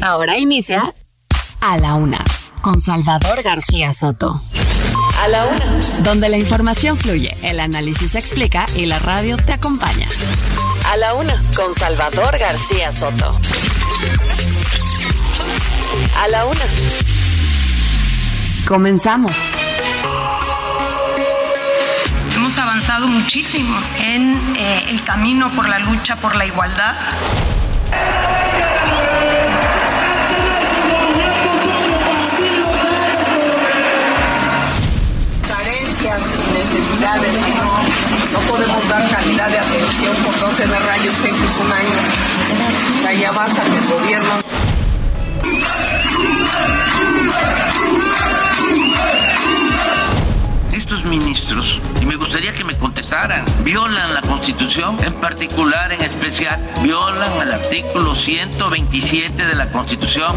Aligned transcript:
Ahora 0.00 0.38
inicia 0.38 0.94
A 1.60 1.76
la 1.76 1.94
Una 1.94 2.24
con 2.62 2.80
Salvador 2.80 3.42
García 3.42 3.92
Soto. 3.92 4.40
A 5.20 5.28
la 5.28 5.46
Una. 5.46 5.66
Donde 6.02 6.28
la 6.28 6.36
información 6.36 6.96
fluye, 6.96 7.34
el 7.42 7.58
análisis 7.58 8.12
se 8.12 8.18
explica 8.18 8.66
y 8.76 8.86
la 8.86 8.98
radio 9.00 9.36
te 9.36 9.52
acompaña. 9.52 10.08
A 10.88 10.96
la 10.96 11.14
Una 11.14 11.40
con 11.56 11.74
Salvador 11.74 12.38
García 12.38 12.92
Soto. 12.92 13.30
A 16.16 16.28
la 16.28 16.46
Una. 16.46 16.64
Comenzamos. 18.66 19.36
Hemos 22.36 22.56
avanzado 22.58 23.08
muchísimo 23.08 23.80
en 23.98 24.56
eh, 24.56 24.90
el 24.90 25.02
camino 25.02 25.50
por 25.56 25.68
la 25.68 25.80
lucha 25.80 26.16
por 26.16 26.36
la 26.36 26.46
igualdad. 26.46 26.94
Necesidades. 36.72 37.36
No, 37.56 38.40
no 38.40 38.50
podemos 38.50 38.88
dar 38.88 39.08
calidad 39.10 39.48
de 39.48 39.58
atención 39.58 40.14
por 40.24 40.36
no 40.40 40.48
tener 40.56 40.82
rayos 40.82 41.16
X 41.24 41.34
un 41.64 41.72
año. 41.72 43.18
Ya 43.18 43.32
basta 43.32 43.62
que 43.62 43.78
el 43.78 43.86
gobierno 43.86 44.28
Estos 50.72 51.04
ministros, 51.04 51.80
y 52.00 52.06
me 52.06 52.16
gustaría 52.16 52.52
que 52.54 52.64
me 52.64 52.76
contestaran, 52.76 53.44
violan 53.64 54.14
la 54.14 54.20
Constitución, 54.20 54.96
en 55.02 55.14
particular, 55.14 55.90
en 55.90 56.02
especial, 56.02 56.60
violan 56.82 57.32
el 57.40 57.52
artículo 57.52 58.14
127 58.14 59.46
de 59.46 59.54
la 59.54 59.66
Constitución. 59.72 60.34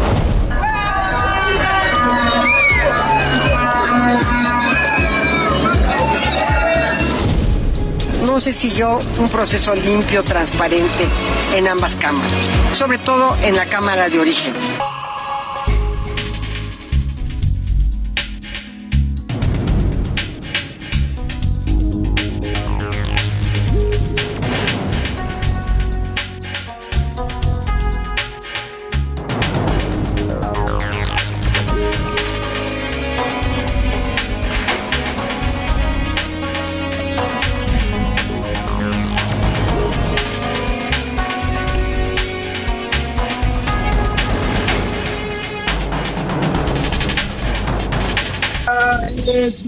No 8.22 8.40
se 8.40 8.52
siguió 8.52 9.00
un 9.18 9.28
proceso 9.28 9.74
limpio, 9.74 10.22
transparente 10.22 11.08
en 11.54 11.68
ambas 11.68 11.96
cámaras, 11.96 12.32
sobre 12.72 12.98
todo 12.98 13.36
en 13.42 13.56
la 13.56 13.66
Cámara 13.66 14.08
de 14.08 14.20
Origen. 14.20 14.54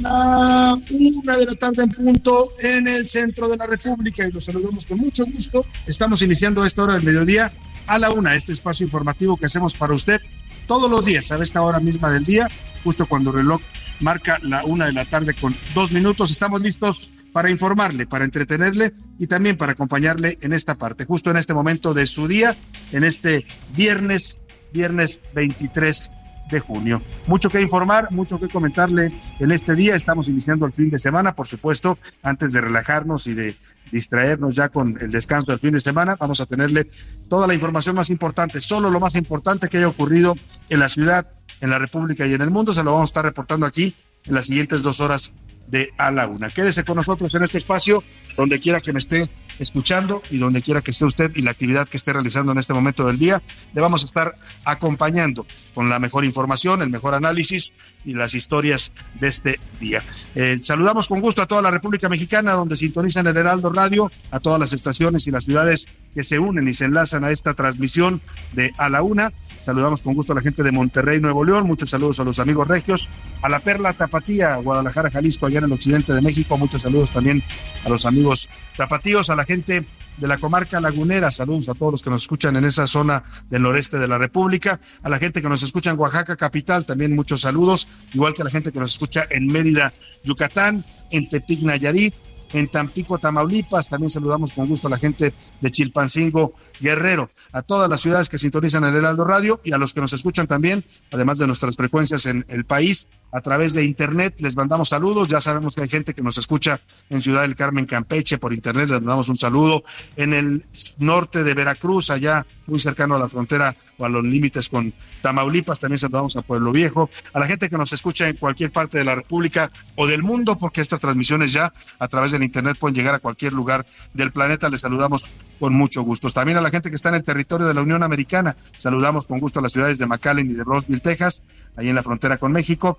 La 0.04 0.78
una 0.90 1.36
de 1.36 1.46
la 1.46 1.54
tarde 1.54 1.82
en 1.82 1.88
punto 1.88 2.52
en 2.62 2.86
el 2.86 3.06
centro 3.06 3.48
de 3.48 3.56
la 3.56 3.66
República 3.66 4.26
y 4.26 4.30
los 4.30 4.44
saludamos 4.44 4.84
con 4.84 4.98
mucho 4.98 5.24
gusto. 5.24 5.64
Estamos 5.86 6.20
iniciando 6.20 6.62
a 6.62 6.66
esta 6.66 6.82
hora 6.82 6.94
del 6.94 7.02
mediodía 7.02 7.52
a 7.86 7.98
la 7.98 8.10
una, 8.10 8.34
este 8.34 8.52
espacio 8.52 8.84
informativo 8.84 9.36
que 9.36 9.46
hacemos 9.46 9.76
para 9.76 9.94
usted 9.94 10.20
todos 10.66 10.90
los 10.90 11.04
días, 11.04 11.32
a 11.32 11.42
esta 11.42 11.62
hora 11.62 11.80
misma 11.80 12.10
del 12.10 12.24
día, 12.24 12.48
justo 12.82 13.06
cuando 13.06 13.30
el 13.30 13.36
reloj 13.36 13.60
marca 14.00 14.38
la 14.42 14.64
una 14.64 14.86
de 14.86 14.92
la 14.92 15.06
tarde 15.06 15.34
con 15.34 15.56
dos 15.74 15.90
minutos. 15.90 16.30
Estamos 16.30 16.60
listos 16.60 17.10
para 17.32 17.50
informarle, 17.50 18.06
para 18.06 18.24
entretenerle 18.24 18.92
y 19.18 19.26
también 19.26 19.56
para 19.56 19.72
acompañarle 19.72 20.36
en 20.42 20.52
esta 20.52 20.76
parte, 20.76 21.06
justo 21.06 21.30
en 21.30 21.38
este 21.38 21.54
momento 21.54 21.94
de 21.94 22.06
su 22.06 22.28
día, 22.28 22.56
en 22.92 23.04
este 23.04 23.46
viernes, 23.74 24.38
viernes 24.72 25.20
23 25.34 26.10
de 26.50 26.60
junio. 26.60 27.02
Mucho 27.26 27.50
que 27.50 27.60
informar, 27.60 28.10
mucho 28.12 28.38
que 28.38 28.48
comentarle 28.48 29.12
en 29.38 29.50
este 29.50 29.74
día. 29.74 29.94
Estamos 29.94 30.28
iniciando 30.28 30.66
el 30.66 30.72
fin 30.72 30.90
de 30.90 30.98
semana, 30.98 31.34
por 31.34 31.46
supuesto, 31.46 31.98
antes 32.22 32.52
de 32.52 32.60
relajarnos 32.60 33.26
y 33.26 33.34
de 33.34 33.56
distraernos 33.90 34.54
ya 34.54 34.68
con 34.68 34.96
el 35.00 35.10
descanso 35.10 35.52
del 35.52 35.60
fin 35.60 35.72
de 35.72 35.80
semana. 35.80 36.16
Vamos 36.18 36.40
a 36.40 36.46
tenerle 36.46 36.86
toda 37.28 37.46
la 37.46 37.54
información 37.54 37.96
más 37.96 38.10
importante, 38.10 38.60
solo 38.60 38.90
lo 38.90 39.00
más 39.00 39.14
importante 39.14 39.68
que 39.68 39.78
haya 39.78 39.88
ocurrido 39.88 40.34
en 40.68 40.80
la 40.80 40.88
ciudad, 40.88 41.28
en 41.60 41.70
la 41.70 41.78
República 41.78 42.26
y 42.26 42.34
en 42.34 42.42
el 42.42 42.50
mundo. 42.50 42.72
Se 42.72 42.82
lo 42.82 42.92
vamos 42.92 43.08
a 43.08 43.10
estar 43.10 43.24
reportando 43.24 43.66
aquí 43.66 43.94
en 44.24 44.34
las 44.34 44.46
siguientes 44.46 44.82
dos 44.82 45.00
horas 45.00 45.34
de 45.66 45.90
a 45.96 46.10
la 46.10 46.26
una. 46.26 46.50
Quédese 46.50 46.84
con 46.84 46.96
nosotros 46.96 47.34
en 47.34 47.42
este 47.42 47.58
espacio, 47.58 48.02
donde 48.36 48.60
quiera 48.60 48.80
que 48.80 48.92
me 48.92 48.98
esté 48.98 49.30
escuchando 49.58 50.22
y 50.30 50.38
donde 50.38 50.62
quiera 50.62 50.82
que 50.82 50.90
esté 50.90 51.04
usted 51.04 51.32
y 51.34 51.42
la 51.42 51.50
actividad 51.50 51.88
que 51.88 51.96
esté 51.96 52.12
realizando 52.12 52.52
en 52.52 52.58
este 52.58 52.74
momento 52.74 53.06
del 53.06 53.18
día, 53.18 53.42
le 53.72 53.80
vamos 53.80 54.02
a 54.02 54.06
estar 54.06 54.34
acompañando 54.64 55.46
con 55.74 55.88
la 55.88 55.98
mejor 55.98 56.24
información, 56.24 56.82
el 56.82 56.90
mejor 56.90 57.14
análisis 57.14 57.72
y 58.04 58.14
las 58.14 58.34
historias 58.34 58.92
de 59.20 59.28
este 59.28 59.60
día. 59.80 60.04
Eh, 60.34 60.60
saludamos 60.62 61.08
con 61.08 61.20
gusto 61.20 61.42
a 61.42 61.46
toda 61.46 61.62
la 61.62 61.70
República 61.70 62.08
Mexicana, 62.08 62.52
donde 62.52 62.76
sintonizan 62.76 63.26
el 63.26 63.36
Heraldo 63.36 63.72
Radio, 63.72 64.10
a 64.30 64.40
todas 64.40 64.60
las 64.60 64.72
estaciones 64.72 65.26
y 65.26 65.30
las 65.30 65.44
ciudades 65.44 65.86
que 66.14 66.22
se 66.22 66.38
unen 66.38 66.68
y 66.68 66.74
se 66.74 66.84
enlazan 66.84 67.24
a 67.24 67.30
esta 67.30 67.54
transmisión 67.54 68.22
de 68.52 68.72
A 68.78 68.88
la 68.88 69.02
Una. 69.02 69.32
Saludamos 69.60 70.02
con 70.02 70.14
gusto 70.14 70.32
a 70.32 70.36
la 70.36 70.42
gente 70.42 70.62
de 70.62 70.72
Monterrey, 70.72 71.20
Nuevo 71.20 71.44
León. 71.44 71.66
Muchos 71.66 71.90
saludos 71.90 72.20
a 72.20 72.24
los 72.24 72.38
amigos 72.38 72.68
regios. 72.68 73.08
A 73.42 73.48
la 73.48 73.60
Perla 73.60 73.92
Tapatía, 73.92 74.56
Guadalajara, 74.56 75.10
Jalisco, 75.10 75.46
allá 75.46 75.58
en 75.58 75.64
el 75.64 75.72
occidente 75.72 76.12
de 76.12 76.22
México. 76.22 76.56
Muchos 76.56 76.82
saludos 76.82 77.12
también 77.12 77.42
a 77.84 77.88
los 77.88 78.06
amigos 78.06 78.48
tapatíos, 78.76 79.30
a 79.30 79.36
la 79.36 79.44
gente 79.44 79.86
de 80.16 80.28
la 80.28 80.38
comarca 80.38 80.80
lagunera. 80.80 81.30
Saludos 81.30 81.68
a 81.68 81.74
todos 81.74 81.92
los 81.92 82.02
que 82.02 82.10
nos 82.10 82.22
escuchan 82.22 82.56
en 82.56 82.64
esa 82.64 82.86
zona 82.86 83.22
del 83.50 83.62
noreste 83.62 83.98
de 83.98 84.08
la 84.08 84.18
República. 84.18 84.78
A 85.02 85.08
la 85.08 85.18
gente 85.18 85.42
que 85.42 85.48
nos 85.48 85.62
escucha 85.62 85.90
en 85.90 85.98
Oaxaca 85.98 86.36
capital, 86.36 86.86
también 86.86 87.14
muchos 87.14 87.40
saludos. 87.42 87.88
Igual 88.12 88.34
que 88.34 88.42
a 88.42 88.44
la 88.44 88.50
gente 88.50 88.72
que 88.72 88.78
nos 88.78 88.92
escucha 88.92 89.26
en 89.30 89.46
Mérida, 89.46 89.92
Yucatán, 90.24 90.84
en 91.10 91.28
Tepic, 91.28 91.62
Nayarit, 91.62 92.14
en 92.54 92.68
Tampico, 92.68 93.18
Tamaulipas. 93.18 93.88
También 93.88 94.08
saludamos 94.08 94.52
con 94.52 94.66
gusto 94.66 94.86
a 94.86 94.90
la 94.90 94.96
gente 94.96 95.34
de 95.60 95.70
Chilpancingo, 95.70 96.54
Guerrero, 96.80 97.30
a 97.52 97.62
todas 97.62 97.90
las 97.90 98.00
ciudades 98.00 98.28
que 98.28 98.38
sintonizan 98.38 98.84
el 98.84 98.94
Heraldo 98.94 99.24
Radio 99.24 99.60
y 99.62 99.72
a 99.72 99.78
los 99.78 99.92
que 99.92 100.00
nos 100.00 100.12
escuchan 100.12 100.46
también, 100.46 100.84
además 101.12 101.38
de 101.38 101.46
nuestras 101.46 101.76
frecuencias 101.76 102.24
en 102.26 102.46
el 102.48 102.64
país 102.64 103.06
a 103.34 103.40
través 103.40 103.74
de 103.74 103.84
internet. 103.84 104.36
Les 104.38 104.56
mandamos 104.56 104.88
saludos. 104.88 105.26
Ya 105.28 105.40
sabemos 105.40 105.74
que 105.74 105.82
hay 105.82 105.88
gente 105.88 106.14
que 106.14 106.22
nos 106.22 106.38
escucha 106.38 106.80
en 107.10 107.20
Ciudad 107.20 107.42
del 107.42 107.56
Carmen, 107.56 107.84
Campeche, 107.84 108.38
por 108.38 108.54
internet. 108.54 108.88
Les 108.88 109.00
mandamos 109.00 109.28
un 109.28 109.36
saludo. 109.36 109.82
En 110.16 110.32
el 110.32 110.64
norte 110.98 111.42
de 111.42 111.52
Veracruz, 111.52 112.10
allá 112.10 112.46
muy 112.66 112.78
cercano 112.78 113.16
a 113.16 113.18
la 113.18 113.28
frontera 113.28 113.76
o 113.98 114.06
a 114.06 114.08
los 114.08 114.24
límites 114.24 114.68
con 114.68 114.94
Tamaulipas, 115.20 115.80
también 115.80 115.98
saludamos 115.98 116.36
a 116.36 116.42
Pueblo 116.42 116.70
Viejo. 116.70 117.10
A 117.32 117.40
la 117.40 117.46
gente 117.46 117.68
que 117.68 117.76
nos 117.76 117.92
escucha 117.92 118.28
en 118.28 118.36
cualquier 118.36 118.70
parte 118.70 118.98
de 118.98 119.04
la 119.04 119.16
República 119.16 119.70
o 119.96 120.06
del 120.06 120.22
mundo, 120.22 120.56
porque 120.56 120.80
estas 120.80 121.00
transmisiones 121.00 121.52
ya 121.52 121.72
a 121.98 122.08
través 122.08 122.30
del 122.30 122.44
internet 122.44 122.76
pueden 122.78 122.94
llegar 122.94 123.16
a 123.16 123.18
cualquier 123.18 123.52
lugar 123.52 123.84
del 124.12 124.30
planeta. 124.30 124.68
Les 124.68 124.80
saludamos 124.80 125.28
con 125.58 125.74
mucho 125.74 126.02
gusto. 126.02 126.30
También 126.30 126.58
a 126.58 126.60
la 126.60 126.70
gente 126.70 126.90
que 126.90 126.96
está 126.96 127.08
en 127.08 127.16
el 127.16 127.24
territorio 127.24 127.66
de 127.66 127.74
la 127.74 127.82
Unión 127.82 128.02
Americana. 128.02 128.56
Saludamos 128.76 129.26
con 129.26 129.38
gusto 129.38 129.60
a 129.60 129.62
las 129.62 129.72
ciudades 129.72 129.98
de 129.98 130.06
McAllen 130.06 130.48
y 130.50 130.54
de 130.54 130.64
Roseville, 130.64 131.00
Texas, 131.00 131.42
ahí 131.76 131.88
en 131.88 131.94
la 131.94 132.02
frontera 132.02 132.38
con 132.38 132.52
México 132.52 132.98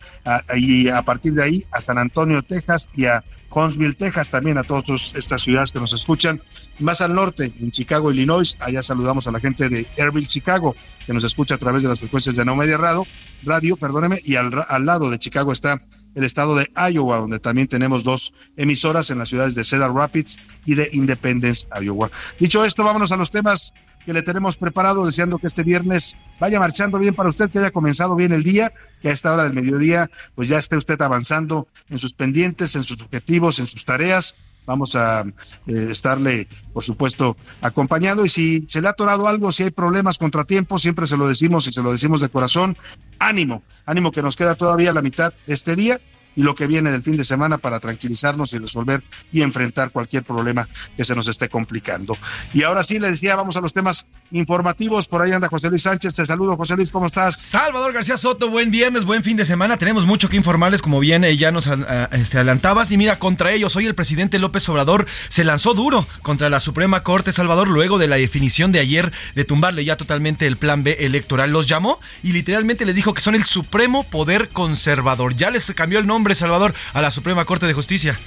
y 0.56 0.90
a 0.90 1.02
partir 1.04 1.34
de 1.34 1.44
ahí 1.44 1.64
a 1.72 1.82
San 1.82 1.98
Antonio, 1.98 2.42
Texas 2.42 2.90
y 2.96 3.06
a 3.06 3.24
Huntsville, 3.50 3.94
Texas, 3.94 4.30
también 4.30 4.58
a 4.58 4.64
todas 4.64 5.16
estas 5.16 5.42
ciudades 5.42 5.72
que 5.72 5.80
nos 5.80 5.94
escuchan. 5.94 6.42
Más 6.80 7.02
al 7.02 7.14
norte, 7.14 7.54
en 7.60 7.72
Chicago, 7.72 8.12
Illinois, 8.12 8.58
allá 8.60 8.82
saludamos 8.82 9.28
a 9.28 9.32
la 9.32 9.40
gente 9.40 9.70
de 9.70 9.88
Airville, 9.98 10.28
Chicago, 10.28 10.76
que 11.06 11.14
nos 11.14 11.24
escucha 11.24 11.56
a 11.56 11.58
través 11.58 11.84
de 11.84 11.90
las 11.90 12.00
frecuencias 12.00 12.36
de 12.36 12.44
No 12.44 12.56
Media 12.56 12.78
Radio, 12.78 13.06
radio 13.44 13.78
perdóneme, 13.78 14.20
y 14.24 14.36
al, 14.36 14.52
al 14.68 14.86
lado 14.86 15.10
de 15.10 15.20
Chicago 15.20 15.52
está 15.52 15.80
el 16.16 16.24
estado 16.24 16.56
de 16.56 16.72
Iowa, 16.92 17.20
donde 17.20 17.40
también 17.40 17.68
tenemos 17.68 18.04
dos 18.04 18.34
emisoras 18.58 19.12
en 19.12 19.20
las 19.20 19.30
ciudades 19.30 19.54
de 19.54 19.64
Cedar 19.64 19.94
Rapids 19.94 20.38
y 20.66 20.76
de 20.76 20.90
Independence, 20.94 21.68
Iowa. 21.80 22.10
Dicho 22.40 22.66
esto, 22.66 22.84
vámonos 22.84 23.12
a 23.12 23.18
los 23.18 23.30
temas 23.30 23.74
que 24.06 24.14
le 24.14 24.22
tenemos 24.22 24.56
preparado, 24.56 25.06
deseando 25.06 25.40
que 25.40 25.48
este 25.48 25.64
viernes 25.64 26.16
vaya 26.40 26.60
marchando 26.60 27.00
bien 27.00 27.16
para 27.16 27.30
usted, 27.30 27.50
que 27.50 27.60
haya 27.60 27.72
comenzado 27.72 28.16
bien 28.16 28.32
el 28.32 28.44
día, 28.44 28.72
que 29.02 29.10
a 29.10 29.12
esta 29.12 29.34
hora 29.34 29.44
del 29.44 29.54
mediodía 29.54 30.10
pues 30.36 30.48
ya 30.48 30.60
esté 30.60 30.78
usted 30.78 31.02
avanzando 31.02 31.68
en 31.90 31.98
sus 31.98 32.14
pendientes, 32.14 32.76
en 32.76 32.84
sus 32.84 33.02
objetivos, 33.02 33.60
en 33.60 33.66
sus 33.66 33.84
tareas. 33.84 34.36
Vamos 34.66 34.96
a 34.96 35.22
eh, 35.22 35.88
estarle, 35.92 36.48
por 36.74 36.84
supuesto, 36.84 37.38
acompañando. 37.62 38.26
Y 38.26 38.30
si 38.30 38.66
se 38.68 38.82
le 38.82 38.88
ha 38.88 38.92
atorado 38.92 39.28
algo, 39.28 39.52
si 39.52 39.64
hay 39.64 39.72
problemas, 39.72 40.18
contratiempos, 40.18 40.82
siempre 40.82 41.08
se 41.08 41.18
lo 41.18 41.28
decimos 41.28 41.68
y 41.68 41.72
se 41.72 41.82
lo 41.82 41.92
decimos 41.92 42.22
de 42.22 42.30
corazón, 42.30 42.78
ánimo, 43.20 43.64
ánimo 43.86 44.12
que 44.12 44.22
nos 44.22 44.36
queda 44.36 44.56
todavía 44.56 44.94
la 44.94 45.02
mitad 45.02 45.34
de 45.46 45.54
este 45.54 45.76
día 45.76 46.00
y 46.36 46.44
lo 46.44 46.56
que 46.56 46.68
viene 46.68 46.92
del 46.92 47.02
fin 47.02 47.18
de 47.18 47.24
semana 47.24 47.58
para 47.58 47.80
tranquilizarnos 47.80 48.54
y 48.54 48.58
resolver 48.58 49.04
y 49.32 49.42
enfrentar 49.42 49.92
cualquier 49.92 50.24
problema 50.24 50.68
que 50.96 51.04
se 51.04 51.16
nos 51.16 51.28
esté 51.28 51.50
complicando. 51.50 52.18
Y 52.54 52.64
ahora 52.64 52.84
sí, 52.84 53.00
le 53.00 53.10
decía, 53.10 53.36
vamos 53.36 53.56
a 53.58 53.62
los 53.62 53.74
temas 53.74 54.08
informativos. 54.32 55.08
Por 55.08 55.22
ahí 55.22 55.32
anda 55.32 55.48
José 55.48 55.70
Luis 55.70 55.84
Sánchez. 55.84 56.14
Te 56.14 56.26
saludo, 56.26 56.56
José 56.58 56.76
Luis, 56.76 56.92
¿cómo 56.92 57.06
estás? 57.06 57.42
Salvador 57.42 57.94
García 57.94 58.18
Soto, 58.18 58.50
buen 58.50 58.72
viernes, 58.72 59.06
buen 59.06 59.24
fin 59.24 59.38
de 59.38 59.46
semana. 59.46 59.78
Tenemos 59.78 60.06
mucho 60.06 60.30
que 60.30 60.38
informarles, 60.38 60.82
como 60.82 61.00
bien 61.00 61.24
eh, 61.24 61.38
ya 61.38 61.52
nos 61.52 61.68
ah, 61.68 62.10
este, 62.12 62.38
adelantabas. 62.38 62.92
Y 62.92 62.98
mira, 62.98 63.20
contra 63.20 63.52
ellos, 63.52 63.76
hoy 63.76 63.86
el 63.86 63.96
presidente 63.96 64.40
López 64.40 64.68
Obrador 64.70 65.06
se 65.30 65.44
lanzó 65.44 65.74
duro 65.74 66.08
contra 66.22 66.50
la 66.50 66.60
Suprema 66.60 67.04
Corte 67.04 67.32
Salvador 67.32 67.68
luego 67.68 67.98
de 67.98 68.08
la 68.08 68.16
definición 68.16 68.72
de 68.72 68.80
ayer 68.80 69.12
de 69.36 69.46
tumbarle 69.46 69.86
ya 69.86 69.98
totalmente 69.98 70.48
el 70.48 70.58
plan 70.58 70.84
B 70.84 70.98
electoral. 71.02 71.52
Los 71.52 71.68
llamó 71.68 72.00
y 72.24 72.32
literalmente 72.32 72.86
les 72.86 72.96
dijo 72.96 73.14
que 73.14 73.22
son 73.22 73.36
el 73.36 73.44
supremo 73.44 74.04
poder 74.10 74.50
conservador. 74.50 75.36
Ya 75.36 75.52
les 75.52 75.72
cambió 75.74 76.00
el 76.00 76.08
nombre 76.08 76.25
Salvador, 76.34 76.74
a 76.94 77.02
la 77.04 77.12
Suprema 77.12 77.46
Corte 77.46 77.68
de 77.68 77.74
Justicia. 77.74 78.18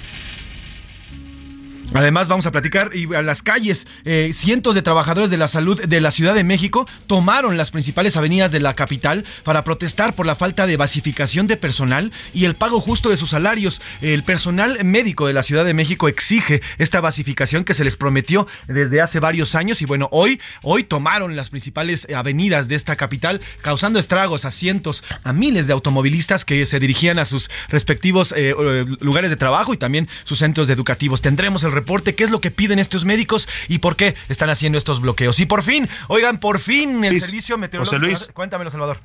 Además, 1.93 2.27
vamos 2.27 2.45
a 2.45 2.51
platicar 2.51 2.91
y 2.93 3.13
a 3.15 3.21
las 3.23 3.41
calles. 3.41 3.87
Eh, 4.05 4.29
cientos 4.31 4.75
de 4.75 4.81
trabajadores 4.83 5.31
de 5.31 5.37
la 5.37 5.47
salud 5.47 5.81
de 5.81 6.01
la 6.01 6.11
Ciudad 6.11 6.35
de 6.35 6.43
México 6.43 6.87
tomaron 7.07 7.57
las 7.57 7.71
principales 7.71 8.15
avenidas 8.15 8.51
de 8.51 8.59
la 8.59 8.75
capital 8.75 9.25
para 9.43 9.63
protestar 9.63 10.13
por 10.13 10.25
la 10.27 10.35
falta 10.35 10.67
de 10.67 10.77
basificación 10.77 11.47
de 11.47 11.57
personal 11.57 12.11
y 12.33 12.45
el 12.45 12.55
pago 12.55 12.79
justo 12.79 13.09
de 13.09 13.17
sus 13.17 13.31
salarios. 13.31 13.81
El 14.01 14.23
personal 14.23 14.83
médico 14.85 15.25
de 15.25 15.33
la 15.33 15.41
Ciudad 15.41 15.65
de 15.65 15.73
México 15.73 16.07
exige 16.07 16.61
esta 16.77 17.01
basificación 17.01 17.63
que 17.63 17.73
se 17.73 17.83
les 17.83 17.95
prometió 17.95 18.47
desde 18.67 19.01
hace 19.01 19.19
varios 19.19 19.55
años 19.55 19.81
y 19.81 19.85
bueno, 19.85 20.09
hoy, 20.11 20.39
hoy 20.61 20.83
tomaron 20.83 21.35
las 21.35 21.49
principales 21.49 22.07
avenidas 22.15 22.67
de 22.67 22.75
esta 22.75 22.95
capital, 22.97 23.41
causando 23.61 23.97
estragos 23.97 24.45
a 24.45 24.51
cientos, 24.51 25.03
a 25.23 25.33
miles 25.33 25.65
de 25.65 25.73
automovilistas 25.73 26.45
que 26.45 26.65
se 26.67 26.79
dirigían 26.79 27.17
a 27.17 27.25
sus 27.25 27.49
respectivos 27.69 28.33
eh, 28.37 28.53
lugares 28.99 29.31
de 29.31 29.37
trabajo 29.37 29.73
y 29.73 29.77
también 29.77 30.07
sus 30.23 30.39
centros 30.39 30.69
educativos. 30.69 31.21
Tendremos 31.21 31.63
el 31.63 31.71
reporte, 31.79 32.15
qué 32.15 32.23
es 32.23 32.29
lo 32.29 32.41
que 32.41 32.51
piden 32.51 32.79
estos 32.79 33.05
médicos 33.05 33.47
y 33.67 33.79
por 33.79 33.95
qué 33.95 34.15
están 34.29 34.49
haciendo 34.49 34.77
estos 34.77 35.01
bloqueos. 35.01 35.39
Y 35.39 35.45
por 35.45 35.63
fin, 35.63 35.89
oigan, 36.07 36.39
por 36.39 36.59
fin 36.59 37.03
el 37.03 37.19
servicio 37.19 37.57
meteorológico. 37.57 37.97
José 37.97 38.05
Luis, 38.05 38.31
Cuéntamelo, 38.33 38.71
Salvador. 38.71 38.99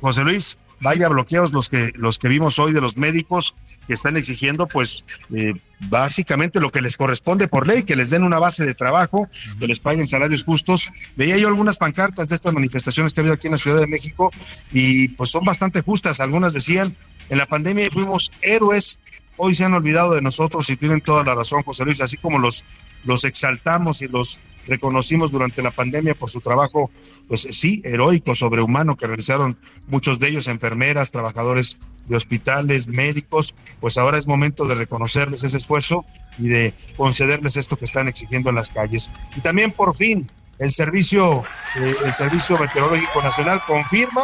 José 0.00 0.22
Luis, 0.22 0.58
vaya 0.80 1.08
bloqueos 1.08 1.52
los 1.52 1.68
que 1.68 1.92
los 1.94 2.18
que 2.18 2.28
vimos 2.28 2.58
hoy 2.58 2.72
de 2.72 2.80
los 2.80 2.96
médicos 2.96 3.54
que 3.86 3.94
están 3.94 4.16
exigiendo 4.16 4.66
pues 4.66 5.04
eh, 5.34 5.54
básicamente 5.80 6.60
lo 6.60 6.70
que 6.70 6.80
les 6.80 6.96
corresponde 6.96 7.48
por 7.48 7.66
ley, 7.66 7.82
que 7.82 7.96
les 7.96 8.10
den 8.10 8.22
una 8.22 8.38
base 8.38 8.64
de 8.64 8.74
trabajo, 8.74 9.28
que 9.58 9.66
les 9.66 9.80
paguen 9.80 10.06
salarios 10.06 10.44
justos. 10.44 10.90
Veía 11.16 11.36
yo 11.36 11.48
algunas 11.48 11.76
pancartas 11.76 12.28
de 12.28 12.34
estas 12.34 12.52
manifestaciones 12.52 13.12
que 13.12 13.20
ha 13.20 13.22
habido 13.22 13.34
aquí 13.34 13.46
en 13.46 13.52
la 13.52 13.58
Ciudad 13.58 13.80
de 13.80 13.86
México 13.86 14.30
y 14.72 15.08
pues 15.08 15.30
son 15.30 15.44
bastante 15.44 15.82
justas. 15.82 16.20
Algunas 16.20 16.52
decían, 16.52 16.96
en 17.28 17.38
la 17.38 17.46
pandemia 17.46 17.88
fuimos 17.92 18.30
héroes 18.42 19.00
hoy 19.36 19.54
se 19.54 19.64
han 19.64 19.74
olvidado 19.74 20.14
de 20.14 20.22
nosotros 20.22 20.68
y 20.70 20.76
tienen 20.76 21.00
toda 21.00 21.24
la 21.24 21.34
razón, 21.34 21.62
José 21.62 21.84
Luis, 21.84 22.00
así 22.00 22.16
como 22.16 22.38
los, 22.38 22.64
los 23.04 23.24
exaltamos 23.24 24.02
y 24.02 24.08
los 24.08 24.38
reconocimos 24.66 25.30
durante 25.30 25.62
la 25.62 25.70
pandemia 25.70 26.14
por 26.14 26.30
su 26.30 26.40
trabajo, 26.40 26.90
pues 27.28 27.46
sí, 27.50 27.82
heroico, 27.84 28.34
sobrehumano 28.34 28.96
que 28.96 29.06
realizaron 29.06 29.58
muchos 29.86 30.18
de 30.18 30.28
ellos, 30.28 30.48
enfermeras, 30.48 31.10
trabajadores 31.10 31.78
de 32.06 32.16
hospitales, 32.16 32.86
médicos, 32.86 33.54
pues 33.80 33.98
ahora 33.98 34.18
es 34.18 34.26
momento 34.26 34.66
de 34.66 34.74
reconocerles 34.74 35.44
ese 35.44 35.58
esfuerzo 35.58 36.04
y 36.38 36.48
de 36.48 36.74
concederles 36.96 37.56
esto 37.56 37.76
que 37.76 37.84
están 37.84 38.08
exigiendo 38.08 38.50
en 38.50 38.56
las 38.56 38.70
calles. 38.70 39.10
Y 39.36 39.40
también 39.40 39.70
por 39.70 39.96
fin 39.96 40.30
el 40.58 40.72
servicio, 40.72 41.42
eh, 41.76 41.94
el 42.04 42.14
servicio 42.14 42.58
meteorológico 42.58 43.22
nacional 43.22 43.62
confirma 43.66 44.22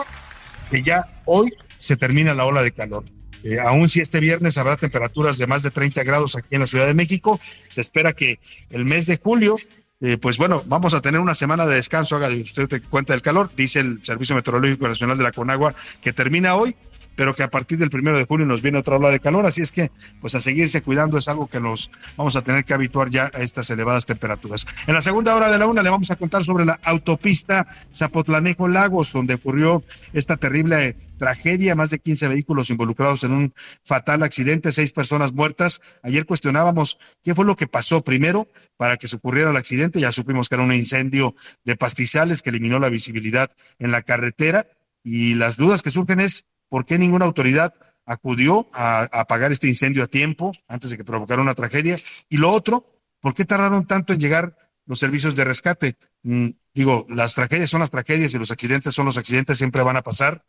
que 0.71 0.83
ya 0.83 1.23
hoy 1.25 1.53
se 1.79 1.97
termina 1.97 2.35
la 2.35 2.45
ola 2.45 2.63
de 2.63 2.73
calor. 2.73 3.05
Eh, 3.45 3.59
aún 3.59 3.89
si 3.89 4.01
este 4.01 4.21
viernes 4.21 4.59
habrá 4.59 4.77
temperaturas 4.77 5.39
de 5.39 5.47
más 5.47 5.63
de 5.63 5.71
30 5.71 6.03
grados 6.05 6.37
aquí 6.37 6.49
en 6.51 6.61
la 6.61 6.67
Ciudad 6.67 6.87
de 6.87 6.95
México, 6.95 7.39
se 7.69 7.81
espera 7.81 8.13
que 8.13 8.39
el 8.71 8.85
mes 8.85 9.07
de 9.07 9.19
julio 9.23 9.57
eh, 10.03 10.17
pues 10.17 10.39
bueno, 10.39 10.63
vamos 10.65 10.95
a 10.95 11.03
tener 11.03 11.21
una 11.21 11.35
semana 11.35 11.67
de 11.67 11.75
descanso, 11.75 12.17
haga 12.17 12.29
usted 12.29 12.83
cuenta 12.89 13.13
del 13.13 13.21
calor, 13.21 13.51
dice 13.55 13.81
el 13.81 14.03
Servicio 14.03 14.35
Meteorológico 14.35 14.89
Nacional 14.89 15.19
de 15.19 15.25
la 15.25 15.33
Conagua, 15.33 15.75
que 16.01 16.15
termina 16.15 16.55
hoy, 16.55 16.75
pero 17.21 17.37
que 17.37 17.43
a 17.43 17.51
partir 17.51 17.77
del 17.77 17.91
primero 17.91 18.17
de 18.17 18.25
julio 18.25 18.47
nos 18.47 18.63
viene 18.63 18.79
otra 18.79 18.97
ola 18.97 19.11
de 19.11 19.21
calor, 19.21 19.45
así 19.45 19.61
es 19.61 19.73
que 19.73 19.91
pues 20.23 20.35
a 20.35 20.41
seguirse 20.41 20.81
cuidando 20.81 21.19
es 21.19 21.29
algo 21.29 21.49
que 21.49 21.61
nos 21.61 21.91
vamos 22.17 22.35
a 22.35 22.41
tener 22.41 22.65
que 22.65 22.73
habituar 22.73 23.11
ya 23.11 23.31
a 23.35 23.43
estas 23.43 23.69
elevadas 23.69 24.07
temperaturas. 24.07 24.67
En 24.87 24.95
la 24.95 25.03
segunda 25.03 25.35
hora 25.35 25.51
de 25.51 25.59
la 25.59 25.67
una 25.67 25.83
le 25.83 25.91
vamos 25.91 26.11
a 26.11 26.17
contar 26.17 26.45
sobre 26.45 26.65
la 26.65 26.81
autopista 26.83 27.67
Zapotlanejo 27.95 28.69
Lagos, 28.69 29.13
donde 29.13 29.35
ocurrió 29.35 29.85
esta 30.15 30.39
terrible 30.39 30.97
tragedia, 31.19 31.75
más 31.75 31.91
de 31.91 31.99
15 31.99 32.27
vehículos 32.29 32.71
involucrados 32.71 33.23
en 33.23 33.33
un 33.33 33.53
fatal 33.85 34.23
accidente, 34.23 34.73
seis 34.73 34.91
personas 34.91 35.35
muertas. 35.35 35.83
Ayer 36.03 36.25
cuestionábamos 36.25 36.97
qué 37.23 37.35
fue 37.35 37.45
lo 37.45 37.55
que 37.55 37.67
pasó 37.67 38.03
primero 38.03 38.49
para 38.79 38.97
que 38.97 39.09
se 39.09 39.17
ocurriera 39.17 39.51
el 39.51 39.59
accidente, 39.59 40.01
ya 40.01 40.11
supimos 40.11 40.49
que 40.49 40.55
era 40.55 40.65
un 40.65 40.73
incendio 40.73 41.35
de 41.67 41.77
pastizales 41.77 42.41
que 42.41 42.49
eliminó 42.49 42.79
la 42.79 42.89
visibilidad 42.89 43.51
en 43.79 43.91
la 43.91 44.01
carretera 44.01 44.69
y 45.05 45.35
las 45.35 45.59
dudas 45.59 45.83
que 45.83 45.91
surgen 45.91 46.21
es 46.21 46.47
¿Por 46.71 46.87
qué 46.87 46.97
ninguna 46.97 47.27
autoridad 47.27 47.75
acudió 48.07 48.69
a, 48.73 49.03
apagar 49.13 49.53
este 49.53 49.69
incendio 49.69 50.05
a 50.05 50.07
tiempo 50.07 50.53
antes 50.69 50.91
de 50.91 50.97
que 50.97 51.05
provocara 51.05 51.43
una 51.43 51.55
tragedia? 51.55 51.99
Y 52.31 52.39
lo 52.39 52.51
otro, 52.51 52.87
¿por 53.21 53.35
qué 53.35 53.45
tardaron 53.45 53.87
tanto 53.87 54.15
en 54.15 54.21
llegar 54.21 54.57
los 54.87 54.99
servicios 54.99 55.37
de 55.37 55.45
rescate? 55.45 55.97
Mm, 56.23 56.51
digo, 56.73 57.05
las 57.11 57.35
tragedias 57.35 57.69
son 57.69 57.81
las 57.81 57.91
tragedias 57.91 58.33
y 58.33 58.39
los 58.39 58.51
accidentes 58.51 58.95
son 58.95 59.05
los 59.05 59.19
accidentes, 59.19 59.59
siempre 59.59 59.83
van 59.83 59.99
a 59.99 60.03
pasar, 60.03 60.45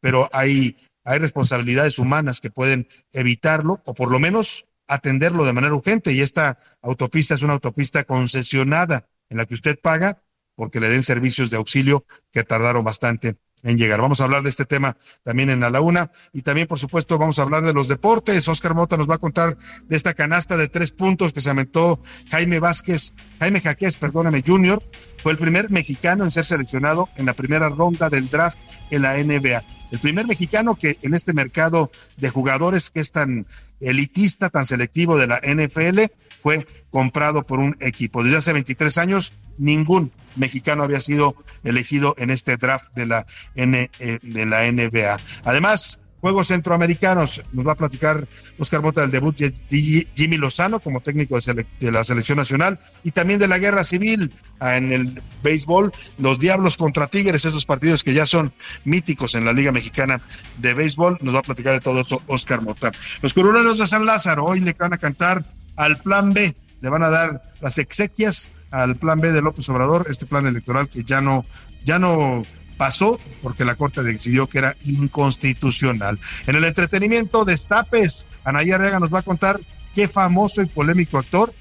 pero 0.00 0.28
hay 0.32 0.74
responsabilidades 1.04 1.98
humanas 1.98 2.40
que 2.40 2.50
pueden 2.50 2.88
evitarlo 3.12 3.82
o 3.84 3.94
por 3.94 4.10
lo 4.10 4.18
menos 4.18 4.66
atenderlo 4.88 5.44
de 5.44 5.52
manera 5.52 5.74
urgente. 5.74 6.12
Y 6.12 6.22
esta 6.22 6.56
autopista 6.82 7.34
es 7.34 7.42
una 7.42 7.52
autopista 7.52 8.04
concesionada 8.04 9.08
en 9.28 9.36
la 9.36 9.46
que 9.46 9.54
usted 9.54 9.78
paga 9.80 10.22
porque 10.56 10.80
le 10.80 10.88
den 10.88 11.04
servicios 11.04 11.50
de 11.50 11.58
auxilio 11.58 12.04
que 12.32 12.42
tardaron 12.42 12.82
bastante 12.82 13.36
en 13.62 13.78
llegar. 13.78 14.00
Vamos 14.00 14.20
a 14.20 14.24
hablar 14.24 14.42
de 14.42 14.48
este 14.48 14.64
tema 14.64 14.96
también 15.22 15.50
en 15.50 15.60
la 15.60 15.80
una 15.80 16.10
y 16.32 16.42
también, 16.42 16.66
por 16.66 16.78
supuesto, 16.78 17.18
vamos 17.18 17.38
a 17.38 17.42
hablar 17.42 17.62
de 17.62 17.72
los 17.72 17.88
deportes. 17.88 18.46
Oscar 18.48 18.74
Mota 18.74 18.96
nos 18.96 19.08
va 19.08 19.16
a 19.16 19.18
contar 19.18 19.56
de 19.84 19.96
esta 19.96 20.14
canasta 20.14 20.56
de 20.56 20.68
tres 20.68 20.92
puntos 20.92 21.32
que 21.32 21.40
se 21.40 21.50
aventó 21.50 22.00
Jaime 22.30 22.60
Vázquez, 22.60 23.14
Jaime 23.40 23.60
Jaquez, 23.60 23.96
perdóname, 23.96 24.42
Junior. 24.46 24.82
Fue 25.22 25.32
el 25.32 25.38
primer 25.38 25.70
mexicano 25.70 26.24
en 26.24 26.30
ser 26.30 26.44
seleccionado 26.44 27.08
en 27.16 27.26
la 27.26 27.34
primera 27.34 27.68
ronda 27.68 28.08
del 28.08 28.28
draft 28.28 28.58
en 28.90 29.02
la 29.02 29.14
NBA. 29.14 29.64
El 29.90 30.00
primer 30.00 30.26
mexicano 30.26 30.74
que 30.74 30.98
en 31.02 31.14
este 31.14 31.32
mercado 31.32 31.90
de 32.16 32.30
jugadores 32.30 32.90
que 32.90 33.00
es 33.00 33.12
tan 33.12 33.46
elitista, 33.80 34.50
tan 34.50 34.66
selectivo 34.66 35.16
de 35.16 35.26
la 35.26 35.40
NFL, 35.40 36.12
fue 36.38 36.66
comprado 36.90 37.44
por 37.44 37.58
un 37.58 37.76
equipo. 37.80 38.22
Desde 38.22 38.36
hace 38.36 38.52
23 38.52 38.98
años, 38.98 39.32
ningún 39.58 40.12
mexicano 40.36 40.82
había 40.82 41.00
sido 41.00 41.34
elegido 41.64 42.14
en 42.18 42.30
este 42.30 42.56
draft 42.56 42.92
de 42.94 43.06
la, 43.06 43.26
N, 43.54 43.90
eh, 43.98 44.18
de 44.22 44.46
la 44.46 44.70
NBA. 44.70 45.18
Además, 45.44 46.00
Juegos 46.20 46.48
Centroamericanos, 46.48 47.42
nos 47.52 47.66
va 47.66 47.72
a 47.72 47.76
platicar 47.76 48.26
Oscar 48.58 48.80
Bota 48.80 49.02
del 49.02 49.10
debut 49.10 49.36
de 49.36 50.06
Jimmy 50.14 50.38
Lozano 50.38 50.80
como 50.80 51.00
técnico 51.00 51.38
de, 51.38 51.92
la 51.92 52.02
selección 52.04 52.38
nacional 52.38 52.78
y 53.04 53.12
también 53.12 53.38
de 53.38 53.46
la 53.46 53.58
guerra 53.58 53.84
civil 53.84 54.32
ah, 54.58 54.76
en 54.76 54.92
el 54.92 55.22
béisbol, 55.42 55.92
los 56.18 56.38
Diablos 56.38 56.76
contra 56.76 57.06
Tigres, 57.06 57.44
esos 57.44 57.64
partidos 57.64 58.02
que 58.02 58.14
ya 58.14 58.26
son 58.26 58.52
míticos 58.84 59.34
en 59.34 59.44
la 59.44 59.52
Liga 59.52 59.70
Mexicana 59.70 60.20
de 60.58 60.74
Béisbol, 60.74 61.18
nos 61.20 61.34
va 61.34 61.40
a 61.40 61.42
platicar 61.42 61.74
de 61.74 61.80
todo 61.80 62.00
eso 62.00 62.20
Oscar 62.26 62.62
Mota. 62.62 62.90
Los 63.22 63.34
curuleros 63.34 63.78
de 63.78 63.86
San 63.86 64.04
Lázaro 64.04 64.46
hoy 64.46 64.60
le 64.60 64.72
van 64.72 64.94
a 64.94 64.98
cantar 64.98 65.44
al 65.76 65.98
plan 65.98 66.32
B, 66.32 66.56
le 66.80 66.90
van 66.90 67.02
a 67.02 67.08
dar 67.10 67.52
las 67.60 67.78
exequias 67.78 68.50
al 68.70 68.96
plan 68.96 69.20
B 69.20 69.32
de 69.32 69.42
López 69.42 69.68
Obrador, 69.68 70.06
este 70.10 70.26
plan 70.26 70.46
electoral 70.46 70.88
que 70.88 71.04
ya 71.04 71.20
no, 71.20 71.44
ya 71.84 71.98
no 71.98 72.44
pasó 72.76 73.18
porque 73.42 73.64
la 73.64 73.74
Corte 73.74 74.02
decidió 74.02 74.48
que 74.48 74.58
era 74.58 74.76
inconstitucional. 74.84 76.18
En 76.46 76.56
el 76.56 76.64
entretenimiento, 76.64 77.44
destapes, 77.44 78.26
Anaya 78.44 78.76
Arriaga 78.76 79.00
nos 79.00 79.12
va 79.12 79.20
a 79.20 79.22
contar 79.22 79.60
qué 79.94 80.08
famoso 80.08 80.62
y 80.62 80.66
polémico 80.66 81.18
actor 81.18 81.54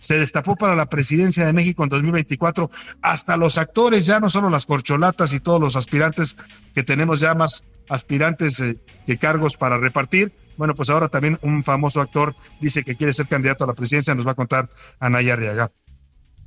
se 0.00 0.18
destapó 0.18 0.56
para 0.56 0.74
la 0.74 0.86
presidencia 0.86 1.44
de 1.44 1.52
México 1.52 1.84
en 1.84 1.90
2024. 1.90 2.70
Hasta 3.02 3.36
los 3.36 3.58
actores, 3.58 4.06
ya 4.06 4.18
no 4.18 4.30
solo 4.30 4.50
las 4.50 4.66
corcholatas 4.66 5.32
y 5.34 5.40
todos 5.40 5.60
los 5.60 5.76
aspirantes 5.76 6.36
que 6.74 6.82
tenemos 6.82 7.20
ya 7.20 7.34
más 7.34 7.64
aspirantes 7.88 8.60
eh, 8.60 8.78
que 9.06 9.18
cargos 9.18 9.56
para 9.56 9.78
repartir. 9.78 10.32
Bueno, 10.56 10.74
pues 10.74 10.90
ahora 10.90 11.08
también 11.08 11.38
un 11.42 11.62
famoso 11.62 12.00
actor 12.00 12.34
dice 12.60 12.82
que 12.82 12.96
quiere 12.96 13.12
ser 13.12 13.28
candidato 13.28 13.64
a 13.64 13.66
la 13.66 13.74
presidencia, 13.74 14.14
nos 14.14 14.26
va 14.26 14.32
a 14.32 14.36
contar 14.36 14.68
Anaya 14.98 15.34
Arriaga. 15.34 15.70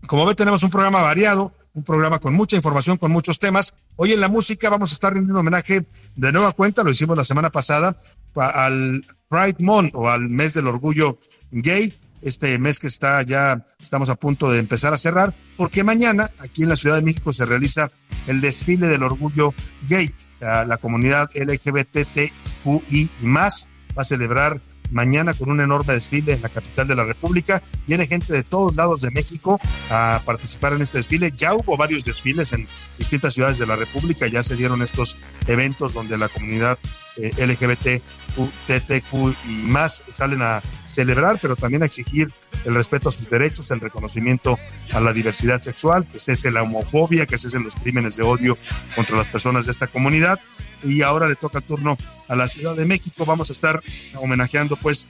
Como 0.07 0.25
ve, 0.25 0.36
tenemos 0.36 0.63
un 0.63 0.69
programa 0.69 1.01
variado, 1.01 1.53
un 1.74 1.83
programa 1.83 2.19
con 2.19 2.33
mucha 2.33 2.55
información, 2.55 2.98
con 2.98 3.12
muchos 3.12 3.39
temas. 3.39 3.74
Hoy 3.95 4.13
en 4.13 4.19
la 4.19 4.27
música 4.27 4.69
vamos 4.69 4.91
a 4.91 4.93
estar 4.93 5.13
rindiendo 5.13 5.39
homenaje 5.39 5.86
de 6.15 6.31
nueva 6.31 6.51
cuenta, 6.51 6.83
lo 6.83 6.91
hicimos 6.91 7.15
la 7.17 7.24
semana 7.24 7.50
pasada, 7.50 7.95
al 8.36 9.05
Pride 9.29 9.57
Month 9.60 9.91
o 9.95 10.10
al 10.10 10.29
mes 10.29 10.53
del 10.53 10.67
orgullo 10.67 11.17
gay 11.51 11.98
este 12.24 12.57
mes 12.57 12.79
que 12.79 12.88
está 12.88 13.22
ya, 13.22 13.63
estamos 13.79 14.10
a 14.10 14.15
punto 14.15 14.50
de 14.50 14.60
empezar 14.60 14.93
a 14.93 14.98
cerrar, 14.98 15.36
porque 15.57 15.83
mañana 15.83 16.29
aquí 16.39 16.63
en 16.63 16.69
la 16.69 16.75
Ciudad 16.75 16.95
de 16.95 17.01
México 17.01 17.33
se 17.33 17.45
realiza 17.45 17.91
el 18.27 18.41
desfile 18.41 18.88
del 18.88 19.03
orgullo 19.03 19.53
gay. 19.88 20.13
La, 20.39 20.77
comunidad 20.77 21.29
LGBTQI 21.36 23.12
más 23.22 23.69
va 23.98 24.01
a 24.01 24.05
celebrar 24.05 24.60
mañana 24.93 25.33
con 25.33 25.50
un 25.50 25.62
enorme 25.62 25.93
desfile 25.93 26.33
en 26.33 26.41
la 26.41 26.50
capital 26.50 26.88
de 26.88 26.95
la 26.95 27.03
República. 27.03 27.62
Viene 27.88 28.07
gente 28.07 28.31
de 28.31 28.43
todos 28.43 28.75
lados 28.75 29.01
de 29.01 29.12
México 29.12 29.59
a 29.89 30.21
participar 30.25 30.73
en 30.73 30.81
este 30.81 31.00
desfile. 31.00 31.31
Ya 31.35 31.53
hubo 31.53 31.75
varios 31.77 32.05
desfiles 32.05 32.53
en 32.53 32.67
distintas 32.97 33.33
ciudades 33.33 33.57
de 33.57 33.67
la 33.67 33.75
República, 33.75 34.27
ya 34.27 34.43
se 34.43 34.55
dieron 34.55 34.81
estos 34.81 35.17
eventos 35.47 35.93
donde 35.93 36.17
la 36.17 36.29
comunidad 36.29 36.77
LGBT, 37.17 38.01
TTQ 38.67 39.36
y 39.48 39.51
más 39.67 40.03
salen 40.12 40.41
a 40.41 40.62
celebrar, 40.86 41.39
pero 41.41 41.55
también 41.55 41.84
a 41.84 41.86
exigir 41.86 42.32
el 42.65 42.74
respeto 42.74 43.10
a 43.10 43.12
sus 43.12 43.29
derechos, 43.29 43.70
el 43.72 43.79
reconocimiento 43.82 44.58
a 44.91 45.00
la 45.00 45.13
diversidad 45.13 45.62
sexual, 45.62 46.08
que 46.08 46.20
cese 46.20 46.51
la 46.51 46.63
homofobia, 46.63 47.25
que 47.25 47.38
cesen 47.38 47.63
los 47.63 47.75
crímenes 47.75 48.15
de 48.15 48.24
odio 48.24 48.58
contra 48.96 49.17
las 49.17 49.29
personas 49.29 49.65
de 49.65 49.72
esta 49.72 49.88
comunidad. 49.88 50.39
Y 50.84 51.01
ahora 51.01 51.27
le 51.27 51.36
toca 51.36 51.62
turno 51.62 51.98
a 52.27 52.36
la 52.36 52.48
Ciudad 52.48 52.75
de 52.75 52.86
México. 52.86 53.25
Vamos 53.25 53.50
a 53.50 53.53
estar 53.53 53.82
homenajeando 54.15 54.75
pues 54.77 55.08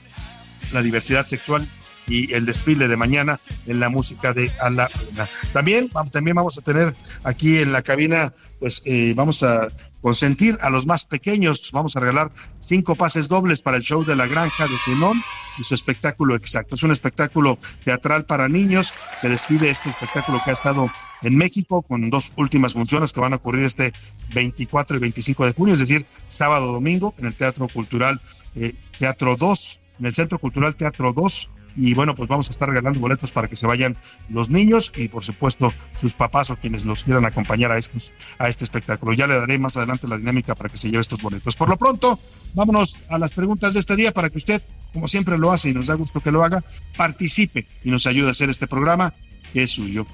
la 0.72 0.82
diversidad 0.82 1.26
sexual 1.26 1.68
y 2.06 2.32
el 2.32 2.46
desfile 2.46 2.88
de 2.88 2.96
mañana 2.96 3.40
en 3.66 3.80
la 3.80 3.88
música 3.88 4.32
de 4.32 4.50
A 4.60 4.70
la 4.70 4.88
Una. 5.10 5.28
También, 5.52 5.90
también 6.10 6.36
vamos 6.36 6.58
a 6.58 6.62
tener 6.62 6.94
aquí 7.22 7.58
en 7.58 7.72
la 7.72 7.82
cabina, 7.82 8.32
pues 8.58 8.82
eh, 8.84 9.14
vamos 9.16 9.42
a 9.42 9.68
consentir 10.00 10.58
a 10.60 10.68
los 10.68 10.86
más 10.86 11.06
pequeños. 11.06 11.70
Vamos 11.72 11.96
a 11.96 12.00
regalar 12.00 12.30
cinco 12.58 12.94
pases 12.94 13.26
dobles 13.26 13.62
para 13.62 13.78
el 13.78 13.82
show 13.82 14.04
de 14.04 14.14
la 14.14 14.26
granja 14.26 14.68
de 14.68 14.76
Simón 14.84 15.22
y 15.56 15.64
su 15.64 15.74
espectáculo 15.74 16.34
exacto. 16.34 16.74
Es 16.74 16.82
un 16.82 16.90
espectáculo 16.90 17.58
teatral 17.84 18.26
para 18.26 18.48
niños. 18.48 18.92
Se 19.16 19.28
despide 19.28 19.70
este 19.70 19.88
espectáculo 19.88 20.42
que 20.44 20.50
ha 20.50 20.52
estado 20.52 20.90
en 21.22 21.36
México 21.36 21.82
con 21.82 22.10
dos 22.10 22.34
últimas 22.36 22.74
funciones 22.74 23.12
que 23.12 23.20
van 23.20 23.32
a 23.32 23.36
ocurrir 23.36 23.64
este 23.64 23.94
24 24.34 24.98
y 24.98 25.00
25 25.00 25.46
de 25.46 25.52
junio, 25.52 25.74
es 25.74 25.80
decir, 25.80 26.04
sábado 26.26 26.70
domingo 26.70 27.14
en 27.18 27.24
el 27.24 27.34
Teatro 27.34 27.68
Cultural 27.68 28.20
eh, 28.54 28.74
Teatro 28.98 29.36
2, 29.36 29.80
en 30.00 30.06
el 30.06 30.14
Centro 30.14 30.38
Cultural 30.38 30.76
Teatro 30.76 31.12
2 31.12 31.50
y 31.76 31.94
bueno, 31.94 32.14
pues 32.14 32.28
vamos 32.28 32.48
a 32.48 32.50
estar 32.50 32.68
regalando 32.68 33.00
boletos 33.00 33.32
para 33.32 33.48
que 33.48 33.56
se 33.56 33.66
vayan 33.66 33.96
los 34.28 34.50
niños 34.50 34.92
y 34.96 35.08
por 35.08 35.24
supuesto 35.24 35.72
sus 35.94 36.14
papás 36.14 36.50
o 36.50 36.56
quienes 36.56 36.84
los 36.84 37.04
quieran 37.04 37.24
acompañar 37.24 37.72
a, 37.72 37.78
estos, 37.78 38.12
a 38.38 38.48
este 38.48 38.64
espectáculo. 38.64 39.12
Ya 39.12 39.26
le 39.26 39.34
daré 39.34 39.58
más 39.58 39.76
adelante 39.76 40.08
la 40.08 40.16
dinámica 40.16 40.54
para 40.54 40.68
que 40.68 40.76
se 40.76 40.88
lleve 40.88 41.00
estos 41.00 41.22
boletos. 41.22 41.56
Por 41.56 41.68
lo 41.68 41.76
pronto, 41.76 42.18
vámonos 42.54 42.98
a 43.08 43.18
las 43.18 43.32
preguntas 43.32 43.74
de 43.74 43.80
este 43.80 43.96
día 43.96 44.12
para 44.12 44.30
que 44.30 44.38
usted, 44.38 44.62
como 44.92 45.08
siempre 45.08 45.38
lo 45.38 45.50
hace 45.50 45.70
y 45.70 45.74
nos 45.74 45.86
da 45.86 45.94
gusto 45.94 46.20
que 46.20 46.30
lo 46.30 46.44
haga, 46.44 46.62
participe 46.96 47.66
y 47.82 47.90
nos 47.90 48.06
ayude 48.06 48.28
a 48.28 48.30
hacer 48.32 48.50
este 48.50 48.66
programa 48.66 49.14
que 49.52 49.64
es 49.64 49.70
suyo. 49.70 50.06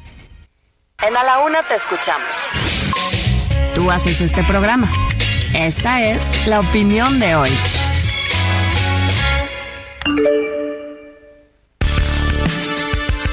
En 1.06 1.16
A 1.16 1.24
la 1.24 1.40
Una 1.40 1.62
te 1.66 1.74
escuchamos. 1.74 2.36
Tú 3.74 3.90
haces 3.90 4.20
este 4.20 4.44
programa. 4.44 4.90
Esta 5.54 6.04
es 6.04 6.46
la 6.46 6.60
opinión 6.60 7.18
de 7.18 7.34
hoy. 7.34 7.50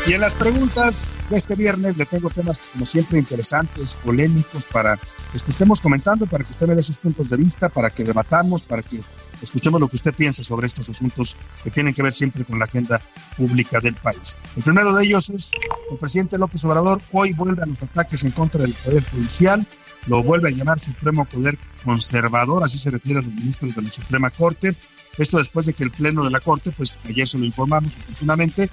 Y 0.08 0.14
en 0.14 0.22
las 0.22 0.36
preguntas 0.36 1.12
de 1.30 1.36
este 1.36 1.54
viernes 1.56 1.98
le 1.98 2.06
tengo 2.06 2.30
temas, 2.30 2.62
como 2.72 2.86
siempre, 2.86 3.20
interesantes, 3.20 3.94
polémicos, 3.94 4.66
para 4.66 4.98
pues, 5.32 5.44
que 5.44 5.52
estemos 5.52 5.82
comentando, 5.82 6.26
para 6.26 6.46
que 6.46 6.52
usted 6.52 6.66
me 6.66 6.76
dé 6.76 6.82
sus 6.82 6.98
puntos 6.98 7.30
de 7.30 7.36
vista, 7.36 7.68
para 7.68 7.90
que 7.90 8.06
debatamos, 8.06 8.64
para 8.64 8.82
que 8.84 9.02
escuchemos 9.42 9.82
lo 9.82 9.90
que 9.90 9.98
usted 9.98 10.14
piensa 10.14 10.46
sobre 10.46 10.68
estos 10.68 10.90
asuntos 10.90 11.36
que 11.62 11.72
tienen 11.72 11.94
que 11.94 12.02
ver 12.02 12.14
siempre 12.14 12.46
con 12.46 12.58
la 12.58 12.64
agenda 12.64 13.02
pública 13.36 13.82
del 13.82 13.96
país. 13.96 14.38
El 14.56 14.64
primero 14.64 14.96
de 14.96 15.04
ellos 15.04 15.30
es 15.30 15.52
el 15.92 15.98
presidente 15.98 16.38
López 16.38 16.64
Obrador 16.64 17.02
hoy 17.12 17.34
vuelve 17.34 17.64
a 17.64 17.66
los 17.66 17.84
ataques 17.84 18.24
en 18.24 18.32
contra 18.32 18.62
del 18.62 18.74
Poder 18.76 19.04
Judicial, 19.10 19.68
lo 20.06 20.24
vuelve 20.24 20.48
a 20.48 20.52
llamar 20.54 20.80
Supremo 20.80 21.26
Poder 21.26 21.60
Conservador, 21.84 22.64
así 22.64 22.80
se 22.80 22.92
refiere 22.92 23.20
a 23.20 23.24
los 23.24 23.34
ministros 23.34 23.76
de 23.76 23.82
la 23.82 23.90
Suprema 23.90 24.30
Corte, 24.30 24.74
esto 25.18 25.38
después 25.38 25.66
de 25.66 25.74
que 25.74 25.84
el 25.84 25.92
Pleno 25.92 26.24
de 26.24 26.32
la 26.32 26.40
Corte, 26.40 26.72
pues 26.72 26.98
ayer 27.06 27.28
se 27.28 27.38
lo 27.38 27.46
informamos 27.46 27.94
oportunamente, 27.96 28.70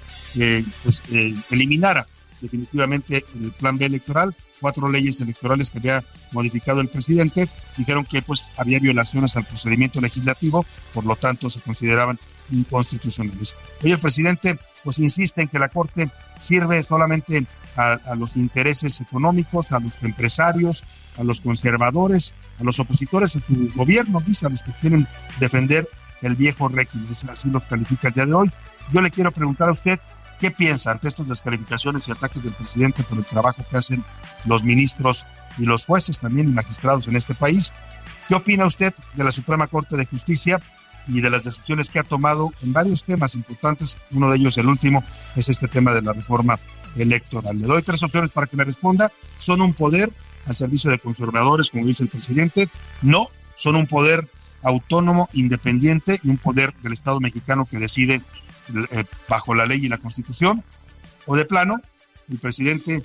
pues 0.83 1.01
eliminara 1.49 2.07
definitivamente 2.41 3.25
el 3.41 3.51
plan 3.51 3.77
B 3.77 3.85
electoral, 3.85 4.35
cuatro 4.59 4.89
leyes 4.89 5.19
electorales 5.21 5.69
que 5.69 5.79
había 5.79 6.03
modificado 6.31 6.81
el 6.81 6.89
presidente, 6.89 7.49
dijeron 7.77 8.05
que 8.05 8.21
pues 8.21 8.51
había 8.57 8.79
violaciones 8.79 9.35
al 9.35 9.45
procedimiento 9.45 10.01
legislativo, 10.01 10.65
por 10.93 11.05
lo 11.05 11.15
tanto 11.15 11.49
se 11.49 11.61
consideraban 11.61 12.19
inconstitucionales. 12.51 13.55
Hoy 13.83 13.91
el 13.91 13.99
presidente 13.99 14.57
pues 14.83 14.99
insiste 14.99 15.41
en 15.41 15.47
que 15.47 15.59
la 15.59 15.69
Corte 15.69 16.11
sirve 16.39 16.83
solamente 16.83 17.47
a, 17.75 17.93
a, 17.93 18.15
los 18.15 18.37
intereses 18.37 19.01
económicos, 19.01 19.71
a 19.71 19.79
los 19.79 20.01
empresarios, 20.03 20.83
a 21.17 21.23
los 21.23 21.41
conservadores, 21.41 22.33
a 22.59 22.63
los 22.63 22.79
opositores 22.79 23.35
a 23.35 23.39
su 23.39 23.71
gobierno, 23.75 24.21
dice, 24.21 24.45
a 24.45 24.49
los 24.49 24.61
que 24.61 24.71
quieren 24.79 25.07
defender 25.39 25.87
el 26.25 26.35
viejo 26.35 26.67
régimen, 26.67 27.07
así 27.29 27.49
los 27.49 27.65
califica 27.65 28.07
el 28.07 28.13
día 28.13 28.25
de 28.25 28.33
hoy. 28.33 28.51
Yo 28.91 29.01
le 29.01 29.11
quiero 29.11 29.31
preguntar 29.31 29.69
a 29.69 29.73
usted, 29.73 29.99
¿qué 30.39 30.49
piensa 30.49 30.91
ante 30.91 31.07
estas 31.07 31.27
descalificaciones 31.27 32.07
y 32.07 32.11
ataques 32.11 32.43
del 32.43 32.53
presidente 32.53 33.03
por 33.03 33.17
el 33.17 33.25
trabajo 33.25 33.63
que 33.69 33.77
hacen 33.77 34.03
los 34.45 34.63
ministros 34.63 35.25
y 35.57 35.65
los 35.65 35.85
jueces 35.85 36.19
también 36.19 36.47
y 36.47 36.51
magistrados 36.51 37.07
en 37.07 37.15
este 37.15 37.35
país? 37.35 37.73
¿Qué 38.27 38.33
opina 38.33 38.65
usted 38.65 38.93
de 39.13 39.23
la 39.23 39.31
Suprema 39.31 39.67
Corte 39.67 39.97
de 39.97 40.05
Justicia 40.05 40.59
y 41.07 41.21
de 41.21 41.29
las 41.29 41.43
decisiones 41.43 41.89
que 41.89 41.99
ha 41.99 42.03
tomado 42.03 42.51
en 42.63 42.73
varios 42.73 43.03
temas 43.03 43.35
importantes? 43.35 43.97
Uno 44.09 44.31
de 44.31 44.37
ellos, 44.37 44.57
el 44.57 44.67
último, 44.67 45.03
es 45.35 45.49
este 45.49 45.67
tema 45.67 45.93
de 45.93 46.01
la 46.01 46.13
reforma 46.13 46.59
electoral. 46.95 47.59
Le 47.59 47.67
doy 47.67 47.83
tres 47.83 48.01
opciones 48.01 48.31
para 48.31 48.47
que 48.47 48.57
me 48.57 48.63
responda. 48.63 49.11
¿Son 49.37 49.61
un 49.61 49.75
poder 49.75 50.11
al 50.47 50.55
servicio 50.55 50.89
de 50.89 50.97
conservadores, 50.97 51.69
como 51.69 51.85
dice 51.85 52.03
el 52.03 52.09
presidente? 52.09 52.67
No, 53.03 53.29
son 53.55 53.75
un 53.75 53.85
poder 53.85 54.27
autónomo, 54.65 55.29
independiente 55.33 56.19
y 56.23 56.29
un 56.29 56.37
poder 56.37 56.73
del 56.81 56.93
Estado 56.93 57.19
mexicano 57.19 57.65
que 57.65 57.77
decide 57.77 58.21
eh, 58.91 59.03
bajo 59.29 59.53
la 59.55 59.65
ley 59.65 59.85
y 59.85 59.89
la 59.89 59.99
constitución. 59.99 60.63
O 61.25 61.35
de 61.37 61.45
plano, 61.45 61.81
el 62.29 62.39
presidente 62.39 63.03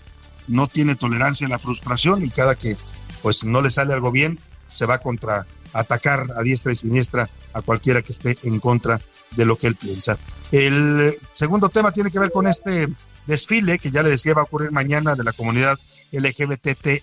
no 0.48 0.66
tiene 0.66 0.96
tolerancia 0.96 1.46
a 1.46 1.50
la 1.50 1.58
frustración 1.58 2.24
y 2.24 2.30
cada 2.30 2.56
que 2.56 2.76
pues 3.22 3.44
no 3.44 3.60
le 3.60 3.70
sale 3.70 3.92
algo 3.92 4.10
bien, 4.10 4.40
se 4.68 4.86
va 4.86 4.98
contra 4.98 5.46
atacar 5.72 6.26
a 6.36 6.42
diestra 6.42 6.72
y 6.72 6.74
siniestra 6.74 7.28
a 7.52 7.62
cualquiera 7.62 8.02
que 8.02 8.12
esté 8.12 8.38
en 8.42 8.58
contra 8.58 9.00
de 9.32 9.44
lo 9.44 9.56
que 9.56 9.66
él 9.66 9.76
piensa. 9.76 10.18
El 10.50 11.00
eh, 11.00 11.18
segundo 11.34 11.68
tema 11.68 11.92
tiene 11.92 12.10
que 12.10 12.18
ver 12.18 12.30
con 12.30 12.46
este 12.46 12.88
desfile 13.26 13.78
que 13.78 13.90
ya 13.90 14.02
le 14.02 14.10
decía 14.10 14.34
va 14.34 14.40
a 14.40 14.44
ocurrir 14.44 14.72
mañana 14.72 15.14
de 15.14 15.24
la 15.24 15.32
comunidad 15.32 15.78
LGBTT 16.10 17.02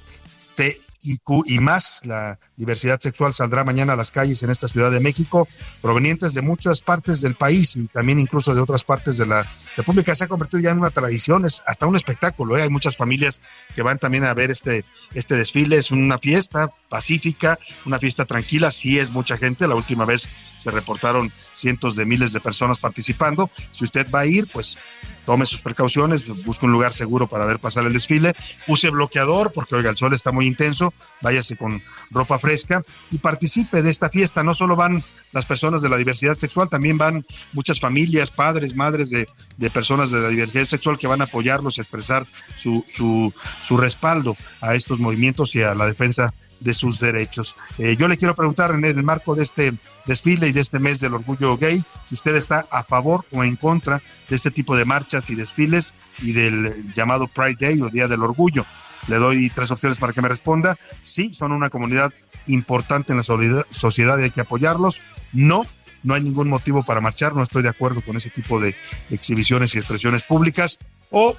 y 1.04 1.60
más. 1.60 2.02
La 2.04 2.40
diversidad 2.56 3.00
sexual 3.00 3.34
saldrá 3.34 3.64
mañana 3.64 3.94
a 3.94 3.96
las 3.96 4.12
calles 4.12 4.44
en 4.44 4.50
esta 4.50 4.68
Ciudad 4.68 4.92
de 4.92 5.00
México, 5.00 5.48
provenientes 5.82 6.34
de 6.34 6.42
muchas 6.42 6.82
partes 6.82 7.22
del 7.22 7.36
país 7.36 7.76
y 7.76 7.88
también 7.88 8.20
incluso 8.20 8.54
de 8.54 8.62
otras 8.62 8.84
partes 8.84 9.18
de 9.18 9.26
la 9.26 9.52
República. 9.76 10.16
Se 10.16 10.24
ha 10.24 10.28
convertido 10.28 10.62
ya 10.62 10.72
en 10.72 10.80
una 10.80 10.90
tradición, 10.90 11.46
es 11.46 11.64
hasta 11.66 11.86
un 11.86 11.96
espectáculo. 11.96 12.58
¿eh? 12.58 12.64
Hay 12.64 12.70
muchas 12.70 12.98
familias 12.98 13.42
que 13.76 13.82
van 13.82 14.00
también 14.00 14.24
a 14.24 14.34
ver 14.34 14.52
este, 14.52 14.86
este 15.14 15.36
desfile. 15.36 15.78
Es 15.78 15.92
una 15.92 16.18
fiesta 16.18 16.72
pacífica, 16.90 17.60
una 17.86 18.00
fiesta 18.00 18.26
tranquila. 18.26 18.72
Sí 18.72 18.98
es 18.98 19.12
mucha 19.12 19.38
gente. 19.38 19.68
La 19.68 19.76
última 19.76 20.06
vez 20.06 20.28
se 20.68 20.72
reportaron 20.72 21.32
cientos 21.54 21.96
de 21.96 22.06
miles 22.06 22.34
de 22.34 22.42
personas 22.42 22.78
participando. 22.78 23.50
Si 23.72 23.86
usted 23.86 24.06
va 24.14 24.22
a 24.22 24.26
ir, 24.26 24.50
pues 24.52 24.78
tome 25.26 25.46
sus 25.46 25.62
precauciones, 25.62 26.28
busque 26.44 26.66
un 26.66 26.74
lugar 26.74 26.92
seguro 26.94 27.28
para 27.28 27.46
ver 27.46 27.60
pasar 27.60 27.86
el 27.86 27.94
desfile, 27.94 28.34
use 28.68 28.90
bloqueador 28.90 29.54
porque 29.54 29.76
oiga, 29.76 29.90
el 29.90 29.96
sol 29.96 30.14
está 30.14 30.34
muy 30.34 30.46
intenso, 30.46 30.94
váyase 31.22 31.56
con 31.56 31.82
ropa 32.12 32.38
fresca 32.38 32.82
y 33.12 33.18
participe 33.18 33.82
de 33.82 33.90
esta 33.90 34.10
fiesta. 34.10 34.44
No 34.44 34.54
solo 34.54 34.76
van 34.76 35.06
las 35.32 35.46
personas 35.46 35.82
de 35.82 35.88
la 35.88 35.96
diversidad 35.96 36.36
sexual, 36.36 36.68
también 36.68 36.98
van 36.98 37.26
muchas 37.54 37.80
familias, 37.80 38.30
padres, 38.30 38.76
madres 38.76 39.10
de, 39.10 39.28
personas 39.70 40.12
de 40.12 40.20
la 40.20 40.30
diversidad 40.30 40.66
sexual 40.66 40.98
que 40.98 41.08
van 41.08 41.22
a 41.22 41.26
apoyarlos 41.26 41.78
y 41.78 41.82
expresar 41.82 42.26
su, 42.56 42.84
su, 42.88 43.34
su, 43.62 43.78
respaldo 43.78 44.36
a 44.60 44.76
estos 44.76 45.00
movimientos 45.00 45.56
y 45.56 45.62
a 45.62 45.74
la 45.74 45.86
defensa 45.86 46.34
de 46.60 46.74
sus 46.74 47.00
derechos. 47.00 47.56
Eh, 47.78 47.96
yo 47.98 48.10
le 48.10 48.18
quiero 48.18 48.36
preguntar 48.36 48.72
en 48.72 48.84
el 48.84 49.04
marco 49.04 49.34
de 49.34 49.44
este 49.44 49.74
desfile 50.08 50.48
y 50.48 50.52
de 50.52 50.62
este 50.62 50.80
mes 50.80 51.00
del 51.00 51.14
orgullo 51.14 51.58
gay, 51.58 51.84
si 52.06 52.16
usted 52.16 52.36
está 52.36 52.66
a 52.72 52.84
favor 52.84 53.26
o 53.32 53.44
en 53.44 53.56
contra 53.56 54.02
de 54.30 54.36
este 54.36 54.50
tipo 54.50 54.76
de 54.76 54.86
marchas 54.86 55.30
y 55.30 55.36
desfiles 55.36 55.94
y 56.20 56.32
del 56.32 56.92
llamado 56.94 57.28
Pride 57.28 57.58
Day 57.60 57.82
o 57.82 57.90
Día 57.90 58.08
del 58.08 58.24
Orgullo. 58.24 58.66
Le 59.08 59.18
doy 59.18 59.50
tres 59.50 59.70
opciones 59.72 60.00
para 60.00 60.14
que 60.14 60.22
me 60.22 60.28
responda. 60.28 60.78
Sí, 61.02 61.34
son 61.34 61.52
una 61.52 61.70
comunidad 61.70 62.14
importante 62.48 63.14
en 63.14 63.18
la 63.18 63.24
sociedad 63.70 64.18
y 64.18 64.24
hay 64.24 64.32
que 64.32 64.42
apoyarlos. 64.42 65.02
No, 65.34 65.66
no 66.04 66.14
hay 66.14 66.22
ningún 66.22 66.50
motivo 66.50 66.84
para 66.84 67.02
marchar, 67.02 67.36
no 67.36 67.44
estoy 67.44 67.64
de 67.64 67.70
acuerdo 67.70 68.02
con 68.02 68.16
ese 68.16 68.30
tipo 68.30 68.60
de 68.60 68.76
exhibiciones 69.10 69.76
y 69.76 69.78
expresiones 69.78 70.24
públicas. 70.24 70.80
O 71.12 71.36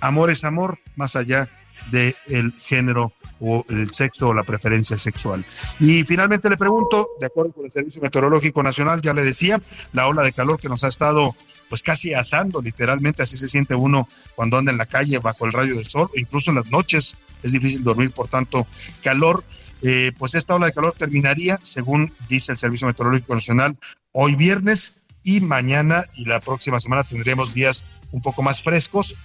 amor 0.00 0.30
es 0.30 0.44
amor, 0.44 0.78
más 0.96 1.16
allá 1.16 1.48
del 1.90 2.54
género 2.62 3.12
o 3.42 3.64
el 3.68 3.92
sexo 3.92 4.28
o 4.28 4.34
la 4.34 4.44
preferencia 4.44 4.96
sexual. 4.96 5.44
Y 5.80 6.04
finalmente 6.04 6.48
le 6.48 6.56
pregunto, 6.56 7.08
de 7.20 7.26
acuerdo 7.26 7.52
con 7.52 7.64
el 7.64 7.72
Servicio 7.72 8.00
Meteorológico 8.00 8.62
Nacional, 8.62 9.02
ya 9.02 9.12
le 9.12 9.24
decía, 9.24 9.60
la 9.92 10.06
ola 10.06 10.22
de 10.22 10.32
calor 10.32 10.60
que 10.60 10.68
nos 10.68 10.84
ha 10.84 10.88
estado 10.88 11.34
pues 11.68 11.82
casi 11.82 12.12
asando, 12.14 12.60
literalmente 12.60 13.22
así 13.22 13.36
se 13.36 13.48
siente 13.48 13.74
uno 13.74 14.06
cuando 14.34 14.58
anda 14.58 14.70
en 14.70 14.78
la 14.78 14.86
calle 14.86 15.18
bajo 15.18 15.46
el 15.46 15.52
rayo 15.52 15.74
del 15.74 15.86
sol, 15.86 16.10
incluso 16.14 16.50
en 16.50 16.56
las 16.56 16.70
noches 16.70 17.16
es 17.42 17.52
difícil 17.52 17.82
dormir 17.82 18.12
por 18.12 18.28
tanto 18.28 18.66
calor. 19.02 19.42
Eh, 19.80 20.12
pues 20.16 20.36
esta 20.36 20.54
ola 20.54 20.66
de 20.66 20.72
calor 20.72 20.94
terminaría, 20.96 21.58
según 21.62 22.12
dice 22.28 22.52
el 22.52 22.58
Servicio 22.58 22.86
Meteorológico 22.86 23.34
Nacional, 23.34 23.76
hoy 24.12 24.36
viernes 24.36 24.94
y 25.24 25.40
mañana 25.40 26.04
y 26.14 26.26
la 26.26 26.40
próxima 26.40 26.78
semana 26.78 27.04
tendremos 27.04 27.54
días 27.54 27.82
un 28.12 28.20
poco 28.20 28.42
más 28.42 28.62
frescos 28.62 29.16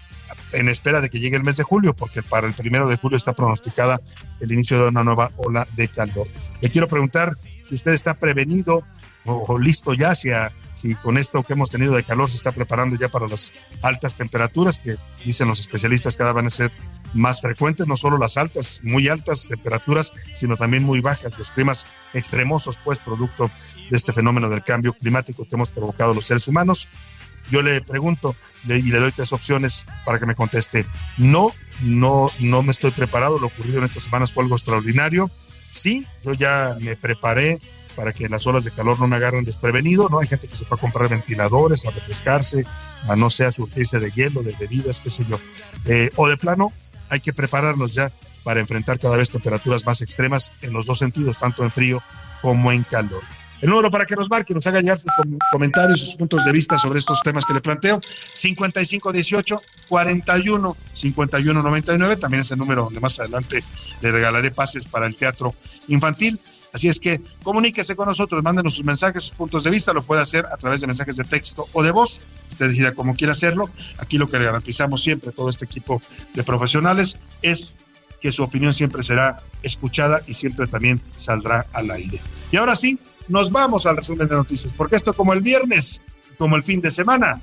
en 0.51 0.69
espera 0.69 1.01
de 1.01 1.09
que 1.09 1.19
llegue 1.19 1.37
el 1.37 1.43
mes 1.43 1.57
de 1.57 1.63
julio, 1.63 1.95
porque 1.95 2.23
para 2.23 2.47
el 2.47 2.53
primero 2.53 2.87
de 2.87 2.97
julio 2.97 3.17
está 3.17 3.33
pronosticada 3.33 4.01
el 4.39 4.51
inicio 4.51 4.81
de 4.81 4.89
una 4.89 5.03
nueva 5.03 5.31
ola 5.37 5.67
de 5.75 5.87
calor. 5.87 6.27
Le 6.61 6.69
quiero 6.69 6.87
preguntar 6.87 7.33
si 7.63 7.75
usted 7.75 7.93
está 7.93 8.13
prevenido 8.13 8.83
o, 9.25 9.59
listo 9.59 9.93
ya, 9.93 10.15
si, 10.15 10.29
si 10.73 10.95
con 10.95 11.17
esto 11.17 11.43
que 11.43 11.53
hemos 11.53 11.69
tenido 11.69 11.93
de 11.95 12.03
calor 12.03 12.29
se 12.29 12.37
está 12.37 12.53
preparando 12.53 12.95
ya 12.95 13.09
para 13.09 13.27
las 13.27 13.51
altas 13.81 14.15
temperaturas, 14.15 14.77
que 14.77 14.95
dicen 15.25 15.49
los 15.49 15.59
especialistas 15.59 16.15
cada 16.15 16.31
van 16.31 16.45
a 16.45 16.49
ser 16.49 16.71
más 17.13 17.41
frecuentes, 17.41 17.87
no 17.87 17.97
solo 17.97 18.17
las 18.17 18.37
altas, 18.37 18.79
muy 18.83 19.09
altas 19.09 19.47
temperaturas, 19.47 20.13
sino 20.33 20.55
también 20.55 20.83
muy 20.83 21.01
bajas, 21.01 21.37
los 21.37 21.51
climas 21.51 21.87
extremosos, 22.13 22.77
pues 22.83 22.99
producto 22.99 23.51
de 23.89 23.97
este 23.97 24.13
fenómeno 24.13 24.49
del 24.49 24.63
cambio 24.63 24.93
climático 24.93 25.45
que 25.45 25.55
hemos 25.55 25.71
provocado 25.71 26.13
los 26.13 26.25
seres 26.25 26.47
humanos. 26.47 26.87
Yo 27.49 27.61
le 27.61 27.81
pregunto 27.81 28.35
y 28.65 28.81
le 28.83 28.99
doy 28.99 29.11
tres 29.11 29.33
opciones 29.33 29.85
para 30.05 30.19
que 30.19 30.25
me 30.25 30.35
conteste. 30.35 30.85
No, 31.17 31.53
no, 31.81 32.29
no 32.39 32.63
me 32.63 32.71
estoy 32.71 32.91
preparado. 32.91 33.39
Lo 33.39 33.47
ocurrido 33.47 33.79
en 33.79 33.85
estas 33.85 34.03
semanas 34.03 34.31
fue 34.31 34.43
algo 34.43 34.55
extraordinario. 34.55 35.31
Sí, 35.71 36.05
yo 36.23 36.33
ya 36.33 36.77
me 36.79 36.95
preparé 36.95 37.59
para 37.95 38.13
que 38.13 38.29
las 38.29 38.45
olas 38.45 38.63
de 38.63 38.71
calor 38.71 38.99
no 38.99 39.07
me 39.07 39.15
agarren 39.15 39.43
desprevenido, 39.43 40.07
¿no? 40.07 40.19
Hay 40.19 40.27
gente 40.27 40.47
que 40.47 40.55
se 40.55 40.65
a 40.69 40.77
comprar 40.77 41.09
ventiladores, 41.09 41.83
a 41.83 41.89
refrescarse, 41.89 42.63
a 43.07 43.15
no 43.15 43.31
sea 43.31 43.51
surtirse 43.51 43.99
de 43.99 44.11
hielo, 44.11 44.43
de 44.43 44.53
bebidas, 44.53 44.99
qué 44.99 45.09
sé 45.09 45.25
yo. 45.27 45.39
Eh, 45.85 46.11
o 46.15 46.27
de 46.27 46.37
plano, 46.37 46.71
hay 47.09 47.19
que 47.19 47.33
prepararnos 47.33 47.95
ya 47.95 48.11
para 48.43 48.59
enfrentar 48.59 48.99
cada 48.99 49.17
vez 49.17 49.31
temperaturas 49.31 49.83
más 49.85 50.01
extremas 50.01 50.51
en 50.61 50.73
los 50.73 50.85
dos 50.85 50.99
sentidos, 50.99 51.39
tanto 51.39 51.63
en 51.63 51.71
frío 51.71 52.03
como 52.41 52.71
en 52.71 52.83
calor. 52.83 53.23
El 53.61 53.69
número 53.69 53.89
para 53.89 54.05
que 54.05 54.15
nos 54.15 54.29
marque, 54.29 54.53
nos 54.53 54.65
haga 54.67 54.81
ya 54.81 54.95
sus 54.95 55.11
comentarios, 55.51 55.99
sus 55.99 56.15
puntos 56.15 56.45
de 56.45 56.51
vista 56.51 56.77
sobre 56.77 56.99
estos 56.99 57.21
temas 57.21 57.45
que 57.45 57.53
le 57.53 57.61
planteo, 57.61 57.99
5518 58.33 59.61
41 59.89 60.77
51 60.93 61.63
99, 61.63 62.15
también 62.17 62.41
es 62.41 62.51
el 62.51 62.59
número 62.59 62.83
donde 62.83 62.99
más 62.99 63.19
adelante 63.19 63.63
le 64.01 64.11
regalaré 64.11 64.51
pases 64.51 64.85
para 64.85 65.07
el 65.07 65.15
teatro 65.15 65.55
infantil. 65.87 66.39
Así 66.73 66.89
es 66.89 66.99
que 66.99 67.21
comuníquese 67.41 67.95
con 67.95 68.07
nosotros, 68.07 68.43
mándenos 68.43 68.75
sus 68.75 68.85
mensajes, 68.85 69.23
sus 69.23 69.31
puntos 69.31 69.63
de 69.63 69.71
vista, 69.71 69.93
lo 69.93 70.03
puede 70.03 70.21
hacer 70.21 70.45
a 70.45 70.57
través 70.57 70.81
de 70.81 70.87
mensajes 70.87 71.15
de 71.15 71.23
texto 71.23 71.67
o 71.73 71.81
de 71.81 71.91
voz. 71.91 72.21
Usted 72.51 72.67
decida 72.67 72.93
cómo 72.93 73.15
quiere 73.15 73.31
hacerlo. 73.31 73.69
Aquí 73.97 74.17
lo 74.17 74.27
que 74.27 74.37
le 74.37 74.45
garantizamos 74.45 75.01
siempre, 75.01 75.31
todo 75.31 75.49
este 75.49 75.65
equipo 75.65 76.01
de 76.35 76.43
profesionales, 76.43 77.17
es 77.41 77.71
que 78.21 78.31
su 78.31 78.43
opinión 78.43 78.73
siempre 78.73 79.01
será 79.01 79.41
escuchada 79.63 80.21
y 80.27 80.33
siempre 80.33 80.67
también 80.67 81.01
saldrá 81.15 81.65
al 81.73 81.89
aire. 81.89 82.19
Y 82.51 82.57
ahora 82.57 82.75
sí, 82.75 82.99
nos 83.27 83.51
vamos 83.51 83.85
al 83.85 83.97
resumen 83.97 84.27
de 84.27 84.35
noticias, 84.35 84.73
porque 84.73 84.95
esto 84.95 85.13
como 85.13 85.33
el 85.33 85.41
viernes, 85.41 86.01
como 86.37 86.55
el 86.55 86.63
fin 86.63 86.81
de 86.81 86.91
semana, 86.91 87.41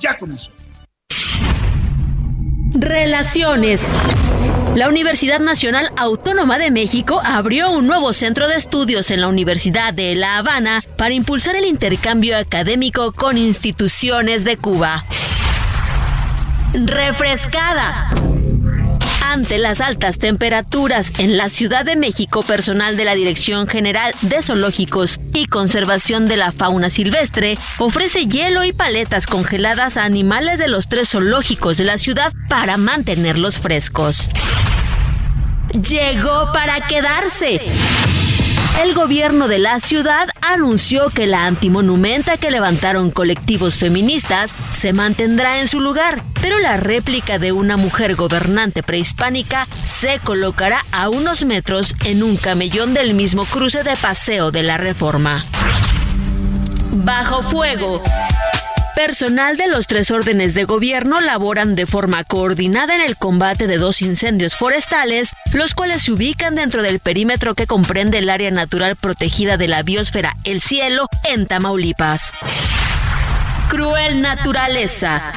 ya 0.00 0.16
comenzó. 0.16 0.50
Relaciones. 2.74 3.84
La 4.74 4.88
Universidad 4.88 5.40
Nacional 5.40 5.90
Autónoma 5.96 6.58
de 6.58 6.70
México 6.70 7.22
abrió 7.24 7.70
un 7.70 7.86
nuevo 7.86 8.12
centro 8.12 8.46
de 8.46 8.56
estudios 8.56 9.10
en 9.10 9.22
la 9.22 9.28
Universidad 9.28 9.94
de 9.94 10.14
La 10.14 10.36
Habana 10.36 10.82
para 10.98 11.14
impulsar 11.14 11.56
el 11.56 11.64
intercambio 11.64 12.36
académico 12.36 13.12
con 13.12 13.38
instituciones 13.38 14.44
de 14.44 14.58
Cuba. 14.58 15.06
Refrescada. 16.74 18.10
Ante 19.28 19.58
las 19.58 19.80
altas 19.80 20.18
temperaturas 20.18 21.12
en 21.18 21.36
la 21.36 21.48
Ciudad 21.48 21.84
de 21.84 21.96
México, 21.96 22.44
personal 22.44 22.96
de 22.96 23.04
la 23.04 23.16
Dirección 23.16 23.66
General 23.66 24.14
de 24.22 24.40
Zoológicos 24.40 25.18
y 25.34 25.46
Conservación 25.46 26.26
de 26.26 26.36
la 26.36 26.52
Fauna 26.52 26.90
Silvestre 26.90 27.58
ofrece 27.78 28.26
hielo 28.26 28.62
y 28.62 28.72
paletas 28.72 29.26
congeladas 29.26 29.96
a 29.96 30.04
animales 30.04 30.60
de 30.60 30.68
los 30.68 30.86
tres 30.86 31.10
zoológicos 31.10 31.76
de 31.76 31.84
la 31.84 31.98
ciudad 31.98 32.32
para 32.48 32.76
mantenerlos 32.76 33.58
frescos. 33.58 34.30
Llegó 35.72 36.52
para 36.52 36.86
quedarse. 36.86 37.60
El 38.82 38.92
gobierno 38.92 39.48
de 39.48 39.58
la 39.58 39.80
ciudad 39.80 40.28
anunció 40.42 41.08
que 41.08 41.26
la 41.26 41.46
antimonumenta 41.46 42.36
que 42.36 42.50
levantaron 42.50 43.10
colectivos 43.10 43.78
feministas 43.78 44.52
se 44.72 44.92
mantendrá 44.92 45.60
en 45.60 45.66
su 45.66 45.80
lugar, 45.80 46.22
pero 46.42 46.58
la 46.58 46.76
réplica 46.76 47.38
de 47.38 47.52
una 47.52 47.78
mujer 47.78 48.14
gobernante 48.16 48.82
prehispánica 48.82 49.66
se 49.82 50.18
colocará 50.18 50.84
a 50.92 51.08
unos 51.08 51.46
metros 51.46 51.94
en 52.04 52.22
un 52.22 52.36
camellón 52.36 52.92
del 52.92 53.14
mismo 53.14 53.46
cruce 53.46 53.82
de 53.82 53.96
paseo 53.96 54.50
de 54.50 54.62
la 54.62 54.76
Reforma. 54.76 55.42
Bajo 56.92 57.42
fuego. 57.42 58.02
Personal 58.96 59.58
de 59.58 59.68
los 59.68 59.86
tres 59.86 60.10
órdenes 60.10 60.54
de 60.54 60.64
gobierno 60.64 61.20
laboran 61.20 61.74
de 61.74 61.84
forma 61.84 62.24
coordinada 62.24 62.94
en 62.94 63.02
el 63.02 63.18
combate 63.18 63.66
de 63.66 63.76
dos 63.76 64.00
incendios 64.00 64.56
forestales, 64.56 65.28
los 65.52 65.74
cuales 65.74 66.04
se 66.04 66.12
ubican 66.12 66.54
dentro 66.54 66.82
del 66.82 66.98
perímetro 66.98 67.54
que 67.54 67.66
comprende 67.66 68.16
el 68.16 68.30
área 68.30 68.50
natural 68.50 68.96
protegida 68.96 69.58
de 69.58 69.68
la 69.68 69.82
biosfera 69.82 70.38
El 70.44 70.62
Cielo 70.62 71.08
en 71.24 71.46
Tamaulipas. 71.46 72.32
Cruel 73.68 74.22
naturaleza. 74.22 75.30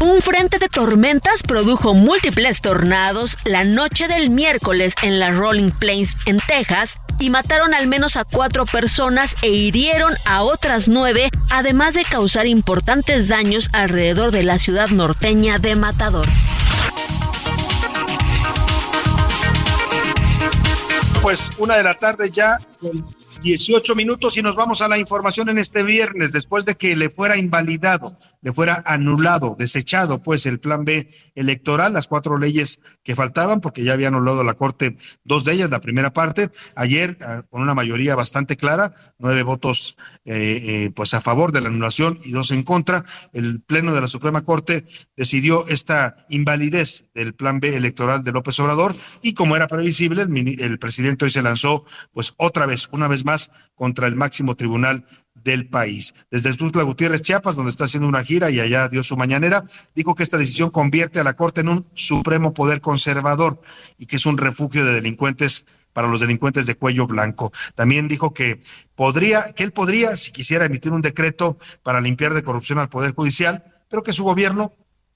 Un 0.00 0.22
frente 0.22 0.58
de 0.58 0.70
tormentas 0.70 1.42
produjo 1.42 1.92
múltiples 1.92 2.62
tornados 2.62 3.36
la 3.44 3.64
noche 3.64 4.08
del 4.08 4.30
miércoles 4.30 4.94
en 5.02 5.18
las 5.20 5.36
Rolling 5.36 5.70
Plains 5.70 6.16
en 6.24 6.38
Texas 6.48 6.96
y 7.18 7.30
mataron 7.30 7.74
al 7.74 7.86
menos 7.86 8.16
a 8.16 8.24
cuatro 8.24 8.66
personas 8.66 9.34
e 9.42 9.48
hirieron 9.48 10.14
a 10.24 10.42
otras 10.42 10.88
nueve, 10.88 11.30
además 11.50 11.94
de 11.94 12.04
causar 12.04 12.46
importantes 12.46 13.28
daños 13.28 13.68
alrededor 13.72 14.30
de 14.30 14.42
la 14.42 14.58
ciudad 14.58 14.88
norteña 14.88 15.58
de 15.58 15.76
Matador. 15.76 16.26
Pues 21.22 21.50
una 21.58 21.76
de 21.76 21.82
la 21.82 21.94
tarde 21.94 22.30
ya 22.30 22.56
18 23.46 23.94
minutos 23.94 24.36
y 24.36 24.42
nos 24.42 24.56
vamos 24.56 24.82
a 24.82 24.88
la 24.88 24.98
información 24.98 25.48
en 25.48 25.58
este 25.58 25.84
viernes, 25.84 26.32
después 26.32 26.64
de 26.64 26.74
que 26.74 26.96
le 26.96 27.10
fuera 27.10 27.36
invalidado, 27.36 28.18
le 28.42 28.52
fuera 28.52 28.82
anulado, 28.84 29.54
desechado, 29.56 30.20
pues 30.20 30.46
el 30.46 30.58
plan 30.58 30.84
B 30.84 31.06
electoral, 31.36 31.92
las 31.92 32.08
cuatro 32.08 32.38
leyes 32.38 32.80
que 33.04 33.14
faltaban, 33.14 33.60
porque 33.60 33.84
ya 33.84 33.92
había 33.92 34.08
anulado 34.08 34.42
la 34.42 34.54
Corte 34.54 34.96
dos 35.22 35.44
de 35.44 35.52
ellas, 35.52 35.70
la 35.70 35.80
primera 35.80 36.12
parte, 36.12 36.50
ayer 36.74 37.18
ah, 37.20 37.44
con 37.48 37.62
una 37.62 37.72
mayoría 37.72 38.16
bastante 38.16 38.56
clara, 38.56 38.92
nueve 39.18 39.44
votos 39.44 39.96
eh, 40.24 40.62
eh, 40.64 40.90
pues 40.92 41.14
a 41.14 41.20
favor 41.20 41.52
de 41.52 41.60
la 41.60 41.68
anulación 41.68 42.18
y 42.24 42.32
dos 42.32 42.50
en 42.50 42.64
contra, 42.64 43.04
el 43.32 43.60
Pleno 43.60 43.94
de 43.94 44.00
la 44.00 44.08
Suprema 44.08 44.42
Corte 44.42 44.84
decidió 45.16 45.68
esta 45.68 46.16
invalidez 46.28 47.04
del 47.14 47.32
plan 47.32 47.60
B 47.60 47.76
electoral 47.76 48.24
de 48.24 48.32
López 48.32 48.58
Obrador 48.58 48.96
y 49.22 49.34
como 49.34 49.54
era 49.54 49.68
previsible, 49.68 50.22
el, 50.22 50.60
el 50.60 50.78
presidente 50.80 51.26
hoy 51.26 51.30
se 51.30 51.42
lanzó 51.42 51.84
pues 52.12 52.34
otra 52.38 52.66
vez, 52.66 52.88
una 52.90 53.06
vez 53.06 53.24
más, 53.24 53.35
contra 53.74 54.06
el 54.06 54.16
máximo 54.16 54.54
tribunal 54.54 55.04
del 55.34 55.68
país. 55.68 56.14
Desde 56.30 56.54
Tuxtla 56.54 56.82
Gutiérrez, 56.82 57.22
Chiapas, 57.22 57.56
donde 57.56 57.70
está 57.70 57.84
haciendo 57.84 58.08
una 58.08 58.24
gira 58.24 58.50
y 58.50 58.60
allá 58.60 58.88
dio 58.88 59.02
su 59.02 59.16
mañanera, 59.16 59.62
dijo 59.94 60.14
que 60.14 60.22
esta 60.22 60.38
decisión 60.38 60.70
convierte 60.70 61.20
a 61.20 61.24
la 61.24 61.34
Corte 61.34 61.60
en 61.60 61.68
un 61.68 61.86
supremo 61.94 62.52
poder 62.52 62.80
conservador 62.80 63.60
y 63.98 64.06
que 64.06 64.16
es 64.16 64.26
un 64.26 64.38
refugio 64.38 64.84
de 64.84 64.94
delincuentes 64.94 65.66
para 65.92 66.08
los 66.08 66.20
delincuentes 66.20 66.66
de 66.66 66.74
cuello 66.74 67.06
blanco. 67.06 67.52
También 67.74 68.06
dijo 68.06 68.34
que 68.34 68.60
podría, 68.94 69.52
que 69.54 69.64
él 69.64 69.72
podría, 69.72 70.16
si 70.16 70.30
quisiera, 70.30 70.66
emitir 70.66 70.92
un 70.92 71.00
decreto 71.00 71.56
para 71.82 72.02
limpiar 72.02 72.34
de 72.34 72.42
corrupción 72.42 72.78
al 72.78 72.90
Poder 72.90 73.14
Judicial, 73.14 73.64
pero 73.88 74.02
que 74.02 74.12
su 74.12 74.22
gobierno 74.22 74.74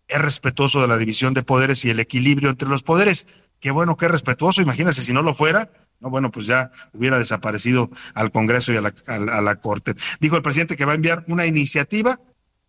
es 0.09 0.18
respetuoso 0.18 0.80
de 0.80 0.88
la 0.88 0.96
división 0.96 1.35
de 1.35 1.42
poderes 1.42 1.85
y 1.85 1.90
el 1.90 2.00
equilibrio 2.00 2.50
entre 2.50 2.68
los 2.68 2.83
poderes. 2.83 3.26
Qué 3.61 3.70
bueno, 3.70 3.96
qué 3.96 4.09
respetuoso. 4.09 4.62
Imagínese 4.62 5.02
si 5.02 5.12
no 5.12 5.22
lo 5.22 5.35
fuera, 5.35 5.70
no, 6.00 6.10
bueno, 6.10 6.30
pues 6.30 6.46
ya 6.46 6.70
hubiera 6.92 7.18
desaparecido 7.18 7.90
al 8.14 8.30
Congreso 8.30 8.72
y 8.72 8.76
a 8.76 8.80
la, 8.80 9.56
Corte. 9.60 9.94
Dijo 10.20 10.36
el 10.36 10.42
presidente 10.42 10.76
que 10.76 10.84
va 10.84 10.92
a 10.92 10.96
enviar 10.96 11.24
una 11.28 11.46
iniciativa, 11.46 12.20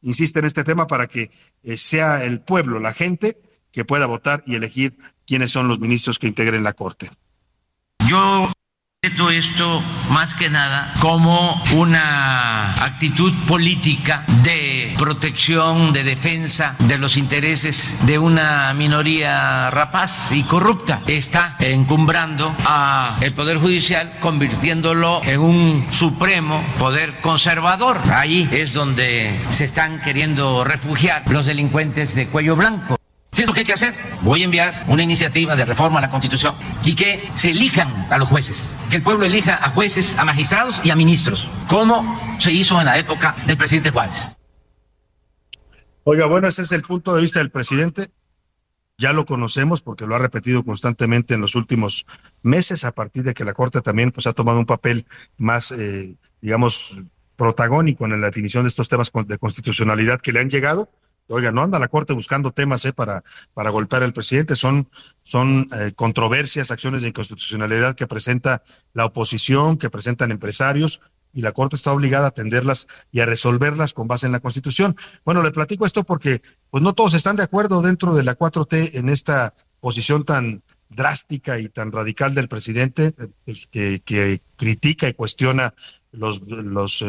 insiste 0.01 0.39
en 0.39 0.45
este 0.45 0.63
tema, 0.63 0.87
para 0.87 1.07
que 1.07 1.31
eh, 1.63 1.77
sea 1.77 2.23
el 2.23 2.41
pueblo, 2.41 2.79
la 2.79 2.93
gente, 2.93 3.37
que 3.71 3.85
pueda 3.85 4.05
votar 4.05 4.43
y 4.45 4.55
elegir 4.55 4.97
quiénes 5.25 5.51
son 5.51 5.67
los 5.67 5.79
ministros 5.79 6.19
que 6.19 6.27
integren 6.27 6.63
la 6.63 6.73
Corte. 6.73 7.09
Yo 8.07 8.51
esto 9.31 9.81
más 10.09 10.35
que 10.35 10.49
nada 10.49 10.93
como 10.99 11.63
una 11.73 12.73
actitud 12.73 13.33
política 13.47 14.23
de 14.43 14.93
protección, 14.97 15.91
de 15.91 16.03
defensa 16.03 16.75
de 16.79 16.97
los 16.97 17.17
intereses 17.17 17.97
de 18.05 18.19
una 18.19 18.73
minoría 18.73 19.71
rapaz 19.71 20.31
y 20.31 20.43
corrupta. 20.43 21.01
Está 21.07 21.55
encumbrando 21.59 22.55
a 22.65 23.17
el 23.21 23.33
Poder 23.33 23.57
Judicial, 23.57 24.17
convirtiéndolo 24.19 25.21
en 25.23 25.39
un 25.39 25.87
supremo 25.91 26.63
poder 26.77 27.19
conservador. 27.21 27.99
Ahí 28.13 28.47
es 28.51 28.73
donde 28.73 29.39
se 29.49 29.65
están 29.65 30.01
queriendo 30.01 30.63
refugiar 30.63 31.23
los 31.31 31.45
delincuentes 31.45 32.13
de 32.13 32.27
cuello 32.27 32.55
blanco. 32.55 33.00
¿Qué 33.31 33.43
es 33.43 33.47
lo 33.47 33.53
que 33.53 33.61
hay 33.61 33.65
que 33.65 33.73
hacer? 33.73 33.93
Voy 34.23 34.41
a 34.41 34.45
enviar 34.45 34.83
una 34.87 35.03
iniciativa 35.03 35.55
de 35.55 35.63
reforma 35.63 35.99
a 35.99 36.01
la 36.01 36.09
Constitución 36.09 36.53
y 36.83 36.95
que 36.95 37.29
se 37.35 37.51
elijan 37.51 38.07
a 38.11 38.17
los 38.17 38.27
jueces, 38.27 38.75
que 38.89 38.97
el 38.97 39.03
pueblo 39.03 39.25
elija 39.25 39.55
a 39.55 39.69
jueces, 39.69 40.17
a 40.17 40.25
magistrados 40.25 40.81
y 40.83 40.89
a 40.89 40.97
ministros, 40.97 41.49
como 41.69 42.19
se 42.41 42.51
hizo 42.51 42.77
en 42.79 42.85
la 42.85 42.97
época 42.97 43.33
del 43.47 43.55
presidente 43.55 43.89
Juárez. 43.89 44.33
Oiga, 46.03 46.25
bueno, 46.25 46.49
ese 46.49 46.63
es 46.63 46.73
el 46.73 46.81
punto 46.81 47.15
de 47.15 47.21
vista 47.21 47.39
del 47.39 47.51
presidente. 47.51 48.11
Ya 48.97 49.13
lo 49.13 49.25
conocemos 49.25 49.81
porque 49.81 50.05
lo 50.05 50.15
ha 50.15 50.19
repetido 50.19 50.63
constantemente 50.63 51.33
en 51.33 51.41
los 51.41 51.55
últimos 51.55 52.05
meses, 52.43 52.83
a 52.83 52.91
partir 52.91 53.23
de 53.23 53.33
que 53.33 53.45
la 53.45 53.53
Corte 53.53 53.81
también 53.81 54.11
pues, 54.11 54.27
ha 54.27 54.33
tomado 54.33 54.59
un 54.59 54.65
papel 54.65 55.05
más, 55.37 55.71
eh, 55.71 56.17
digamos, 56.41 56.99
protagónico 57.37 58.03
en 58.05 58.19
la 58.19 58.27
definición 58.27 58.65
de 58.65 58.69
estos 58.69 58.89
temas 58.89 59.09
de 59.25 59.37
constitucionalidad 59.37 60.19
que 60.19 60.33
le 60.33 60.41
han 60.41 60.49
llegado 60.49 60.89
Oiga, 61.31 61.51
no 61.51 61.63
anda 61.63 61.79
la 61.79 61.87
Corte 61.87 62.13
buscando 62.13 62.51
temas 62.51 62.85
eh, 62.85 62.93
para, 62.93 63.23
para 63.53 63.69
golpear 63.69 64.03
al 64.03 64.13
presidente, 64.13 64.55
son, 64.55 64.89
son 65.23 65.67
eh, 65.77 65.93
controversias, 65.95 66.71
acciones 66.71 67.01
de 67.01 67.09
inconstitucionalidad 67.09 67.95
que 67.95 68.07
presenta 68.07 68.63
la 68.93 69.05
oposición, 69.05 69.77
que 69.77 69.89
presentan 69.89 70.31
empresarios, 70.31 71.01
y 71.33 71.41
la 71.41 71.53
Corte 71.53 71.77
está 71.77 71.93
obligada 71.93 72.25
a 72.25 72.29
atenderlas 72.29 72.87
y 73.11 73.21
a 73.21 73.25
resolverlas 73.25 73.93
con 73.93 74.07
base 74.07 74.25
en 74.25 74.33
la 74.33 74.41
Constitución. 74.41 74.97
Bueno, 75.23 75.41
le 75.41 75.51
platico 75.51 75.85
esto 75.85 76.03
porque 76.03 76.41
pues 76.69 76.83
no 76.83 76.93
todos 76.93 77.13
están 77.13 77.37
de 77.37 77.43
acuerdo 77.43 77.81
dentro 77.81 78.13
de 78.13 78.23
la 78.23 78.37
4T 78.37 78.95
en 78.95 79.07
esta 79.07 79.53
posición 79.79 80.25
tan 80.25 80.61
drástica 80.89 81.57
y 81.57 81.69
tan 81.69 81.93
radical 81.93 82.35
del 82.35 82.49
presidente 82.49 83.15
eh, 83.45 83.55
que, 83.71 84.01
que 84.03 84.41
critica 84.57 85.07
y 85.07 85.13
cuestiona 85.13 85.73
los, 86.11 86.41
los 86.49 87.05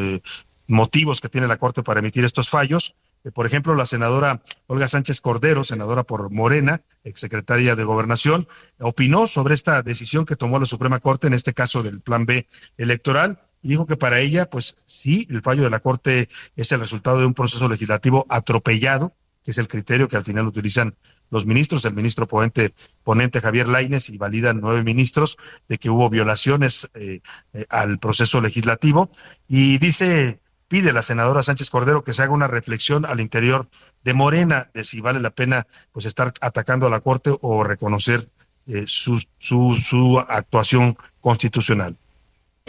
motivos 0.69 1.21
que 1.21 1.29
tiene 1.29 1.49
la 1.49 1.59
Corte 1.59 1.83
para 1.83 2.01
emitir 2.01 2.25
estos 2.25 2.49
fallos. 2.49 2.95
Eh, 3.25 3.31
por 3.31 3.47
ejemplo, 3.47 3.75
la 3.75 3.87
senadora 3.87 4.43
Olga 4.67 4.89
Sánchez 4.89 5.21
Cordero, 5.21 5.65
senadora 5.65 6.03
por 6.05 6.31
Morena, 6.31 6.83
exsecretaria 7.05 7.77
de 7.77 7.85
Gobernación, 7.85 8.49
opinó 8.81 9.27
sobre 9.27 9.55
esta 9.55 9.83
decisión 9.83 10.25
que 10.25 10.37
tomó 10.37 10.59
la 10.59 10.67
Suprema 10.67 11.01
Corte, 11.01 11.27
en 11.27 11.35
este 11.35 11.55
caso 11.55 11.83
del 11.83 12.01
Plan 12.01 12.27
B 12.27 12.47
electoral, 12.77 13.41
y 13.63 13.69
dijo 13.69 13.87
que 13.87 13.97
para 13.97 14.19
ella, 14.19 14.51
pues 14.51 14.75
sí, 14.87 15.27
el 15.31 15.41
fallo 15.41 15.63
de 15.63 15.71
la 15.71 15.81
Corte 15.81 16.29
es 16.57 16.73
el 16.73 16.81
resultado 16.81 17.21
de 17.21 17.27
un 17.27 17.35
proceso 17.35 17.69
legislativo 17.69 18.27
atropellado, 18.29 19.15
que 19.45 19.53
es 19.53 19.59
el 19.59 19.69
criterio 19.69 20.09
que 20.09 20.17
al 20.17 20.25
final 20.25 20.47
utilizan 20.47 20.97
los 21.31 21.47
ministros, 21.47 21.85
el 21.85 21.95
ministro 21.95 22.29
ponente, 22.29 23.41
Javier 23.41 23.69
Laines 23.69 24.11
y 24.11 24.19
validan 24.19 24.61
nueve 24.61 24.85
ministros 24.85 25.37
de 25.69 25.79
que 25.79 25.91
hubo 25.91 26.11
violaciones 26.11 26.89
eh, 26.95 27.23
eh, 27.53 27.67
al 27.71 27.99
proceso 27.99 28.41
legislativo. 28.41 29.11
Y 29.49 29.79
dice 29.79 30.42
pide 30.73 30.95
la 30.95 31.03
senadora 31.03 31.43
Sánchez 31.43 31.69
Cordero 31.69 32.03
que 32.03 32.15
se 32.15 32.23
haga 32.23 32.33
una 32.33 32.49
reflexión 32.49 33.05
al 33.05 33.21
interior 33.21 33.69
de 34.05 34.15
Morena 34.15 34.71
de 34.73 34.85
si 34.85 35.03
vale 35.03 35.21
la 35.21 35.29
pena 35.29 35.67
pues 35.93 36.07
estar 36.07 36.33
atacando 36.41 36.87
a 36.87 36.89
la 36.89 37.01
Corte 37.01 37.31
o 37.43 37.63
reconocer 37.63 38.31
eh, 38.67 38.85
su, 38.87 39.23
su, 39.37 39.77
su 39.77 40.19
actuación 40.19 40.97
constitucional. 41.21 41.99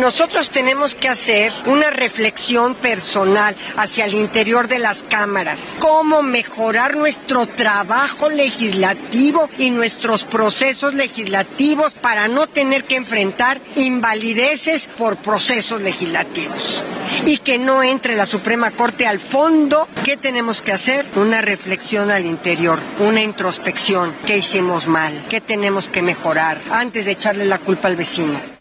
Nosotros 0.03 0.49
tenemos 0.49 0.95
que 0.95 1.07
hacer 1.07 1.53
una 1.65 1.89
reflexión 1.89 2.75
personal 2.75 3.55
hacia 3.77 4.03
el 4.03 4.15
interior 4.15 4.67
de 4.67 4.77
las 4.77 5.01
cámaras, 5.01 5.77
cómo 5.79 6.21
mejorar 6.21 6.97
nuestro 6.97 7.45
trabajo 7.45 8.29
legislativo 8.29 9.49
y 9.57 9.69
nuestros 9.69 10.25
procesos 10.25 10.93
legislativos 10.93 11.93
para 11.93 12.27
no 12.27 12.47
tener 12.47 12.83
que 12.83 12.97
enfrentar 12.97 13.61
invalideces 13.77 14.87
por 14.87 15.15
procesos 15.17 15.79
legislativos 15.79 16.83
y 17.25 17.37
que 17.37 17.57
no 17.57 17.81
entre 17.81 18.17
la 18.17 18.25
Suprema 18.25 18.71
Corte 18.71 19.07
al 19.07 19.21
fondo. 19.21 19.87
¿Qué 20.03 20.17
tenemos 20.17 20.61
que 20.61 20.73
hacer? 20.73 21.05
Una 21.15 21.41
reflexión 21.41 22.11
al 22.11 22.25
interior, 22.25 22.79
una 22.99 23.21
introspección. 23.21 24.13
¿Qué 24.25 24.39
hicimos 24.39 24.85
mal? 24.85 25.23
¿Qué 25.29 25.39
tenemos 25.39 25.87
que 25.87 26.01
mejorar 26.01 26.59
antes 26.71 27.05
de 27.05 27.11
echarle 27.11 27.45
la 27.45 27.59
culpa 27.59 27.87
al 27.87 27.95
vecino? 27.95 28.52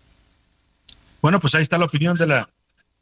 Bueno, 1.22 1.38
pues 1.38 1.54
ahí 1.54 1.62
está 1.62 1.78
la 1.78 1.86
opinión 1.86 2.16
de 2.16 2.26
la 2.26 2.50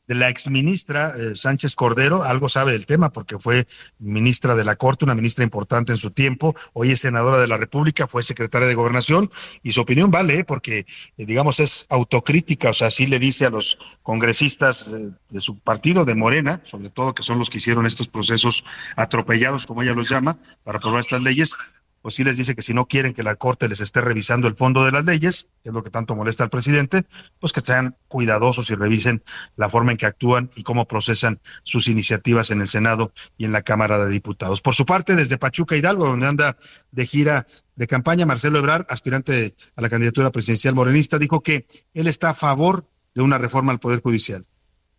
de 0.06 0.16
la 0.16 0.28
exministra 0.28 1.14
eh, 1.16 1.36
Sánchez 1.36 1.76
Cordero, 1.76 2.24
algo 2.24 2.48
sabe 2.48 2.72
del 2.72 2.84
tema 2.84 3.12
porque 3.12 3.38
fue 3.38 3.64
ministra 4.00 4.56
de 4.56 4.64
la 4.64 4.74
Corte, 4.74 5.04
una 5.04 5.14
ministra 5.14 5.44
importante 5.44 5.92
en 5.92 5.98
su 5.98 6.10
tiempo, 6.10 6.52
hoy 6.72 6.90
es 6.90 6.98
senadora 6.98 7.38
de 7.38 7.46
la 7.46 7.56
República, 7.56 8.08
fue 8.08 8.24
secretaria 8.24 8.66
de 8.66 8.74
Gobernación 8.74 9.30
y 9.62 9.70
su 9.70 9.80
opinión 9.80 10.10
vale 10.10 10.40
¿eh? 10.40 10.44
porque, 10.44 10.78
eh, 10.80 10.86
digamos, 11.16 11.60
es 11.60 11.86
autocrítica, 11.90 12.70
o 12.70 12.74
sea, 12.74 12.90
sí 12.90 13.06
le 13.06 13.20
dice 13.20 13.46
a 13.46 13.50
los 13.50 13.78
congresistas 14.02 14.92
de 15.28 15.40
su 15.40 15.60
partido, 15.60 16.04
de 16.04 16.16
Morena, 16.16 16.60
sobre 16.64 16.90
todo 16.90 17.14
que 17.14 17.22
son 17.22 17.38
los 17.38 17.48
que 17.48 17.58
hicieron 17.58 17.86
estos 17.86 18.08
procesos 18.08 18.64
atropellados, 18.96 19.64
como 19.64 19.82
ella 19.82 19.94
los 19.94 20.10
llama, 20.10 20.38
para 20.64 20.78
aprobar 20.78 21.02
estas 21.02 21.22
leyes, 21.22 21.54
pues 22.02 22.14
sí 22.14 22.24
les 22.24 22.36
dice 22.36 22.54
que 22.54 22.62
si 22.62 22.74
no 22.74 22.86
quieren 22.86 23.12
que 23.12 23.22
la 23.22 23.36
Corte 23.36 23.68
les 23.68 23.80
esté 23.80 24.00
revisando 24.00 24.48
el 24.48 24.56
fondo 24.56 24.84
de 24.84 24.92
las 24.92 25.04
leyes, 25.04 25.48
que 25.62 25.68
es 25.68 25.74
lo 25.74 25.82
que 25.82 25.90
tanto 25.90 26.16
molesta 26.16 26.44
al 26.44 26.50
presidente, 26.50 27.04
pues 27.38 27.52
que 27.52 27.60
sean 27.60 27.96
cuidadosos 28.08 28.70
y 28.70 28.74
revisen 28.74 29.22
la 29.56 29.68
forma 29.68 29.92
en 29.92 29.98
que 29.98 30.06
actúan 30.06 30.50
y 30.56 30.62
cómo 30.62 30.86
procesan 30.86 31.40
sus 31.62 31.88
iniciativas 31.88 32.50
en 32.50 32.60
el 32.60 32.68
Senado 32.68 33.12
y 33.36 33.44
en 33.44 33.52
la 33.52 33.62
Cámara 33.62 33.98
de 33.98 34.10
Diputados. 34.10 34.60
Por 34.62 34.74
su 34.74 34.86
parte, 34.86 35.14
desde 35.14 35.38
Pachuca 35.38 35.76
Hidalgo, 35.76 36.06
donde 36.06 36.26
anda 36.26 36.56
de 36.90 37.06
gira 37.06 37.46
de 37.76 37.86
campaña, 37.86 38.26
Marcelo 38.26 38.58
Ebrard, 38.58 38.86
aspirante 38.88 39.54
a 39.76 39.80
la 39.82 39.88
candidatura 39.88 40.30
presidencial 40.30 40.74
morenista, 40.74 41.18
dijo 41.18 41.42
que 41.42 41.66
él 41.94 42.06
está 42.06 42.30
a 42.30 42.34
favor 42.34 42.86
de 43.14 43.22
una 43.22 43.38
reforma 43.38 43.72
al 43.72 43.80
Poder 43.80 44.00
Judicial. 44.00 44.46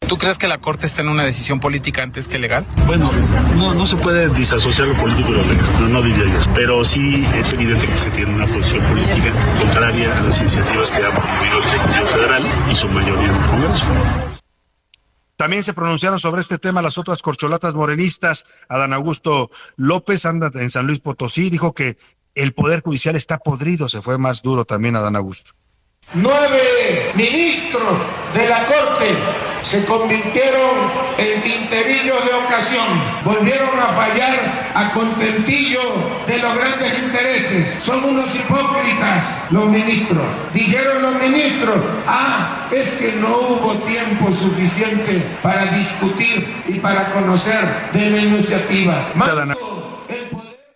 ¿Tú 0.08 0.18
crees 0.18 0.38
que 0.38 0.48
la 0.48 0.58
Corte 0.58 0.86
está 0.86 1.02
en 1.02 1.08
una 1.08 1.24
decisión 1.24 1.60
política 1.60 2.04
antes 2.04 2.28
que 2.28 2.38
legal? 2.38 2.66
Bueno, 2.86 3.12
no, 3.56 3.74
no 3.74 3.86
se 3.86 3.96
puede 3.96 4.28
disasociar 4.30 4.88
lo 4.90 4.96
político 4.96 5.32
de 5.32 5.38
lo 5.38 5.46
legal, 5.46 5.66
no, 5.80 5.88
no 5.88 6.02
diría 6.02 6.26
yo. 6.26 6.52
Pero 6.54 6.84
sí 6.84 7.26
es 7.36 7.54
evidente 7.54 7.88
que 7.88 7.98
se 7.98 8.10
tiene 8.10 8.34
una 8.34 8.46
posición 8.46 8.84
política 8.86 9.32
contraria 9.60 10.18
a 10.18 10.22
las 10.22 10.40
iniciativas 10.40 10.92
que 10.92 11.06
ha 11.06 11.14
promovido 11.14 11.58
el 11.60 11.64
Ejecutivo 11.64 12.06
Federal 12.08 12.46
y 12.70 12.76
su 12.76 12.90
mayoría 12.90 13.30
en 13.30 13.36
el 13.36 13.46
Congreso. 13.48 13.86
También 15.38 15.64
se 15.64 15.74
pronunciaron 15.74 16.20
sobre 16.20 16.42
este 16.42 16.60
tema 16.60 16.82
las 16.82 16.98
otras 16.98 17.22
corcholatas 17.22 17.74
morenistas. 17.74 18.46
Adán 18.70 18.94
Augusto 18.94 19.50
López 19.76 20.26
anda 20.26 20.52
en 20.54 20.70
San 20.70 20.86
Luis 20.88 21.00
Potosí, 21.00 21.50
dijo 21.50 21.74
que 21.74 21.98
el 22.36 22.54
Poder 22.54 22.82
Judicial 22.82 23.16
está 23.16 23.40
podrido, 23.40 23.88
se 23.88 24.02
fue 24.02 24.18
más 24.18 24.42
duro 24.42 24.66
también 24.66 24.96
Adán 24.96 25.16
Augusto. 25.16 25.52
Nueve 26.14 27.12
ministros 27.16 27.98
de 28.34 28.50
la 28.50 28.66
Corte 28.68 29.16
se 29.64 29.86
convirtieron 29.86 30.92
en 31.18 31.42
tinterillos 31.42 32.26
de 32.26 32.34
ocasión, 32.34 32.86
volvieron 33.24 33.80
a 33.80 33.88
fallar 33.94 34.72
a 34.74 34.92
contentillo 34.92 35.82
de 36.26 36.40
los 36.40 36.56
grandes 36.56 37.00
intereses. 37.04 37.80
Son 37.84 38.04
unos 38.04 38.36
hipócritas 38.36 39.44
los 39.52 39.66
ministros. 39.70 40.26
Dijeron 40.54 41.02
los 41.02 41.16
ministros, 41.16 41.78
ah, 42.08 42.68
es 42.72 42.96
que 42.98 43.18
no 43.18 43.28
hubo 43.28 43.80
tiempo 43.80 44.32
suficiente 44.32 45.38
para 45.42 45.66
discutir 45.66 46.64
y 46.68 46.80
para 46.80 47.12
conocer 47.12 47.92
de 47.94 48.10
la 48.10 48.18
iniciativa. 48.20 49.12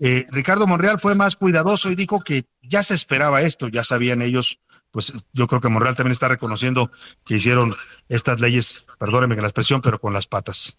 Eh, 0.08 0.24
Ricardo 0.30 0.68
Monreal 0.68 1.00
fue 1.00 1.16
más 1.16 1.36
cuidadoso 1.36 1.90
y 1.90 1.96
dijo 1.96 2.20
que 2.20 2.46
ya 2.62 2.84
se 2.84 2.94
esperaba 2.94 3.42
esto, 3.42 3.70
ya 3.70 3.84
sabían 3.84 4.22
ellos 4.22 4.60
pues 4.92 5.12
yo 5.34 5.48
creo 5.48 5.60
que 5.60 5.68
Monreal 5.68 5.96
también 5.96 6.12
está 6.12 6.28
reconociendo 6.28 6.92
que 7.26 7.36
hicieron 7.36 7.74
estas 8.08 8.40
leyes, 8.40 8.86
perdóneme 9.00 9.36
que 9.36 9.42
la 9.42 9.48
expresión, 9.48 9.82
pero 9.82 10.00
con 10.00 10.14
las 10.14 10.28
patas. 10.28 10.78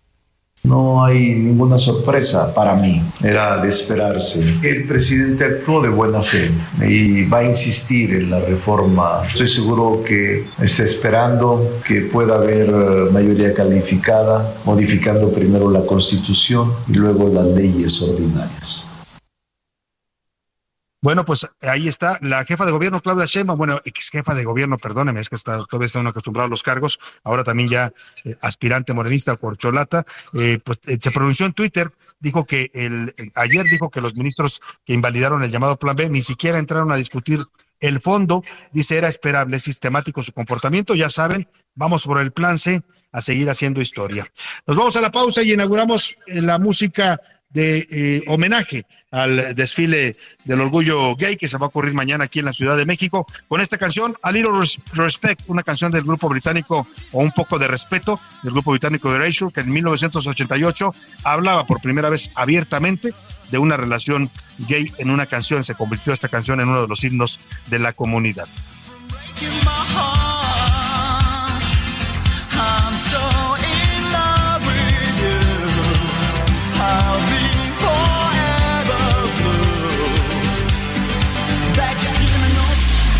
No 0.62 1.04
hay 1.04 1.34
ninguna 1.34 1.76
sorpresa 1.76 2.54
para 2.54 2.76
mí, 2.76 3.02
era 3.20 3.58
de 3.58 3.68
esperarse. 3.68 4.58
El 4.62 4.86
presidente 4.86 5.44
actuó 5.44 5.82
de 5.82 5.88
buena 5.88 6.22
fe 6.22 6.50
y 6.80 7.28
va 7.28 7.38
a 7.38 7.44
insistir 7.44 8.14
en 8.14 8.30
la 8.30 8.40
reforma. 8.40 9.22
Estoy 9.26 9.48
seguro 9.48 10.02
que 10.02 10.46
está 10.62 10.84
esperando 10.84 11.80
que 11.84 12.02
pueda 12.02 12.36
haber 12.36 12.70
mayoría 13.10 13.52
calificada, 13.52 14.54
modificando 14.64 15.30
primero 15.32 15.68
la 15.68 15.84
constitución 15.84 16.72
y 16.88 16.94
luego 16.94 17.28
las 17.28 17.46
leyes 17.48 18.00
ordinarias. 18.00 18.95
Bueno, 21.06 21.24
pues 21.24 21.46
ahí 21.60 21.86
está 21.86 22.18
la 22.20 22.44
jefa 22.44 22.66
de 22.66 22.72
gobierno, 22.72 23.00
Claudia 23.00 23.26
Sheinbaum, 23.26 23.56
bueno, 23.56 23.80
ex 23.84 24.10
jefa 24.10 24.34
de 24.34 24.42
gobierno, 24.42 24.76
perdóneme, 24.76 25.20
es 25.20 25.28
que 25.28 25.36
está, 25.36 25.64
todavía 25.64 25.86
están 25.86 26.04
acostumbrados 26.08 26.48
a 26.48 26.50
los 26.50 26.64
cargos, 26.64 26.98
ahora 27.22 27.44
también 27.44 27.68
ya 27.68 27.92
eh, 28.24 28.34
aspirante 28.40 28.92
morenista 28.92 29.36
por 29.36 29.56
Cholata, 29.56 30.04
eh, 30.34 30.58
pues 30.64 30.80
eh, 30.88 30.98
se 31.00 31.12
pronunció 31.12 31.46
en 31.46 31.52
Twitter, 31.52 31.92
dijo 32.18 32.44
que 32.44 32.70
el, 32.74 33.14
ayer 33.36 33.66
dijo 33.66 33.88
que 33.88 34.00
los 34.00 34.16
ministros 34.16 34.60
que 34.84 34.94
invalidaron 34.94 35.44
el 35.44 35.50
llamado 35.52 35.78
Plan 35.78 35.94
B 35.94 36.10
ni 36.10 36.22
siquiera 36.22 36.58
entraron 36.58 36.90
a 36.90 36.96
discutir 36.96 37.46
El 37.78 38.00
fondo 38.00 38.42
dice 38.72 38.96
era 38.96 39.06
esperable, 39.06 39.60
sistemático 39.60 40.22
su 40.22 40.32
comportamiento. 40.32 40.94
Ya 40.94 41.10
saben, 41.10 41.46
vamos 41.74 42.04
por 42.04 42.18
el 42.20 42.32
plan 42.32 42.58
C 42.58 42.82
a 43.12 43.20
seguir 43.20 43.50
haciendo 43.50 43.80
historia. 43.80 44.26
Nos 44.66 44.76
vamos 44.76 44.96
a 44.96 45.00
la 45.00 45.10
pausa 45.10 45.42
y 45.42 45.52
inauguramos 45.52 46.16
la 46.26 46.58
música 46.58 47.20
de 47.56 47.86
eh, 47.90 48.22
homenaje 48.26 48.84
al 49.10 49.54
desfile 49.54 50.14
del 50.44 50.60
orgullo 50.60 51.16
gay 51.16 51.38
que 51.38 51.48
se 51.48 51.56
va 51.56 51.64
a 51.64 51.68
ocurrir 51.68 51.94
mañana 51.94 52.24
aquí 52.24 52.40
en 52.40 52.44
la 52.44 52.52
Ciudad 52.52 52.76
de 52.76 52.84
México 52.84 53.26
con 53.48 53.62
esta 53.62 53.78
canción 53.78 54.14
A 54.22 54.30
Little 54.30 54.52
Respect, 54.92 55.48
una 55.48 55.62
canción 55.62 55.90
del 55.90 56.04
grupo 56.04 56.28
británico 56.28 56.86
o 57.12 57.20
un 57.22 57.32
poco 57.32 57.58
de 57.58 57.66
respeto 57.66 58.20
del 58.42 58.52
grupo 58.52 58.72
británico 58.72 59.10
de 59.10 59.16
Erasure 59.16 59.54
que 59.54 59.62
en 59.62 59.72
1988 59.72 60.94
hablaba 61.24 61.66
por 61.66 61.80
primera 61.80 62.10
vez 62.10 62.28
abiertamente 62.34 63.14
de 63.50 63.56
una 63.56 63.78
relación 63.78 64.30
gay 64.58 64.92
en 64.98 65.10
una 65.10 65.24
canción, 65.24 65.64
se 65.64 65.74
convirtió 65.74 66.12
esta 66.12 66.28
canción 66.28 66.60
en 66.60 66.68
uno 66.68 66.82
de 66.82 66.88
los 66.88 67.02
himnos 67.04 67.40
de 67.68 67.78
la 67.78 67.94
comunidad. 67.94 68.48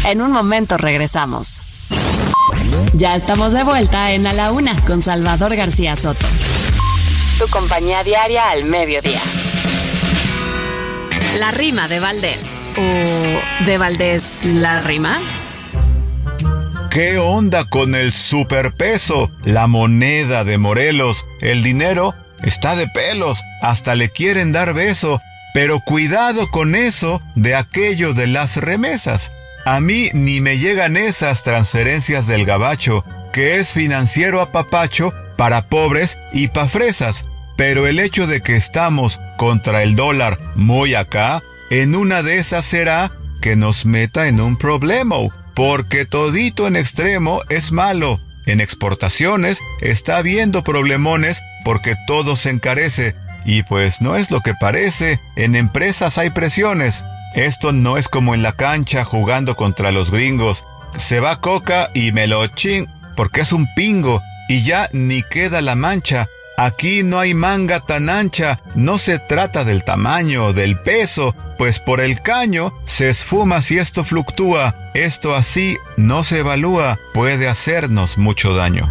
En 0.07 0.23
un 0.23 0.31
momento 0.31 0.77
regresamos. 0.77 1.63
Ya 2.95 3.17
estamos 3.17 3.53
de 3.53 3.65
vuelta 3.65 4.13
en 4.13 4.25
A 4.29 4.33
la 4.33 4.53
Una 4.53 4.77
con 4.85 5.03
Salvador 5.03 5.57
García 5.57 5.97
Soto. 5.97 6.29
Tu 7.41 7.49
compañía 7.49 8.05
diaria 8.05 8.51
al 8.51 8.67
mediodía. 8.67 9.21
La 11.39 11.51
rima 11.51 11.89
de 11.89 11.99
Valdés. 11.99 12.61
¿O 12.77 13.65
de 13.65 13.79
Valdés 13.79 14.45
la 14.45 14.81
rima? 14.81 15.21
¿Qué 16.89 17.19
onda 17.19 17.69
con 17.69 17.97
el 17.97 18.13
superpeso? 18.13 19.33
La 19.43 19.67
moneda 19.67 20.45
de 20.45 20.57
Morelos. 20.57 21.27
El 21.41 21.65
dinero 21.65 22.15
está 22.45 22.77
de 22.77 22.87
pelos. 22.87 23.43
Hasta 23.61 23.97
le 23.97 24.09
quieren 24.11 24.53
dar 24.53 24.73
beso. 24.73 25.21
Pero 25.53 25.81
cuidado 25.81 26.49
con 26.53 26.77
eso 26.77 27.21
de 27.35 27.57
aquello 27.57 28.15
de 28.15 28.29
las 28.29 28.57
remesas. 28.59 29.33
A 29.67 29.81
mí 29.81 30.11
ni 30.15 30.41
me 30.41 30.59
llegan 30.59 30.97
esas 30.97 31.43
transferencias 31.43 32.29
del 32.29 32.47
gabacho, 32.47 33.05
que 33.33 33.57
es 33.57 33.73
financiero 33.73 34.41
a 34.41 34.53
papacho 34.53 35.13
para 35.37 35.67
pobres 35.67 36.19
y 36.33 36.47
pa' 36.47 36.69
fresas. 36.69 37.25
Pero 37.57 37.89
el 37.89 37.99
hecho 37.99 38.29
de 38.29 38.43
que 38.43 38.55
estamos 38.55 39.21
contra 39.37 39.83
el 39.83 39.97
dólar 39.97 40.39
muy 40.55 40.95
acá, 40.95 41.43
en 41.69 41.97
una 41.97 42.23
de 42.23 42.37
esas 42.37 42.65
será 42.65 43.11
que 43.43 43.57
nos 43.57 43.87
meta 43.87 44.29
en 44.29 44.41
un 44.41 44.57
problema, 44.57 45.17
porque 45.57 46.07
todito 46.07 46.69
en 46.69 46.77
extremo 46.77 47.43
es 47.49 47.73
malo. 47.73 48.21
En 48.47 48.61
exportaciones 48.61 49.59
está 49.81 50.19
habiendo 50.19 50.63
problemones 50.63 51.43
porque 51.65 51.97
todo 52.07 52.37
se 52.37 52.51
encarece. 52.51 53.17
Y 53.45 53.65
pues 53.65 54.01
no 54.01 54.15
es 54.15 54.31
lo 54.31 54.43
que 54.43 54.55
parece, 54.55 55.19
en 55.35 55.57
empresas 55.57 56.19
hay 56.19 56.31
presiones. 56.31 57.03
Esto 57.37 57.73
no 57.73 57.99
es 57.99 58.09
como 58.09 58.35
en 58.35 58.43
la 58.43 58.53
cancha 58.53 59.05
jugando 59.05 59.57
contra 59.57 59.93
los 59.93 60.11
gringos. 60.11 60.65
Se 60.97 61.21
va 61.21 61.41
Coca 61.43 61.91
y 61.93 62.11
me 62.13 62.27
porque 63.15 63.43
es 63.43 63.53
un 63.53 63.69
pingo, 63.75 64.23
y 64.49 64.63
ya 64.63 64.89
ni 64.93 65.23
queda 65.23 65.61
la 65.61 65.75
mancha. 65.75 66.29
Aquí 66.57 67.03
no 67.03 67.19
hay 67.19 67.35
manga 67.35 67.81
tan 67.81 68.09
ancha, 68.09 68.59
no 68.75 68.97
se 68.97 69.19
trata 69.19 69.65
del 69.65 69.85
tamaño, 69.85 70.55
del 70.55 70.79
peso, 70.79 71.35
pues 71.59 71.79
por 71.79 72.01
el 72.01 72.23
caño 72.23 72.73
se 72.87 73.11
esfuma 73.11 73.61
si 73.61 73.77
esto 73.77 74.03
fluctúa. 74.03 74.75
Esto 74.95 75.35
así 75.35 75.77
no 75.99 76.25
se 76.25 76.39
evalúa, 76.39 76.99
puede 77.13 77.49
hacernos 77.49 78.17
mucho 78.17 78.55
daño. 78.55 78.89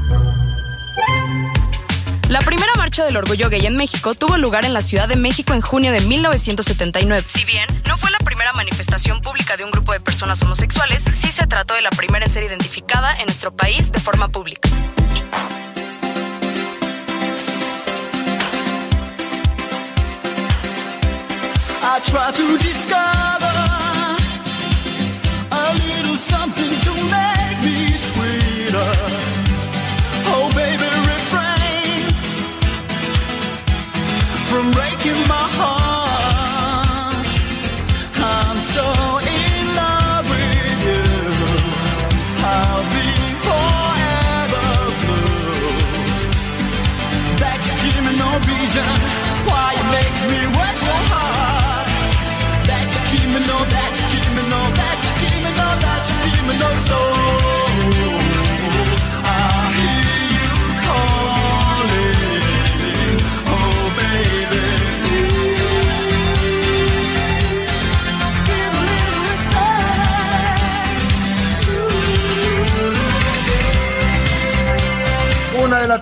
La 2.27 2.39
primera 2.39 2.73
marcha 2.75 3.05
del 3.05 3.17
orgullo 3.17 3.49
gay 3.49 3.67
en 3.67 3.77
México 3.77 4.15
tuvo 4.15 4.37
lugar 4.37 4.65
en 4.65 4.73
la 4.73 4.81
Ciudad 4.81 5.07
de 5.07 5.15
México 5.15 5.53
en 5.53 5.61
junio 5.61 5.91
de 5.91 5.99
1979. 5.99 7.25
Si 7.27 7.45
bien 7.45 7.67
no 7.85 7.97
fue 7.97 8.09
la 8.09 8.17
primera 8.17 8.51
manifestación 8.51 9.21
pública 9.21 9.57
de 9.57 9.63
un 9.63 9.69
grupo 9.69 9.91
de 9.91 9.99
personas 9.99 10.41
homosexuales, 10.41 11.05
sí 11.13 11.31
se 11.31 11.45
trató 11.45 11.75
de 11.75 11.81
la 11.81 11.91
primera 11.91 12.25
en 12.25 12.31
ser 12.31 12.43
identificada 12.43 13.15
en 13.15 13.25
nuestro 13.25 13.55
país 13.55 13.91
de 13.91 13.99
forma 13.99 14.29
pública. 14.29 14.69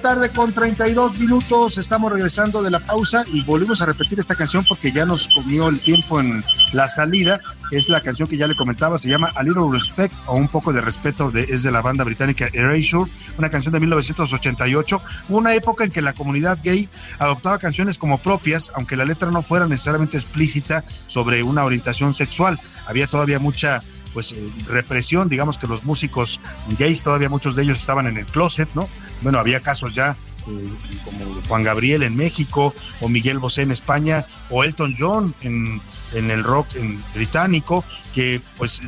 Tarde 0.04 0.32
con 0.32 0.52
32 0.52 1.18
minutos. 1.18 1.78
Estamos 1.78 2.12
regresando 2.12 2.62
de 2.62 2.70
la 2.70 2.82
pausa 2.82 3.24
y 3.32 3.42
volvemos 3.42 3.82
a 3.82 3.86
repetir 3.86 4.20
esta 4.20 4.36
canción 4.36 4.66
porque 4.68 4.92
ya 4.92 5.06
nos 5.06 5.30
comió 5.30 5.70
el 5.70 5.80
tiempo 5.80 6.20
en 6.20 6.44
la 6.74 6.90
salida. 6.90 7.40
Es 7.72 7.88
la 7.88 8.02
canción 8.02 8.28
que 8.28 8.36
ya 8.36 8.46
le 8.46 8.54
comentaba, 8.54 8.98
se 8.98 9.08
llama 9.08 9.32
A 9.34 9.42
Little 9.44 9.70
Respect 9.72 10.14
o 10.26 10.36
Un 10.36 10.50
poco 10.50 10.74
de 10.74 10.82
respeto, 10.82 11.32
de, 11.32 11.44
es 11.44 11.64
de 11.64 11.72
la 11.72 11.82
banda 11.82 12.04
británica 12.04 12.50
Erasure, 12.52 13.10
una 13.38 13.50
canción 13.50 13.74
de 13.74 13.80
1988. 13.80 15.02
Una 15.30 15.54
época 15.54 15.86
en 15.86 15.92
que 15.92 16.02
la 16.02 16.12
comunidad 16.12 16.60
gay 16.62 16.90
adoptaba 17.18 17.58
canciones 17.58 17.98
como 17.98 18.18
propias, 18.18 18.74
aunque 18.76 18.98
la 18.98 19.06
letra 19.06 19.32
no 19.32 19.42
fuera 19.42 19.68
necesariamente 19.68 20.18
explícita 20.18 20.84
sobre 21.08 21.44
una 21.44 21.64
orientación 21.64 22.14
sexual. 22.14 22.60
Había 22.88 23.08
todavía 23.08 23.40
mucha 23.40 23.82
pues 24.14 24.32
eh, 24.32 24.52
represión, 24.68 25.28
digamos 25.30 25.58
que 25.58 25.68
los 25.68 25.84
músicos 25.84 26.40
gays, 26.78 27.04
todavía 27.04 27.30
muchos 27.30 27.56
de 27.56 27.64
ellos 27.64 27.80
estaban 27.80 28.08
en 28.08 28.18
el 28.18 28.26
closet, 28.26 28.70
¿no? 28.76 28.88
Bueno, 29.22 29.40
había 29.40 29.60
casos 29.60 29.94
ya 29.94 30.16
eh, 30.48 30.70
como 31.04 31.42
Juan 31.48 31.64
Gabriel 31.64 32.04
en 32.04 32.16
México, 32.16 32.74
o 33.02 33.10
Miguel 33.10 33.40
Bosé 33.40 33.64
en 33.64 33.72
España, 33.72 34.26
o 34.50 34.64
Elton 34.64 34.96
John 34.98 35.34
en, 35.42 35.82
en 36.14 36.32
el 36.32 36.44
rock 36.44 36.68
británico, 37.14 37.84
que 38.14 38.42
pues 38.58 38.82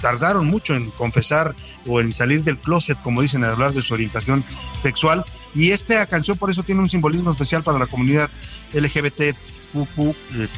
tardaron 0.00 0.46
mucho 0.46 0.74
en 0.74 0.90
confesar 0.90 1.54
o 1.86 2.00
en 2.00 2.12
salir 2.12 2.44
del 2.44 2.58
closet, 2.58 3.00
como 3.02 3.22
dicen, 3.22 3.42
en 3.42 3.50
hablar 3.50 3.72
de 3.72 3.82
su 3.82 3.94
orientación 3.94 4.44
sexual. 4.82 5.24
Y 5.54 5.70
esta 5.70 6.06
canción 6.06 6.36
por 6.36 6.50
eso 6.50 6.62
tiene 6.62 6.82
un 6.82 6.88
simbolismo 6.88 7.32
especial 7.32 7.62
para 7.62 7.78
la 7.78 7.86
comunidad 7.86 8.30
LGBT, 8.74 9.34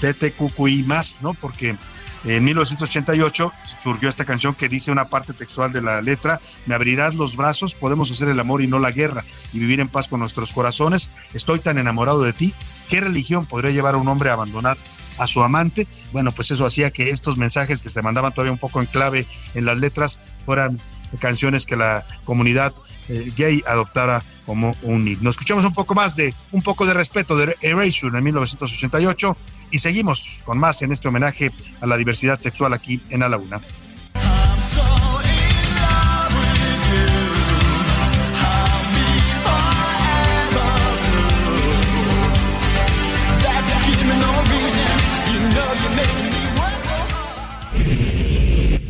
TTQI 0.01 0.83
más, 0.85 1.21
¿no? 1.23 1.35
Porque 1.35 1.77
en 2.25 2.45
1988 2.45 3.53
surgió 3.79 4.09
esta 4.09 4.25
canción 4.25 4.55
que 4.55 4.69
dice 4.69 4.93
una 4.93 5.09
parte 5.09 5.33
textual 5.33 5.73
de 5.73 5.83
la 5.83 6.01
letra, 6.01 6.41
me 6.67 6.75
abrirás 6.75 7.15
los 7.15 7.37
brazos, 7.37 7.75
podemos 7.75 8.11
hacer 8.11 8.29
el 8.29 8.41
amor 8.41 8.63
y 8.63 8.67
no 8.67 8.79
la 8.79 8.91
guerra 8.91 9.25
y 9.53 9.59
vivir 9.59 9.81
en 9.81 9.89
paz 9.89 10.09
con 10.09 10.21
nuestros 10.21 10.53
corazones, 10.53 11.11
estoy 11.35 11.61
tan 11.61 11.79
enamorado 11.79 12.23
de 12.23 12.33
ti, 12.33 12.55
¿qué 12.89 13.01
religión 13.01 13.47
podría 13.47 13.71
llevar 13.71 13.95
a 13.95 13.99
un 13.99 14.09
hombre 14.09 14.31
a 14.31 14.35
abandonar 14.35 14.77
a 15.19 15.27
su 15.27 15.43
amante? 15.43 15.87
Bueno, 16.13 16.33
pues 16.33 16.51
eso 16.51 16.67
hacía 16.67 16.91
que 16.91 17.11
estos 17.11 17.37
mensajes 17.37 17.83
que 17.83 17.91
se 17.91 18.03
mandaban 18.03 18.33
todavía 18.33 18.53
un 18.53 18.59
poco 18.59 18.81
en 18.81 18.87
clave 18.87 19.27
en 19.55 19.65
las 19.65 19.79
letras 19.79 20.21
fueran 20.45 20.81
canciones 21.19 21.67
que 21.67 21.77
la 21.77 22.07
comunidad 22.25 22.73
eh, 23.09 23.33
gay 23.37 23.63
adoptara 23.67 24.23
como 24.47 24.77
un 24.83 25.07
himno. 25.07 25.31
Escuchamos 25.31 25.65
un 25.65 25.73
poco 25.73 25.95
más 25.95 26.17
de 26.17 26.35
un 26.53 26.63
poco 26.63 26.87
de 26.87 26.95
respeto 26.95 27.37
de 27.37 27.57
Erasure 27.61 28.17
en 28.17 28.25
1988 28.25 29.37
y 29.71 29.79
seguimos 29.79 30.41
con 30.45 30.59
más 30.59 30.83
en 30.83 30.93
este 30.93 31.09
homenaje 31.09 31.53
a 31.81 31.87
la 31.87 31.97
diversidad 31.97 32.41
sexual 32.41 32.73
aquí 32.73 33.01
en 33.11 33.23
A 33.23 33.29
la 33.29 33.37
Una. 33.37 33.61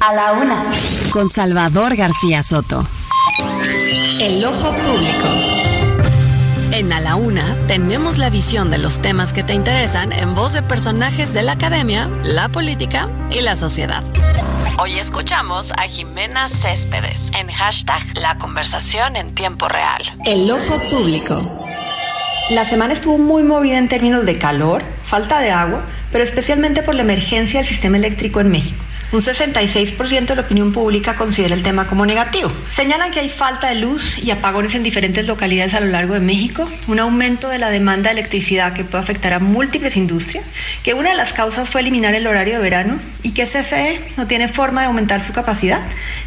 A 0.03 0.15
la 0.15 0.33
una. 0.33 0.71
Con 1.13 1.29
Salvador 1.29 1.95
García 1.95 2.43
Soto. 2.43 2.89
El 4.19 4.43
ojo 4.45 4.73
público. 4.73 5.50
En 6.73 6.93
A 6.93 7.01
la 7.01 7.17
Una 7.17 7.57
tenemos 7.67 8.17
la 8.17 8.31
visión 8.31 8.71
de 8.71 8.79
los 8.79 9.03
temas 9.03 9.33
que 9.33 9.43
te 9.43 9.55
interesan 9.55 10.13
en 10.13 10.37
voz 10.37 10.53
de 10.53 10.63
personajes 10.63 11.33
de 11.33 11.43
la 11.43 11.53
academia, 11.53 12.09
la 12.23 12.49
política 12.49 13.09
y 13.29 13.41
la 13.41 13.57
sociedad. 13.57 14.05
Hoy 14.79 15.01
escuchamos 15.01 15.73
a 15.73 15.89
Jimena 15.89 16.49
Céspedes 16.49 17.33
en 17.37 17.49
hashtag 17.49 18.03
La 18.17 18.39
conversación 18.39 19.17
en 19.17 19.35
tiempo 19.35 19.69
real. 19.69 20.01
El 20.25 20.49
ojo 20.49 20.79
público. 20.89 21.43
La 22.51 22.65
semana 22.65 22.95
estuvo 22.95 23.19
muy 23.19 23.43
movida 23.43 23.77
en 23.77 23.89
términos 23.89 24.25
de 24.25 24.39
calor, 24.39 24.85
falta 25.03 25.41
de 25.41 25.51
agua, 25.51 25.85
pero 26.13 26.23
especialmente 26.23 26.83
por 26.83 26.95
la 26.95 27.03
emergencia 27.03 27.59
del 27.59 27.69
sistema 27.69 27.97
eléctrico 27.97 28.41
en 28.41 28.51
México. 28.53 28.85
Un 29.13 29.21
66% 29.21 30.27
de 30.27 30.37
la 30.37 30.43
opinión 30.43 30.73
pública 30.73 31.17
considera 31.17 31.57
el 31.57 31.65
tema 31.65 31.89
como 31.89 32.07
negativo. 32.07 32.53
Señalan 32.71 33.11
que 33.11 33.19
hay 33.19 33.29
falta 33.29 33.69
de 33.69 33.75
luz 33.75 34.19
y 34.19 34.31
apagones 34.31 34.77
en 34.77 34.85
diferentes 34.85 35.27
localidades 35.27 35.75
a 35.75 35.81
lo 35.81 35.87
largo 35.87 36.15
de 36.15 36.21
México, 36.21 36.71
un 36.87 37.01
aumento 37.01 37.49
de 37.49 37.59
la 37.59 37.71
demanda 37.71 38.11
de 38.11 38.21
electricidad 38.21 38.73
que 38.73 38.85
puede 38.85 39.03
afectar 39.03 39.33
a 39.33 39.41
múltiples 39.41 39.97
industrias, 39.97 40.45
que 40.85 40.95
una 40.95 41.11
de 41.11 41.17
las 41.17 41.33
causas 41.33 41.69
fue 41.71 41.81
eliminar 41.81 42.15
el 42.15 42.29
horario 42.29 42.55
de 42.55 42.63
verano 42.63 43.01
y 43.25 43.33
que 43.33 43.47
CFE 43.47 44.01
no 44.17 44.29
tiene 44.29 44.47
forma 44.47 44.83
de 44.83 44.87
aumentar 44.87 45.21
su 45.21 45.33
capacidad 45.33 45.81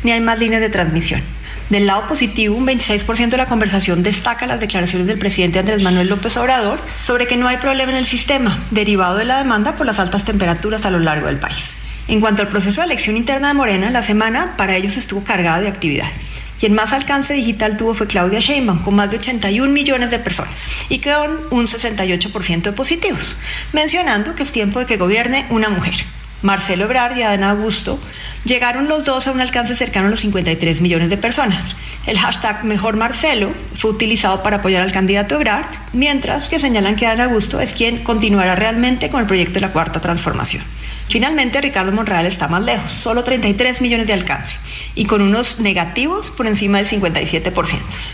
ni 0.03 0.11
hay 0.11 0.19
más 0.19 0.37
líneas 0.39 0.61
de 0.61 0.69
transmisión. 0.69 1.21
Del 1.69 1.87
lado 1.87 2.05
positivo, 2.05 2.57
un 2.57 2.67
26% 2.67 3.29
de 3.29 3.37
la 3.37 3.45
conversación 3.45 4.03
destaca 4.03 4.45
las 4.45 4.59
declaraciones 4.59 5.07
del 5.07 5.17
presidente 5.17 5.59
Andrés 5.59 5.81
Manuel 5.81 6.09
López 6.09 6.35
Obrador 6.35 6.81
sobre 7.01 7.27
que 7.27 7.37
no 7.37 7.47
hay 7.47 7.57
problema 7.57 7.93
en 7.93 7.97
el 7.99 8.05
sistema, 8.05 8.59
derivado 8.71 9.15
de 9.15 9.23
la 9.23 9.37
demanda 9.37 9.77
por 9.77 9.85
las 9.85 9.99
altas 9.99 10.25
temperaturas 10.25 10.85
a 10.85 10.91
lo 10.91 10.99
largo 10.99 11.27
del 11.27 11.37
país. 11.37 11.77
En 12.07 12.19
cuanto 12.19 12.41
al 12.41 12.49
proceso 12.49 12.81
de 12.81 12.87
elección 12.87 13.15
interna 13.15 13.49
de 13.49 13.53
Morena, 13.53 13.89
la 13.89 14.03
semana 14.03 14.57
para 14.57 14.75
ellos 14.75 14.97
estuvo 14.97 15.23
cargada 15.23 15.61
de 15.61 15.69
actividades. 15.69 16.25
Quien 16.59 16.73
más 16.73 16.91
alcance 16.93 17.33
digital 17.33 17.77
tuvo 17.77 17.93
fue 17.93 18.07
Claudia 18.07 18.39
Sheinbaum, 18.39 18.83
con 18.83 18.95
más 18.95 19.09
de 19.09 19.17
81 19.17 19.71
millones 19.71 20.11
de 20.11 20.19
personas, 20.19 20.53
y 20.89 20.99
quedó 20.99 21.23
un 21.51 21.65
68% 21.65 22.61
de 22.61 22.71
positivos, 22.73 23.37
mencionando 23.71 24.35
que 24.35 24.43
es 24.43 24.51
tiempo 24.51 24.79
de 24.79 24.85
que 24.85 24.97
gobierne 24.97 25.45
una 25.49 25.69
mujer. 25.69 25.95
Marcelo 26.41 26.83
Ebrard 26.83 27.17
y 27.17 27.23
Adán 27.23 27.43
Augusto 27.43 27.99
llegaron 28.43 28.89
los 28.89 29.05
dos 29.05 29.27
a 29.27 29.31
un 29.31 29.39
alcance 29.39 29.75
cercano 29.75 30.07
a 30.07 30.11
los 30.11 30.19
53 30.19 30.81
millones 30.81 31.09
de 31.09 31.17
personas. 31.17 31.75
El 32.05 32.19
hashtag 32.19 32.65
Mejor 32.65 32.97
Marcelo 32.97 33.53
fue 33.75 33.91
utilizado 33.91 34.43
para 34.43 34.57
apoyar 34.57 34.83
al 34.83 34.91
candidato 34.91 35.35
Ebrard, 35.35 35.67
mientras 35.93 36.49
que 36.49 36.59
señalan 36.59 36.97
que 36.97 37.07
Adán 37.07 37.21
Augusto 37.21 37.61
es 37.61 37.73
quien 37.73 38.03
continuará 38.03 38.55
realmente 38.55 39.09
con 39.09 39.21
el 39.21 39.27
proyecto 39.27 39.55
de 39.55 39.61
la 39.61 39.71
Cuarta 39.71 40.01
Transformación. 40.01 40.63
Finalmente, 41.13 41.61
Ricardo 41.61 41.91
Monreal 41.91 42.25
está 42.25 42.47
más 42.47 42.63
lejos, 42.63 42.89
solo 42.89 43.23
33 43.23 43.81
millones 43.83 44.07
de 44.07 44.13
alcance, 44.13 44.55
y 44.95 45.05
con 45.05 45.21
unos 45.21 45.59
negativos 45.59 46.31
por 46.31 46.47
encima 46.47 46.79
del 46.79 46.87
57%. 46.87 47.53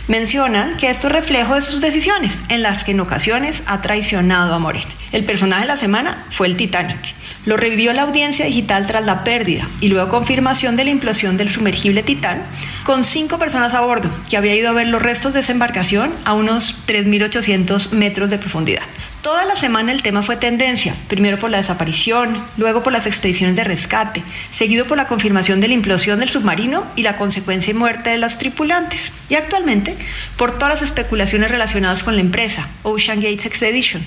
Mencionan 0.10 0.76
que 0.76 0.90
esto 0.90 1.08
es 1.08 1.14
reflejo 1.14 1.56
de 1.56 1.62
sus 1.62 1.80
decisiones, 1.80 2.42
en 2.50 2.62
las 2.62 2.84
que 2.84 2.92
en 2.92 3.00
ocasiones 3.00 3.64
ha 3.68 3.80
traicionado 3.80 4.54
a 4.54 4.60
Morena. 4.60 4.94
El 5.14 5.24
personaje 5.24 5.62
de 5.62 5.68
la 5.70 5.78
semana 5.78 6.26
fue 6.30 6.48
el 6.48 6.58
Titanic. 6.58 7.00
Lo 7.46 7.56
revivió 7.56 7.94
la 7.94 8.02
audiencia 8.02 8.48
digital 8.48 8.86
tras 8.86 9.06
la 9.06 9.24
pérdida 9.24 9.66
y 9.80 9.88
luego 9.88 10.10
confirmación 10.10 10.76
de 10.76 10.84
la 10.84 10.90
implosión 10.90 11.38
del 11.38 11.48
sumergible 11.48 12.04
Titán, 12.04 12.48
con 12.84 13.06
cinco 13.06 13.40
personas 13.40 13.74
a 13.76 13.80
bordo, 13.80 14.12
que 14.30 14.36
había 14.36 14.56
ido 14.56 14.68
a 14.68 14.74
ver 14.74 14.88
los 14.88 15.02
restos 15.02 15.34
de 15.34 15.40
esa 15.40 15.54
embarcación 15.54 16.14
a 16.26 16.34
unos 16.34 16.86
3.800 16.86 17.92
metros 17.92 18.30
de 18.30 18.40
profundidad. 18.40 18.84
Toda 19.22 19.44
la 19.44 19.58
semana 19.58 19.92
el 19.92 20.02
tema 20.02 20.24
fue 20.24 20.38
tendencia, 20.38 20.96
primero 21.10 21.38
por 21.38 21.50
la 21.50 21.58
desaparición, 21.58 22.42
luego 22.56 22.84
por 22.84 22.94
las 22.94 23.06
expediciones 23.06 23.58
de 23.58 23.66
rescate, 23.66 24.24
seguido 24.50 24.88
por 24.88 24.96
la 24.96 25.08
confirmación 25.08 25.60
de 25.60 25.68
la 25.68 25.74
implosión 25.74 26.20
del 26.20 26.30
submarino 26.30 26.88
y 26.96 27.04
la 27.04 27.18
consecuencia 27.18 27.72
y 27.72 27.74
muerte 27.74 28.12
de 28.12 28.18
los 28.18 28.38
tripulantes, 28.38 29.12
y 29.28 29.36
actualmente 29.36 29.98
por 30.38 30.58
todas 30.58 30.76
las 30.76 30.84
especulaciones 30.84 31.52
relacionadas 31.52 32.02
con 32.02 32.16
la 32.16 32.22
empresa, 32.22 32.70
Ocean 32.84 33.20
Gates 33.20 33.46
Expedition, 33.46 34.06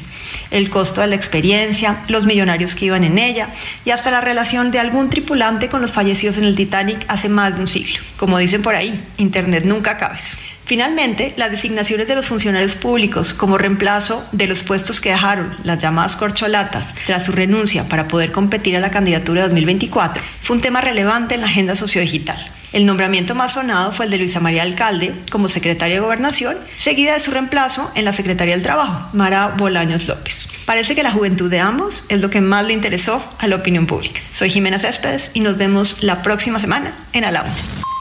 el 0.51 0.71
costo 0.71 1.03
de 1.03 1.09
la 1.09 1.17
experiencia, 1.17 2.03
los 2.09 2.25
millonarios 2.25 2.75
que 2.75 2.87
iban 2.87 3.05
en 3.05 3.19
ella 3.19 3.51
y 3.85 3.91
hasta 3.91 4.11
la 4.11 4.23
relación 4.23 4.71
de 4.71 4.79
algún 4.79 5.11
tripulante 5.11 5.69
con 5.69 5.83
los 5.83 5.93
fallecidos 5.93 6.39
en 6.39 6.45
el 6.45 6.57
Titanic 6.57 7.05
hace 7.09 7.29
más 7.29 7.57
de 7.57 7.61
un 7.61 7.69
siglo. 7.69 8.01
Como 8.17 8.39
dicen 8.39 8.63
por 8.63 8.75
ahí, 8.75 8.99
Internet 9.19 9.65
nunca 9.67 9.91
acabes. 9.91 10.39
Finalmente, 10.73 11.35
las 11.37 11.51
designaciones 11.51 12.09
de 12.09 12.15
los 12.15 12.29
funcionarios 12.29 12.77
públicos 12.77 13.35
como 13.35 13.59
reemplazo 13.59 14.27
de 14.33 14.47
los 14.47 14.63
puestos 14.63 15.03
que 15.03 15.11
dejaron 15.11 15.55
las 15.65 15.77
llamadas 15.77 16.17
corcholatas 16.17 16.95
tras 17.05 17.27
su 17.27 17.33
renuncia 17.33 17.91
para 17.91 18.09
poder 18.09 18.33
competir 18.33 18.75
a 18.79 18.81
la 18.81 18.91
candidatura 18.91 19.43
de 19.43 19.49
2024 19.49 20.23
fue 20.41 20.57
un 20.57 20.63
tema 20.63 20.81
relevante 20.81 21.35
en 21.35 21.43
la 21.43 21.49
agenda 21.49 21.77
sociodigital. 21.77 22.39
El 22.73 22.87
nombramiento 22.87 23.35
más 23.35 23.53
sonado 23.53 23.93
fue 23.93 24.07
el 24.07 24.11
de 24.11 24.17
Luisa 24.17 24.41
María 24.41 24.63
Alcalde 24.63 25.15
como 25.31 25.49
secretaria 25.49 25.97
de 25.97 26.01
Gobernación, 26.01 26.57
seguida 26.79 27.13
de 27.13 27.21
su 27.21 27.33
reemplazo 27.33 27.93
en 27.95 28.07
la 28.07 28.15
Secretaría 28.15 28.55
del 28.55 28.65
Trabajo, 28.65 29.11
Mara 29.13 29.49
Bolaños 29.49 30.09
López. 30.09 30.49
Parece 30.65 30.95
que 30.95 31.03
la 31.03 31.13
juventud 31.13 31.51
de 31.51 31.61
ambos 31.61 32.05
es 32.09 32.23
lo 32.23 32.31
que 32.31 32.41
más 32.41 32.65
le 32.65 32.73
interesó 32.73 33.23
a 33.39 33.47
la 33.47 33.57
opinión 33.57 33.87
pública. 33.87 34.23
Soy 34.33 34.49
Jimena 34.49 34.79
Céspedes 34.79 35.33
y 35.35 35.41
nos 35.41 35.59
vemos 35.59 36.03
la 36.03 36.23
próxima 36.23 36.59
semana 36.59 36.97
en 37.13 37.27
A 37.27 37.31
la 37.31 37.43
Una. 37.43 37.55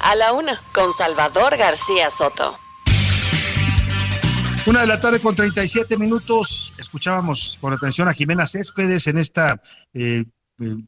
A 0.04 0.16
la 0.16 0.32
una, 0.32 0.64
con 0.72 0.94
Salvador 0.94 1.58
García 1.58 2.10
Soto. 2.10 2.61
Una 4.68 4.82
de 4.82 4.88
la 4.88 5.02
tarde 5.02 5.20
con 5.20 5.36
37 5.36 5.98
minutos. 5.98 6.74
Escuchábamos 6.78 7.58
con 7.60 7.74
atención 7.74 8.08
a 8.08 8.14
Jimena 8.14 8.46
Céspedes 8.46 9.08
en 9.08 9.18
esta 9.18 9.60
eh, 9.94 10.26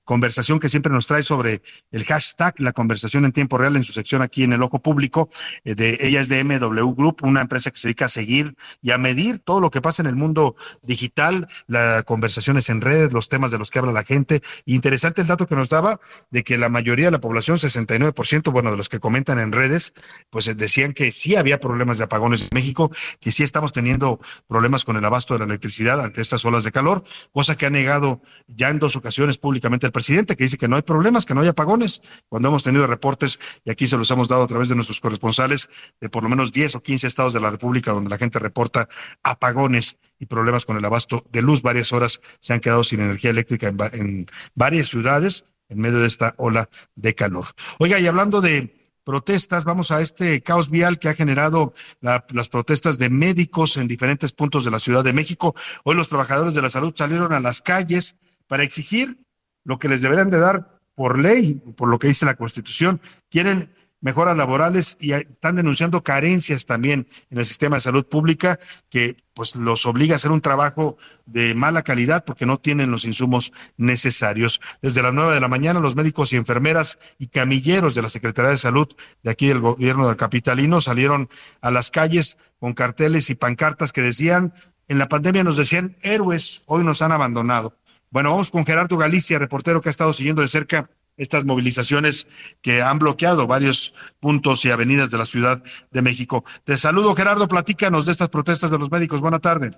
conversación 0.04 0.60
que 0.60 0.70
siempre 0.70 0.92
nos 0.92 1.08
trae 1.08 1.24
sobre 1.24 1.62
el 1.92 2.04
hashtag, 2.06 2.60
la 2.60 2.74
conversación 2.74 3.26
en 3.26 3.32
tiempo 3.32 3.58
real 3.58 3.76
en 3.76 3.84
su 3.84 3.92
sección 3.92 4.22
aquí 4.22 4.44
en 4.44 4.54
el 4.54 4.62
Ojo 4.62 4.80
Público. 4.80 5.30
Eh, 5.64 5.76
de, 5.76 5.98
ella 6.02 6.22
es 6.22 6.30
de 6.30 6.44
MW 6.44 6.94
Group, 6.94 7.18
una 7.24 7.42
empresa 7.42 7.72
que 7.72 7.78
se 7.78 7.88
dedica 7.88 8.06
a 8.06 8.10
seguir 8.10 8.56
y 8.82 8.92
a 8.92 8.98
medir 8.98 9.40
todo 9.40 9.60
lo 9.60 9.72
que 9.72 9.82
pasa 9.82 10.02
en 10.02 10.08
el 10.08 10.16
mundo 10.16 10.56
digital, 10.82 11.48
las 11.68 12.04
conversaciones 12.04 12.70
en 12.70 12.82
redes, 12.82 13.14
los 13.14 13.30
temas 13.30 13.52
de 13.52 13.58
los 13.58 13.70
que 13.70 13.80
habla 13.80 13.92
la 13.92 14.04
gente. 14.04 14.42
Interesante 14.66 15.22
el 15.22 15.28
dato 15.28 15.48
que 15.48 15.56
nos 15.56 15.70
daba 15.70 16.00
de 16.30 16.44
que 16.44 16.58
la 16.58 16.70
mayoría 16.70 17.06
de 17.06 17.12
la 17.12 17.20
población, 17.20 17.58
69%, 17.58 18.52
bueno, 18.52 18.72
de 18.72 18.78
los 18.78 18.90
que 18.90 19.00
comentan 19.00 19.40
en 19.40 19.52
redes, 19.52 19.94
pues 20.30 20.48
eh, 20.48 20.56
decían 20.56 20.94
que 20.94 21.12
sí 21.12 21.36
había 21.36 21.60
problemas 21.60 21.98
de 21.98 22.04
apagones 22.06 22.44
en 22.44 22.50
México, 22.52 22.92
que 23.20 23.32
sí 23.32 23.44
estamos 23.44 23.72
teniendo 23.72 24.20
problemas 24.48 24.86
con 24.86 24.98
el 24.98 25.06
abasto 25.06 25.34
de 25.34 25.40
la 25.40 25.46
electricidad 25.46 26.00
ante 26.00 26.22
estas 26.22 26.46
olas 26.46 26.64
de 26.64 26.72
calor, 26.72 27.04
cosa 27.32 27.56
que 27.56 27.66
ha 27.66 27.70
negado 27.70 28.22
ya 28.48 28.70
en 28.70 28.80
dos 28.80 28.96
ocasiones 28.96 29.38
públicamente 29.38 29.63
el 29.64 29.92
presidente, 29.92 30.36
que 30.36 30.44
dice 30.44 30.58
que 30.58 30.68
no 30.68 30.76
hay 30.76 30.82
problemas, 30.82 31.26
que 31.26 31.34
no 31.34 31.42
hay 31.42 31.48
apagones, 31.48 32.02
cuando 32.30 32.50
hemos 32.50 32.64
tenido 32.64 32.86
reportes, 32.88 33.40
y 33.64 33.72
aquí 33.72 33.88
se 33.88 33.98
los 33.98 34.10
hemos 34.12 34.28
dado 34.28 34.44
a 34.44 34.48
través 34.48 34.70
de 34.70 34.76
nuestros 34.76 35.00
corresponsales, 35.00 35.70
de 36.02 36.10
por 36.10 36.24
lo 36.24 36.30
menos 36.30 36.52
10 36.52 36.76
o 36.76 36.84
15 36.84 37.08
estados 37.08 37.34
de 37.34 37.40
la 37.40 37.50
República 37.50 37.92
donde 37.92 38.10
la 38.10 38.18
gente 38.18 38.40
reporta 38.40 38.88
apagones 39.24 39.98
y 40.20 40.26
problemas 40.26 40.66
con 40.66 40.78
el 40.78 40.86
abasto 40.86 41.26
de 41.32 41.42
luz. 41.42 41.62
Varias 41.62 41.94
horas 41.94 42.22
se 42.40 42.54
han 42.54 42.60
quedado 42.60 42.84
sin 42.84 43.00
energía 43.00 43.32
eléctrica 43.32 43.68
en, 43.68 43.78
en 43.94 44.26
varias 44.56 44.88
ciudades 44.88 45.46
en 45.70 45.80
medio 45.80 46.00
de 46.00 46.08
esta 46.08 46.34
ola 46.38 46.70
de 46.96 47.16
calor. 47.16 47.46
Oiga, 47.80 48.00
y 48.00 48.08
hablando 48.08 48.42
de 48.42 48.76
protestas, 49.04 49.66
vamos 49.66 49.92
a 49.92 50.02
este 50.02 50.42
caos 50.42 50.70
vial 50.70 51.00
que 51.00 51.10
ha 51.10 51.14
generado 51.14 51.74
las 52.02 52.50
protestas 52.50 52.98
de 52.98 53.10
médicos 53.10 53.78
en 53.78 53.88
diferentes 53.88 54.32
puntos 54.32 54.66
de 54.66 54.72
la 54.72 54.80
Ciudad 54.80 55.04
de 55.04 55.14
México. 55.14 55.56
Hoy 55.84 55.96
los 55.96 56.08
trabajadores 56.08 56.54
de 56.54 56.62
la 56.62 56.70
salud 56.70 56.94
salieron 56.96 57.34
a 57.34 57.40
las 57.40 57.62
calles 57.62 58.16
para 58.48 58.64
exigir 58.64 59.23
lo 59.64 59.80
que 59.80 59.90
les 59.90 60.02
deberían 60.02 60.30
de 60.30 60.40
dar 60.40 60.80
por 60.96 61.18
ley, 61.18 61.56
por 61.76 61.90
lo 61.90 62.00
que 62.00 62.08
dice 62.08 62.26
la 62.26 62.36
Constitución. 62.36 63.02
Quieren 63.30 63.70
mejoras 64.04 64.36
laborales 64.36 64.98
y 65.00 65.14
están 65.14 65.56
denunciando 65.56 66.04
carencias 66.04 66.66
también 66.66 67.08
en 67.30 67.38
el 67.38 67.46
sistema 67.46 67.78
de 67.78 67.80
salud 67.80 68.06
pública 68.06 68.60
que 68.90 69.16
pues 69.34 69.56
los 69.56 69.86
obliga 69.86 70.14
a 70.14 70.16
hacer 70.18 70.30
un 70.30 70.42
trabajo 70.42 70.98
de 71.26 71.56
mala 71.56 71.84
calidad 71.84 72.26
porque 72.26 72.46
no 72.46 72.58
tienen 72.58 72.92
los 72.92 73.06
insumos 73.06 73.54
necesarios. 73.78 74.60
Desde 74.82 75.02
las 75.02 75.14
nueve 75.14 75.34
de 75.34 75.40
la 75.40 75.48
mañana 75.48 75.80
los 75.80 75.96
médicos 75.96 76.34
y 76.34 76.36
enfermeras 76.36 77.00
y 77.18 77.28
camilleros 77.28 77.96
de 77.96 78.02
la 78.02 78.10
Secretaría 78.10 78.52
de 78.52 78.58
Salud 78.58 78.90
de 79.24 79.32
aquí 79.32 79.48
del 79.48 79.62
gobierno 79.62 80.06
del 80.06 80.18
capitalino 80.18 80.82
salieron 80.82 81.30
a 81.62 81.72
las 81.72 81.90
calles 81.90 82.38
con 82.60 82.74
carteles 82.74 83.30
y 83.30 83.36
pancartas 83.36 83.94
que 83.94 84.02
decían 84.02 84.54
en 84.90 84.98
la 84.98 85.08
pandemia 85.08 85.46
nos 85.46 85.56
decían 85.56 85.96
héroes, 86.02 86.64
hoy 86.66 86.84
nos 86.84 87.02
han 87.02 87.14
abandonado. 87.14 87.78
Bueno, 88.14 88.30
vamos 88.30 88.52
con 88.52 88.64
Gerardo 88.64 88.96
Galicia, 88.96 89.40
reportero 89.40 89.82
que 89.82 89.90
ha 89.90 89.92
estado 89.92 90.14
siguiendo 90.14 90.44
de 90.44 90.48
cerca 90.48 90.88
estas 91.18 91.46
movilizaciones 91.46 92.28
que 92.62 92.84
han 92.84 93.00
bloqueado 93.00 93.48
varios 93.48 93.96
puntos 94.20 94.64
y 94.66 94.70
avenidas 94.70 95.10
de 95.10 95.18
la 95.18 95.26
Ciudad 95.26 95.64
de 95.90 96.02
México. 96.04 96.46
Te 96.64 96.78
saludo, 96.78 97.16
Gerardo, 97.16 97.48
platícanos 97.48 98.06
de 98.06 98.12
estas 98.12 98.30
protestas 98.30 98.70
de 98.70 98.78
los 98.78 98.92
médicos. 98.92 99.20
Buena 99.20 99.40
tarde. 99.40 99.72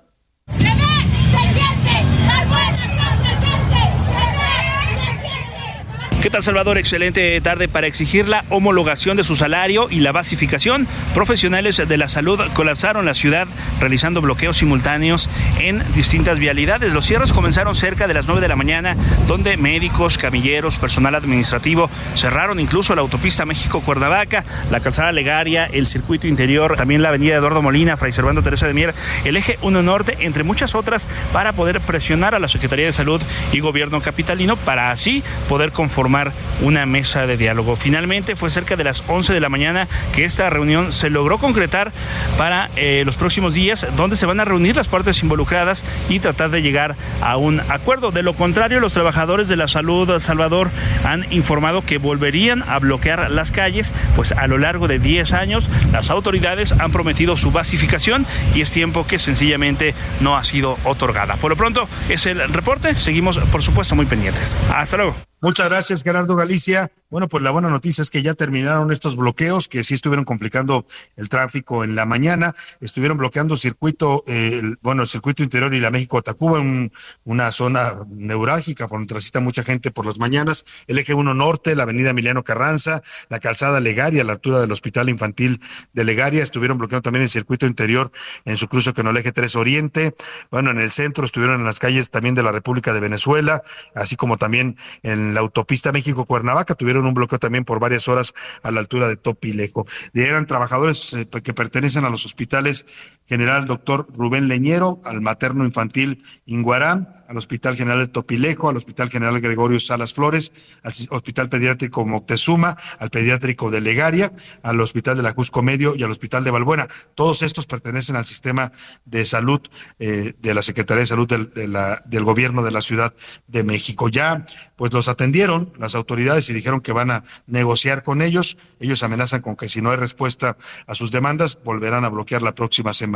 ¿Qué 6.25 6.31
tal 6.31 6.41
Salvador? 6.41 6.79
Excelente 6.79 7.39
tarde 7.41 7.67
para 7.67 7.85
exigir 7.85 8.27
la 8.27 8.45
homologación 8.49 9.15
de 9.15 9.23
su 9.23 9.35
salario 9.35 9.89
y 9.91 9.99
la 9.99 10.11
basificación. 10.11 10.87
Profesionales 11.13 11.79
de 11.87 11.97
la 11.97 12.09
salud 12.09 12.39
colapsaron 12.55 13.05
la 13.05 13.13
ciudad 13.13 13.47
realizando 13.79 14.21
bloqueos 14.21 14.57
simultáneos 14.57 15.29
en 15.59 15.83
distintas 15.93 16.39
vialidades. 16.39 16.93
Los 16.93 17.05
cierres 17.05 17.31
comenzaron 17.31 17.75
cerca 17.75 18.07
de 18.07 18.15
las 18.15 18.25
9 18.25 18.41
de 18.41 18.47
la 18.47 18.55
mañana, 18.55 18.97
donde 19.27 19.55
médicos, 19.55 20.17
camilleros, 20.17 20.79
personal 20.79 21.13
administrativo 21.13 21.91
cerraron 22.15 22.59
incluso 22.59 22.95
la 22.95 23.01
autopista 23.01 23.45
México-Cuernavaca, 23.45 24.43
la 24.71 24.79
calzada 24.79 25.11
Legaria, 25.11 25.65
el 25.65 25.85
circuito 25.85 26.25
interior, 26.25 26.75
también 26.75 27.03
la 27.03 27.09
avenida 27.09 27.35
Eduardo 27.35 27.61
Molina, 27.61 27.97
Fray 27.97 28.11
Servando 28.11 28.41
Teresa 28.41 28.65
de 28.65 28.73
Mier, 28.73 28.95
el 29.25 29.37
eje 29.37 29.59
1 29.61 29.83
Norte, 29.83 30.17
entre 30.21 30.41
muchas 30.41 30.73
otras, 30.73 31.07
para 31.31 31.53
poder 31.53 31.81
presionar 31.81 32.33
a 32.33 32.39
la 32.39 32.47
Secretaría 32.47 32.87
de 32.87 32.93
Salud 32.93 33.21
y 33.51 33.59
Gobierno 33.59 34.01
Capitalino 34.01 34.57
para 34.57 34.89
así 34.89 35.23
poder 35.47 35.71
conformar 35.71 36.14
una 36.61 36.85
mesa 36.85 37.27
de 37.27 37.37
diálogo. 37.37 37.75
Finalmente 37.75 38.35
fue 38.35 38.49
cerca 38.49 38.75
de 38.75 38.83
las 38.83 39.03
11 39.07 39.33
de 39.33 39.39
la 39.39 39.49
mañana 39.49 39.87
que 40.13 40.23
esta 40.23 40.49
reunión 40.49 40.93
se 40.93 41.09
logró 41.09 41.37
concretar 41.37 41.91
para 42.37 42.69
eh, 42.75 43.03
los 43.05 43.17
próximos 43.17 43.53
días, 43.53 43.85
donde 43.95 44.15
se 44.15 44.25
van 44.25 44.39
a 44.39 44.45
reunir 44.45 44.75
las 44.75 44.87
partes 44.87 45.21
involucradas 45.21 45.83
y 46.09 46.19
tratar 46.19 46.49
de 46.51 46.61
llegar 46.61 46.95
a 47.21 47.37
un 47.37 47.59
acuerdo. 47.69 48.11
De 48.11 48.23
lo 48.23 48.33
contrario, 48.33 48.79
los 48.79 48.93
trabajadores 48.93 49.47
de 49.47 49.57
la 49.57 49.67
salud 49.67 50.19
Salvador 50.19 50.71
han 51.03 51.31
informado 51.31 51.81
que 51.81 51.97
volverían 51.97 52.63
a 52.67 52.79
bloquear 52.79 53.29
las 53.31 53.51
calles, 53.51 53.93
pues 54.15 54.31
a 54.31 54.47
lo 54.47 54.57
largo 54.57 54.87
de 54.87 54.99
10 54.99 55.33
años 55.33 55.69
las 55.91 56.09
autoridades 56.09 56.71
han 56.71 56.91
prometido 56.91 57.35
su 57.37 57.51
basificación 57.51 58.25
y 58.53 58.61
es 58.61 58.71
tiempo 58.71 59.05
que 59.05 59.19
sencillamente 59.19 59.95
no 60.21 60.37
ha 60.37 60.43
sido 60.43 60.77
otorgada. 60.83 61.35
Por 61.37 61.51
lo 61.51 61.57
pronto 61.57 61.87
es 62.09 62.25
el 62.25 62.39
reporte, 62.53 62.95
seguimos 62.95 63.37
por 63.51 63.61
supuesto 63.61 63.95
muy 63.95 64.05
pendientes. 64.05 64.57
Hasta 64.73 64.97
luego. 64.97 65.34
Muchas 65.45 65.69
gracias, 65.69 66.01
Gerardo 66.01 66.35
Galicia. 66.35 66.91
Bueno, 67.15 67.29
pues 67.29 67.41
la 67.45 67.51
buena 67.51 67.69
noticia 67.69 68.01
es 68.01 68.09
que 68.09 68.21
ya 68.21 68.33
terminaron 68.33 68.91
estos 68.91 69.15
bloqueos 69.15 69.69
que 69.69 69.85
sí 69.85 69.93
estuvieron 69.93 70.25
complicando 70.25 70.83
el 71.15 71.29
tráfico 71.29 71.85
en 71.85 71.95
la 71.95 72.05
mañana. 72.05 72.53
Estuvieron 72.81 73.17
bloqueando 73.17 73.55
circuito, 73.55 74.25
eh, 74.27 74.75
bueno, 74.81 75.03
el 75.03 75.07
circuito 75.07 75.41
interior 75.41 75.73
y 75.73 75.79
la 75.79 75.91
México-Tacuba, 75.91 76.59
en 76.59 76.91
una 77.23 77.53
zona 77.53 78.01
neurálgica 78.09 78.87
por 78.87 78.97
donde 78.97 79.07
transita 79.07 79.39
mucha 79.39 79.63
gente 79.63 79.91
por 79.91 80.05
las 80.05 80.19
mañanas. 80.19 80.65
El 80.87 80.99
eje 80.99 81.13
1 81.13 81.33
Norte, 81.33 81.73
la 81.77 81.83
avenida 81.83 82.09
Emiliano 82.09 82.43
Carranza, 82.43 83.01
la 83.29 83.39
calzada 83.39 83.79
Legaria, 83.79 84.25
la 84.25 84.33
altura 84.33 84.59
del 84.59 84.73
Hospital 84.73 85.07
Infantil 85.07 85.61
de 85.93 86.03
Legaria. 86.03 86.43
Estuvieron 86.43 86.77
bloqueando 86.77 87.03
también 87.03 87.23
el 87.23 87.29
circuito 87.29 87.65
interior 87.65 88.11
en 88.43 88.57
su 88.57 88.67
cruce 88.67 88.91
con 88.91 89.07
el 89.07 89.15
eje 89.15 89.31
3 89.31 89.55
Oriente. 89.55 90.13
Bueno, 90.51 90.71
en 90.71 90.79
el 90.79 90.91
centro 90.91 91.23
estuvieron 91.23 91.61
en 91.61 91.65
las 91.65 91.79
calles 91.79 92.11
también 92.11 92.35
de 92.35 92.43
la 92.43 92.51
República 92.51 92.93
de 92.93 92.99
Venezuela, 92.99 93.61
así 93.95 94.17
como 94.17 94.35
también 94.35 94.75
en 95.01 95.33
la 95.33 95.39
autopista 95.39 95.93
México-Cuernavaca, 95.93 96.75
tuvieron 96.75 97.04
un 97.07 97.13
bloqueo 97.13 97.39
también 97.39 97.65
por 97.65 97.79
varias 97.79 98.07
horas 98.07 98.33
a 98.63 98.71
la 98.71 98.79
altura 98.79 99.07
de 99.07 99.17
Topilejo. 99.17 99.85
Eran 100.13 100.45
trabajadores 100.45 101.13
eh, 101.13 101.27
que 101.43 101.53
pertenecen 101.53 102.05
a 102.05 102.09
los 102.09 102.25
hospitales 102.25 102.85
General 103.27 103.65
Doctor 103.65 104.05
Rubén 104.15 104.47
Leñero, 104.47 105.01
al 105.03 105.21
Materno 105.21 105.65
Infantil 105.65 106.23
Inguarán, 106.45 107.09
al 107.27 107.37
Hospital 107.37 107.75
General 107.75 107.99
de 107.99 108.07
Topilejo, 108.07 108.69
al 108.69 108.77
Hospital 108.77 109.09
General 109.09 109.39
Gregorio 109.41 109.79
Salas 109.79 110.13
Flores, 110.13 110.53
al 110.83 110.93
Hospital 111.09 111.49
Pediátrico 111.49 112.05
Moctezuma, 112.05 112.77
al 112.99 113.09
Pediátrico 113.09 113.71
de 113.71 113.81
Legaria, 113.81 114.31
al 114.61 114.79
Hospital 114.79 115.17
de 115.17 115.23
la 115.23 115.33
Cusco 115.33 115.63
Medio 115.63 115.95
y 115.95 116.03
al 116.03 116.11
Hospital 116.11 116.43
de 116.43 116.51
Balbuena. 116.51 116.87
Todos 117.15 117.41
estos 117.41 117.65
pertenecen 117.65 118.15
al 118.15 118.25
sistema 118.25 118.71
de 119.05 119.25
salud 119.25 119.61
eh, 119.97 120.33
de 120.39 120.53
la 120.53 120.61
Secretaría 120.61 121.01
de 121.01 121.07
Salud 121.07 121.27
del, 121.27 121.51
del 121.51 122.23
Gobierno 122.23 122.61
de 122.61 122.71
la 122.71 122.81
Ciudad 122.81 123.13
de 123.47 123.63
México. 123.63 124.07
Ya, 124.09 124.45
pues 124.75 124.93
los 124.93 125.07
atendieron 125.07 125.73
las 125.79 125.95
autoridades 125.95 126.49
y 126.49 126.53
dijeron 126.53 126.81
que 126.81 126.91
van 126.91 127.09
a 127.09 127.23
negociar 127.47 128.03
con 128.03 128.21
ellos. 128.21 128.57
Ellos 128.79 129.01
amenazan 129.01 129.41
con 129.41 129.55
que 129.55 129.67
si 129.67 129.81
no 129.81 129.89
hay 129.89 129.97
respuesta 129.97 130.57
a 130.85 130.93
sus 130.93 131.11
demandas, 131.11 131.57
volverán 131.63 132.05
a 132.05 132.09
bloquear 132.09 132.43
la 132.43 132.53
próxima 132.53 132.93
semana. 132.93 133.14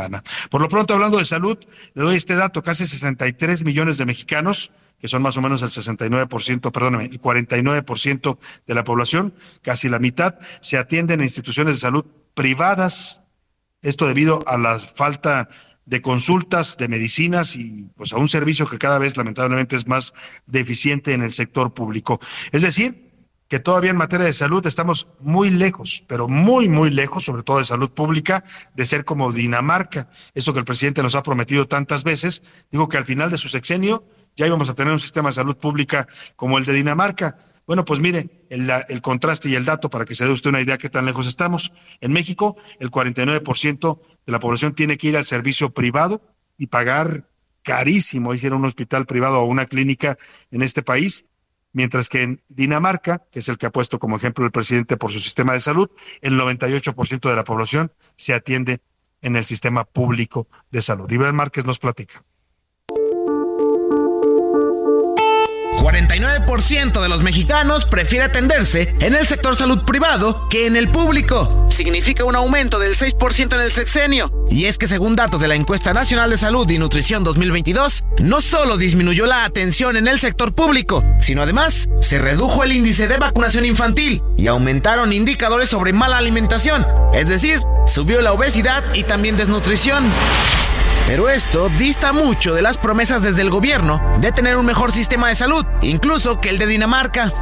Por 0.50 0.60
lo 0.60 0.68
pronto, 0.68 0.94
hablando 0.94 1.18
de 1.18 1.24
salud, 1.24 1.58
le 1.94 2.02
doy 2.02 2.16
este 2.16 2.36
dato, 2.36 2.62
casi 2.62 2.86
63 2.86 3.64
millones 3.64 3.98
de 3.98 4.06
mexicanos, 4.06 4.72
que 4.98 5.08
son 5.08 5.22
más 5.22 5.36
o 5.36 5.42
menos 5.42 5.62
el 5.62 5.70
69%, 5.70 6.72
perdóname, 6.72 7.06
el 7.06 7.20
49% 7.20 8.38
de 8.66 8.74
la 8.74 8.84
población, 8.84 9.34
casi 9.62 9.88
la 9.88 9.98
mitad, 9.98 10.34
se 10.60 10.76
atienden 10.76 11.20
en 11.20 11.24
instituciones 11.24 11.74
de 11.74 11.80
salud 11.80 12.04
privadas. 12.34 13.22
Esto 13.82 14.06
debido 14.06 14.44
a 14.46 14.58
la 14.58 14.78
falta 14.78 15.48
de 15.86 16.02
consultas, 16.02 16.76
de 16.76 16.88
medicinas 16.88 17.56
y 17.56 17.88
pues 17.96 18.12
a 18.12 18.18
un 18.18 18.28
servicio 18.28 18.66
que 18.66 18.78
cada 18.78 18.98
vez 18.98 19.16
lamentablemente 19.16 19.74
es 19.74 19.88
más 19.88 20.14
deficiente 20.46 21.14
en 21.14 21.22
el 21.22 21.32
sector 21.32 21.74
público. 21.74 22.20
Es 22.52 22.62
decir, 22.62 23.09
que 23.50 23.58
todavía 23.58 23.90
en 23.90 23.96
materia 23.96 24.26
de 24.26 24.32
salud 24.32 24.64
estamos 24.64 25.08
muy 25.18 25.50
lejos, 25.50 26.04
pero 26.06 26.28
muy, 26.28 26.68
muy 26.68 26.88
lejos, 26.88 27.24
sobre 27.24 27.42
todo 27.42 27.58
de 27.58 27.64
salud 27.64 27.90
pública, 27.90 28.44
de 28.76 28.86
ser 28.86 29.04
como 29.04 29.32
Dinamarca. 29.32 30.08
Eso 30.34 30.52
que 30.52 30.60
el 30.60 30.64
presidente 30.64 31.02
nos 31.02 31.16
ha 31.16 31.24
prometido 31.24 31.66
tantas 31.66 32.04
veces. 32.04 32.44
Digo 32.70 32.88
que 32.88 32.96
al 32.96 33.04
final 33.04 33.28
de 33.28 33.36
su 33.36 33.48
sexenio 33.48 34.04
ya 34.36 34.46
íbamos 34.46 34.68
a 34.68 34.74
tener 34.74 34.92
un 34.92 35.00
sistema 35.00 35.30
de 35.30 35.34
salud 35.34 35.56
pública 35.56 36.06
como 36.36 36.58
el 36.58 36.64
de 36.64 36.74
Dinamarca. 36.74 37.34
Bueno, 37.66 37.84
pues 37.84 37.98
mire, 37.98 38.46
el, 38.50 39.02
contraste 39.02 39.48
y 39.48 39.56
el 39.56 39.64
dato 39.64 39.90
para 39.90 40.04
que 40.04 40.14
se 40.14 40.24
dé 40.24 40.30
usted 40.30 40.50
una 40.50 40.60
idea 40.60 40.78
qué 40.78 40.88
tan 40.88 41.04
lejos 41.04 41.26
estamos. 41.26 41.72
En 42.00 42.12
México, 42.12 42.56
el 42.78 42.92
49% 42.92 44.00
de 44.26 44.32
la 44.32 44.38
población 44.38 44.76
tiene 44.76 44.96
que 44.96 45.08
ir 45.08 45.16
al 45.16 45.24
servicio 45.24 45.70
privado 45.70 46.22
y 46.56 46.68
pagar 46.68 47.28
carísimo, 47.64 48.32
ir 48.32 48.52
a 48.52 48.56
un 48.56 48.64
hospital 48.64 49.06
privado 49.06 49.40
o 49.40 49.44
una 49.44 49.66
clínica 49.66 50.16
en 50.52 50.62
este 50.62 50.84
país 50.84 51.24
mientras 51.72 52.08
que 52.08 52.22
en 52.22 52.42
Dinamarca, 52.48 53.26
que 53.30 53.40
es 53.40 53.48
el 53.48 53.58
que 53.58 53.66
ha 53.66 53.70
puesto 53.70 53.98
como 53.98 54.16
ejemplo 54.16 54.44
el 54.44 54.52
presidente 54.52 54.96
por 54.96 55.10
su 55.10 55.20
sistema 55.20 55.52
de 55.52 55.60
salud, 55.60 55.90
el 56.20 56.38
98% 56.38 57.28
de 57.28 57.36
la 57.36 57.44
población 57.44 57.92
se 58.16 58.34
atiende 58.34 58.80
en 59.22 59.36
el 59.36 59.44
sistema 59.44 59.84
público 59.84 60.48
de 60.70 60.82
salud. 60.82 61.10
Iván 61.10 61.36
Márquez 61.36 61.64
nos 61.64 61.78
platica. 61.78 62.24
49% 65.80 67.00
de 67.00 67.08
los 67.08 67.22
mexicanos 67.22 67.86
prefiere 67.86 68.26
atenderse 68.26 68.94
en 69.00 69.14
el 69.14 69.26
sector 69.26 69.56
salud 69.56 69.82
privado 69.84 70.46
que 70.50 70.66
en 70.66 70.76
el 70.76 70.88
público. 70.88 71.66
Significa 71.70 72.24
un 72.24 72.36
aumento 72.36 72.78
del 72.78 72.96
6% 72.96 73.54
en 73.54 73.60
el 73.60 73.72
sexenio. 73.72 74.30
Y 74.50 74.66
es 74.66 74.76
que 74.76 74.86
según 74.86 75.16
datos 75.16 75.40
de 75.40 75.48
la 75.48 75.54
Encuesta 75.54 75.94
Nacional 75.94 76.28
de 76.28 76.36
Salud 76.36 76.68
y 76.68 76.76
Nutrición 76.76 77.24
2022, 77.24 78.04
no 78.18 78.42
solo 78.42 78.76
disminuyó 78.76 79.24
la 79.24 79.44
atención 79.44 79.96
en 79.96 80.06
el 80.06 80.20
sector 80.20 80.52
público, 80.52 81.02
sino 81.18 81.42
además 81.42 81.88
se 82.00 82.18
redujo 82.18 82.62
el 82.62 82.72
índice 82.72 83.08
de 83.08 83.16
vacunación 83.16 83.64
infantil 83.64 84.22
y 84.36 84.48
aumentaron 84.48 85.14
indicadores 85.14 85.70
sobre 85.70 85.94
mala 85.94 86.18
alimentación, 86.18 86.84
es 87.14 87.28
decir, 87.28 87.60
subió 87.86 88.20
la 88.20 88.32
obesidad 88.32 88.84
y 88.92 89.04
también 89.04 89.38
desnutrición. 89.38 90.04
Pero 91.06 91.28
esto 91.28 91.68
dista 91.70 92.12
mucho 92.12 92.54
de 92.54 92.62
las 92.62 92.76
promesas 92.76 93.22
desde 93.22 93.42
el 93.42 93.50
gobierno 93.50 94.00
de 94.20 94.32
tener 94.32 94.56
un 94.56 94.66
mejor 94.66 94.92
sistema 94.92 95.28
de 95.28 95.34
salud, 95.34 95.64
incluso 95.82 96.40
que 96.40 96.50
el 96.50 96.58
de 96.58 96.66
Dinamarca. 96.66 97.32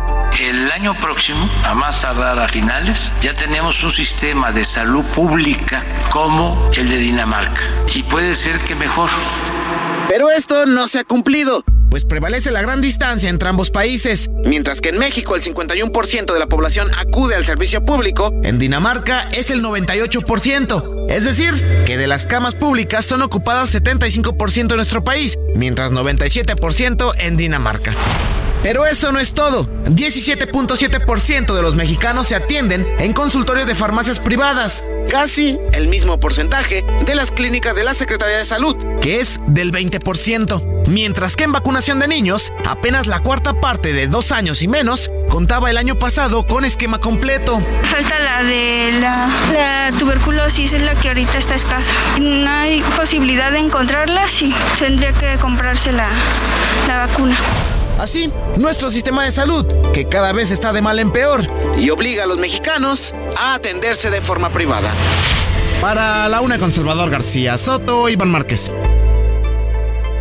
El 0.41 0.71
año 0.71 0.95
próximo, 0.95 1.49
a 1.65 1.75
más 1.75 2.03
tardar 2.03 2.39
a 2.39 2.49
finales, 2.49 3.13
ya 3.21 3.35
tenemos 3.35 3.83
un 3.83 3.91
sistema 3.91 4.53
de 4.53 4.65
salud 4.65 5.05
pública 5.07 5.85
como 6.11 6.71
el 6.75 6.89
de 6.89 6.99
Dinamarca. 6.99 7.63
Y 7.95 8.05
puede 8.05 8.35
ser 8.35 8.59
que 8.61 8.75
mejor. 8.75 9.11
Pero 10.09 10.31
esto 10.31 10.65
no 10.65 10.87
se 10.87 11.01
ha 11.01 11.05
cumplido 11.05 11.65
pues 11.91 12.05
prevalece 12.05 12.51
la 12.51 12.63
gran 12.63 12.81
distancia 12.81 13.31
entre 13.31 13.49
ambos 13.49 13.71
países. 13.71 14.29
Mientras 14.45 14.81
que 14.81 14.91
en 14.91 14.99
México 14.99 15.37
el 15.37 15.43
51% 15.43 16.33
de 16.33 16.39
la 16.39 16.47
población 16.47 16.91
acude 16.97 17.35
al 17.35 17.45
servicio 17.45 17.85
público, 17.85 18.33
en 18.43 18.59
Dinamarca 18.59 19.29
es 19.33 19.51
el 19.51 19.63
98%. 19.63 21.07
Es 21.09 21.25
decir, 21.25 21.55
que 21.87 21.97
de 21.97 22.07
las 22.07 22.27
camas 22.27 22.55
públicas 22.55 23.05
son 23.05 23.23
ocupadas 23.23 23.75
75% 23.75 24.71
en 24.71 24.77
nuestro 24.77 25.03
país, 25.05 25.39
mientras 25.55 25.91
97% 25.93 27.15
en 27.19 27.37
Dinamarca. 27.37 27.95
Pero 28.63 28.87
eso 28.87 29.13
no 29.13 29.21
es 29.21 29.33
todo. 29.35 29.69
17.7% 29.85 31.55
de 31.55 31.63
los 31.63 31.75
mexicanos 31.75 32.29
se 32.29 32.35
atienden 32.35 32.87
en 32.99 33.13
consultorios 33.13 33.67
de 33.67 33.75
farmacias 33.75 34.19
privadas, 34.19 34.83
casi 35.11 35.59
el 35.73 35.89
mismo 35.89 36.19
porcentaje 36.21 36.85
de 37.05 37.15
las 37.15 37.31
clínicas 37.31 37.77
de 37.77 37.85
la 37.85 37.95
Secretaría 37.95 38.37
de 38.39 38.45
Salud, 38.45 38.77
que 39.01 39.21
es 39.21 39.41
del 39.47 39.73
20%. 39.73 40.87
Mientras 40.89 41.37
que 41.37 41.45
en 41.45 41.53
vacunación 41.53 41.99
de 41.99 42.09
niños, 42.09 42.53
apenas 42.67 43.07
la 43.07 43.21
cuarta 43.21 43.61
parte 43.61 43.93
de 43.93 44.07
dos 44.07 44.33
años 44.33 44.63
y 44.63 44.69
menos 44.69 45.11
contaba 45.29 45.71
el 45.71 45.77
año 45.77 45.99
pasado 45.99 46.47
con 46.47 46.65
esquema 46.65 46.99
completo. 46.99 47.61
Falta 47.83 48.19
la 48.19 48.43
de 48.43 48.93
la, 49.01 49.93
tuberculosis, 49.99 50.73
es 50.73 50.83
la 50.83 50.95
que 50.95 51.09
ahorita 51.09 51.39
está 51.39 51.55
escasa. 51.55 51.93
No 52.19 52.51
hay 52.51 52.83
posibilidad 52.97 53.53
de 53.53 53.59
encontrarla, 53.59 54.29
sí, 54.29 54.55
tendría 54.79 55.13
que 55.13 55.37
comprarse 55.37 55.93
la, 55.93 56.09
la 56.87 57.07
vacuna. 57.07 57.39
Así, 57.99 58.33
nuestro 58.57 58.91
sistema 58.91 59.25
de 59.25 59.33
salud, 59.33 59.67
que 59.93 60.07
cada 60.07 60.33
vez 60.33 60.53
está 60.53 60.73
de 60.73 60.81
mal 60.81 61.01
en 61.01 61.13
peor 61.13 61.47
y 61.77 61.91
obliga 61.91 62.23
a 62.23 62.27
los 62.27 62.39
mexicanos 62.39 63.13
a 63.37 63.55
atenderse 63.55 64.11
de 64.11 64.21
forma 64.21 64.53
privada. 64.53 64.91
Para 65.81 66.29
la 66.29 66.41
una 66.41 66.59
con 66.59 66.71
Salvador 66.71 67.11
García 67.11 67.59
Soto, 67.59 68.09
Iván 68.09 68.31
Márquez. 68.31 68.71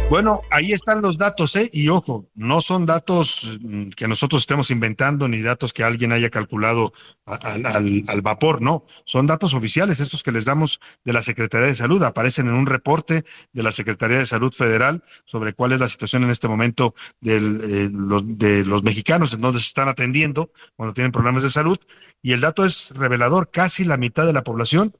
Bueno, 0.09 0.41
ahí 0.51 0.71
están 0.71 1.01
los 1.01 1.17
datos, 1.17 1.53
¿eh? 1.57 1.69
Y 1.73 1.89
ojo, 1.89 2.29
no 2.33 2.61
son 2.61 2.85
datos 2.85 3.59
mm, 3.59 3.89
que 3.89 4.07
nosotros 4.07 4.43
estemos 4.43 4.71
inventando 4.71 5.27
ni 5.27 5.41
datos 5.41 5.73
que 5.73 5.83
alguien 5.83 6.13
haya 6.13 6.29
calculado 6.29 6.93
al, 7.25 8.21
vapor, 8.21 8.61
no. 8.61 8.85
Son 9.03 9.27
datos 9.27 9.53
oficiales, 9.53 9.99
estos 9.99 10.23
que 10.23 10.31
les 10.31 10.45
damos 10.45 10.79
de 11.03 11.11
la 11.11 11.21
Secretaría 11.21 11.67
de 11.67 11.75
Salud. 11.75 12.01
Aparecen 12.03 12.47
en 12.47 12.53
un 12.53 12.67
reporte 12.67 13.25
de 13.51 13.63
la 13.63 13.73
Secretaría 13.73 14.17
de 14.17 14.25
Salud 14.25 14.53
Federal 14.53 15.03
sobre 15.25 15.51
cuál 15.51 15.73
es 15.73 15.81
la 15.81 15.89
situación 15.89 16.23
en 16.23 16.29
este 16.29 16.47
momento 16.47 16.93
eh, 17.25 17.89
los, 17.91 18.23
de 18.25 18.63
los 18.63 18.83
mexicanos, 18.83 19.33
en 19.33 19.41
donde 19.41 19.59
se 19.59 19.67
están 19.67 19.89
atendiendo 19.89 20.51
cuando 20.77 20.93
tienen 20.93 21.11
problemas 21.11 21.43
de 21.43 21.49
salud. 21.49 21.79
Y 22.21 22.31
el 22.31 22.39
dato 22.39 22.63
es 22.63 22.93
revelador, 22.95 23.51
casi 23.51 23.83
la 23.83 23.97
mitad 23.97 24.25
de 24.25 24.33
la 24.33 24.45
población 24.45 24.95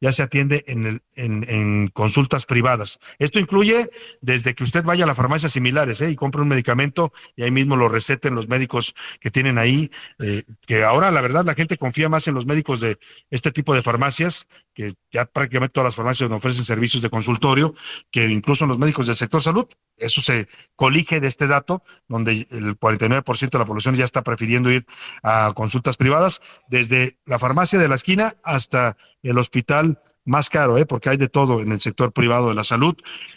ya 0.00 0.12
se 0.12 0.22
atiende 0.22 0.64
en, 0.68 0.84
el, 0.86 1.02
en, 1.14 1.88
consultas 1.88 2.46
privadas. 2.46 2.98
Esto 3.18 3.38
incluye 3.38 3.90
desde 4.20 4.54
que 4.54 4.64
usted 4.64 4.84
vaya 4.84 5.04
a 5.04 5.06
las 5.06 5.16
farmacias 5.16 5.52
similares 5.52 6.00
¿eh? 6.00 6.10
y 6.10 6.16
compre 6.16 6.42
un 6.42 6.48
medicamento 6.48 7.12
y 7.36 7.42
ahí 7.42 7.50
mismo 7.50 7.76
lo 7.76 7.88
receten 7.88 8.34
los 8.34 8.48
médicos 8.48 8.94
que 9.20 9.30
tienen 9.30 9.58
ahí, 9.58 9.90
eh, 10.20 10.44
que 10.66 10.84
ahora 10.84 11.10
la 11.10 11.20
verdad 11.20 11.44
la 11.44 11.54
gente 11.54 11.76
confía 11.76 12.08
más 12.08 12.28
en 12.28 12.34
los 12.34 12.46
médicos 12.46 12.80
de 12.80 12.98
este 13.30 13.50
tipo 13.50 13.74
de 13.74 13.82
farmacias, 13.82 14.46
que 14.74 14.94
ya 15.10 15.26
prácticamente 15.26 15.72
todas 15.72 15.88
las 15.88 15.96
farmacias 15.96 16.30
ofrecen 16.30 16.64
servicios 16.64 17.02
de 17.02 17.10
consultorio, 17.10 17.74
que 18.10 18.24
incluso 18.24 18.64
en 18.64 18.68
los 18.68 18.78
médicos 18.78 19.06
del 19.06 19.16
sector 19.16 19.42
salud. 19.42 19.66
Eso 19.98 20.20
se 20.20 20.48
colige 20.76 21.20
de 21.20 21.28
este 21.28 21.46
dato, 21.46 21.82
donde 22.08 22.46
el 22.50 22.78
49% 22.78 23.50
de 23.50 23.58
la 23.58 23.64
población 23.64 23.96
ya 23.96 24.04
está 24.04 24.22
prefiriendo 24.22 24.70
ir 24.70 24.86
a 25.22 25.52
consultas 25.54 25.96
privadas, 25.96 26.40
desde 26.68 27.18
la 27.26 27.38
farmacia 27.38 27.78
de 27.78 27.88
la 27.88 27.96
esquina 27.96 28.36
hasta 28.44 28.96
el 29.22 29.38
hospital 29.38 30.00
más 30.24 30.50
caro, 30.50 30.76
¿eh? 30.78 30.86
porque 30.86 31.08
hay 31.08 31.16
de 31.16 31.28
todo 31.28 31.62
en 31.62 31.72
el 31.72 31.80
sector 31.80 32.12
privado 32.12 32.50
de 32.50 32.54
la 32.54 32.64
salud. 32.64 32.94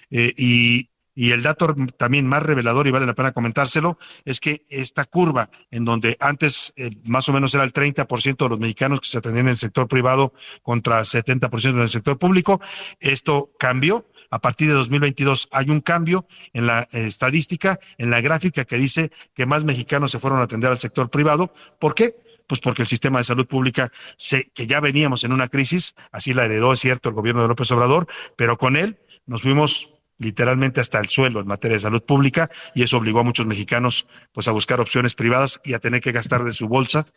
Eh, 0.10 0.34
y, 0.38 0.91
y 1.22 1.34
el 1.34 1.44
dato 1.44 1.76
también 1.98 2.26
más 2.26 2.42
revelador, 2.42 2.88
y 2.88 2.90
vale 2.90 3.06
la 3.06 3.14
pena 3.14 3.32
comentárselo, 3.32 4.00
es 4.26 4.40
que 4.40 4.64
esta 4.72 5.06
curva, 5.06 5.52
en 5.70 5.86
donde 5.86 6.18
antes 6.20 6.74
eh, 6.78 6.90
más 7.06 7.30
o 7.30 7.32
menos 7.32 7.54
era 7.54 7.64
el 7.64 7.74
30% 7.74 8.38
de 8.38 8.50
los 8.50 8.60
mexicanos 8.60 9.02
que 9.02 9.08
se 9.08 9.20
atendían 9.20 9.46
en 9.46 9.52
el 9.52 9.56
sector 9.56 9.88
privado 9.88 10.34
contra 10.64 11.02
70% 11.02 11.70
en 11.70 11.80
el 11.80 11.90
sector 11.90 12.18
público, 12.18 12.60
esto 13.00 13.52
cambió. 13.60 14.08
A 14.32 14.40
partir 14.40 14.70
de 14.70 14.74
2022 14.74 15.50
hay 15.52 15.70
un 15.70 15.82
cambio 15.82 16.26
en 16.54 16.66
la 16.66 16.88
estadística, 16.92 17.80
en 18.00 18.10
la 18.10 18.20
gráfica 18.22 18.66
que 18.66 18.78
dice 18.78 19.12
que 19.36 19.46
más 19.46 19.64
mexicanos 19.64 20.10
se 20.10 20.20
fueron 20.20 20.40
a 20.40 20.46
atender 20.46 20.72
al 20.72 20.80
sector 20.80 21.12
privado. 21.12 21.54
¿Por 21.80 21.94
qué? 21.94 22.16
pues 22.48 22.60
porque 22.60 22.82
el 22.82 22.88
sistema 22.88 23.20
de 23.20 23.26
salud 23.26 23.46
pública, 23.46 23.92
se, 24.18 24.50
que 24.50 24.66
ya 24.66 24.80
veníamos 24.80 25.24
en 25.24 25.34
una 25.34 25.48
crisis, 25.50 25.96
así 26.12 26.34
la 26.34 26.46
heredó, 26.46 26.74
es 26.74 26.80
cierto, 26.80 27.10
el 27.10 27.16
gobierno 27.16 27.44
de 27.44 27.48
López 27.48 27.72
Obrador, 27.72 28.08
pero 28.36 28.58
con 28.58 28.76
él 28.76 28.98
nos 29.26 29.44
fuimos 29.44 29.91
literalmente 30.22 30.80
hasta 30.80 31.00
el 31.00 31.10
suelo 31.10 31.42
en 31.42 31.48
materia 31.48 31.76
de 31.76 31.82
salud 31.82 32.04
pública 32.04 32.50
y 32.76 32.84
eso 32.84 32.98
obligó 32.98 33.20
a 33.20 33.24
muchos 33.24 33.46
mexicanos 33.46 34.08
pues 34.32 34.48
a 34.48 34.52
buscar 34.52 34.80
opciones 34.80 35.16
privadas 35.16 35.60
y 35.64 35.74
a 35.74 35.80
tener 35.80 36.02
que 36.02 36.12
gastar 36.12 36.44
de 36.44 36.54
su 36.54 36.68
bolsa 36.68 37.08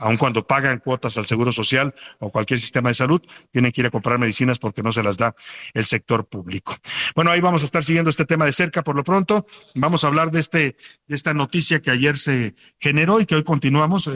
aun 0.00 0.16
cuando 0.16 0.46
pagan 0.46 0.78
cuotas 0.78 1.16
al 1.18 1.26
Seguro 1.26 1.52
Social 1.52 1.94
o 2.18 2.30
cualquier 2.30 2.58
sistema 2.58 2.88
de 2.88 2.94
salud, 2.94 3.20
tienen 3.50 3.70
que 3.70 3.82
ir 3.82 3.86
a 3.86 3.90
comprar 3.90 4.18
medicinas 4.18 4.58
porque 4.58 4.82
no 4.82 4.92
se 4.92 5.02
las 5.02 5.18
da 5.18 5.34
el 5.74 5.84
sector 5.84 6.26
público. 6.26 6.74
Bueno, 7.14 7.30
ahí 7.30 7.40
vamos 7.40 7.62
a 7.62 7.66
estar 7.66 7.84
siguiendo 7.84 8.10
este 8.10 8.24
tema 8.24 8.46
de 8.46 8.52
cerca 8.52 8.82
por 8.82 8.96
lo 8.96 9.04
pronto. 9.04 9.44
Vamos 9.74 10.02
a 10.02 10.08
hablar 10.08 10.30
de 10.30 10.40
este 10.40 10.76
de 11.06 11.14
esta 11.14 11.34
noticia 11.34 11.80
que 11.80 11.90
ayer 11.90 12.18
se 12.18 12.54
generó 12.78 13.20
y 13.20 13.26
que 13.26 13.36
hoy 13.36 13.44
continuamos 13.44 14.10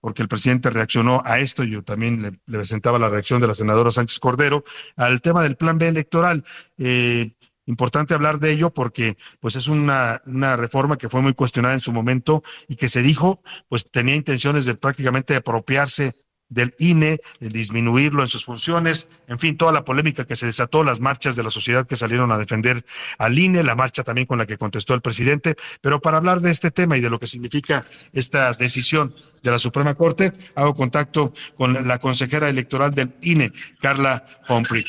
porque 0.00 0.22
el 0.22 0.28
presidente 0.28 0.68
reaccionó 0.68 1.22
a 1.24 1.40
esto. 1.40 1.64
Yo 1.64 1.82
también 1.82 2.22
le, 2.22 2.32
presentaba 2.58 2.98
la 2.98 3.08
reacción 3.08 3.40
de 3.40 3.46
la 3.46 3.54
senadora 3.54 3.90
Sánchez 3.90 4.18
Cordero 4.18 4.62
al 4.96 5.22
tema 5.22 5.42
del 5.42 5.56
plan 5.56 5.78
B 5.78 5.88
electoral. 5.88 6.44
Eh, 6.76 7.30
Importante 7.66 8.14
hablar 8.14 8.40
de 8.40 8.52
ello 8.52 8.70
porque 8.70 9.16
pues 9.40 9.56
es 9.56 9.68
una, 9.68 10.20
una 10.26 10.56
reforma 10.56 10.98
que 10.98 11.08
fue 11.08 11.22
muy 11.22 11.34
cuestionada 11.34 11.74
en 11.74 11.80
su 11.80 11.92
momento 11.92 12.42
y 12.68 12.76
que 12.76 12.88
se 12.88 13.02
dijo 13.02 13.40
pues 13.68 13.88
tenía 13.90 14.16
intenciones 14.16 14.64
de 14.64 14.74
prácticamente 14.74 15.36
apropiarse 15.36 16.14
del 16.52 16.74
INE, 16.78 17.18
de 17.40 17.48
disminuirlo 17.48 18.22
en 18.22 18.28
sus 18.28 18.44
funciones, 18.44 19.08
en 19.26 19.38
fin, 19.38 19.56
toda 19.56 19.72
la 19.72 19.84
polémica 19.84 20.26
que 20.26 20.36
se 20.36 20.46
desató, 20.46 20.84
las 20.84 21.00
marchas 21.00 21.34
de 21.34 21.42
la 21.42 21.50
sociedad 21.50 21.86
que 21.86 21.96
salieron 21.96 22.30
a 22.30 22.36
defender 22.36 22.84
al 23.16 23.38
INE, 23.38 23.62
la 23.62 23.74
marcha 23.74 24.02
también 24.02 24.26
con 24.26 24.38
la 24.38 24.44
que 24.44 24.58
contestó 24.58 24.92
el 24.92 25.00
presidente. 25.00 25.56
Pero 25.80 26.00
para 26.00 26.18
hablar 26.18 26.40
de 26.40 26.50
este 26.50 26.70
tema 26.70 26.98
y 26.98 27.00
de 27.00 27.08
lo 27.08 27.18
que 27.18 27.26
significa 27.26 27.84
esta 28.12 28.52
decisión 28.52 29.14
de 29.42 29.50
la 29.50 29.58
Suprema 29.58 29.94
Corte, 29.94 30.32
hago 30.54 30.74
contacto 30.74 31.32
con 31.56 31.88
la 31.88 31.98
consejera 31.98 32.50
electoral 32.50 32.94
del 32.94 33.16
INE, 33.22 33.50
Carla 33.80 34.24
Humphrey. 34.46 34.84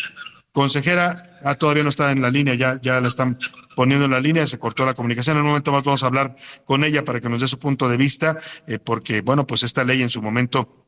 Consejera, 0.53 1.15
ah, 1.43 1.55
todavía 1.55 1.81
no 1.81 1.89
está 1.89 2.11
en 2.11 2.21
la 2.21 2.29
línea, 2.29 2.53
ya, 2.53 2.79
ya 2.79 3.01
la 3.01 3.07
están 3.07 3.39
poniendo 3.75 4.05
en 4.05 4.11
la 4.11 4.19
línea, 4.19 4.45
se 4.45 4.59
cortó 4.59 4.85
la 4.85 4.93
comunicación. 4.93 5.35
En 5.35 5.41
un 5.41 5.49
momento 5.49 5.71
más 5.71 5.83
vamos 5.83 6.03
a 6.03 6.05
hablar 6.05 6.35
con 6.63 6.83
ella 6.83 7.03
para 7.03 7.19
que 7.19 7.27
nos 7.27 7.41
dé 7.41 7.47
su 7.47 7.57
punto 7.57 7.89
de 7.89 7.97
vista, 7.97 8.37
eh, 8.67 8.77
porque, 8.77 9.21
bueno, 9.21 9.47
pues 9.47 9.63
esta 9.63 9.83
ley 9.83 10.03
en 10.03 10.11
su 10.11 10.21
momento 10.21 10.85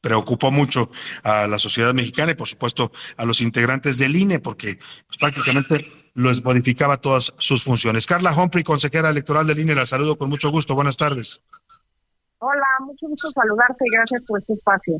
preocupó 0.00 0.50
mucho 0.50 0.90
a 1.22 1.46
la 1.46 1.60
sociedad 1.60 1.94
mexicana 1.94 2.32
y, 2.32 2.34
por 2.34 2.48
supuesto, 2.48 2.90
a 3.16 3.24
los 3.24 3.40
integrantes 3.40 3.98
del 3.98 4.16
INE, 4.16 4.40
porque 4.40 4.80
pues, 5.06 5.16
prácticamente 5.16 5.92
los 6.14 6.42
modificaba 6.42 6.96
todas 6.96 7.32
sus 7.38 7.62
funciones. 7.62 8.06
Carla 8.08 8.34
Humphrey, 8.34 8.64
consejera 8.64 9.10
electoral 9.10 9.46
del 9.46 9.60
INE, 9.60 9.76
la 9.76 9.86
saludo 9.86 10.18
con 10.18 10.28
mucho 10.28 10.50
gusto. 10.50 10.74
Buenas 10.74 10.96
tardes. 10.96 11.40
Hola, 12.38 12.66
mucho 12.80 13.06
gusto 13.06 13.30
saludarte 13.30 13.84
y 13.86 13.94
gracias 13.94 14.22
por 14.22 14.40
este 14.40 14.54
espacio. 14.54 14.96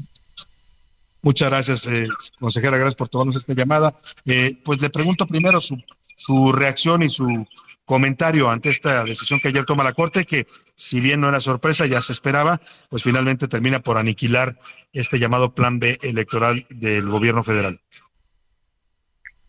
Muchas 1.23 1.51
gracias, 1.51 1.87
eh, 1.87 2.09
consejera, 2.41 2.77
gracias 2.77 2.97
por 2.97 3.09
tomarnos 3.09 3.37
esta 3.37 3.55
llamada. 3.55 3.95
Eh, 4.27 4.61
pues 4.65 4.83
le 4.83 4.91
pregunto 4.91 5.27
primero 5.27 5.61
su, 5.61 5.77
su 6.17 6.53
reacción 6.53 7.03
y 7.03 7.09
su 7.09 7.47
comentario 7.85 8.51
ante 8.51 8.71
esta 8.71 9.05
decisión 9.05 9.39
que 9.41 9.49
ayer 9.49 9.65
toma 9.65 9.85
la 9.85 9.93
Corte, 9.93 10.25
que 10.25 10.47
si 10.75 11.01
bien 11.01 11.21
no 11.21 11.29
era 11.29 11.41
sorpresa, 11.41 11.87
ya 11.87 12.01
se 12.01 12.13
esperaba, 12.13 12.61
pues 12.91 13.05
finalmente 13.05 13.47
termina 13.47 13.81
por 13.81 13.99
aniquilar 13.99 14.57
este 14.93 15.19
llamado 15.19 15.55
Plan 15.55 15.79
B 15.79 15.99
electoral 16.03 16.67
del 16.71 17.09
gobierno 17.09 17.45
federal. 17.45 17.81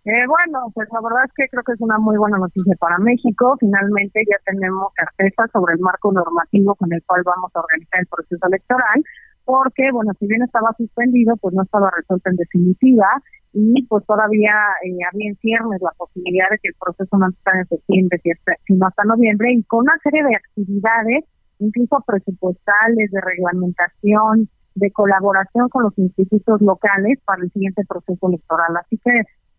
Eh, 0.06 0.28
bueno, 0.28 0.70
pues 0.76 0.90
la 0.92 1.00
verdad 1.02 1.24
es 1.26 1.32
que 1.34 1.48
creo 1.48 1.64
que 1.64 1.72
es 1.72 1.80
una 1.80 1.98
muy 1.98 2.18
buena 2.18 2.38
noticia 2.38 2.76
para 2.78 2.98
México. 3.00 3.56
Finalmente 3.60 4.22
ya 4.30 4.38
tenemos 4.46 4.92
certeza 4.98 5.48
sobre 5.54 5.76
el 5.76 5.80
marco 5.80 6.12
normativo 6.12 6.76
con 6.76 6.92
el 6.92 7.02
cual 7.04 7.24
vamos 7.24 7.52
a 7.56 7.62
organizar 7.62 8.02
el 8.02 8.08
proceso 8.08 8.46
electoral 8.46 9.04
porque, 9.46 9.92
bueno, 9.92 10.12
si 10.20 10.28
bien 10.28 10.42
estaba 10.42 10.74
suspendido, 10.78 11.36
pues 11.38 11.54
no 11.54 11.64
estaba 11.64 11.92
resuelto 11.96 12.30
en 12.30 12.38
definitiva 12.38 13.08
y 13.54 13.86
pues 13.88 14.06
todavía 14.06 14.54
eh, 14.84 14.98
había 15.12 15.30
en 15.30 15.36
ciernes 15.38 15.82
la 15.82 15.92
posibilidad 15.98 16.50
de 16.50 16.58
que 16.58 16.70
el 16.70 16.76
proceso 16.80 17.18
no 17.18 17.30
esté 17.30 17.52
en 17.54 17.68
septiembre, 17.68 18.22
sino 18.66 18.88
hasta 18.88 19.04
noviembre, 19.04 19.54
y 19.54 19.64
con 19.64 19.82
una 19.82 19.98
serie 20.02 20.24
de 20.24 20.36
actividades, 20.36 21.26
incluso 21.60 22.04
presupuestales, 22.06 23.12
de 23.12 23.22
reglamentación, 23.22 24.50
de 24.76 24.92
colaboración 24.92 25.70
con 25.70 25.84
los 25.84 25.98
institutos 26.00 26.62
locales 26.62 27.20
para 27.26 27.44
el 27.44 27.52
siguiente 27.52 27.84
proceso 27.88 28.28
electoral. 28.28 28.76
Así 28.78 28.98
que 28.98 29.12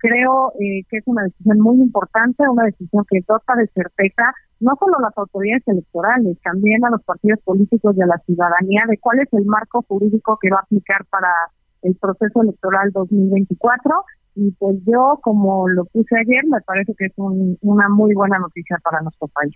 creo 0.05 0.53
eh, 0.61 0.85
que 0.91 0.99
es 0.99 1.05
una 1.07 1.23
decisión 1.23 1.61
muy 1.61 1.81
importante, 1.81 2.47
una 2.47 2.65
decisión 2.65 3.07
que 3.09 3.25
dota 3.27 3.55
de 3.57 3.67
certeza 3.69 4.35
no 4.61 4.77
solo 4.79 4.99
a 4.99 5.03
las 5.03 5.17
autoridades 5.17 5.67
electorales, 5.67 6.37
también 6.43 6.85
a 6.85 6.91
los 6.91 7.03
partidos 7.05 7.41
políticos 7.43 7.97
y 7.97 8.03
a 8.03 8.07
la 8.07 8.19
ciudadanía 8.27 8.85
de 8.87 8.99
cuál 8.99 9.21
es 9.21 9.33
el 9.33 9.47
marco 9.47 9.83
jurídico 9.89 10.39
que 10.41 10.51
va 10.51 10.59
a 10.59 10.61
aplicar 10.61 11.07
para 11.07 11.31
el 11.83 11.97
proceso 11.97 12.43
electoral 12.43 12.91
2024. 12.93 14.05
Y 14.37 14.51
pues 14.53 14.77
yo, 14.87 15.21
como 15.23 15.69
lo 15.69 15.87
puse 15.87 16.17
ayer, 16.19 16.45
me 16.49 16.61
parece 16.61 16.93
que 16.99 17.07
es 17.07 17.13
una 17.17 17.89
muy 17.89 18.15
buena 18.15 18.39
noticia 18.39 18.77
para 18.85 19.01
nuestro 19.01 19.29
país. 19.29 19.55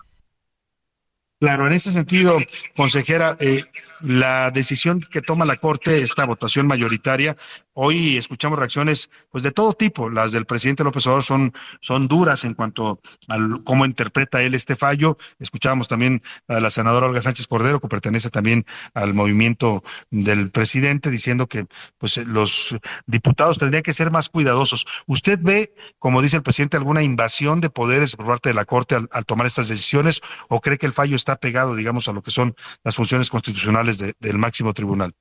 Claro, 1.41 1.69
en 1.69 1.73
ese 1.73 1.93
sentido, 1.93 2.37
consejera, 2.77 3.37
eh, 3.39 3.63
la 4.01 4.51
decisión 4.51 5.01
que 5.01 5.23
toma 5.23 5.45
la 5.45 5.57
Corte, 5.57 6.03
esta 6.03 6.27
votación 6.27 6.67
mayoritaria, 6.67 7.37
hoy 7.81 8.17
escuchamos 8.17 8.59
reacciones 8.59 9.09
pues 9.31 9.45
de 9.45 9.53
todo 9.53 9.73
tipo. 9.73 10.11
Las 10.11 10.33
del 10.33 10.47
presidente 10.47 10.83
López 10.83 11.07
Obrador 11.07 11.23
son, 11.23 11.53
son 11.81 12.09
duras 12.09 12.43
en 12.45 12.55
cuanto 12.55 13.01
a 13.29 13.39
cómo 13.65 13.87
interpreta 13.87 14.43
él 14.43 14.55
este 14.55 14.75
fallo. 14.75 15.17
Escuchábamos 15.39 15.87
también 15.87 16.21
a 16.49 16.59
la 16.59 16.71
senadora 16.71 17.07
Olga 17.07 17.23
Sánchez 17.23 17.47
Cordero, 17.47 17.79
que 17.79 17.87
pertenece 17.87 18.31
también 18.31 18.65
al 18.95 19.15
movimiento 19.15 19.85
del 20.11 20.51
presidente, 20.51 21.09
diciendo 21.09 21.47
que 21.47 21.67
pues 21.99 22.17
los 22.17 22.77
diputados 23.07 23.59
tendrían 23.59 23.85
que 23.85 23.93
ser 23.93 24.11
más 24.11 24.29
cuidadosos. 24.29 24.85
¿Usted 25.07 25.39
ve, 25.41 25.73
como 26.01 26.21
dice 26.21 26.37
el 26.37 26.43
presidente, 26.43 26.77
alguna 26.77 27.05
invasión 27.05 27.61
de 27.61 27.71
poderes 27.71 28.17
por 28.17 28.27
parte 28.27 28.49
de 28.49 28.55
la 28.55 28.65
Corte 28.65 28.97
al, 28.97 29.09
al 29.13 29.25
tomar 29.25 29.47
estas 29.47 29.69
decisiones 29.69 30.21
o 30.49 30.61
cree 30.61 30.79
que 30.79 30.87
el 30.87 30.93
fallo 30.93 31.15
está 31.15 31.37
pegado, 31.37 31.77
digamos, 31.77 32.09
a 32.09 32.13
lo 32.13 32.23
que 32.23 32.33
son 32.33 32.57
las 32.83 32.97
funciones 32.97 33.31
constitucionales 33.31 33.99
del 33.99 34.39
máximo 34.39 34.75
tribunal? 34.75 35.15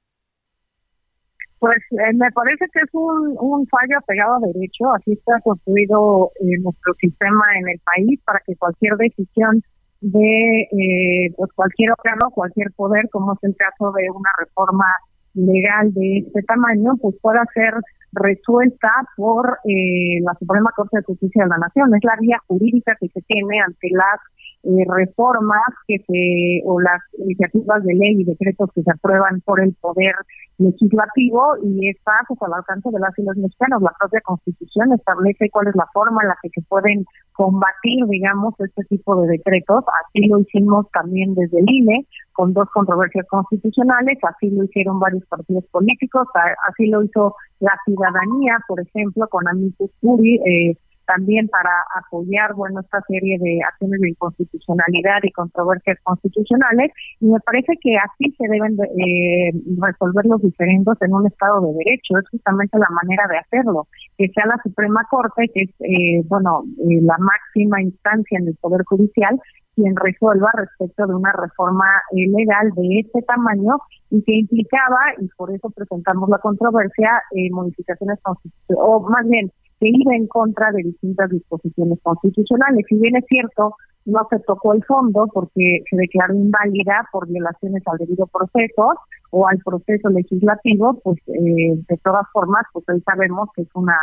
Pues 1.60 1.78
eh, 1.92 2.14
me 2.14 2.32
parece 2.32 2.66
que 2.72 2.80
es 2.80 2.90
un, 2.94 3.36
un 3.40 3.68
fallo 3.68 3.98
apegado 3.98 4.36
a 4.36 4.48
derecho. 4.54 4.94
Así 4.94 5.14
está 5.14 5.40
construido 5.44 6.32
eh, 6.40 6.60
nuestro 6.62 6.94
sistema 7.00 7.44
en 7.60 7.70
el 7.70 7.80
país 7.80 8.20
para 8.26 8.42
que 8.46 8.56
cualquier 8.56 8.96
decisión 8.98 9.64
de 10.02 10.62
eh, 10.72 11.34
pues 11.36 11.52
cualquier 11.54 11.92
órgano, 11.92 12.30
cualquier 12.32 12.72
poder, 12.74 13.10
como 13.12 13.34
es 13.34 13.40
el 13.42 13.56
caso 13.56 13.92
de 13.94 14.10
una 14.12 14.30
reforma 14.38 14.86
legal 15.34 15.94
de 15.94 16.20
este 16.20 16.42
tamaño, 16.44 16.94
pues 17.02 17.16
pueda 17.22 17.44
ser 17.54 17.74
resuelta 18.12 18.90
por 19.16 19.60
eh, 19.66 20.20
la 20.22 20.34
Suprema 20.40 20.72
Corte 20.76 20.98
de 20.98 21.04
Justicia 21.04 21.44
de 21.44 21.50
la 21.50 21.58
Nación. 21.58 21.94
Es 21.96 22.04
la 22.04 22.16
vía 22.20 22.38
jurídica 22.48 22.96
que 23.00 23.08
se 23.10 23.22
tiene 23.22 23.60
ante 23.60 23.90
las 23.92 24.20
eh, 24.64 24.86
reformas 24.88 25.74
que 25.88 25.98
se 26.00 26.62
o 26.66 26.80
las 26.80 27.02
iniciativas 27.18 27.84
de 27.84 27.94
ley 27.94 28.22
y 28.22 28.24
decretos 28.24 28.70
que 28.74 28.84
se 28.84 28.92
aprueban 28.92 29.42
por 29.42 29.60
el 29.60 29.74
poder 29.80 30.16
legislativo 30.58 31.56
y 31.64 31.90
está 31.90 32.14
pues, 32.28 32.42
al 32.42 32.54
alcance 32.54 32.90
de 32.90 33.00
las 33.00 33.18
y 33.18 33.22
los. 33.22 33.82
La 33.82 33.94
propia 34.00 34.22
Constitución 34.22 34.94
establece 34.94 35.50
cuál 35.52 35.68
es 35.68 35.76
la 35.76 35.88
forma 35.94 36.22
en 36.24 36.30
la 36.30 36.38
que 36.42 36.50
se 36.50 36.62
pueden 36.68 37.06
combatir, 37.34 38.06
digamos, 38.08 38.56
este 38.60 38.84
tipo 38.86 39.22
de 39.22 39.28
decretos. 39.38 39.84
Así 40.06 40.28
lo 40.28 40.40
hicimos 40.40 40.90
también 40.92 41.36
desde 41.36 41.60
el 41.60 41.70
INE 41.70 42.06
con 42.34 42.54
dos 42.54 42.70
controversias 42.72 43.26
constitucionales, 43.28 44.18
así 44.24 44.50
lo 44.50 44.64
hicieron 44.64 45.00
varios 45.00 45.26
partidos 45.26 45.66
políticos, 45.72 46.28
así 46.68 46.88
lo 46.88 47.04
hizo 47.04 47.36
la 47.60 47.74
ciudadanía, 47.86 48.60
por 48.68 48.80
ejemplo, 48.80 49.28
con 49.28 49.48
Amicus 49.48 49.92
Curi, 50.02 50.36
eh, 50.46 50.78
también 51.08 51.48
para 51.48 51.72
apoyar 51.96 52.54
bueno 52.54 52.82
esta 52.82 53.02
serie 53.08 53.38
de 53.40 53.60
acciones 53.64 54.00
de 54.02 54.10
inconstitucionalidad 54.10 55.24
y 55.24 55.32
controversias 55.32 55.98
constitucionales 56.04 56.92
y 57.20 57.26
me 57.28 57.40
parece 57.40 57.74
que 57.82 57.96
así 57.98 58.36
se 58.38 58.48
deben 58.48 58.78
eh, 58.78 59.52
resolver 59.80 60.26
los 60.26 60.42
diferendos 60.42 60.98
en 61.02 61.14
un 61.14 61.26
estado 61.26 61.62
de 61.62 61.78
derecho. 61.84 62.20
Es 62.20 62.30
justamente 62.30 62.78
la 62.78 62.90
manera 62.90 63.24
de 63.28 63.38
hacerlo 63.40 63.88
que 64.18 64.28
sea 64.30 64.46
la 64.46 64.60
Suprema 64.62 65.02
Corte 65.10 65.50
que 65.54 65.62
es 65.64 65.70
eh, 65.80 66.24
bueno 66.28 66.64
eh, 66.88 67.02
la 67.02 67.18
máxima 67.18 67.82
instancia 67.82 68.38
en 68.40 68.50
el 68.50 68.58
poder 68.62 68.84
judicial 68.86 69.40
quien 69.76 69.96
resuelva 69.96 70.50
respecto 70.56 71.06
de 71.06 71.14
una 71.14 71.32
reforma 71.34 71.86
legal 72.12 72.72
de 72.76 73.00
este 73.00 73.22
tamaño 73.22 73.76
y 74.10 74.24
que 74.24 74.34
implicaba, 74.34 74.98
y 75.20 75.28
por 75.38 75.54
eso 75.54 75.70
presentamos 75.70 76.28
la 76.30 76.40
controversia, 76.40 77.12
modificaciones 77.52 78.18
constitucionales, 78.24 78.84
o 78.84 79.08
más 79.08 79.30
bien, 79.30 79.52
que 79.80 79.90
iba 79.90 80.16
en 80.16 80.28
contra 80.28 80.72
de 80.72 80.84
distintas 80.84 81.30
disposiciones 81.30 82.00
constitucionales. 82.02 82.86
Si 82.88 82.96
bien 82.98 83.16
es 83.16 83.26
cierto, 83.28 83.76
no 84.06 84.26
se 84.30 84.40
tocó 84.40 84.74
el 84.74 84.84
fondo 84.86 85.28
porque 85.34 85.84
se 85.90 85.98
declaró 85.98 86.34
inválida 86.34 87.08
por 87.12 87.28
violaciones 87.28 87.84
al 87.86 87.98
debido 87.98 88.26
proceso 88.28 88.94
o 89.32 89.48
al 89.48 89.58
proceso 89.60 90.10
legislativo, 90.10 91.00
pues 91.04 91.18
eh, 91.28 91.76
de 91.88 91.98
todas 92.04 92.26
formas, 92.32 92.64
pues 92.72 92.86
hoy 92.90 93.02
sabemos 93.02 93.50
que 93.56 93.64
es 93.64 93.70
una 93.74 93.98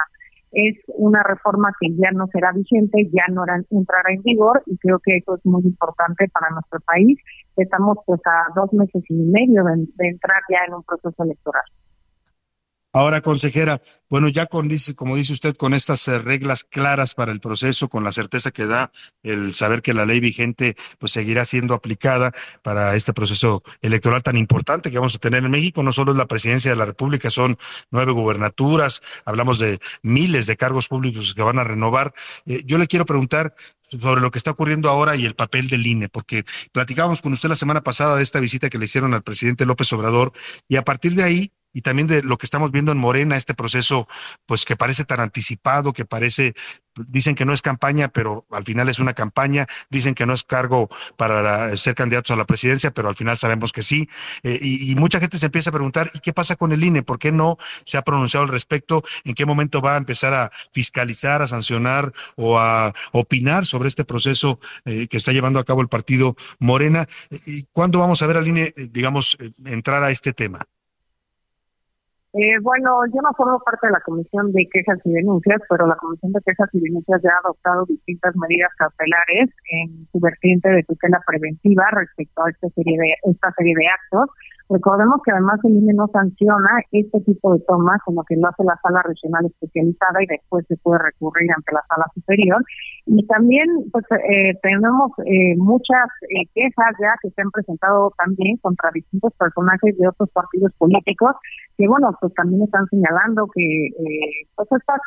es 0.57 0.77
una 0.87 1.21
reforma 1.25 1.73
que 1.81 1.89
ya 1.97 2.13
no 2.13 2.29
será 2.29 2.53
vigente, 2.53 3.11
ya 3.13 3.25
no 3.33 3.45
entrará 3.71 4.13
en 4.13 4.23
vigor 4.23 4.63
y 4.67 4.77
creo 4.79 5.01
que 5.01 5.17
eso 5.17 5.35
es 5.35 5.45
muy 5.45 5.63
importante 5.65 6.29
para 6.33 6.51
nuestro 6.51 6.79
país. 6.81 7.19
Estamos 7.57 7.99
pues 8.07 8.21
a 8.25 8.53
dos 8.55 8.73
meses 8.73 9.03
y 9.09 9.15
medio 9.15 9.65
de 9.65 10.09
entrar 10.09 10.43
ya 10.49 10.59
en 10.69 10.75
un 10.75 10.85
proceso 10.85 11.25
electoral. 11.25 11.65
Ahora, 12.97 13.23
consejera, 13.23 13.81
bueno, 14.09 14.29
ya 14.29 14.47
con 14.47 14.69
como 14.95 15.17
dice 15.17 15.33
usted, 15.33 15.57
con 15.57 15.75
estas 15.75 16.07
eh, 16.07 16.21
reglas 16.21 16.63
claras 16.63 17.15
para 17.15 17.33
el 17.33 17.41
proceso, 17.41 17.89
con 17.89 18.05
la 18.05 18.13
certeza 18.13 18.53
que 18.53 18.67
da 18.67 18.93
el 19.25 19.53
saber 19.53 19.83
que 19.83 19.93
la 19.93 20.07
ley 20.07 20.21
vigente 20.21 20.77
pues 21.01 21.11
seguirá 21.11 21.45
siendo 21.45 21.75
aplicada 21.75 22.31
para 22.63 22.95
este 22.95 23.13
proceso 23.13 23.65
electoral 23.83 24.23
tan 24.23 24.37
importante 24.37 24.93
que 24.93 24.99
vamos 25.01 25.17
a 25.17 25.19
tener 25.19 25.45
en 25.45 25.51
México, 25.51 25.83
no 25.83 25.93
solo 25.93 26.13
es 26.13 26.19
la 26.19 26.29
presidencia 26.29 26.71
de 26.71 26.77
la 26.77 26.85
República, 26.85 27.31
son 27.31 27.59
nueve 27.91 28.13
gubernaturas, 28.13 29.03
hablamos 29.25 29.59
de 29.59 29.81
miles 30.03 30.47
de 30.47 30.57
cargos 30.57 30.87
públicos 30.87 31.35
que 31.35 31.43
van 31.43 31.59
a 31.59 31.65
renovar. 31.65 32.13
Eh, 32.47 32.63
yo 32.65 32.79
le 32.79 32.87
quiero 32.87 33.07
preguntar 33.07 33.57
sobre 33.81 34.21
lo 34.21 34.31
que 34.31 34.39
está 34.39 34.53
ocurriendo 34.53 34.89
ahora 34.89 35.17
y 35.17 35.27
el 35.27 35.35
papel 35.35 35.69
del 35.69 35.85
INE, 35.85 36.09
porque 36.09 36.45
platicábamos 36.71 37.23
con 37.23 37.33
usted 37.33 37.49
la 37.49 37.57
semana 37.57 37.81
pasada 37.81 38.15
de 38.15 38.23
esta 38.23 38.39
visita 38.39 38.71
que 38.71 38.79
le 38.79 38.85
hicieron 38.85 39.15
al 39.15 39.25
presidente 39.25 39.67
López 39.67 39.93
Obrador 39.93 40.33
y 40.69 40.77
a 40.77 40.85
partir 40.85 41.17
de 41.17 41.25
ahí 41.25 41.53
y 41.75 41.83
también 41.83 42.07
de 42.07 42.23
lo 42.23 42.39
que 42.39 42.47
estamos 42.47 42.71
viendo 42.71 42.93
en 42.93 42.99
Morena, 42.99 43.37
este 43.37 43.53
proceso, 43.53 44.09
pues 44.47 44.65
que 44.65 44.77
parece 44.77 45.05
tan 45.05 45.21
anticipado, 45.21 45.93
que 45.93 46.05
parece, 46.05 46.55
dicen 46.95 47.35
que 47.35 47.45
no 47.45 47.53
es 47.53 47.63
campaña, 47.63 48.09
pero 48.09 48.47
al 48.51 48.63
final 48.63 48.89
es 48.89 49.01
una 49.01 49.13
campaña, 49.13 49.67
dicen 49.91 50.15
que 50.15 50.25
no 50.25 50.33
es 50.33 50.45
cargo 50.45 50.89
para 51.17 51.77
ser 51.77 51.97
candidatos 51.97 52.31
a 52.31 52.37
la 52.37 52.45
presidencia, 52.45 52.93
pero 52.93 53.09
al 53.09 53.17
final 53.17 53.37
sabemos 53.39 53.73
que 53.73 53.83
sí. 53.83 54.09
Eh, 54.45 54.59
y, 54.63 54.95
mucha 54.95 55.19
gente 55.19 55.37
se 55.37 55.47
empieza 55.47 55.71
a 55.71 55.73
preguntar, 55.73 56.11
¿y 56.15 56.21
qué 56.21 56.33
pasa 56.33 56.55
con 56.55 56.73
el 56.73 56.83
INE? 56.85 57.03
¿Por 57.03 57.19
qué 57.19 57.33
no 57.33 57.59
se 57.85 57.99
ha 57.99 58.03
pronunciado 58.03 58.45
al 58.45 58.53
respecto? 58.53 59.03
¿En 59.25 59.35
qué 59.35 59.45
momento 59.45 59.83
va 59.83 59.95
a 59.95 59.97
empezar 59.97 60.33
a 60.33 60.53
fiscalizar, 60.71 61.43
a 61.43 61.49
sancionar 61.49 62.13
o 62.37 62.61
a 62.61 62.95
opinar 63.11 63.67
sobre 63.67 63.89
este 63.89 64.05
proceso 64.05 64.61
eh, 64.85 65.09
que 65.09 65.17
está 65.17 65.33
llevando 65.33 65.59
a 65.59 65.65
cabo 65.65 65.81
el 65.83 65.89
partido 65.89 66.37
Morena? 66.61 67.09
¿Y 67.47 67.65
cuándo 67.73 67.99
vamos 67.99 68.23
a 68.23 68.29
ver 68.29 68.37
al 68.37 68.47
INE, 68.47 68.73
eh, 68.77 68.89
digamos, 68.89 69.37
entrar 69.65 70.05
a 70.05 70.11
este 70.11 70.33
tema? 70.33 70.69
Eh, 72.37 72.59
bueno, 72.63 72.99
yo 73.15 73.23
no 73.23 73.33
formo 73.37 73.61
parte 73.61 73.87
de 73.87 73.93
la 73.93 74.01
Comisión 74.01 74.51
de 74.51 74.67
Quejas 74.73 74.99
y 75.05 75.13
Denuncias, 75.13 75.63
pero 75.71 75.87
la 75.87 75.95
Comisión 75.95 76.33
de 76.33 76.41
Quejas 76.45 76.69
y 76.73 76.81
Denuncias 76.81 77.23
ya 77.23 77.31
ha 77.31 77.39
adoptado 77.45 77.87
distintas 77.87 78.35
medidas 78.35 78.73
cautelares 78.77 79.51
en 79.71 80.09
su 80.11 80.19
vertiente 80.19 80.69
de 80.69 80.83
tutela 80.83 81.23
preventiva 81.25 81.85
respecto 81.93 82.43
a 82.43 82.51
esta 82.51 82.69
serie 82.71 82.99
de, 82.99 83.31
esta 83.31 83.53
serie 83.57 83.75
de 83.77 83.87
actos. 83.87 84.35
Recordemos 84.71 85.21
que 85.25 85.31
además 85.31 85.61
el 85.65 85.77
INE 85.77 85.93
no 85.93 86.09
sanciona 86.09 86.71
este 86.91 87.21
tipo 87.21 87.53
de 87.55 87.61
tomas, 87.69 88.01
como 88.05 88.25
que 88.25 88.37
lo 88.37 88.49
hace 88.49 88.65
la 88.65 88.79
sala 88.83 89.03
regional 89.03 89.45
especializada 89.45 90.23
y 90.23 90.27
después 90.27 90.65
se 90.69 90.77
puede 90.79 91.03
recurrir 91.03 91.51
ante 91.55 91.73
la 91.73 91.85
sala 91.89 92.07
superior. 92.15 92.65
Y 93.07 93.27
también 93.27 93.69
pues 93.93 94.05
eh, 94.11 94.55
tenemos 94.63 95.13
eh, 95.27 95.55
muchas 95.59 96.09
eh, 96.31 96.49
quejas 96.55 96.97
ya 96.99 97.13
que 97.21 97.29
se 97.31 97.43
han 97.43 97.51
presentado 97.51 98.13
también 98.17 98.57
contra 98.59 98.91
distintos 98.95 99.35
personajes 99.35 99.99
de 99.99 100.09
otros 100.09 100.31
partidos 100.31 100.73
políticos 100.79 101.37
que 101.77 101.87
bueno 101.87 102.17
pues 102.21 102.33
también 102.35 102.63
están 102.63 102.87
señalando 102.87 103.47
que 103.55 103.89
pues 104.55 104.69
estas 104.71 105.01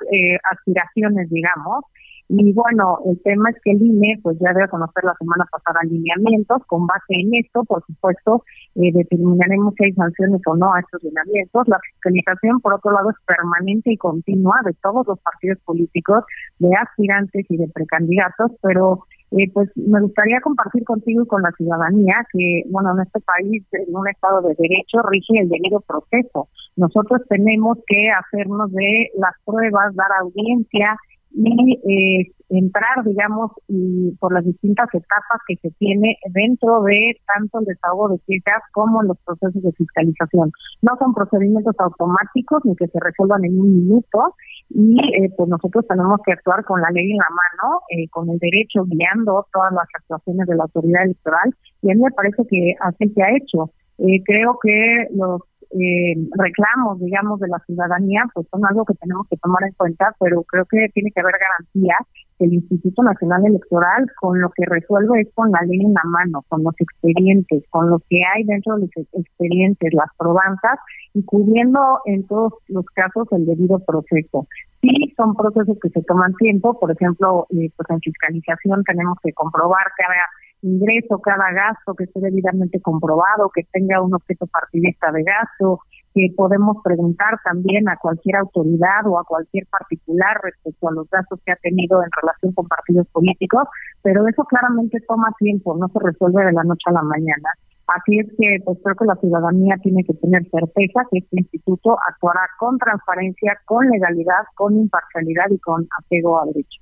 aspiraciones 0.51 1.29
digamos 1.29 1.85
y 2.29 2.53
bueno, 2.53 2.99
el 3.05 3.21
tema 3.23 3.49
es 3.49 3.55
que 3.63 3.71
el 3.71 3.81
INE 3.81 4.19
pues 4.21 4.37
ya 4.39 4.51
debe 4.53 4.67
conocer 4.67 5.03
la 5.03 5.15
semana 5.17 5.45
pasada 5.49 5.79
lineamientos. 5.83 6.61
Con 6.67 6.85
base 6.85 7.13
en 7.13 7.33
esto, 7.35 7.63
por 7.63 7.85
supuesto, 7.85 8.43
eh, 8.75 8.91
determinaremos 8.93 9.73
si 9.75 9.85
hay 9.85 9.93
sanciones 9.93 10.41
o 10.45 10.55
no 10.55 10.73
a 10.73 10.81
estos 10.81 11.01
lineamientos. 11.03 11.67
La 11.67 11.79
fiscalización, 11.79 12.59
por 12.59 12.73
otro 12.73 12.91
lado, 12.91 13.11
es 13.11 13.15
permanente 13.25 13.93
y 13.93 13.97
continua 13.97 14.59
de 14.65 14.73
todos 14.83 15.07
los 15.07 15.19
partidos 15.19 15.57
políticos, 15.63 16.25
de 16.59 16.69
aspirantes 16.75 17.45
y 17.49 17.57
de 17.57 17.69
precandidatos, 17.69 18.51
pero 18.61 19.03
eh, 19.31 19.49
pues 19.53 19.69
me 19.75 20.01
gustaría 20.01 20.41
compartir 20.41 20.83
contigo 20.83 21.23
y 21.23 21.27
con 21.27 21.41
la 21.41 21.51
ciudadanía 21.51 22.25
que, 22.31 22.63
bueno, 22.69 22.93
en 22.93 23.03
este 23.03 23.21
país, 23.21 23.63
en 23.71 23.95
un 23.95 24.07
estado 24.09 24.41
de 24.41 24.55
derecho, 24.57 25.01
rige 25.09 25.39
el 25.39 25.49
debido 25.49 25.79
proceso. 25.81 26.49
Nosotros 26.75 27.21
tenemos 27.29 27.77
que 27.87 28.09
hacernos 28.09 28.71
de 28.71 29.11
las 29.17 29.33
pruebas, 29.45 29.95
dar 29.95 30.11
audiencia 30.21 30.97
y 31.37 31.73
eh, 31.87 32.31
entrar, 32.49 33.03
digamos, 33.05 33.51
y 33.67 34.11
por 34.19 34.33
las 34.33 34.43
distintas 34.43 34.87
etapas 34.93 35.41
que 35.47 35.55
se 35.57 35.69
tiene 35.77 36.17
dentro 36.33 36.81
de 36.83 37.15
tanto 37.27 37.59
el 37.59 37.65
desahogo 37.65 38.09
de 38.09 38.19
quejas 38.25 38.63
como 38.73 39.03
los 39.03 39.17
procesos 39.25 39.61
de 39.61 39.71
fiscalización. 39.73 40.51
No 40.81 40.97
son 40.97 41.13
procedimientos 41.13 41.75
automáticos 41.77 42.65
ni 42.65 42.75
que 42.75 42.87
se 42.87 42.99
resuelvan 42.99 43.45
en 43.45 43.59
un 43.59 43.75
minuto 43.83 44.33
y 44.69 44.97
eh, 45.15 45.29
pues 45.35 45.47
nosotros 45.47 45.85
tenemos 45.87 46.19
que 46.25 46.33
actuar 46.33 46.63
con 46.65 46.81
la 46.81 46.89
ley 46.89 47.11
en 47.11 47.17
la 47.17 47.29
mano, 47.29 47.81
eh, 47.89 48.07
con 48.09 48.29
el 48.29 48.39
derecho 48.39 48.85
guiando 48.85 49.45
todas 49.53 49.73
las 49.73 49.87
actuaciones 49.93 50.47
de 50.47 50.55
la 50.55 50.63
autoridad 50.63 51.03
electoral 51.03 51.53
y 51.81 51.91
a 51.91 51.95
mí 51.95 52.01
me 52.01 52.11
parece 52.11 52.43
que 52.49 52.75
así 52.79 53.09
se 53.09 53.23
ha 53.23 53.35
hecho. 53.35 53.71
Eh, 53.99 54.23
creo 54.23 54.57
que 54.61 55.07
los 55.13 55.41
eh, 55.71 56.15
reclamos, 56.37 56.99
digamos, 56.99 57.39
de 57.39 57.47
la 57.47 57.59
ciudadanía, 57.65 58.23
pues 58.33 58.47
son 58.51 58.65
algo 58.65 58.85
que 58.85 58.93
tenemos 58.95 59.27
que 59.29 59.37
tomar 59.37 59.63
en 59.63 59.73
cuenta, 59.73 60.15
pero 60.19 60.43
creo 60.43 60.65
que 60.65 60.87
tiene 60.93 61.11
que 61.11 61.21
haber 61.21 61.35
garantía 61.39 61.95
que 62.37 62.45
el 62.45 62.53
Instituto 62.53 63.03
Nacional 63.03 63.45
Electoral 63.45 64.05
con 64.19 64.39
lo 64.39 64.49
que 64.51 64.65
resuelve 64.65 65.21
es 65.21 65.27
con 65.33 65.51
la 65.51 65.61
ley 65.61 65.81
en 65.81 65.93
la 65.93 66.03
mano, 66.05 66.43
con 66.47 66.63
los 66.63 66.73
expedientes, 66.79 67.63
con 67.69 67.89
lo 67.89 67.99
que 68.09 68.21
hay 68.23 68.43
dentro 68.43 68.75
de 68.75 68.81
los 68.81 69.07
expedientes, 69.13 69.93
las 69.93 70.09
probanzas 70.17 70.79
y 71.13 71.23
cubriendo 71.23 71.99
en 72.05 72.25
todos 72.27 72.53
los 72.67 72.85
casos 72.87 73.27
el 73.31 73.45
debido 73.45 73.79
proceso. 73.79 74.47
Sí, 74.81 75.13
son 75.17 75.35
procesos 75.35 75.77
que 75.81 75.89
se 75.89 76.03
toman 76.03 76.33
tiempo, 76.35 76.79
por 76.79 76.91
ejemplo, 76.91 77.47
eh, 77.49 77.71
pues 77.75 77.89
en 77.89 77.99
fiscalización 77.99 78.83
tenemos 78.83 79.17
que 79.23 79.33
comprobar 79.33 79.87
cada 79.97 80.13
ingreso, 80.61 81.19
cada 81.19 81.51
gasto 81.51 81.93
que 81.95 82.05
esté 82.05 82.19
debidamente 82.19 82.79
comprobado, 82.81 83.49
que 83.53 83.63
tenga 83.71 84.01
un 84.01 84.13
objeto 84.13 84.47
partidista 84.47 85.11
de 85.11 85.23
gasto, 85.23 85.81
que 86.13 86.33
podemos 86.35 86.77
preguntar 86.83 87.39
también 87.43 87.87
a 87.89 87.97
cualquier 87.97 88.37
autoridad 88.37 89.05
o 89.05 89.19
a 89.19 89.23
cualquier 89.23 89.67
particular 89.67 90.39
respecto 90.43 90.89
a 90.89 90.91
los 90.91 91.09
gastos 91.09 91.39
que 91.45 91.51
ha 91.51 91.57
tenido 91.57 92.01
en 92.01 92.09
relación 92.21 92.53
con 92.53 92.67
partidos 92.67 93.07
políticos, 93.09 93.67
pero 94.01 94.27
eso 94.27 94.43
claramente 94.45 94.99
toma 95.07 95.31
tiempo, 95.37 95.77
no 95.77 95.87
se 95.89 95.99
resuelve 95.99 96.45
de 96.45 96.53
la 96.53 96.63
noche 96.63 96.85
a 96.87 96.93
la 96.93 97.03
mañana. 97.03 97.49
Así 97.87 98.19
es 98.19 98.27
que 98.37 98.57
pues 98.65 98.77
creo 98.83 98.95
que 98.95 99.05
la 99.05 99.15
ciudadanía 99.15 99.77
tiene 99.81 100.03
que 100.03 100.13
tener 100.15 100.43
certeza 100.51 101.07
que 101.09 101.19
este 101.19 101.39
instituto 101.39 101.97
actuará 102.09 102.41
con 102.59 102.77
transparencia, 102.77 103.57
con 103.65 103.89
legalidad, 103.89 104.43
con 104.55 104.77
imparcialidad 104.77 105.45
y 105.51 105.59
con 105.59 105.87
apego 105.97 106.41
a 106.41 106.45
derecho. 106.47 106.81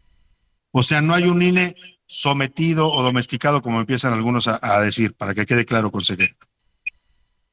O 0.71 0.81
sea, 0.81 1.01
no 1.01 1.13
hay 1.13 1.27
un 1.27 1.41
INE 1.41 1.75
sometido 2.07 2.91
o 2.91 3.03
domesticado, 3.03 3.61
como 3.61 3.79
empiezan 3.79 4.13
algunos 4.13 4.47
a, 4.47 4.81
decir, 4.81 5.15
para 5.17 5.33
que 5.33 5.45
quede 5.45 5.65
claro, 5.65 5.91
consejero. 5.91 6.33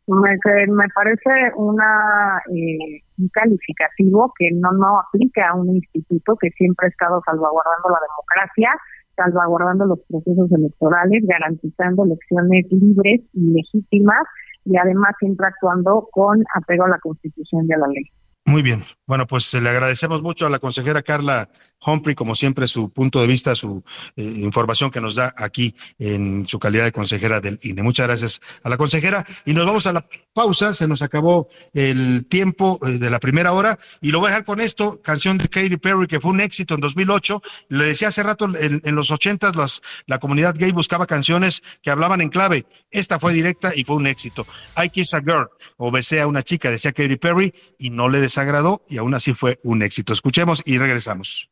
Me, 0.07 0.36
me 0.66 0.88
parece 0.94 1.53
una 1.55 2.42
eh, 2.50 3.03
un 3.18 3.28
calificativo 3.28 4.32
que 4.36 4.50
no, 4.53 4.72
no 4.72 4.98
aplica 4.98 5.50
a 5.50 5.55
un 5.55 5.76
instituto 5.76 6.36
que 6.36 6.50
siempre 6.50 6.86
ha 6.86 6.90
estado 6.90 7.22
salvaguardando 7.24 7.90
la 7.90 7.98
democracia, 8.00 8.70
salvaguardando 9.16 9.86
los 9.86 10.00
procesos 10.08 10.50
electorales, 10.52 11.24
garantizando 11.26 12.04
elecciones 12.04 12.66
libres 12.70 13.20
y 13.32 13.52
legítimas 13.52 14.24
y 14.64 14.76
además 14.76 15.14
siempre 15.18 15.46
actuando 15.46 16.08
con 16.12 16.44
apego 16.54 16.84
a 16.84 16.90
la 16.90 16.98
Constitución 16.98 17.66
y 17.68 17.72
a 17.72 17.78
la 17.78 17.88
ley. 17.88 18.04
Muy 18.45 18.62
bien. 18.62 18.82
Bueno, 19.07 19.26
pues 19.26 19.53
le 19.55 19.68
agradecemos 19.68 20.20
mucho 20.20 20.47
a 20.47 20.51
la 20.51 20.59
consejera 20.59 21.03
Carla 21.03 21.49
Humphrey, 21.84 22.14
como 22.14 22.34
siempre, 22.34 22.66
su 22.66 22.90
punto 22.90 23.20
de 23.20 23.26
vista, 23.26 23.55
su 23.55 23.82
eh, 24.16 24.22
información 24.22 24.90
que 24.90 25.01
nos 25.01 25.16
da 25.16 25.32
aquí 25.36 25.74
en 25.99 26.47
su 26.47 26.59
calidad 26.59 26.84
de 26.84 26.93
consejera 26.93 27.40
del 27.40 27.59
INE. 27.62 27.82
Muchas 27.82 28.07
gracias 28.07 28.40
a 28.62 28.68
la 28.68 28.76
consejera. 28.76 29.24
Y 29.45 29.53
nos 29.53 29.66
vamos 29.66 29.86
a 29.86 29.93
la 29.93 30.07
pausa. 30.32 30.72
Se 30.72 30.88
nos 30.88 31.03
acabó 31.03 31.49
el 31.72 32.26
tiempo 32.26 32.80
eh, 32.86 32.99
de 32.99 33.11
la 33.11 33.20
primera 33.20 33.53
hora. 33.53 33.78
Y 34.01 34.11
lo 34.11 34.18
voy 34.18 34.28
a 34.28 34.30
dejar 34.30 34.45
con 34.45 34.61
esto, 34.61 35.01
canción 35.03 35.38
de 35.38 35.49
Katy 35.49 35.76
Perry, 35.76 36.07
que 36.07 36.20
fue 36.20 36.30
un 36.32 36.40
éxito 36.40 36.74
en 36.74 36.80
2008. 36.80 37.43
Le 37.68 37.84
decía 37.84 38.09
hace 38.09 38.22
rato, 38.22 38.51
en, 38.59 38.95
los 38.95 39.11
ochentas, 39.11 39.82
la 40.07 40.18
comunidad 40.18 40.55
gay 40.57 40.72
buscaba 40.72 41.07
canciones 41.07 41.62
que 41.82 41.90
hablaban 41.90 42.20
en 42.20 42.28
clave. 42.28 42.66
Esta 42.90 43.18
fue 43.18 43.32
directa 43.32 43.72
y 43.74 43.84
fue 43.84 43.97
un 43.97 44.07
éxito. 44.07 44.47
I 44.82 44.88
Kiss 44.88 45.14
a 45.14 45.20
Girl, 45.20 45.49
o 45.76 45.90
besé 45.90 46.20
a 46.20 46.26
una 46.26 46.43
chica, 46.43 46.70
decía 46.70 46.93
Katy 46.93 47.16
Perry, 47.16 47.53
y 47.78 47.90
no 47.90 48.09
le 48.09 48.20
desagradó 48.33 48.83
y 48.89 48.97
aún 48.97 49.12
así 49.14 49.35
fue 49.35 49.59
un 49.62 49.83
éxito. 49.83 50.14
Escuchemos 50.14 50.62
y 50.64 50.78
regresamos. 50.78 51.51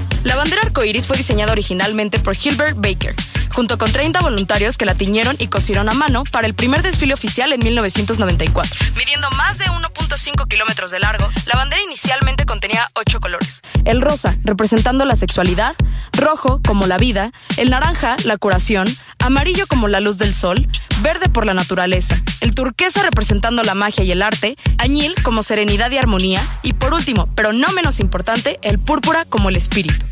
La 0.23 0.35
bandera 0.35 0.61
arcoíris 0.61 1.07
fue 1.07 1.17
diseñada 1.17 1.51
originalmente 1.51 2.19
por 2.19 2.35
Hilbert 2.37 2.77
Baker, 2.77 3.15
junto 3.49 3.79
con 3.79 3.91
30 3.91 4.21
voluntarios 4.21 4.77
que 4.77 4.85
la 4.85 4.93
tiñeron 4.93 5.35
y 5.39 5.47
cosieron 5.47 5.89
a 5.89 5.93
mano 5.93 6.23
para 6.25 6.45
el 6.45 6.53
primer 6.53 6.83
desfile 6.83 7.15
oficial 7.15 7.51
en 7.53 7.63
1994. 7.63 8.71
Midiendo 8.95 9.31
más 9.31 9.57
de 9.57 9.65
1.5 9.65 10.47
kilómetros 10.47 10.91
de 10.91 10.99
largo, 10.99 11.27
la 11.47 11.55
bandera 11.55 11.81
inicialmente 11.81 12.45
contenía 12.45 12.91
ocho 12.93 13.19
colores. 13.19 13.61
El 13.83 13.99
rosa, 13.99 14.37
representando 14.43 15.05
la 15.05 15.15
sexualidad, 15.15 15.75
rojo 16.13 16.61
como 16.65 16.85
la 16.85 16.99
vida, 16.99 17.31
el 17.57 17.71
naranja, 17.71 18.15
la 18.23 18.37
curación, 18.37 18.87
amarillo 19.17 19.65
como 19.65 19.87
la 19.87 20.01
luz 20.01 20.19
del 20.19 20.35
sol, 20.35 20.67
verde 21.01 21.29
por 21.29 21.47
la 21.47 21.55
naturaleza, 21.55 22.21
el 22.41 22.53
turquesa 22.53 23.01
representando 23.01 23.63
la 23.63 23.73
magia 23.73 24.03
y 24.03 24.11
el 24.11 24.21
arte, 24.21 24.55
añil 24.77 25.15
como 25.23 25.41
serenidad 25.41 25.89
y 25.89 25.97
armonía, 25.97 26.41
y 26.61 26.73
por 26.73 26.93
último, 26.93 27.27
pero 27.33 27.53
no 27.53 27.71
menos 27.71 27.99
importante, 27.99 28.59
el 28.61 28.77
púrpura 28.77 29.25
como 29.25 29.49
el 29.49 29.55
espíritu. 29.55 30.10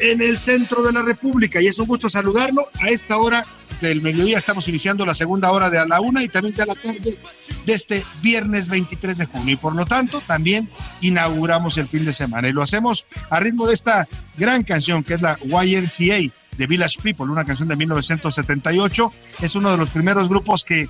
En 0.00 0.22
el 0.22 0.38
centro 0.38 0.82
de 0.82 0.92
la 0.92 1.02
República 1.02 1.60
y 1.60 1.66
es 1.66 1.78
un 1.78 1.86
gusto 1.86 2.08
saludarlo. 2.08 2.68
A 2.80 2.88
esta 2.88 3.16
hora 3.18 3.46
del 3.80 4.02
mediodía 4.02 4.38
estamos 4.38 4.66
iniciando 4.68 5.06
la 5.06 5.14
segunda 5.14 5.50
hora 5.52 5.70
de 5.70 5.78
a 5.78 5.86
la 5.86 6.00
una 6.00 6.22
y 6.22 6.28
también 6.28 6.54
ya 6.54 6.66
la 6.66 6.74
tarde 6.74 7.18
de 7.66 7.72
este 7.72 8.04
viernes 8.22 8.68
23 8.68 9.18
de 9.18 9.26
junio. 9.26 9.54
Y 9.54 9.56
por 9.56 9.74
lo 9.74 9.86
tanto, 9.86 10.22
también 10.26 10.68
inauguramos 11.00 11.78
el 11.78 11.86
fin 11.86 12.04
de 12.04 12.12
semana 12.12 12.48
y 12.48 12.52
lo 12.52 12.62
hacemos 12.62 13.06
a 13.28 13.40
ritmo 13.40 13.66
de 13.66 13.74
esta 13.74 14.08
gran 14.36 14.62
canción 14.62 15.04
que 15.04 15.14
es 15.14 15.22
la 15.22 15.38
YMCA 15.42 16.32
de 16.56 16.66
Village 16.66 17.00
People, 17.02 17.26
una 17.26 17.44
canción 17.44 17.68
de 17.68 17.76
1978. 17.76 19.12
Es 19.40 19.54
uno 19.54 19.70
de 19.70 19.76
los 19.76 19.90
primeros 19.90 20.28
grupos 20.28 20.64
que 20.64 20.88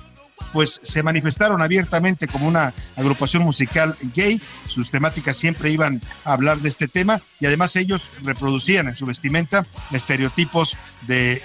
pues 0.53 0.79
se 0.83 1.03
manifestaron 1.03 1.61
abiertamente 1.61 2.27
como 2.27 2.47
una 2.47 2.73
agrupación 2.95 3.43
musical 3.43 3.95
gay. 4.13 4.41
Sus 4.65 4.91
temáticas 4.91 5.37
siempre 5.37 5.71
iban 5.71 6.01
a 6.25 6.33
hablar 6.33 6.59
de 6.59 6.69
este 6.69 6.87
tema 6.87 7.21
y 7.39 7.45
además 7.45 7.75
ellos 7.75 8.01
reproducían 8.23 8.87
en 8.87 8.95
su 8.95 9.05
vestimenta 9.05 9.65
estereotipos 9.91 10.77
de 11.07 11.41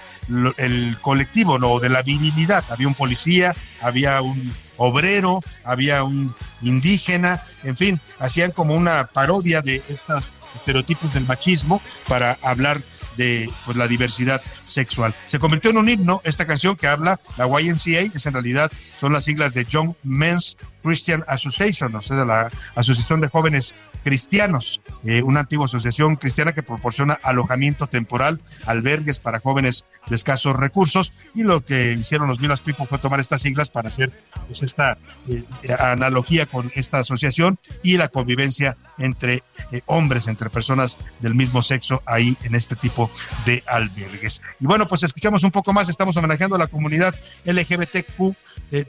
colectivo, 1.00 1.58
no, 1.58 1.78
de 1.78 1.88
la 1.88 2.02
virilidad. 2.02 2.64
Había 2.70 2.88
un 2.88 2.94
policía, 2.94 3.54
había 3.80 4.20
un 4.22 4.52
obrero, 4.76 5.40
había 5.64 6.04
un 6.04 6.34
indígena, 6.62 7.40
en 7.62 7.76
fin, 7.76 8.00
hacían 8.18 8.50
como 8.50 8.74
una 8.74 9.06
parodia 9.06 9.62
de 9.62 9.76
estos 9.76 10.32
estereotipos 10.54 11.12
del 11.14 11.24
machismo 11.24 11.80
para 12.08 12.38
hablar 12.42 12.82
de 13.16 13.48
pues, 13.64 13.76
la 13.76 13.88
diversidad 13.88 14.42
sexual. 14.64 15.14
Se 15.26 15.38
convirtió 15.38 15.70
en 15.70 15.78
un 15.78 15.88
himno 15.88 16.20
esta 16.24 16.46
canción 16.46 16.76
que 16.76 16.86
habla, 16.86 17.20
la 17.36 17.46
YMCA, 17.46 18.12
es 18.14 18.26
en 18.26 18.32
realidad 18.32 18.70
son 18.96 19.12
las 19.12 19.24
siglas 19.24 19.52
de 19.52 19.64
Young 19.64 19.94
Men's 20.02 20.58
Christian 20.86 21.24
Association, 21.26 21.94
o 21.96 22.00
sea, 22.00 22.24
la 22.24 22.48
Asociación 22.76 23.20
de 23.20 23.28
Jóvenes 23.28 23.74
Cristianos, 24.04 24.80
eh, 25.04 25.20
una 25.20 25.40
antigua 25.40 25.64
asociación 25.64 26.14
cristiana 26.14 26.52
que 26.52 26.62
proporciona 26.62 27.18
alojamiento 27.24 27.88
temporal, 27.88 28.40
albergues 28.64 29.18
para 29.18 29.40
jóvenes 29.40 29.84
de 30.08 30.14
escasos 30.14 30.54
recursos. 30.54 31.12
Y 31.34 31.42
lo 31.42 31.64
que 31.64 31.94
hicieron 31.94 32.28
los 32.28 32.38
Villas 32.38 32.60
People 32.60 32.86
fue 32.86 32.98
tomar 32.98 33.18
estas 33.18 33.42
siglas 33.42 33.68
para 33.68 33.88
hacer 33.88 34.12
pues, 34.46 34.62
esta 34.62 34.96
eh, 35.28 35.42
analogía 35.76 36.46
con 36.46 36.70
esta 36.76 37.00
asociación 37.00 37.58
y 37.82 37.96
la 37.96 38.06
convivencia 38.06 38.76
entre 38.96 39.42
eh, 39.72 39.82
hombres, 39.86 40.28
entre 40.28 40.50
personas 40.50 40.98
del 41.18 41.34
mismo 41.34 41.60
sexo 41.60 42.00
ahí 42.06 42.36
en 42.44 42.54
este 42.54 42.76
tipo 42.76 43.10
de 43.44 43.64
albergues. 43.66 44.40
Y 44.60 44.66
bueno, 44.66 44.86
pues 44.86 45.02
escuchamos 45.02 45.42
un 45.42 45.50
poco 45.50 45.72
más, 45.72 45.88
estamos 45.88 46.16
homenajeando 46.16 46.54
a 46.54 46.60
la 46.60 46.68
comunidad 46.68 47.12
LGBTQ, 47.44 48.36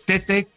TT, 0.06 0.48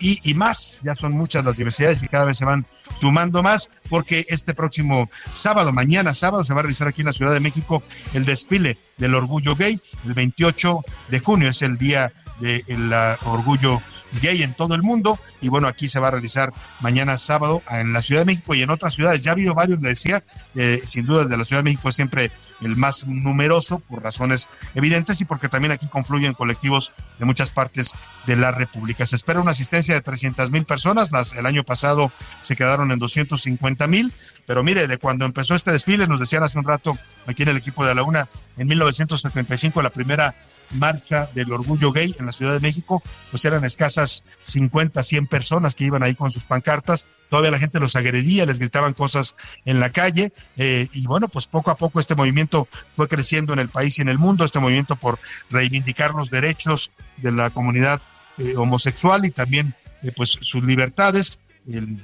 y 0.00 0.34
más. 0.34 0.80
Ya 0.82 0.94
son 0.94 1.12
muchas 1.12 1.44
las 1.44 1.56
diversidades 1.56 2.02
y 2.02 2.08
cada 2.08 2.24
vez 2.24 2.38
se 2.38 2.44
van 2.44 2.66
sumando 2.98 3.42
más 3.42 3.70
porque 3.88 4.26
este 4.28 4.54
próximo 4.54 5.08
sábado, 5.32 5.72
mañana 5.72 6.14
sábado, 6.14 6.44
se 6.44 6.54
va 6.54 6.60
a 6.60 6.62
realizar 6.62 6.88
aquí 6.88 7.02
en 7.02 7.06
la 7.06 7.12
Ciudad 7.12 7.32
de 7.32 7.40
México 7.40 7.82
el 8.14 8.24
desfile 8.24 8.78
del 8.96 9.14
orgullo 9.14 9.54
gay. 9.56 9.80
El 10.04 10.14
28 10.14 10.80
de 11.08 11.20
junio 11.20 11.48
es 11.50 11.62
el 11.62 11.78
día 11.78 12.12
del 12.40 12.92
orgullo 13.24 13.82
gay 14.20 14.42
en 14.42 14.54
todo 14.54 14.74
el 14.74 14.82
mundo. 14.82 15.18
Y 15.40 15.48
bueno, 15.48 15.68
aquí 15.68 15.88
se 15.88 16.00
va 16.00 16.08
a 16.08 16.10
realizar 16.10 16.52
mañana 16.80 17.18
sábado 17.18 17.62
en 17.70 17.92
la 17.92 18.02
Ciudad 18.02 18.22
de 18.22 18.26
México 18.26 18.54
y 18.54 18.62
en 18.62 18.70
otras 18.70 18.94
ciudades. 18.94 19.22
Ya 19.22 19.30
ha 19.30 19.34
habido 19.34 19.54
varios, 19.54 19.80
le 19.80 19.90
decía, 19.90 20.24
eh, 20.54 20.80
sin 20.84 21.06
duda 21.06 21.24
de 21.24 21.36
la 21.36 21.44
Ciudad 21.44 21.60
de 21.60 21.70
México 21.70 21.88
es 21.88 21.94
siempre 21.94 22.30
el 22.60 22.76
más 22.76 23.06
numeroso 23.06 23.78
por 23.80 24.02
razones 24.02 24.48
evidentes 24.74 25.20
y 25.20 25.24
porque 25.24 25.48
también 25.48 25.72
aquí 25.72 25.86
confluyen 25.88 26.34
colectivos 26.34 26.92
de 27.18 27.24
muchas 27.24 27.50
partes 27.50 27.94
de 28.26 28.36
la 28.36 28.50
República. 28.50 29.06
Se 29.06 29.16
espera 29.16 29.40
una 29.40 29.52
asistencia 29.52 29.94
de 29.94 30.00
300 30.00 30.50
mil 30.50 30.64
personas. 30.64 31.12
Las, 31.12 31.34
el 31.34 31.46
año 31.46 31.64
pasado 31.64 32.10
se 32.42 32.56
quedaron 32.56 32.90
en 32.92 32.98
250 32.98 33.86
mil. 33.86 34.12
Pero 34.46 34.62
mire, 34.62 34.86
de 34.86 34.98
cuando 34.98 35.24
empezó 35.24 35.54
este 35.54 35.72
desfile, 35.72 36.06
nos 36.06 36.20
decían 36.20 36.42
hace 36.42 36.58
un 36.58 36.64
rato 36.64 36.98
aquí 37.26 37.42
en 37.42 37.50
el 37.50 37.56
equipo 37.56 37.84
de 37.84 37.94
la 37.94 38.02
UNA, 38.02 38.28
en 38.56 38.66
1975, 38.68 39.82
la 39.82 39.90
primera 39.90 40.34
marcha 40.72 41.28
del 41.34 41.52
orgullo 41.52 41.92
gay 41.92 42.14
en 42.18 42.26
la 42.26 42.29
Ciudad 42.32 42.52
de 42.52 42.60
México, 42.60 43.02
pues 43.30 43.44
eran 43.44 43.64
escasas 43.64 44.24
50, 44.42 45.02
100 45.02 45.26
personas 45.26 45.74
que 45.74 45.84
iban 45.84 46.02
ahí 46.02 46.14
con 46.14 46.30
sus 46.30 46.44
pancartas. 46.44 47.06
Todavía 47.28 47.50
la 47.50 47.58
gente 47.58 47.78
los 47.78 47.96
agredía, 47.96 48.44
les 48.46 48.58
gritaban 48.58 48.92
cosas 48.92 49.34
en 49.64 49.80
la 49.80 49.90
calle. 49.90 50.32
Eh, 50.56 50.88
y 50.92 51.06
bueno, 51.06 51.28
pues 51.28 51.46
poco 51.46 51.70
a 51.70 51.76
poco 51.76 52.00
este 52.00 52.14
movimiento 52.14 52.68
fue 52.92 53.08
creciendo 53.08 53.52
en 53.52 53.58
el 53.58 53.68
país 53.68 53.98
y 53.98 54.02
en 54.02 54.08
el 54.08 54.18
mundo, 54.18 54.44
este 54.44 54.58
movimiento 54.58 54.96
por 54.96 55.18
reivindicar 55.50 56.14
los 56.14 56.30
derechos 56.30 56.90
de 57.18 57.32
la 57.32 57.50
comunidad 57.50 58.00
eh, 58.38 58.54
homosexual 58.56 59.24
y 59.26 59.30
también 59.30 59.74
eh, 60.02 60.12
pues 60.14 60.38
sus 60.40 60.64
libertades 60.64 61.38
el, 61.68 61.98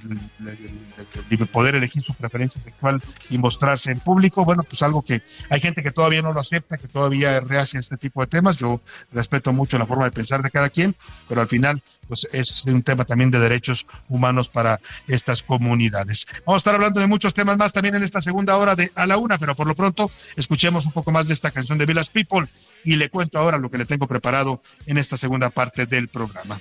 poder 1.52 1.74
elegir 1.74 2.02
su 2.02 2.14
preferencia 2.14 2.61
sexual 2.61 3.02
y 3.30 3.38
mostrarse 3.38 3.92
en 3.92 4.00
público. 4.00 4.44
Bueno, 4.44 4.62
pues 4.62 4.82
algo 4.82 5.02
que 5.02 5.22
hay 5.50 5.61
gente 5.61 5.82
que 5.82 5.90
todavía 5.90 6.22
no 6.22 6.32
lo 6.32 6.40
acepta, 6.40 6.76
que 6.76 6.88
todavía 6.88 7.40
rehace 7.40 7.78
este 7.78 7.96
tipo 7.96 8.20
de 8.20 8.26
temas. 8.26 8.57
Yo 8.57 8.80
respeto 9.12 9.52
mucho 9.52 9.78
la 9.78 9.86
forma 9.86 10.04
de 10.04 10.12
pensar 10.12 10.42
de 10.42 10.50
cada 10.50 10.68
quien, 10.68 10.94
pero 11.28 11.40
al 11.40 11.48
final, 11.48 11.82
pues 12.07 12.26
es 12.32 12.64
un 12.66 12.82
tema 12.82 13.04
también 13.04 13.30
de 13.30 13.38
derechos 13.38 13.86
humanos 14.09 14.48
para 14.48 14.80
estas 15.07 15.42
comunidades. 15.42 16.26
Vamos 16.44 16.59
a 16.59 16.62
estar 16.62 16.74
hablando 16.74 17.00
de 17.00 17.07
muchos 17.07 17.34
temas 17.34 17.57
más 17.57 17.72
también 17.72 17.94
en 17.94 18.02
esta 18.02 18.20
segunda 18.20 18.57
hora 18.57 18.76
de 18.76 18.92
A 18.94 19.07
la 19.07 19.16
Una, 19.16 19.38
pero 19.38 19.54
por 19.54 19.66
lo 19.66 19.74
pronto 19.74 20.11
escuchemos 20.36 20.86
un 20.86 20.92
poco 20.92 21.11
más 21.11 21.28
de 21.28 21.34
esta 21.34 21.50
canción 21.50 21.78
de 21.78 21.86
Villas 21.86 22.11
People 22.11 22.48
y 22.84 22.96
le 22.96 23.11
cuento 23.11 23.38
ahora 23.38 23.59
lo 23.59 23.70
que 23.70 23.78
le 23.78 23.86
tengo 23.86 24.07
preparado 24.07 24.61
en 24.86 24.98
esta 24.98 25.16
segunda 25.16 25.50
parte 25.50 25.86
del 25.86 26.09
programa. 26.09 26.61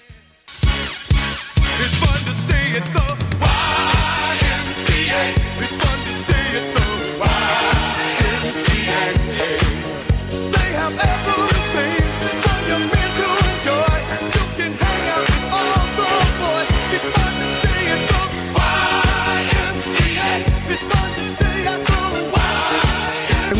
To 2.75 3.04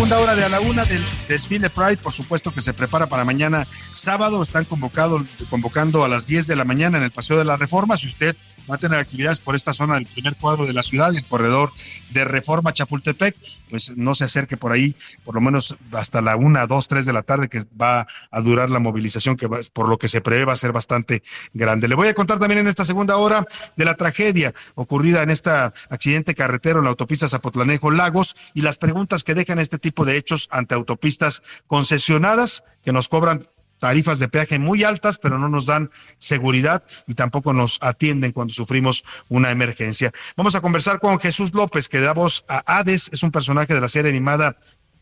Segunda 0.06 0.24
hora 0.24 0.36
de 0.36 0.44
a 0.44 0.50
la 0.50 0.60
una 0.60 0.86
del 0.86 1.04
desfile 1.28 1.72
Pride, 1.72 1.98
por 1.98 2.12
supuesto 2.12 2.54
que 2.54 2.62
se 2.62 2.76
prepara 2.76 3.08
para 3.08 3.26
mañana 3.26 3.66
sábado. 3.92 4.44
Están 4.44 4.66
convocado, 4.66 5.26
convocando 5.50 6.06
a 6.06 6.08
las 6.08 6.28
10 6.28 6.46
de 6.46 6.56
la 6.56 6.64
mañana 6.64 7.00
en 7.00 7.04
el 7.06 7.10
Paseo 7.10 7.40
de 7.40 7.44
la 7.46 7.58
Reforma. 7.58 7.98
Si 7.98 8.06
usted 8.06 8.36
va 8.70 8.76
a 8.76 8.78
tener 8.78 9.00
actividades 9.00 9.40
por 9.40 9.56
esta 9.56 9.74
zona 9.74 9.96
del 9.96 10.06
primer 10.06 10.36
cuadro 10.36 10.68
de 10.68 10.74
la 10.74 10.84
ciudad, 10.84 11.16
el 11.16 11.26
corredor 11.26 11.72
de 12.12 12.24
Reforma 12.24 12.72
Chapultepec, 12.72 13.36
pues 13.70 13.94
no 13.96 14.16
se 14.16 14.26
acerque 14.26 14.58
por 14.58 14.72
ahí, 14.72 14.96
por 15.24 15.36
lo 15.36 15.42
menos 15.42 15.76
hasta 15.92 16.22
la 16.22 16.36
una, 16.36 16.68
dos, 16.68 16.88
tres 16.88 17.06
de 17.06 17.14
la 17.14 17.24
tarde, 17.24 17.50
que 17.50 17.64
va 17.80 18.08
a 18.32 18.42
durar 18.42 18.70
la 18.70 18.80
movilización, 18.80 19.38
que 19.38 19.48
por 19.50 19.90
lo 19.90 19.98
que 19.98 20.08
se 20.08 20.22
prevé 20.22 20.46
va 20.46 20.54
a 20.54 20.58
ser 20.58 20.72
bastante 20.72 21.24
grande. 21.54 21.88
Le 21.88 21.96
voy 21.96 22.08
a 22.10 22.14
contar 22.14 22.40
también 22.40 22.60
en 22.60 22.68
esta 22.68 22.86
segunda 22.86 23.18
hora 23.18 23.44
de 23.76 23.86
la 23.86 23.96
tragedia 23.96 24.54
ocurrida 24.76 25.24
en 25.24 25.32
este 25.32 25.50
accidente 25.50 26.36
carretero 26.36 26.80
en 26.80 26.86
la 26.86 26.92
autopista 26.92 27.28
Zapotlanejo 27.28 27.90
Lagos 27.90 28.36
y 28.54 28.62
las 28.62 28.78
preguntas 28.78 29.24
que 29.24 29.34
dejan 29.34 29.60
este 29.60 29.80
tipo 29.80 29.95
de 30.04 30.18
hechos 30.18 30.50
ante 30.52 30.76
autopistas 30.76 31.44
concesionadas 31.68 32.64
que 32.84 32.92
nos 32.92 33.08
cobran 33.08 33.48
tarifas 33.80 34.20
de 34.20 34.28
peaje 34.28 34.60
muy 34.60 34.84
altas, 34.84 35.18
pero 35.18 35.38
no 35.38 35.50
nos 35.50 35.66
dan 35.66 35.92
seguridad 36.18 36.84
y 37.08 37.14
tampoco 37.14 37.54
nos 37.54 37.78
atienden 37.82 38.32
cuando 38.32 38.54
sufrimos 38.54 39.04
una 39.30 39.52
emergencia. 39.52 40.12
Vamos 40.36 40.56
a 40.56 40.62
conversar 40.62 41.00
con 41.00 41.20
Jesús 41.20 41.54
López, 41.54 41.88
que 41.88 42.00
da 42.00 42.14
voz 42.14 42.46
a 42.48 42.64
Hades, 42.66 43.10
es 43.14 43.24
un 43.24 43.32
personaje 43.32 43.74
de 43.74 43.82
la 43.82 43.88
serie 43.88 44.10
animada 44.10 44.58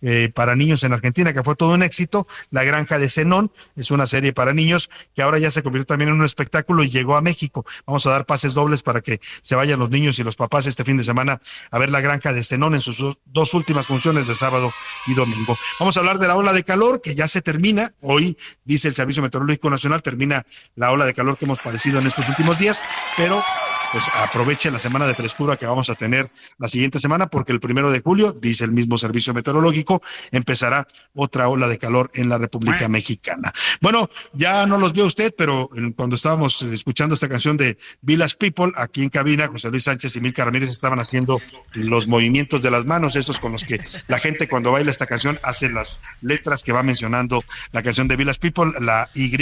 eh, 0.05 0.29
para 0.33 0.55
niños 0.55 0.83
en 0.83 0.91
Argentina, 0.91 1.33
que 1.33 1.43
fue 1.43 1.55
todo 1.55 1.73
un 1.73 1.81
éxito. 1.81 2.27
La 2.51 2.63
Granja 2.63 2.99
de 2.99 3.09
Zenón 3.09 3.51
es 3.75 3.89
una 3.89 4.05
serie 4.05 4.33
para 4.33 4.53
niños 4.53 4.89
que 5.15 5.21
ahora 5.21 5.39
ya 5.39 5.49
se 5.49 5.63
convirtió 5.63 5.85
también 5.85 6.09
en 6.09 6.15
un 6.15 6.25
espectáculo 6.25 6.83
y 6.83 6.89
llegó 6.89 7.15
a 7.15 7.21
México. 7.21 7.65
Vamos 7.87 8.05
a 8.05 8.11
dar 8.11 8.25
pases 8.25 8.53
dobles 8.53 8.83
para 8.83 8.99
que 8.99 9.21
se 9.41 9.55
vayan 9.55 9.79
los 9.79 9.89
niños 9.89 10.19
y 10.19 10.23
los 10.23 10.35
papás 10.35 10.65
este 10.65 10.83
fin 10.83 10.97
de 10.97 11.03
semana 11.03 11.39
a 11.71 11.79
ver 11.79 11.89
La 11.89 12.01
Granja 12.01 12.33
de 12.33 12.43
Zenón 12.43 12.75
en 12.75 12.81
sus 12.81 13.01
dos 13.25 13.53
últimas 13.53 13.87
funciones 13.87 14.27
de 14.27 14.35
sábado 14.35 14.73
y 15.07 15.13
domingo. 15.13 15.57
Vamos 15.79 15.95
a 15.95 16.01
hablar 16.01 16.19
de 16.19 16.27
la 16.27 16.35
ola 16.35 16.51
de 16.51 16.63
calor 16.63 16.99
que 17.01 17.15
ya 17.15 17.27
se 17.27 17.41
termina. 17.41 17.93
Hoy, 18.01 18.37
dice 18.65 18.89
el 18.89 18.95
Servicio 18.95 19.23
Meteorológico 19.23 19.69
Nacional, 19.69 20.01
termina 20.01 20.43
la 20.75 20.91
ola 20.91 21.05
de 21.05 21.13
calor 21.13 21.37
que 21.37 21.45
hemos 21.45 21.59
padecido 21.59 21.99
en 21.99 22.07
estos 22.07 22.27
últimos 22.27 22.57
días, 22.57 22.83
pero 23.15 23.41
pues 23.93 24.09
aproveche 24.15 24.71
la 24.71 24.79
semana 24.79 25.05
de 25.05 25.13
frescura 25.13 25.55
que 25.55 25.67
vamos 25.67 25.87
a 25.91 25.93
tener 25.93 26.31
la 26.57 26.67
siguiente 26.67 26.97
semana, 26.97 27.27
porque 27.27 27.51
el 27.51 27.59
primero 27.59 27.91
de 27.91 28.01
julio, 28.01 28.31
dice 28.31 28.65
el 28.65 28.71
mismo 28.71 28.97
servicio 28.97 29.35
meteorológico, 29.35 30.01
empezará 30.31 30.87
otra 31.13 31.47
ola 31.47 31.67
de 31.67 31.77
calor 31.77 32.09
en 32.15 32.27
la 32.27 32.39
República 32.39 32.87
Mexicana. 32.87 33.53
Bueno, 33.81 34.09
ya 34.33 34.65
no 34.65 34.79
los 34.79 34.93
vio 34.93 35.05
usted, 35.05 35.31
pero 35.37 35.69
cuando 35.95 36.15
estábamos 36.15 36.63
escuchando 36.63 37.13
esta 37.13 37.29
canción 37.29 37.55
de 37.55 37.77
Village 38.01 38.35
People, 38.39 38.73
aquí 38.77 39.03
en 39.03 39.09
cabina, 39.09 39.47
José 39.47 39.69
Luis 39.69 39.83
Sánchez 39.83 40.15
y 40.15 40.21
Milka 40.21 40.43
Ramírez 40.43 40.71
estaban 40.71 40.99
haciendo 40.99 41.39
los 41.73 42.07
movimientos 42.07 42.63
de 42.63 42.71
las 42.71 42.85
manos, 42.85 43.15
esos 43.15 43.39
con 43.39 43.51
los 43.51 43.63
que 43.63 43.79
la 44.07 44.17
gente 44.17 44.49
cuando 44.49 44.71
baila 44.71 44.89
esta 44.89 45.05
canción 45.05 45.37
hace 45.43 45.69
las 45.69 45.99
letras 46.21 46.63
que 46.63 46.71
va 46.71 46.81
mencionando 46.81 47.43
la 47.71 47.83
canción 47.83 48.07
de 48.07 48.15
Village 48.15 48.39
People, 48.39 48.71
la 48.79 49.07
Y, 49.13 49.37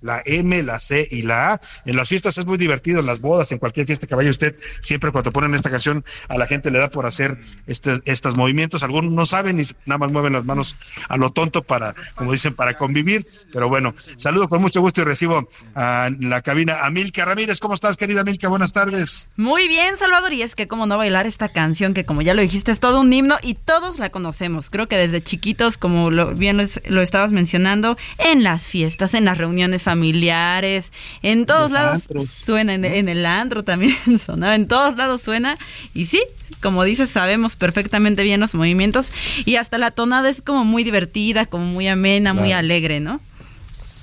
la 0.00 0.22
M, 0.24 0.62
la 0.62 0.78
C 0.78 1.06
y 1.10 1.20
la 1.20 1.52
A. 1.52 1.60
En 1.84 1.96
las 1.96 2.08
fiestas 2.08 2.38
es 2.38 2.46
muy 2.46 2.56
divertido, 2.56 3.00
en 3.00 3.06
las 3.06 3.20
bodas, 3.20 3.52
en 3.52 3.58
cualquier 3.58 3.89
este 3.92 4.14
vaya 4.14 4.30
usted, 4.30 4.56
siempre 4.80 5.12
cuando 5.12 5.32
ponen 5.32 5.54
esta 5.54 5.70
canción 5.70 6.04
a 6.28 6.36
la 6.36 6.46
gente 6.46 6.70
le 6.70 6.78
da 6.78 6.90
por 6.90 7.06
hacer 7.06 7.38
este, 7.66 8.00
estos 8.04 8.36
movimientos. 8.36 8.82
Algunos 8.82 9.12
no 9.12 9.26
saben 9.26 9.58
y 9.58 9.62
nada 9.86 9.98
más 9.98 10.12
mueven 10.12 10.32
las 10.32 10.44
manos 10.44 10.76
a 11.08 11.16
lo 11.16 11.30
tonto 11.30 11.62
para, 11.62 11.94
como 12.14 12.32
dicen, 12.32 12.54
para 12.54 12.76
convivir. 12.76 13.26
Pero 13.52 13.68
bueno, 13.68 13.94
saludo 14.16 14.48
con 14.48 14.60
mucho 14.60 14.80
gusto 14.80 15.00
y 15.00 15.04
recibo 15.04 15.48
a 15.74 16.10
la 16.20 16.42
cabina 16.42 16.84
a 16.84 16.90
Milka 16.90 17.24
Ramírez. 17.24 17.60
¿Cómo 17.60 17.74
estás, 17.74 17.96
querida 17.96 18.24
Milka? 18.24 18.48
Buenas 18.48 18.72
tardes. 18.72 19.30
Muy 19.36 19.68
bien, 19.68 19.96
Salvador. 19.96 20.32
Y 20.32 20.42
es 20.42 20.54
que 20.54 20.66
cómo 20.66 20.86
no 20.86 20.98
bailar 20.98 21.26
esta 21.26 21.48
canción 21.48 21.94
que 21.94 22.04
como 22.04 22.22
ya 22.22 22.34
lo 22.34 22.42
dijiste 22.42 22.72
es 22.72 22.80
todo 22.80 23.00
un 23.00 23.12
himno 23.12 23.38
y 23.42 23.54
todos 23.54 23.98
la 23.98 24.10
conocemos. 24.10 24.70
Creo 24.70 24.88
que 24.88 24.96
desde 24.96 25.22
chiquitos, 25.22 25.78
como 25.78 26.10
lo, 26.10 26.34
bien 26.34 26.58
lo, 26.88 27.02
estabas 27.02 27.32
mencionando, 27.32 27.96
en 28.18 28.42
las 28.42 28.64
fiestas, 28.64 29.14
en 29.14 29.24
las 29.24 29.38
reuniones 29.38 29.82
familiares, 29.82 30.92
en 31.22 31.46
todos 31.46 31.70
lados 31.70 32.08
suena 32.26 32.74
en, 32.74 32.84
en 32.84 33.08
el 33.08 33.24
andro 33.24 33.64
también 33.64 33.79
sonaba, 34.24 34.54
en 34.54 34.68
todos 34.68 34.96
lados 34.96 35.22
suena. 35.22 35.56
Y 35.94 36.06
sí, 36.06 36.22
como 36.60 36.84
dices, 36.84 37.10
sabemos 37.10 37.56
perfectamente 37.56 38.22
bien 38.22 38.40
los 38.40 38.54
movimientos 38.54 39.12
y 39.44 39.56
hasta 39.56 39.78
la 39.78 39.90
tonada 39.90 40.28
es 40.28 40.42
como 40.42 40.64
muy 40.64 40.84
divertida, 40.84 41.46
como 41.46 41.64
muy 41.64 41.88
amena, 41.88 42.34
muy 42.34 42.52
alegre, 42.52 43.00
¿no? 43.00 43.20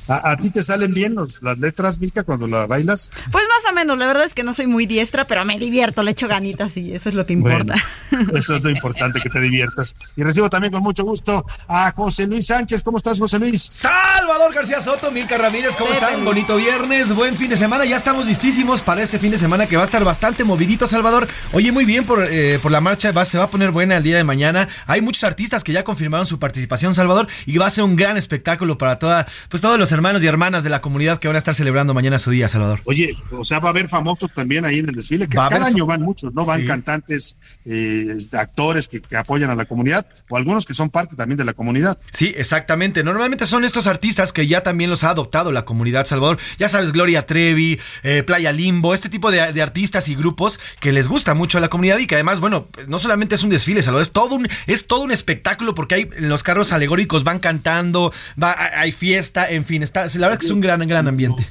¿A, 0.08 0.38
ti 0.38 0.50
te 0.50 0.64
salen 0.64 0.94
bien 0.94 1.16
las 1.42 1.60
letras, 1.60 2.00
Milka, 2.00 2.24
cuando 2.24 2.48
la 2.48 2.66
bailas? 2.66 3.12
Pues 3.32 3.46
más 3.48 3.72
o 3.72 3.76
menos, 3.76 3.98
la 3.98 4.08
verdad 4.08 4.26
es 4.26 4.34
que 4.34 4.44
no 4.44 4.54
soy 4.54 4.68
muy 4.68 4.86
diestra, 4.86 5.28
pero 5.28 5.44
me 5.46 5.60
divierto, 5.60 6.04
le 6.04 6.12
echo 6.12 6.28
ganitas 6.28 6.78
y 6.78 6.94
eso 6.94 7.10
es 7.10 7.16
lo 7.16 7.26
que 7.26 7.34
importa. 7.34 7.76
eso 8.34 8.56
es 8.56 8.64
lo 8.64 8.70
importante, 8.70 9.20
que 9.20 9.30
te 9.30 9.40
diviertas. 9.40 9.96
Y 10.16 10.24
recibo 10.24 10.50
también 10.50 10.72
con 10.72 10.82
mucho 10.82 11.04
gusto 11.04 11.46
a 11.68 11.92
José 11.92 12.28
Luis 12.28 12.48
Sánchez. 12.48 12.84
¿Cómo 12.84 12.98
estás, 12.98 13.20
José 13.20 13.40
Luis? 13.40 13.64
Salvador 13.64 14.54
García 14.54 14.82
Soto, 14.82 15.12
Milka 15.12 15.38
Ramírez, 15.38 15.76
¿cómo 15.78 15.92
están? 15.92 16.24
Bonito 16.24 16.58
viernes, 16.58 17.14
buen 17.14 17.36
fin 17.38 17.50
de 17.50 17.58
semana. 17.58 17.86
Ya 17.86 17.98
estamos 17.98 18.26
listísimos 18.26 18.82
para 18.82 19.02
este 19.02 19.20
fin 19.20 19.32
de 19.32 19.38
semana 19.38 19.68
que 19.68 19.76
va 19.76 19.84
a 19.84 19.86
estar 19.86 20.04
bastante 20.04 20.44
movidito, 20.44 20.88
Salvador. 20.88 21.28
Oye, 21.52 21.72
muy 21.72 21.86
bien 21.86 22.06
por, 22.06 22.26
eh, 22.30 22.60
por 22.62 22.72
la 22.72 22.82
marcha, 22.82 23.12
va, 23.12 23.26
se 23.26 23.38
va 23.38 23.46
a 23.46 23.50
poner 23.50 23.72
buena 23.72 23.98
el 23.98 24.04
día 24.04 24.18
de 24.18 24.24
mañana. 24.24 24.68
Hay 24.86 25.02
muchos 25.02 25.24
artistas 25.24 25.64
que 25.64 25.74
ya 25.74 25.84
confirmaron 25.84 26.28
su 26.28 26.40
participación, 26.40 26.96
Salvador, 26.96 27.28
y 27.46 27.58
va 27.58 27.68
a 27.68 27.70
ser 27.70 27.84
un 27.84 27.96
gran 27.96 28.18
espectáculo 28.18 28.78
para 28.78 29.00
toda, 29.00 29.28
pues 29.50 29.62
todos 29.62 29.78
los 29.78 29.92
hermanos 29.98 30.24
y 30.24 30.28
hermanas 30.28 30.64
de 30.64 30.70
la 30.70 30.82
comunidad 30.82 31.20
que 31.20 31.28
van 31.28 31.36
a 31.36 31.40
estar 31.40 31.56
celebrando 31.56 31.94
mañana 31.94 32.20
su 32.20 32.32
día, 32.32 32.50
Salvador. 32.50 32.82
Oye, 32.86 33.18
o 33.32 33.44
sea, 33.44 33.60
va 33.60 33.70
a 33.70 33.72
haber 33.72 33.90
famosos 33.90 34.32
también 34.34 34.66
ahí 34.66 34.80
en 34.80 34.90
el 34.90 34.96
desfile, 34.96 35.28
que 35.28 35.36
cada 35.36 35.66
año 35.66 35.86
van 35.86 36.02
muchos, 36.02 36.34
¿no? 36.34 36.46
Van 36.46 36.66
cantantes, 36.66 37.38
eh, 37.66 38.18
actores 38.34 38.88
que, 38.88 39.02
que, 39.02 39.18
apoyan 39.18 39.50
a 39.50 39.56
la 39.56 39.66
comunidad, 39.66 40.06
o 40.30 40.38
algunos 40.38 40.66
que 40.66 40.74
son 40.74 40.90
parte 40.90 41.16
también 41.16 41.38
de 41.38 41.46
la 41.46 41.54
comunidad. 41.54 41.98
Sí, 42.12 42.34
exactamente. 42.36 43.04
Normalmente 43.04 43.46
son 43.46 43.66
estos 43.66 43.88
artistas 43.88 44.32
que 44.32 44.48
ya 44.48 44.64
también 44.64 44.90
los 44.90 45.04
ha 45.04 45.10
adoptado 45.10 45.52
la 45.52 45.66
comunidad 45.66 46.06
Salvador. 46.06 46.38
Ya 46.58 46.70
sabes, 46.70 46.92
Gloria 46.92 47.26
Trevi, 47.26 47.80
eh, 48.04 48.24
Playa 48.24 48.52
Limbo, 48.52 48.94
este 48.94 49.10
tipo 49.10 49.32
de, 49.32 49.52
de, 49.52 49.62
artistas 49.62 50.08
y 50.08 50.16
grupos 50.16 50.60
que 50.80 50.92
les 50.92 51.08
gusta 51.08 51.34
mucho 51.34 51.58
a 51.58 51.62
la 51.62 51.70
comunidad 51.70 51.98
y 51.98 52.08
que 52.08 52.16
además, 52.16 52.40
bueno, 52.40 52.68
no 52.88 53.00
solamente 53.00 53.36
es 53.36 53.44
un 53.44 53.50
desfile, 53.50 53.82
Salvador, 53.82 54.04
es 54.04 54.12
todo 54.12 54.36
un, 54.36 54.48
es 54.68 54.88
todo 54.88 55.02
un 55.02 55.12
espectáculo 55.12 55.76
porque 55.76 55.96
hay 55.96 56.10
los 56.20 56.44
carros 56.44 56.72
alegóricos 56.72 57.24
van 57.24 57.40
cantando, 57.40 58.14
va, 58.42 58.56
hay 58.78 58.92
fiesta, 58.92 59.50
en 59.50 59.66
fin, 59.66 59.84
está, 59.88 60.06
la 60.20 60.28
verdad 60.28 60.40
que 60.40 60.46
es 60.46 60.52
un 60.52 60.62
gran, 60.62 60.88
gran 60.88 61.08
ambiente 61.08 61.50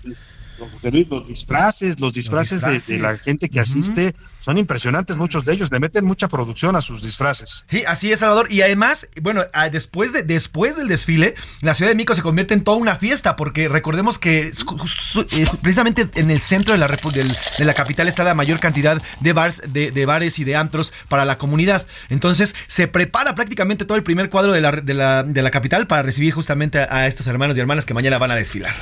los 1.10 1.26
disfraces, 1.28 2.00
los 2.00 2.14
disfraces, 2.14 2.62
De, 2.62 2.98
la 2.98 3.16
gente 3.18 3.48
que 3.48 3.60
asiste 3.60 4.14
son 4.38 4.58
impresionantes, 4.58 5.16
muchos 5.16 5.44
de 5.44 5.52
ellos 5.52 5.70
le 5.70 5.80
meten 5.80 6.04
mucha 6.04 6.28
producción 6.28 6.76
a 6.76 6.80
sus 6.80 7.02
disfraces. 7.02 7.66
Sí, 7.70 7.84
así 7.86 8.12
es, 8.12 8.20
Salvador. 8.20 8.50
Y 8.50 8.62
además, 8.62 9.06
bueno, 9.20 9.44
después, 9.72 10.12
de, 10.12 10.22
después 10.22 10.76
del 10.76 10.88
desfile, 10.88 11.34
la 11.60 11.74
Ciudad 11.74 11.90
de 11.90 11.94
México 11.94 12.14
se 12.14 12.22
convierte 12.22 12.54
en 12.54 12.64
toda 12.64 12.76
una 12.76 12.96
fiesta, 12.96 13.36
porque 13.36 13.68
recordemos 13.68 14.18
que 14.18 14.52
precisamente 15.62 16.08
en 16.14 16.30
el 16.30 16.40
centro 16.40 16.72
de 16.74 16.78
la, 16.78 16.86
de 16.86 17.64
la 17.64 17.74
capital 17.74 18.08
está 18.08 18.24
la 18.24 18.34
mayor 18.34 18.60
cantidad 18.60 19.02
de, 19.20 19.32
bars, 19.32 19.62
de, 19.66 20.06
bares 20.06 20.38
y 20.38 20.44
de 20.44 20.56
antros 20.56 20.92
para 21.08 21.24
la 21.24 21.38
comunidad. 21.38 21.86
Entonces, 22.08 22.54
se 22.66 22.88
prepara 22.88 23.34
prácticamente 23.34 23.84
todo 23.84 23.96
el 23.96 24.04
primer 24.04 24.30
cuadro 24.30 24.52
de 24.52 24.60
la, 24.60 24.72
de 24.72 24.94
la, 24.94 25.22
de 25.22 25.42
la 25.42 25.50
capital 25.50 25.86
para 25.86 26.02
recibir 26.02 26.32
justamente 26.32 26.78
a 26.78 27.06
estos 27.06 27.26
hermanos 27.26 27.56
y 27.56 27.60
hermanas 27.60 27.84
que 27.84 27.94
mañana 27.94 28.18
van 28.18 28.30
a 28.30 28.36
desfilar. 28.36 28.74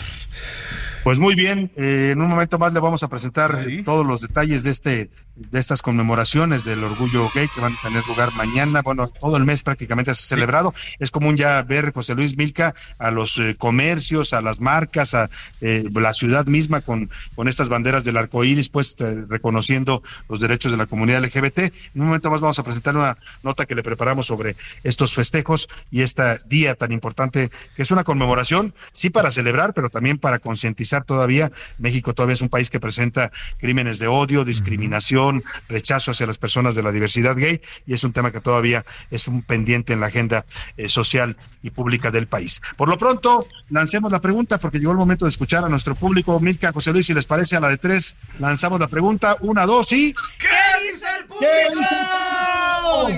Pues 1.05 1.19
muy 1.19 1.35
bien, 1.35 1.71
eh, 1.77 2.13
en 2.13 2.23
un 2.23 2.31
momento 2.31 2.59
más 2.59 2.73
le 2.73 2.81
vamos 2.81 3.03
a 3.03 3.09
presentar 3.09 3.55
todos 3.85 4.07
los 4.07 4.23
detalles 4.23 4.65
de 4.65 4.71
este 4.71 5.11
de 5.37 5.59
estas 5.59 5.83
conmemoraciones 5.83 6.65
del 6.65 6.83
orgullo 6.83 7.29
gay 7.35 7.47
que 7.49 7.61
van 7.61 7.75
a 7.75 7.81
tener 7.83 8.07
lugar 8.07 8.33
mañana. 8.33 8.81
Bueno, 8.81 9.07
todo 9.09 9.37
el 9.37 9.45
mes 9.45 9.63
prácticamente 9.63 10.15
se 10.15 10.23
ha 10.23 10.37
celebrado. 10.37 10.73
Es 10.99 11.11
común 11.11 11.37
ya 11.37 11.61
ver, 11.63 11.93
José 11.93 12.15
Luis 12.15 12.39
Milca, 12.39 12.73
a 12.99 13.11
los 13.11 13.37
eh, 13.37 13.55
comercios, 13.59 14.33
a 14.33 14.41
las 14.41 14.61
marcas, 14.61 15.13
a 15.15 15.29
eh, 15.61 15.85
la 15.93 16.15
ciudad 16.15 16.47
misma 16.47 16.81
con, 16.81 17.11
con 17.35 17.49
estas 17.49 17.69
banderas 17.69 18.05
del 18.05 18.17
arco 18.17 18.43
iris, 18.43 18.71
pues 18.71 18.97
reconociendo 19.29 20.03
los 20.31 20.41
derechos 20.41 20.73
de 20.73 20.79
la 20.79 20.87
comunidad 20.87 21.23
LGBT. 21.23 21.59
En 21.59 21.73
un 21.97 22.07
momento 22.07 22.31
más 22.31 22.41
vamos 22.41 22.59
a 22.59 22.63
presentar 22.63 22.97
una 22.97 23.19
nota 23.43 23.67
que 23.67 23.75
le 23.75 23.83
preparamos 23.83 24.27
sobre 24.27 24.57
estos 24.85 25.13
festejos 25.13 25.69
y 25.91 26.01
este 26.01 26.23
día 26.47 26.77
tan 26.77 26.93
importante 26.93 27.51
que 27.77 27.83
es 27.83 27.91
una 27.91 28.05
conmemoración, 28.05 28.73
sí 28.93 29.11
para 29.11 29.31
celebrar, 29.31 29.75
pero 29.75 29.91
también 29.91 30.19
para 30.19 30.39
concientizar 30.39 30.94
todavía. 31.03 31.51
México 31.79 32.15
todavía 32.15 32.35
es 32.35 32.43
un 32.43 32.49
país 32.49 32.71
que 32.71 32.81
presenta 32.81 33.31
crímenes 33.59 33.99
de 33.99 34.07
odio, 34.07 34.45
discriminación, 34.45 35.45
rechazo 35.69 36.11
hacia 36.11 36.27
las 36.27 36.39
personas 36.39 36.75
de 36.75 36.83
la 36.83 36.93
diversidad 36.93 37.37
gay 37.37 37.61
y 37.87 37.95
es 37.95 38.05
un 38.05 38.13
tema 38.13 38.31
que 38.31 38.41
todavía 38.41 38.85
es 39.11 39.29
un 39.29 39.43
pendiente 39.43 39.93
en 39.93 40.01
la 40.01 40.07
agenda 40.07 40.45
eh, 40.77 40.89
social 40.89 41.37
y 41.63 41.71
pública 41.71 42.11
del 42.11 42.27
país. 42.27 42.61
Por 42.77 42.89
lo 42.89 42.99
pronto, 42.99 43.47
lancemos 43.71 44.13
la 44.13 44.21
pregunta 44.21 44.59
porque 44.59 44.79
llegó 44.79 44.93
el 44.93 44.99
momento 44.99 45.25
de 45.25 45.31
escuchar 45.31 45.65
a 45.65 45.69
nuestro 45.69 45.95
público. 45.95 46.39
Milka, 46.41 46.73
José 46.73 46.93
Luis, 46.93 47.07
si 47.07 47.15
les 47.15 47.27
parece 47.27 47.57
a 47.57 47.61
la 47.61 47.69
de 47.69 47.79
tres, 47.79 48.17
lanzamos 48.39 48.81
la 48.81 48.89
pregunta. 48.89 49.37
Una, 49.41 49.67
dos 49.67 49.93
y... 49.93 50.15
¿Qué 50.39 50.93
dice 50.93 51.07
el 51.19 51.27
público? 51.27 51.45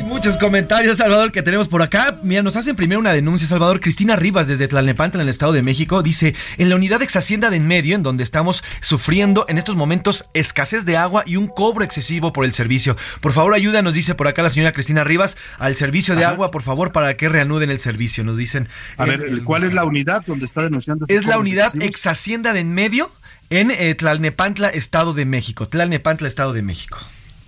muchos 0.04 0.38
comentarios, 0.38 0.98
Salvador, 0.98 1.32
que 1.32 1.42
tenemos 1.42 1.68
por 1.68 1.82
acá. 1.82 2.18
Mira, 2.22 2.42
nos 2.42 2.56
hacen 2.56 2.76
primero 2.76 2.98
una 2.98 3.12
denuncia, 3.12 3.46
Salvador. 3.46 3.80
Cristina 3.80 4.16
Rivas, 4.16 4.46
desde 4.46 4.68
Tlalnepantla, 4.68 5.20
en 5.20 5.26
el 5.26 5.30
Estado 5.30 5.52
de 5.52 5.62
México, 5.62 6.02
dice: 6.02 6.34
En 6.58 6.68
la 6.68 6.76
unidad 6.76 6.98
de 6.98 7.04
ex 7.04 7.16
hacienda 7.16 7.50
de 7.50 7.60
en 7.66 7.68
medio, 7.68 7.96
en 7.96 8.02
donde 8.02 8.22
estamos 8.22 8.62
sufriendo 8.80 9.44
en 9.48 9.58
estos 9.58 9.76
momentos 9.76 10.24
escasez 10.34 10.84
de 10.84 10.96
agua 10.96 11.24
y 11.26 11.36
un 11.36 11.48
cobro 11.48 11.84
excesivo 11.84 12.32
por 12.32 12.44
el 12.44 12.52
servicio. 12.52 12.96
Por 13.20 13.32
favor, 13.32 13.54
ayuda, 13.54 13.82
nos 13.82 13.94
dice 13.94 14.14
por 14.14 14.28
acá 14.28 14.42
la 14.42 14.50
señora 14.50 14.72
Cristina 14.72 15.04
Rivas, 15.04 15.36
al 15.58 15.76
servicio 15.76 16.14
de 16.14 16.24
agua, 16.24 16.48
por 16.48 16.62
favor, 16.62 16.92
para 16.92 17.16
que 17.16 17.28
reanuden 17.28 17.70
el 17.70 17.80
servicio. 17.80 18.24
Nos 18.24 18.36
dicen. 18.36 18.68
A 18.96 19.04
ver, 19.04 19.42
¿cuál 19.44 19.64
es 19.64 19.74
la 19.74 19.84
unidad 19.84 20.24
donde 20.24 20.46
está 20.46 20.62
denunciando? 20.62 21.04
Es 21.08 21.26
la 21.26 21.38
unidad 21.38 21.72
ex 21.80 22.06
hacienda 22.06 22.52
de 22.52 22.60
en 22.60 22.72
medio 22.72 23.12
en 23.50 23.70
eh, 23.70 23.94
Tlalnepantla, 23.94 24.68
Estado 24.68 25.14
de 25.14 25.24
México. 25.24 25.68
Tlalnepantla, 25.68 26.26
Estado 26.26 26.52
de 26.52 26.62
México 26.62 26.98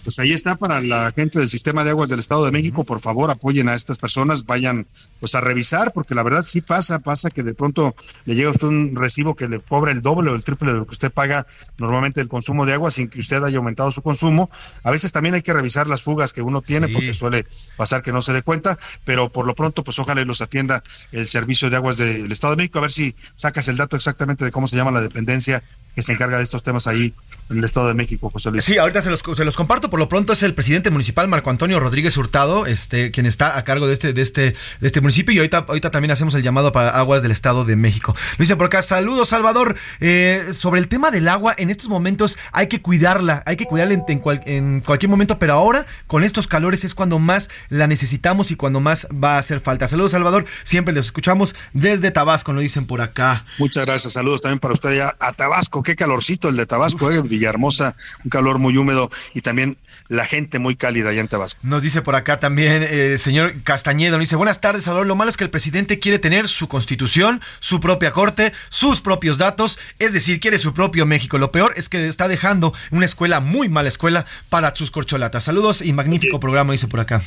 pues 0.08 0.20
ahí 0.20 0.32
está 0.32 0.56
para 0.56 0.80
la 0.80 1.12
gente 1.12 1.38
del 1.38 1.50
sistema 1.50 1.84
de 1.84 1.90
aguas 1.90 2.08
del 2.08 2.18
Estado 2.18 2.42
de 2.42 2.50
México, 2.50 2.84
por 2.84 2.98
favor 2.98 3.30
apoyen 3.30 3.68
a 3.68 3.74
estas 3.74 3.98
personas, 3.98 4.46
vayan 4.46 4.86
pues 5.20 5.34
a 5.34 5.42
revisar, 5.42 5.92
porque 5.92 6.14
la 6.14 6.22
verdad 6.22 6.40
sí 6.40 6.62
pasa, 6.62 7.00
pasa 7.00 7.28
que 7.28 7.42
de 7.42 7.52
pronto 7.52 7.94
le 8.24 8.34
llega 8.34 8.48
a 8.48 8.52
usted 8.52 8.68
un 8.68 8.96
recibo 8.96 9.36
que 9.36 9.48
le 9.48 9.60
cobra 9.60 9.92
el 9.92 10.00
doble 10.00 10.30
o 10.30 10.34
el 10.34 10.44
triple 10.44 10.72
de 10.72 10.78
lo 10.78 10.86
que 10.86 10.92
usted 10.92 11.12
paga 11.12 11.46
normalmente 11.76 12.22
el 12.22 12.28
consumo 12.28 12.64
de 12.64 12.72
agua 12.72 12.90
sin 12.90 13.08
que 13.10 13.20
usted 13.20 13.42
haya 13.42 13.58
aumentado 13.58 13.90
su 13.90 14.00
consumo. 14.00 14.48
A 14.82 14.90
veces 14.90 15.12
también 15.12 15.34
hay 15.34 15.42
que 15.42 15.52
revisar 15.52 15.86
las 15.86 16.00
fugas 16.00 16.32
que 16.32 16.40
uno 16.40 16.62
tiene, 16.62 16.88
porque 16.88 17.12
suele 17.12 17.44
pasar 17.76 18.00
que 18.00 18.10
no 18.10 18.22
se 18.22 18.32
dé 18.32 18.40
cuenta, 18.40 18.78
pero 19.04 19.30
por 19.30 19.46
lo 19.46 19.54
pronto 19.54 19.84
pues 19.84 19.98
ojalá 19.98 20.24
los 20.24 20.40
atienda 20.40 20.82
el 21.12 21.26
servicio 21.26 21.68
de 21.68 21.76
aguas 21.76 21.98
del 21.98 22.32
Estado 22.32 22.54
de 22.54 22.62
México, 22.62 22.78
a 22.78 22.80
ver 22.80 22.92
si 22.92 23.14
sacas 23.34 23.68
el 23.68 23.76
dato 23.76 23.94
exactamente 23.94 24.42
de 24.42 24.50
cómo 24.50 24.68
se 24.68 24.76
llama 24.76 24.90
la 24.90 25.02
dependencia 25.02 25.62
que 25.94 26.02
se 26.02 26.12
encarga 26.12 26.36
de 26.36 26.42
estos 26.42 26.62
temas 26.62 26.86
ahí 26.86 27.14
en 27.50 27.58
el 27.58 27.64
Estado 27.64 27.88
de 27.88 27.94
México, 27.94 28.30
José 28.30 28.50
Luis. 28.50 28.64
Sí, 28.64 28.78
ahorita 28.78 29.02
se 29.02 29.10
los, 29.10 29.22
se 29.36 29.44
los 29.44 29.56
comparto. 29.56 29.90
Por 29.90 29.98
lo 29.98 30.08
pronto 30.08 30.32
es 30.32 30.42
el 30.42 30.54
presidente 30.54 30.90
municipal 30.90 31.28
Marco 31.28 31.50
Antonio 31.50 31.80
Rodríguez 31.80 32.16
Hurtado, 32.16 32.66
este, 32.66 33.10
quien 33.10 33.26
está 33.26 33.56
a 33.56 33.64
cargo 33.64 33.86
de 33.86 33.94
este, 33.94 34.12
de 34.12 34.22
este, 34.22 34.54
de 34.80 34.86
este 34.86 35.00
municipio. 35.00 35.34
Y 35.34 35.38
ahorita, 35.38 35.64
ahorita 35.68 35.90
también 35.90 36.10
hacemos 36.10 36.34
el 36.34 36.42
llamado 36.42 36.72
para 36.72 36.90
aguas 36.90 37.22
del 37.22 37.32
Estado 37.32 37.64
de 37.64 37.76
México. 37.76 38.14
Lo 38.36 38.42
dice 38.42 38.56
por 38.56 38.66
acá, 38.66 38.82
saludos 38.82 39.30
Salvador. 39.30 39.76
Eh, 40.00 40.50
sobre 40.52 40.80
el 40.80 40.88
tema 40.88 41.10
del 41.10 41.28
agua, 41.28 41.54
en 41.56 41.70
estos 41.70 41.88
momentos 41.88 42.38
hay 42.52 42.66
que 42.68 42.82
cuidarla, 42.82 43.42
hay 43.46 43.56
que 43.56 43.64
cuidarla 43.64 43.94
en, 43.94 44.04
en, 44.46 44.80
cualquier 44.80 45.10
momento, 45.10 45.38
pero 45.38 45.54
ahora 45.54 45.86
con 46.06 46.24
estos 46.24 46.46
calores 46.46 46.84
es 46.84 46.94
cuando 46.94 47.18
más 47.18 47.48
la 47.70 47.86
necesitamos 47.86 48.50
y 48.50 48.56
cuando 48.56 48.80
más 48.80 49.06
va 49.12 49.36
a 49.36 49.38
hacer 49.38 49.60
falta. 49.60 49.88
Saludos 49.88 50.12
Salvador, 50.12 50.44
siempre 50.64 50.94
los 50.94 51.06
escuchamos 51.06 51.54
desde 51.72 52.10
Tabasco, 52.10 52.52
lo 52.52 52.60
dicen 52.60 52.86
por 52.86 53.00
acá. 53.00 53.44
Muchas 53.58 53.86
gracias, 53.86 54.12
saludos 54.12 54.42
también 54.42 54.58
para 54.58 54.74
usted 54.74 54.96
ya 54.96 55.16
a 55.18 55.32
Tabasco 55.32 55.77
qué 55.82 55.96
calorcito 55.96 56.48
el 56.48 56.56
de 56.56 56.66
Tabasco, 56.66 57.10
eh, 57.10 57.22
Villahermosa, 57.22 57.96
un 58.24 58.30
calor 58.30 58.58
muy 58.58 58.76
húmedo 58.76 59.10
y 59.34 59.40
también 59.40 59.76
la 60.08 60.24
gente 60.24 60.58
muy 60.58 60.76
cálida 60.76 61.10
allá 61.10 61.20
en 61.20 61.28
Tabasco. 61.28 61.60
Nos 61.64 61.82
dice 61.82 62.02
por 62.02 62.16
acá 62.16 62.40
también 62.40 62.82
el 62.82 62.88
eh, 62.88 63.18
señor 63.18 63.62
Castañedo, 63.62 64.12
nos 64.12 64.20
dice, 64.20 64.36
buenas 64.36 64.60
tardes, 64.60 64.84
Salvador, 64.84 65.06
lo 65.06 65.16
malo 65.16 65.30
es 65.30 65.36
que 65.36 65.44
el 65.44 65.50
presidente 65.50 65.98
quiere 65.98 66.18
tener 66.18 66.48
su 66.48 66.68
constitución, 66.68 67.40
su 67.60 67.80
propia 67.80 68.10
corte, 68.10 68.52
sus 68.68 69.00
propios 69.00 69.38
datos, 69.38 69.78
es 69.98 70.12
decir, 70.12 70.40
quiere 70.40 70.58
su 70.58 70.74
propio 70.74 71.06
México. 71.06 71.38
Lo 71.38 71.52
peor 71.52 71.72
es 71.76 71.88
que 71.88 72.08
está 72.08 72.28
dejando 72.28 72.72
una 72.90 73.06
escuela, 73.06 73.40
muy 73.40 73.68
mala 73.68 73.88
escuela, 73.88 74.26
para 74.48 74.74
sus 74.74 74.90
corcholatas. 74.90 75.44
Saludos 75.44 75.82
y 75.82 75.92
magnífico 75.92 76.40
programa, 76.40 76.72
dice 76.72 76.88
por 76.88 77.00
acá. 77.00 77.22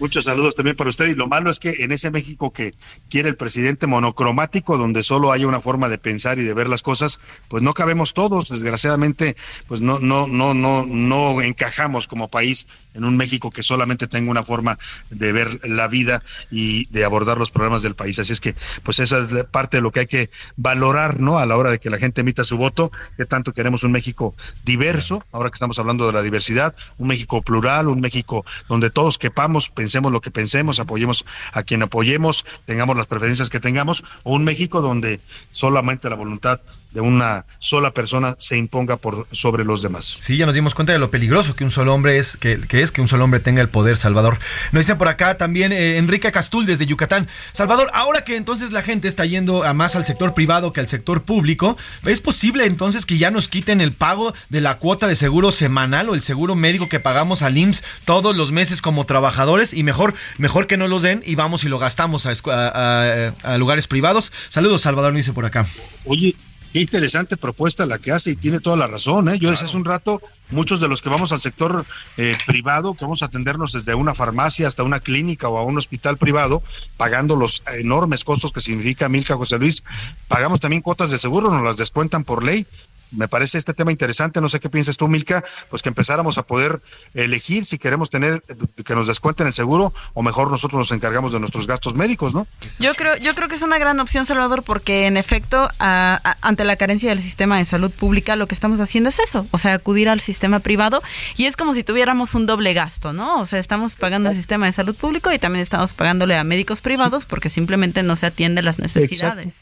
Muchos 0.00 0.24
saludos 0.24 0.54
también 0.54 0.76
para 0.76 0.90
usted. 0.90 1.06
Y 1.06 1.14
lo 1.14 1.26
malo 1.26 1.50
es 1.50 1.58
que 1.58 1.76
en 1.80 1.92
ese 1.92 2.10
México 2.10 2.52
que 2.52 2.74
quiere 3.10 3.28
el 3.28 3.36
presidente 3.36 3.86
monocromático, 3.86 4.78
donde 4.78 5.02
solo 5.02 5.32
hay 5.32 5.44
una 5.44 5.60
forma 5.60 5.88
de 5.88 5.98
pensar 5.98 6.38
y 6.38 6.44
de 6.44 6.54
ver 6.54 6.68
las 6.68 6.82
cosas, 6.82 7.18
pues 7.48 7.62
no 7.62 7.72
cabemos 7.74 8.14
todos. 8.14 8.48
Desgraciadamente, 8.48 9.36
pues 9.66 9.80
no, 9.80 9.98
no, 9.98 10.26
no, 10.26 10.54
no, 10.54 10.86
no 10.86 11.42
encajamos 11.42 12.06
como 12.06 12.28
país 12.28 12.66
en 12.94 13.04
un 13.04 13.16
México 13.16 13.50
que 13.50 13.62
solamente 13.62 14.06
tenga 14.06 14.30
una 14.30 14.44
forma 14.44 14.78
de 15.10 15.32
ver 15.32 15.60
la 15.68 15.88
vida 15.88 16.22
y 16.50 16.86
de 16.86 17.04
abordar 17.04 17.38
los 17.38 17.50
problemas 17.50 17.82
del 17.82 17.94
país. 17.94 18.18
Así 18.18 18.32
es 18.32 18.40
que, 18.40 18.54
pues 18.82 18.98
esa 19.00 19.18
es 19.18 19.44
parte 19.44 19.78
de 19.78 19.82
lo 19.82 19.90
que 19.90 20.00
hay 20.00 20.06
que 20.06 20.30
valorar, 20.56 21.20
¿no? 21.20 21.38
A 21.38 21.46
la 21.46 21.56
hora 21.56 21.70
de 21.70 21.78
que 21.78 21.90
la 21.90 21.98
gente 21.98 22.20
emita 22.20 22.44
su 22.44 22.56
voto, 22.56 22.90
que 23.16 23.26
tanto 23.26 23.52
queremos 23.52 23.84
un 23.84 23.92
México 23.92 24.34
diverso, 24.64 25.24
ahora 25.32 25.50
que 25.50 25.54
estamos 25.54 25.78
hablando 25.78 26.06
de 26.06 26.12
la 26.12 26.22
diversidad, 26.22 26.74
un 26.98 27.08
México 27.08 27.42
plural, 27.42 27.88
un 27.88 28.00
México 28.00 28.44
donde 28.68 28.90
todos 28.90 29.18
quepamos, 29.18 29.70
pensemos 29.88 30.12
lo 30.12 30.20
que 30.20 30.30
pensemos, 30.30 30.80
apoyemos 30.80 31.24
a 31.50 31.62
quien 31.62 31.82
apoyemos, 31.82 32.44
tengamos 32.66 32.94
las 32.94 33.06
preferencias 33.06 33.48
que 33.48 33.58
tengamos, 33.58 34.04
o 34.22 34.34
un 34.34 34.44
México 34.44 34.82
donde 34.82 35.20
solamente 35.50 36.10
la 36.10 36.16
voluntad 36.16 36.60
de 36.92 37.00
una 37.00 37.44
sola 37.58 37.92
persona 37.92 38.34
se 38.38 38.56
imponga 38.56 38.96
por 38.96 39.26
sobre 39.32 39.64
los 39.64 39.82
demás. 39.82 40.18
Sí, 40.22 40.36
ya 40.36 40.46
nos 40.46 40.54
dimos 40.54 40.74
cuenta 40.74 40.92
de 40.92 40.98
lo 40.98 41.10
peligroso 41.10 41.54
que 41.54 41.64
un 41.64 41.70
solo 41.70 41.94
hombre 41.94 42.18
es, 42.18 42.36
que, 42.36 42.60
es 42.70 42.92
que 42.92 43.00
un 43.00 43.08
solo 43.08 43.24
hombre 43.24 43.40
tenga 43.40 43.60
el 43.60 43.68
poder, 43.68 43.96
Salvador. 43.96 44.38
Nos 44.72 44.82
dicen 44.82 44.98
por 44.98 45.08
acá 45.08 45.36
también 45.36 45.72
eh, 45.72 45.96
Enrique 45.98 46.32
Castul 46.32 46.66
desde 46.66 46.86
Yucatán. 46.86 47.28
Salvador, 47.52 47.90
ahora 47.92 48.22
que 48.22 48.36
entonces 48.36 48.72
la 48.72 48.82
gente 48.82 49.08
está 49.08 49.26
yendo 49.26 49.64
a 49.64 49.74
más 49.74 49.96
al 49.96 50.04
sector 50.04 50.34
privado 50.34 50.72
que 50.72 50.80
al 50.80 50.88
sector 50.88 51.22
público, 51.22 51.76
¿es 52.06 52.20
posible 52.20 52.64
entonces 52.66 53.04
que 53.04 53.18
ya 53.18 53.30
nos 53.30 53.48
quiten 53.48 53.80
el 53.80 53.92
pago 53.92 54.32
de 54.48 54.60
la 54.60 54.78
cuota 54.78 55.06
de 55.06 55.16
seguro 55.16 55.52
semanal 55.52 56.08
o 56.08 56.14
el 56.14 56.22
seguro 56.22 56.54
médico 56.54 56.88
que 56.88 57.00
pagamos 57.00 57.42
al 57.42 57.56
IMSS 57.58 57.84
todos 58.04 58.34
los 58.34 58.52
meses 58.52 58.80
como 58.80 59.04
trabajadores 59.04 59.74
y 59.74 59.82
mejor, 59.82 60.14
mejor 60.38 60.66
que 60.66 60.76
no 60.76 60.88
los 60.88 61.02
den 61.02 61.22
y 61.26 61.34
vamos 61.34 61.64
y 61.64 61.68
lo 61.68 61.78
gastamos 61.78 62.26
a, 62.26 63.32
a 63.42 63.58
lugares 63.58 63.86
privados? 63.86 64.32
Saludos, 64.48 64.82
Salvador, 64.82 65.12
me 65.12 65.18
dice 65.18 65.32
por 65.32 65.44
acá. 65.44 65.66
Oye, 66.04 66.34
Qué 66.72 66.80
interesante 66.80 67.36
propuesta 67.36 67.86
la 67.86 67.98
que 67.98 68.12
hace 68.12 68.32
y 68.32 68.36
tiene 68.36 68.60
toda 68.60 68.76
la 68.76 68.86
razón. 68.86 69.28
¿eh? 69.28 69.38
Yo 69.38 69.50
decía 69.50 69.66
hace 69.66 69.76
un 69.76 69.84
rato, 69.84 70.20
muchos 70.50 70.80
de 70.80 70.88
los 70.88 71.00
que 71.00 71.08
vamos 71.08 71.32
al 71.32 71.40
sector 71.40 71.86
eh, 72.16 72.36
privado, 72.46 72.94
que 72.94 73.04
vamos 73.04 73.22
a 73.22 73.26
atendernos 73.26 73.72
desde 73.72 73.94
una 73.94 74.14
farmacia 74.14 74.68
hasta 74.68 74.82
una 74.82 75.00
clínica 75.00 75.48
o 75.48 75.58
a 75.58 75.62
un 75.62 75.78
hospital 75.78 76.18
privado, 76.18 76.62
pagando 76.96 77.36
los 77.36 77.62
enormes 77.72 78.22
costos 78.22 78.52
que 78.52 78.60
significa 78.60 79.08
Milka 79.08 79.36
José 79.36 79.58
Luis, 79.58 79.82
pagamos 80.28 80.60
también 80.60 80.82
cuotas 80.82 81.10
de 81.10 81.18
seguro, 81.18 81.50
nos 81.50 81.62
las 81.62 81.76
descuentan 81.76 82.24
por 82.24 82.44
ley 82.44 82.66
me 83.10 83.28
parece 83.28 83.58
este 83.58 83.74
tema 83.74 83.90
interesante, 83.90 84.40
no 84.40 84.48
sé 84.48 84.60
qué 84.60 84.68
piensas 84.68 84.96
tú, 84.96 85.08
Milka, 85.08 85.44
pues 85.70 85.82
que 85.82 85.88
empezáramos 85.88 86.38
a 86.38 86.42
poder 86.42 86.80
elegir 87.14 87.64
si 87.64 87.78
queremos 87.78 88.10
tener 88.10 88.42
que 88.84 88.94
nos 88.94 89.06
descuenten 89.06 89.46
el 89.46 89.54
seguro 89.54 89.92
o 90.14 90.22
mejor 90.22 90.50
nosotros 90.50 90.78
nos 90.78 90.92
encargamos 90.92 91.32
de 91.32 91.40
nuestros 91.40 91.66
gastos 91.66 91.94
médicos, 91.94 92.34
¿no? 92.34 92.46
Yo 92.78 92.94
creo, 92.94 93.16
yo 93.16 93.34
creo 93.34 93.48
que 93.48 93.54
es 93.54 93.62
una 93.62 93.78
gran 93.78 94.00
opción, 94.00 94.26
Salvador, 94.26 94.62
porque 94.62 95.06
en 95.06 95.16
efecto, 95.16 95.68
ante 95.78 96.64
la 96.64 96.76
carencia 96.76 97.10
del 97.10 97.20
sistema 97.20 97.58
de 97.58 97.64
salud 97.64 97.90
pública, 97.90 98.36
lo 98.36 98.46
que 98.46 98.54
estamos 98.54 98.80
haciendo 98.80 99.08
es 99.08 99.18
eso, 99.18 99.46
o 99.50 99.58
sea, 99.58 99.74
acudir 99.74 100.08
al 100.08 100.20
sistema 100.20 100.58
privado 100.60 101.02
y 101.36 101.46
es 101.46 101.56
como 101.56 101.74
si 101.74 101.84
tuviéramos 101.84 102.34
un 102.34 102.46
doble 102.46 102.74
gasto, 102.74 103.12
¿no? 103.12 103.40
O 103.40 103.46
sea, 103.46 103.58
estamos 103.58 103.96
pagando 103.96 104.30
el 104.30 104.36
sistema 104.36 104.66
de 104.66 104.72
salud 104.72 104.94
público 104.94 105.32
y 105.32 105.38
también 105.38 105.62
estamos 105.62 105.94
pagándole 105.94 106.36
a 106.36 106.44
médicos 106.44 106.82
privados 106.82 107.26
porque 107.26 107.48
simplemente 107.48 108.02
no 108.02 108.16
se 108.16 108.26
atiende 108.26 108.62
las 108.62 108.78
necesidades 108.78 109.54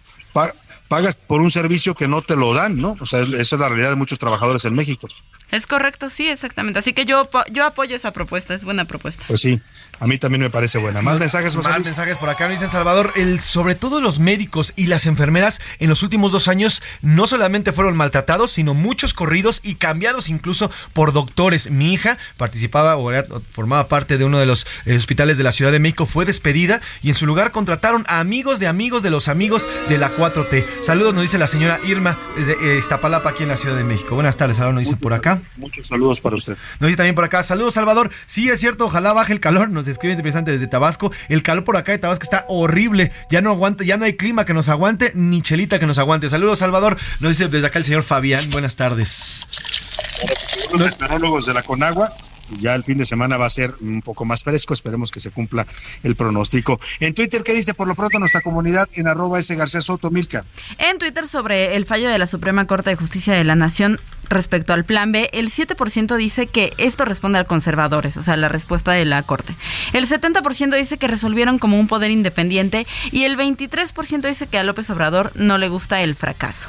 pagas 0.88 1.14
por 1.14 1.40
un 1.40 1.50
servicio 1.50 1.94
que 1.94 2.08
no 2.08 2.22
te 2.22 2.36
lo 2.36 2.54
dan, 2.54 2.78
¿no? 2.78 2.96
O 3.00 3.06
sea, 3.06 3.20
esa 3.20 3.56
es 3.56 3.60
la 3.60 3.68
realidad 3.68 3.90
de 3.90 3.96
muchos 3.96 4.18
trabajadores 4.18 4.64
en 4.64 4.74
México. 4.74 5.08
Es 5.52 5.66
correcto, 5.66 6.10
sí, 6.10 6.28
exactamente. 6.28 6.80
Así 6.80 6.92
que 6.92 7.04
yo, 7.04 7.28
yo 7.52 7.64
apoyo 7.64 7.94
esa 7.94 8.12
propuesta, 8.12 8.54
es 8.54 8.64
buena 8.64 8.84
propuesta. 8.84 9.24
Pues 9.28 9.40
sí, 9.40 9.60
a 10.00 10.06
mí 10.08 10.18
también 10.18 10.42
me 10.42 10.50
parece 10.50 10.78
buena. 10.78 11.02
Más 11.02 11.20
mensajes, 11.20 11.54
José 11.54 11.68
Más 11.68 11.84
mensajes 11.84 12.18
por 12.18 12.28
acá, 12.28 12.48
me 12.48 12.54
dicen 12.54 12.68
Salvador. 12.68 13.12
El, 13.14 13.38
sobre 13.40 13.76
todo 13.76 14.00
los 14.00 14.18
médicos 14.18 14.72
y 14.74 14.86
las 14.88 15.06
enfermeras 15.06 15.60
en 15.78 15.88
los 15.88 16.02
últimos 16.02 16.32
dos 16.32 16.48
años 16.48 16.82
no 17.00 17.28
solamente 17.28 17.72
fueron 17.72 17.96
maltratados, 17.96 18.50
sino 18.50 18.74
muchos 18.74 19.14
corridos 19.14 19.60
y 19.62 19.76
cambiados 19.76 20.28
incluso 20.28 20.70
por 20.92 21.12
doctores. 21.12 21.70
Mi 21.70 21.94
hija 21.94 22.18
participaba 22.36 22.96
o 22.96 23.12
formaba 23.52 23.86
parte 23.86 24.18
de 24.18 24.24
uno 24.24 24.38
de 24.38 24.46
los 24.46 24.66
eh, 24.84 24.96
hospitales 24.96 25.38
de 25.38 25.44
la 25.44 25.52
Ciudad 25.52 25.70
de 25.70 25.78
México, 25.78 26.06
fue 26.06 26.24
despedida 26.24 26.80
y 27.02 27.08
en 27.10 27.14
su 27.14 27.24
lugar 27.24 27.52
contrataron 27.52 28.04
a 28.08 28.18
amigos 28.18 28.58
de 28.58 28.66
amigos 28.66 29.04
de 29.04 29.10
los 29.10 29.28
amigos 29.28 29.68
de 29.88 29.98
la 29.98 30.14
4T. 30.16 30.64
Saludos, 30.82 31.14
nos 31.14 31.22
dice 31.22 31.38
la 31.38 31.46
señora 31.46 31.78
Irma 31.86 32.16
desde 32.36 32.52
eh, 32.52 32.78
Iztapalapa, 32.78 33.30
aquí 33.30 33.44
en 33.44 33.50
la 33.50 33.56
Ciudad 33.56 33.76
de 33.76 33.84
México. 33.84 34.16
Buenas 34.16 34.36
tardes, 34.36 34.56
Salvador, 34.56 34.74
nos 34.74 34.84
dice 34.84 34.96
por 34.96 35.14
acá. 35.14 35.35
Muchos 35.56 35.86
saludos 35.86 36.20
para 36.20 36.36
usted. 36.36 36.56
Nos 36.80 36.88
dice 36.88 36.96
también 36.96 37.14
por 37.14 37.24
acá, 37.24 37.42
saludos 37.42 37.74
Salvador. 37.74 38.10
Sí, 38.26 38.48
es 38.48 38.60
cierto, 38.60 38.86
ojalá 38.86 39.12
baje 39.12 39.32
el 39.32 39.40
calor. 39.40 39.68
Nos 39.70 39.88
escribe 39.88 40.14
interesante 40.14 40.50
desde 40.50 40.66
Tabasco. 40.66 41.12
El 41.28 41.42
calor 41.42 41.64
por 41.64 41.76
acá 41.76 41.92
de 41.92 41.98
Tabasco 41.98 42.24
está 42.24 42.44
horrible. 42.48 43.12
Ya 43.30 43.40
no 43.40 43.50
aguanta, 43.50 43.84
ya 43.84 43.96
no 43.96 44.04
hay 44.04 44.14
clima 44.14 44.44
que 44.44 44.54
nos 44.54 44.68
aguante, 44.68 45.12
ni 45.14 45.42
chelita 45.42 45.78
que 45.78 45.86
nos 45.86 45.98
aguante. 45.98 46.28
Saludos 46.30 46.58
Salvador. 46.60 46.96
Nos 47.20 47.30
dice 47.30 47.48
desde 47.48 47.66
acá 47.66 47.78
el 47.78 47.84
señor 47.84 48.02
Fabián. 48.02 48.50
Buenas 48.50 48.76
tardes. 48.76 49.46
Los 50.72 50.80
meteorólogos 50.80 51.46
de 51.46 51.54
la 51.54 51.62
Conagua 51.62 52.16
ya 52.60 52.74
el 52.74 52.84
fin 52.84 52.98
de 52.98 53.04
semana 53.04 53.36
va 53.36 53.46
a 53.46 53.50
ser 53.50 53.74
un 53.80 54.02
poco 54.02 54.24
más 54.24 54.42
fresco, 54.42 54.74
esperemos 54.74 55.10
que 55.10 55.20
se 55.20 55.30
cumpla 55.30 55.66
el 56.02 56.16
pronóstico. 56.16 56.80
En 57.00 57.14
Twitter, 57.14 57.42
¿qué 57.42 57.52
dice 57.54 57.74
por 57.74 57.88
lo 57.88 57.94
pronto 57.94 58.18
nuestra 58.18 58.40
comunidad 58.40 58.88
en 58.94 59.08
arroba 59.08 59.38
ese 59.38 59.56
García 59.56 59.80
Soto 59.80 60.10
Milka? 60.10 60.44
En 60.78 60.98
Twitter 60.98 61.28
sobre 61.28 61.76
el 61.76 61.84
fallo 61.84 62.08
de 62.08 62.18
la 62.18 62.26
Suprema 62.26 62.66
Corte 62.66 62.90
de 62.90 62.96
Justicia 62.96 63.34
de 63.34 63.44
la 63.44 63.54
Nación 63.54 64.00
respecto 64.28 64.72
al 64.72 64.84
plan 64.84 65.12
B, 65.12 65.30
el 65.32 65.52
7% 65.52 66.16
dice 66.16 66.46
que 66.48 66.72
esto 66.78 67.04
responde 67.04 67.38
a 67.38 67.44
conservadores, 67.44 68.16
o 68.16 68.22
sea, 68.22 68.36
la 68.36 68.48
respuesta 68.48 68.92
de 68.92 69.04
la 69.04 69.22
Corte. 69.22 69.54
El 69.92 70.08
70% 70.08 70.76
dice 70.76 70.98
que 70.98 71.06
resolvieron 71.06 71.58
como 71.58 71.78
un 71.78 71.86
poder 71.86 72.10
independiente 72.10 72.86
y 73.12 73.24
el 73.24 73.36
23% 73.36 74.26
dice 74.26 74.46
que 74.46 74.58
a 74.58 74.64
López 74.64 74.90
Obrador 74.90 75.32
no 75.36 75.58
le 75.58 75.68
gusta 75.68 76.00
el 76.00 76.14
fracaso 76.14 76.68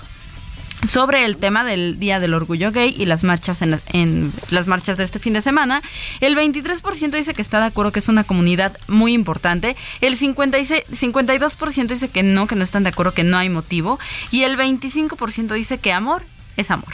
sobre 0.85 1.25
el 1.25 1.37
tema 1.37 1.63
del 1.63 1.99
Día 1.99 2.19
del 2.19 2.33
Orgullo 2.33 2.71
Gay 2.71 2.95
y 2.97 3.05
las 3.05 3.23
marchas 3.23 3.61
en, 3.61 4.31
las 4.51 4.67
marchas 4.67 4.97
de 4.97 5.03
este 5.03 5.19
fin 5.19 5.33
de 5.33 5.41
semana. 5.41 5.81
El 6.21 6.35
23% 6.35 7.11
dice 7.11 7.33
que 7.33 7.41
está 7.41 7.59
de 7.59 7.65
acuerdo 7.65 7.91
que 7.91 7.99
es 7.99 8.09
una 8.09 8.23
comunidad 8.23 8.77
muy 8.87 9.13
importante. 9.13 9.75
El 10.01 10.15
56, 10.17 10.85
52% 10.91 11.87
dice 11.87 12.09
que 12.09 12.23
no, 12.23 12.47
que 12.47 12.55
no 12.55 12.63
están 12.63 12.83
de 12.83 12.89
acuerdo, 12.89 13.13
que 13.13 13.23
no 13.23 13.37
hay 13.37 13.49
motivo. 13.49 13.99
Y 14.31 14.43
el 14.43 14.57
25% 14.57 15.53
dice 15.53 15.79
que 15.79 15.93
amor 15.93 16.23
es 16.57 16.71
amor. 16.71 16.93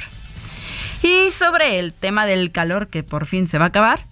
Y 1.02 1.32
sobre 1.32 1.80
el 1.80 1.94
tema 1.94 2.26
del 2.26 2.52
calor 2.52 2.88
que 2.88 3.04
por 3.04 3.26
fin 3.26 3.48
se 3.48 3.58
va 3.58 3.66
a 3.66 3.68
acabar, 3.70 4.06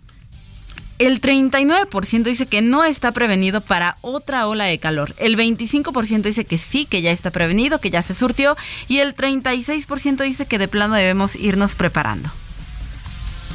el 1.08 1.20
39% 1.20 2.24
dice 2.24 2.46
que 2.46 2.62
no 2.62 2.84
está 2.84 3.12
prevenido 3.12 3.62
para 3.62 3.98
otra 4.02 4.46
ola 4.48 4.66
de 4.66 4.78
calor. 4.78 5.16
El 5.18 5.36
25% 5.36 6.22
dice 6.22 6.46
que 6.46 6.60
sí, 6.60 6.86
que 6.86 7.02
ya 7.02 7.10
está 7.10 7.32
prevenido, 7.32 7.82
que 7.82 7.90
ya 7.90 8.04
se 8.04 8.14
surtió. 8.14 8.56
Y 8.88 9.00
el 9.00 9.16
36% 9.16 10.24
dice 10.24 10.46
que 10.46 10.60
de 10.60 10.68
plano 10.68 10.94
debemos 10.94 11.36
irnos 11.36 11.74
preparando. 11.74 12.30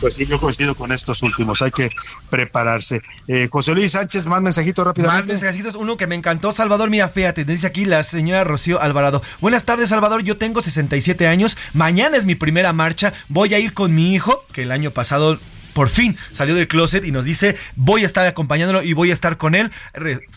Pues 0.00 0.14
sí, 0.14 0.26
yo 0.26 0.40
coincido 0.40 0.74
con 0.74 0.90
estos 0.90 1.22
últimos, 1.22 1.62
hay 1.62 1.70
que 1.70 1.90
prepararse. 2.28 3.00
Eh, 3.28 3.48
José 3.50 3.72
Luis 3.72 3.92
Sánchez, 3.92 4.26
más 4.26 4.42
mensajitos 4.42 4.84
rápidamente. 4.84 5.32
Más 5.32 5.42
mensajitos, 5.42 5.76
uno 5.76 5.96
que 5.96 6.06
me 6.06 6.16
encantó, 6.16 6.52
Salvador, 6.52 6.90
mira, 6.90 7.08
fíjate, 7.08 7.44
dice 7.44 7.68
aquí 7.68 7.84
la 7.84 8.02
señora 8.02 8.42
Rocío 8.44 8.80
Alvarado. 8.80 9.22
Buenas 9.40 9.64
tardes, 9.64 9.90
Salvador, 9.90 10.22
yo 10.22 10.36
tengo 10.36 10.60
67 10.60 11.26
años, 11.28 11.56
mañana 11.72 12.16
es 12.16 12.24
mi 12.24 12.34
primera 12.34 12.72
marcha, 12.72 13.14
voy 13.28 13.54
a 13.54 13.58
ir 13.58 13.72
con 13.72 13.94
mi 13.94 14.14
hijo, 14.14 14.44
que 14.52 14.62
el 14.62 14.72
año 14.72 14.90
pasado 14.90 15.38
por 15.76 15.90
fin 15.90 16.16
salió 16.32 16.54
del 16.54 16.68
closet 16.68 17.04
y 17.04 17.12
nos 17.12 17.26
dice, 17.26 17.54
voy 17.74 18.02
a 18.02 18.06
estar 18.06 18.26
acompañándolo 18.26 18.82
y 18.82 18.94
voy 18.94 19.10
a 19.10 19.12
estar 19.12 19.36
con 19.36 19.54
él 19.54 19.70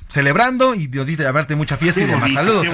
celebrando 0.10 0.76
y 0.76 0.90
nos 0.90 1.08
dice, 1.08 1.24
llamarte 1.24 1.56
mucha 1.56 1.78
fiesta 1.78 2.02
y 2.02 2.08
demás. 2.08 2.34
Saludos. 2.34 2.68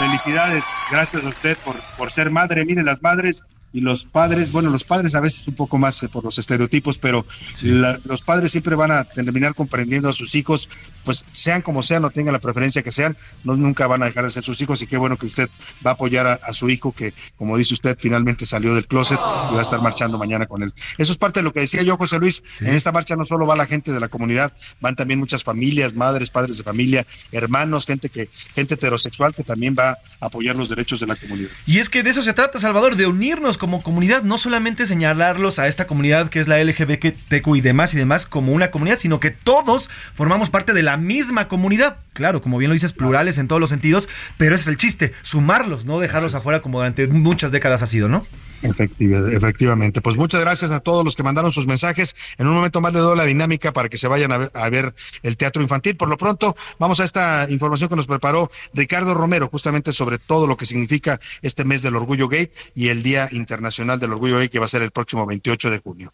Felicidades, 0.00 0.64
gracias 0.90 1.22
a 1.22 1.28
usted 1.28 1.56
por, 1.64 1.76
por 1.96 2.10
ser 2.10 2.30
madre. 2.30 2.64
Miren, 2.64 2.84
las 2.84 3.00
madres 3.00 3.44
y 3.72 3.80
los 3.80 4.04
padres, 4.04 4.50
bueno, 4.50 4.70
los 4.70 4.84
padres 4.84 5.14
a 5.14 5.20
veces 5.20 5.46
un 5.46 5.54
poco 5.54 5.78
más 5.78 6.02
eh, 6.02 6.08
por 6.08 6.24
los 6.24 6.38
estereotipos, 6.38 6.98
pero 6.98 7.24
los 7.62 8.22
padres 8.22 8.52
siempre 8.52 8.74
van 8.74 8.90
a 8.90 9.04
terminar 9.04 9.54
comprendiendo 9.54 10.08
a 10.08 10.12
sus 10.12 10.34
hijos, 10.34 10.68
pues 11.04 11.24
sean 11.32 11.62
como 11.62 11.82
sean, 11.82 12.02
no 12.02 12.10
tengan 12.10 12.32
la 12.32 12.38
preferencia 12.38 12.82
que 12.82 12.92
sean, 12.92 13.16
no, 13.44 13.56
nunca 13.56 13.86
van 13.86 14.02
a 14.02 14.06
dejar 14.06 14.24
de 14.24 14.30
ser 14.30 14.44
sus 14.44 14.60
hijos 14.60 14.80
y 14.82 14.86
qué 14.86 14.96
bueno 14.96 15.16
que 15.16 15.26
usted 15.26 15.50
va 15.86 15.90
a 15.92 15.94
apoyar 15.94 16.40
a, 16.42 16.52
su 16.52 16.70
hijo 16.70 16.92
que, 16.92 17.12
como 17.36 17.56
dice 17.56 17.74
usted, 17.74 17.96
finalmente 17.98 18.46
salió 18.46 18.74
del 18.74 18.86
closet 18.86 19.18
y 19.18 19.54
va 19.54 19.58
a 19.58 19.62
estar 19.62 19.80
marchando 19.80 20.18
mañana 20.18 20.46
con 20.46 20.62
él. 20.62 20.72
Eso 20.96 21.12
es 21.12 21.18
parte 21.18 21.40
de 21.40 21.44
lo 21.44 21.52
que 21.52 21.60
decía 21.60 21.82
yo, 21.82 21.96
José 21.96 22.18
Luis, 22.18 22.42
en 22.60 22.74
esta 22.74 22.90
marcha 22.90 23.16
no 23.16 23.24
solo 23.24 23.46
va 23.46 23.54
la 23.54 23.66
gente 23.66 23.92
de 23.92 24.00
la 24.00 24.08
comunidad, 24.08 24.52
van 24.80 24.96
también 24.96 25.20
muchas 25.20 25.44
familias, 25.44 25.94
madres, 25.94 26.30
padres 26.30 26.56
de 26.58 26.64
familia, 26.64 27.06
hermanos, 27.32 27.86
gente 27.86 28.08
que, 28.08 28.28
gente 28.54 28.74
heterosexual 28.74 29.34
que 29.34 29.44
también 29.44 29.76
va 29.78 29.90
a 29.90 30.26
apoyar 30.26 30.56
los 30.56 30.68
derechos 30.68 31.00
de 31.00 31.06
la 31.06 31.16
comunidad. 31.16 31.50
Y 31.66 31.78
es 31.78 31.88
que 31.88 32.02
de 32.02 32.10
eso 32.10 32.22
se 32.22 32.32
trata, 32.32 32.58
Salvador, 32.58 32.96
de 32.96 33.06
unirnos 33.06 33.57
como 33.58 33.82
comunidad, 33.82 34.22
no 34.22 34.38
solamente 34.38 34.86
señalarlos 34.86 35.58
a 35.58 35.68
esta 35.68 35.86
comunidad 35.86 36.28
que 36.28 36.40
es 36.40 36.48
la 36.48 36.62
LGBTQ 36.62 37.56
y 37.56 37.60
demás 37.60 37.94
y 37.94 37.98
demás 37.98 38.26
como 38.26 38.52
una 38.52 38.70
comunidad, 38.70 38.98
sino 38.98 39.20
que 39.20 39.30
todos 39.30 39.90
formamos 40.14 40.50
parte 40.50 40.72
de 40.72 40.82
la 40.82 40.96
misma 40.96 41.48
comunidad. 41.48 41.98
Claro, 42.12 42.40
como 42.40 42.58
bien 42.58 42.70
lo 42.70 42.74
dices, 42.74 42.92
plurales 42.92 43.38
en 43.38 43.48
todos 43.48 43.60
los 43.60 43.70
sentidos, 43.70 44.08
pero 44.38 44.54
ese 44.54 44.62
es 44.62 44.68
el 44.68 44.76
chiste, 44.76 45.12
sumarlos, 45.22 45.84
no 45.84 46.00
dejarlos 46.00 46.34
afuera 46.34 46.62
como 46.62 46.78
durante 46.78 47.06
muchas 47.06 47.52
décadas 47.52 47.82
ha 47.82 47.86
sido, 47.86 48.08
¿no? 48.08 48.22
efectivamente. 48.62 50.00
Pues 50.00 50.16
muchas 50.16 50.40
gracias 50.40 50.70
a 50.70 50.80
todos 50.80 51.04
los 51.04 51.14
que 51.14 51.22
mandaron 51.22 51.52
sus 51.52 51.66
mensajes. 51.66 52.16
En 52.38 52.46
un 52.48 52.54
momento 52.54 52.80
más 52.80 52.92
le 52.92 53.00
doy 53.00 53.16
la 53.16 53.24
dinámica 53.24 53.72
para 53.72 53.88
que 53.88 53.98
se 53.98 54.08
vayan 54.08 54.32
a 54.32 54.38
ver, 54.38 54.50
a 54.54 54.68
ver, 54.68 54.94
el 55.22 55.36
teatro 55.36 55.62
infantil. 55.62 55.96
Por 55.96 56.08
lo 56.08 56.16
pronto, 56.16 56.56
vamos 56.78 57.00
a 57.00 57.04
esta 57.04 57.46
información 57.50 57.88
que 57.88 57.96
nos 57.96 58.06
preparó 58.06 58.50
Ricardo 58.74 59.14
Romero, 59.14 59.48
justamente 59.50 59.92
sobre 59.92 60.18
todo 60.18 60.46
lo 60.46 60.56
que 60.56 60.66
significa 60.66 61.20
este 61.42 61.64
mes 61.64 61.82
del 61.82 61.96
orgullo 61.96 62.28
gay 62.28 62.50
y 62.74 62.88
el 62.88 63.02
Día 63.02 63.28
Internacional 63.30 63.47
del 63.48 64.12
Orgullo 64.12 64.38
Gay, 64.38 64.48
que 64.48 64.58
va 64.58 64.66
a 64.66 64.68
ser 64.68 64.82
el 64.82 64.90
próximo 64.90 65.26
28 65.26 65.70
de 65.70 65.78
junio. 65.78 66.12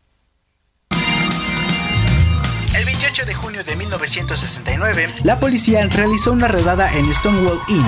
El 2.74 2.84
28 2.84 3.24
de 3.26 3.34
junio 3.34 3.64
de 3.64 3.76
1969, 3.76 5.14
la 5.24 5.38
policía 5.38 5.86
realizó 5.86 6.32
una 6.32 6.48
redada 6.48 6.92
en 6.92 7.12
Stonewall 7.14 7.60
Inn, 7.68 7.84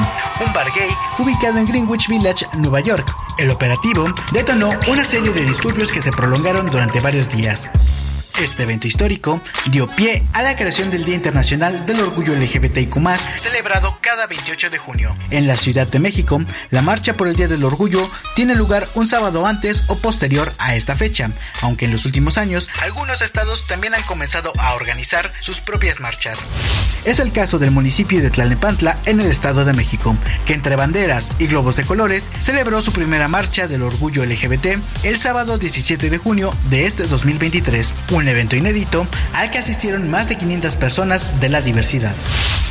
un 0.47 0.53
bar 0.53 0.67
gay 0.75 0.91
ubicado 1.19 1.59
en 1.59 1.67
Greenwich 1.67 2.09
Village, 2.09 2.47
Nueva 2.59 2.81
York. 2.81 3.13
El 3.39 3.51
operativo 3.51 4.13
detonó 4.33 4.71
una 4.89 5.05
serie 5.05 5.33
de 5.33 5.43
disturbios 5.43 5.91
que 5.91 6.03
se 6.03 6.13
prolongaron 6.13 6.67
durante 6.67 7.01
varios 7.01 7.31
días. 7.31 7.69
Este 8.41 8.65
evento 8.65 8.87
histórico 8.87 9.41
dio 9.71 9.87
pie 9.87 10.23
a 10.35 10.43
la 10.43 10.57
creación 10.57 10.91
del 10.91 11.07
Día 11.07 11.15
Internacional 11.15 11.87
del 11.87 12.01
Orgullo 12.01 12.35
LGBTIQ+, 12.35 12.95
celebrado 13.37 13.97
cada 14.03 14.27
28 14.27 14.69
de 14.69 14.77
junio. 14.77 15.17
En 15.31 15.47
la 15.47 15.57
Ciudad 15.57 15.87
de 15.87 16.01
México, 16.01 16.43
la 16.69 16.83
marcha 16.83 17.15
por 17.15 17.29
el 17.29 17.37
Día 17.37 17.49
del 17.49 17.65
Orgullo 17.65 18.11
tiene 18.35 18.55
lugar 18.55 18.87
un 18.95 19.07
sábado 19.07 19.47
antes 19.47 19.85
o 19.87 19.97
posterior 19.97 20.53
a 20.59 20.77
esta 20.77 20.97
fecha, 20.97 21.31
aunque 21.63 21.87
en 21.87 21.93
los 21.93 22.05
últimos 22.05 22.37
años 22.37 22.69
algunos 22.83 23.23
estados 23.23 23.67
también 23.67 23.95
han 23.95 24.03
comenzado 24.03 24.53
a 24.59 24.75
organizar 24.75 25.33
sus 25.41 25.63
propias 25.63 25.99
marchas. 25.99 26.45
Es 27.07 27.21
el 27.21 27.33
caso 27.33 27.59
del 27.59 27.71
municipio 27.71 28.21
de 28.21 28.29
Tlalnepantla 28.29 28.99
en 29.07 29.21
el 29.21 29.31
Estado 29.31 29.65
de 29.65 29.73
México, 29.73 30.15
que 30.45 30.53
entre 30.53 30.77
banderas 30.77 31.33
y 31.39 31.47
globos 31.47 31.77
de 31.77 31.85
colores 31.85 32.29
celebró 32.41 32.83
su 32.83 32.93
primera 32.93 33.29
marcha 33.29 33.67
del 33.67 33.81
orgullo 33.81 34.27
LGBT 34.27 34.67
el 35.05 35.17
sábado 35.17 35.57
17 35.57 36.11
de 36.11 36.19
junio 36.19 36.55
de 36.69 36.85
este 36.85 37.07
2023, 37.07 37.95
un 38.11 38.26
evento 38.29 38.57
inédito 38.57 39.07
al 39.35 39.51
que 39.51 39.59
asistieron 39.59 40.11
más 40.11 40.29
de 40.29 40.37
500 40.37 40.77
personas 40.77 41.41
de 41.41 41.49
la 41.49 41.61
diversidad. 41.61 42.15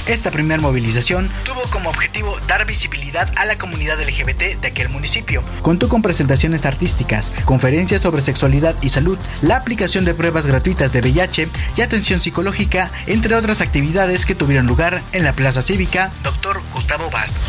Esta 0.08 0.30
primera 0.30 0.62
movilización 0.62 1.30
tuvo 1.44 1.64
como 1.72 1.90
objetivo 1.90 2.38
dar 2.48 2.66
visibilidad 2.68 3.32
a 3.38 3.46
la 3.46 3.58
comunidad 3.58 4.00
LGBT 4.00 4.62
de 4.62 4.68
aquel 4.68 4.90
municipio. 4.90 5.44
Contó 5.64 5.90
con 5.90 6.04
presentaciones 6.04 6.66
artísticas, 6.66 7.32
conferencias 7.44 8.02
sobre 8.02 8.22
sexualidad 8.22 8.76
y 8.82 8.90
salud, 8.90 9.18
la 9.42 9.56
aplicación 9.56 10.06
de 10.06 10.14
pruebas 10.14 10.46
gratuitas 10.46 10.94
de 10.94 11.02
VIH 11.02 11.48
y 11.76 11.82
atención 11.82 12.20
psicológica, 12.20 12.92
entre 13.08 13.36
otras 13.36 13.62
actividades 13.62 14.28
que 14.28 14.36
tuvieron 14.36 14.68
lugar 14.68 15.02
en 15.12 15.24
la 15.24 15.34
Plaza 15.34 15.64
Cívica 15.64 16.12
Dr. 16.24 16.62
Gustavo 16.72 17.10
Vaz. 17.10 17.40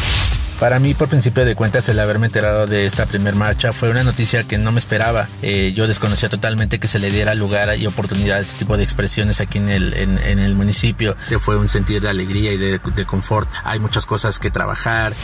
Para 0.61 0.79
mí, 0.79 0.95
por 0.95 1.09
principio 1.09 1.45
de 1.45 1.55
cuentas, 1.55 1.87
el 1.91 2.01
haberme 2.01 2.27
enterado 2.27 2.67
de 2.67 2.87
esta 2.87 3.05
primer 3.05 3.35
marcha 3.35 3.73
fue 3.73 3.91
una 3.91 4.03
noticia 4.03 4.45
que 4.45 4.57
no 4.57 4.73
me 4.73 4.79
esperaba. 4.79 5.29
Eh, 5.43 5.75
yo 5.77 5.87
desconocía 5.87 6.31
totalmente 6.31 6.81
que 6.81 6.89
se 6.89 6.99
le 6.99 7.11
diera 7.11 7.35
lugar 7.35 7.77
y 7.79 7.87
oportunidad 7.87 8.39
a 8.39 8.41
este 8.41 8.61
tipo 8.61 8.79
de 8.79 8.83
expresiones 8.83 9.43
aquí 9.43 9.59
en 9.59 9.69
el, 9.69 9.93
en, 9.93 10.39
el 10.39 10.55
municipio. 10.55 11.15
Fue 11.41 11.59
un 11.59 11.69
sentir 11.69 12.01
de 12.01 12.09
alegría 12.09 12.53
y 12.53 12.57
de, 12.57 12.79
de 12.79 13.05
confort. 13.05 13.51
Hay 13.65 13.81
muchas 13.81 14.07
cosas 14.07 14.39
que 14.39 14.51
trabajar. 14.51 15.15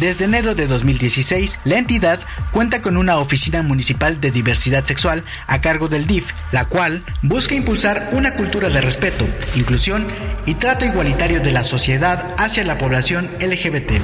Desde 0.00 0.24
enero 0.24 0.54
de 0.54 0.66
2016, 0.66 1.60
la 1.64 1.76
entidad 1.76 2.20
cuenta 2.50 2.80
con 2.80 2.96
una 2.96 3.18
oficina 3.18 3.62
municipal 3.62 4.22
de 4.22 4.30
diversidad 4.30 4.86
sexual 4.86 5.22
a 5.46 5.60
cargo 5.60 5.88
del 5.88 6.06
DIF, 6.06 6.32
la 6.50 6.64
cual 6.64 7.04
busca 7.20 7.54
impulsar 7.54 8.08
una 8.12 8.34
cultura 8.36 8.70
de 8.70 8.80
respeto, 8.80 9.26
inclusión 9.54 10.06
y 10.46 10.54
trato 10.54 10.86
igualitario 10.86 11.40
de 11.40 11.52
la 11.52 11.64
sociedad 11.64 12.34
hacia 12.38 12.64
la 12.64 12.78
población 12.78 13.30
LGBT. 13.38 14.00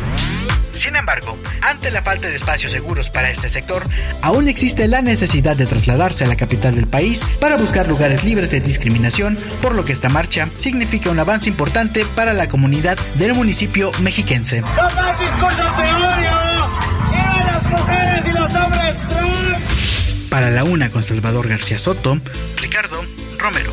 Sin 0.75 0.97
embargo, 0.97 1.39
ante 1.63 1.91
la 1.91 2.03
falta 2.03 2.29
de 2.29 2.35
espacios 2.35 2.73
seguros 2.73 3.09
para 3.09 3.31
este 3.31 3.49
sector, 3.49 3.89
aún 4.23 4.49
existe 4.49 4.89
la 4.89 5.03
necesidad 5.03 5.57
de 5.57 5.67
trasladarse 5.67 6.25
a 6.25 6.27
la 6.27 6.37
capital 6.37 6.75
del 6.75 6.87
país 6.87 7.25
para 7.41 7.57
buscar 7.57 7.89
lugares 7.89 8.25
libres 8.25 8.51
de 8.51 8.61
discriminación, 8.61 9.39
por 9.63 9.75
lo 9.75 9.85
que 9.85 9.93
esta 9.93 10.09
marcha 10.09 10.49
significa 10.59 11.11
un 11.11 11.21
avance 11.21 11.49
importante 11.49 12.05
para 12.15 12.35
la 12.35 12.49
comunidad 12.49 12.99
del 13.15 13.35
municipio 13.35 13.93
mexiquense. 14.01 14.63
Para 20.29 20.51
la 20.51 20.65
una 20.65 20.91
con 20.91 21.03
Salvador 21.03 21.49
García 21.49 21.79
Soto, 21.79 22.19
Ricardo 22.57 23.01
Romero. 23.39 23.73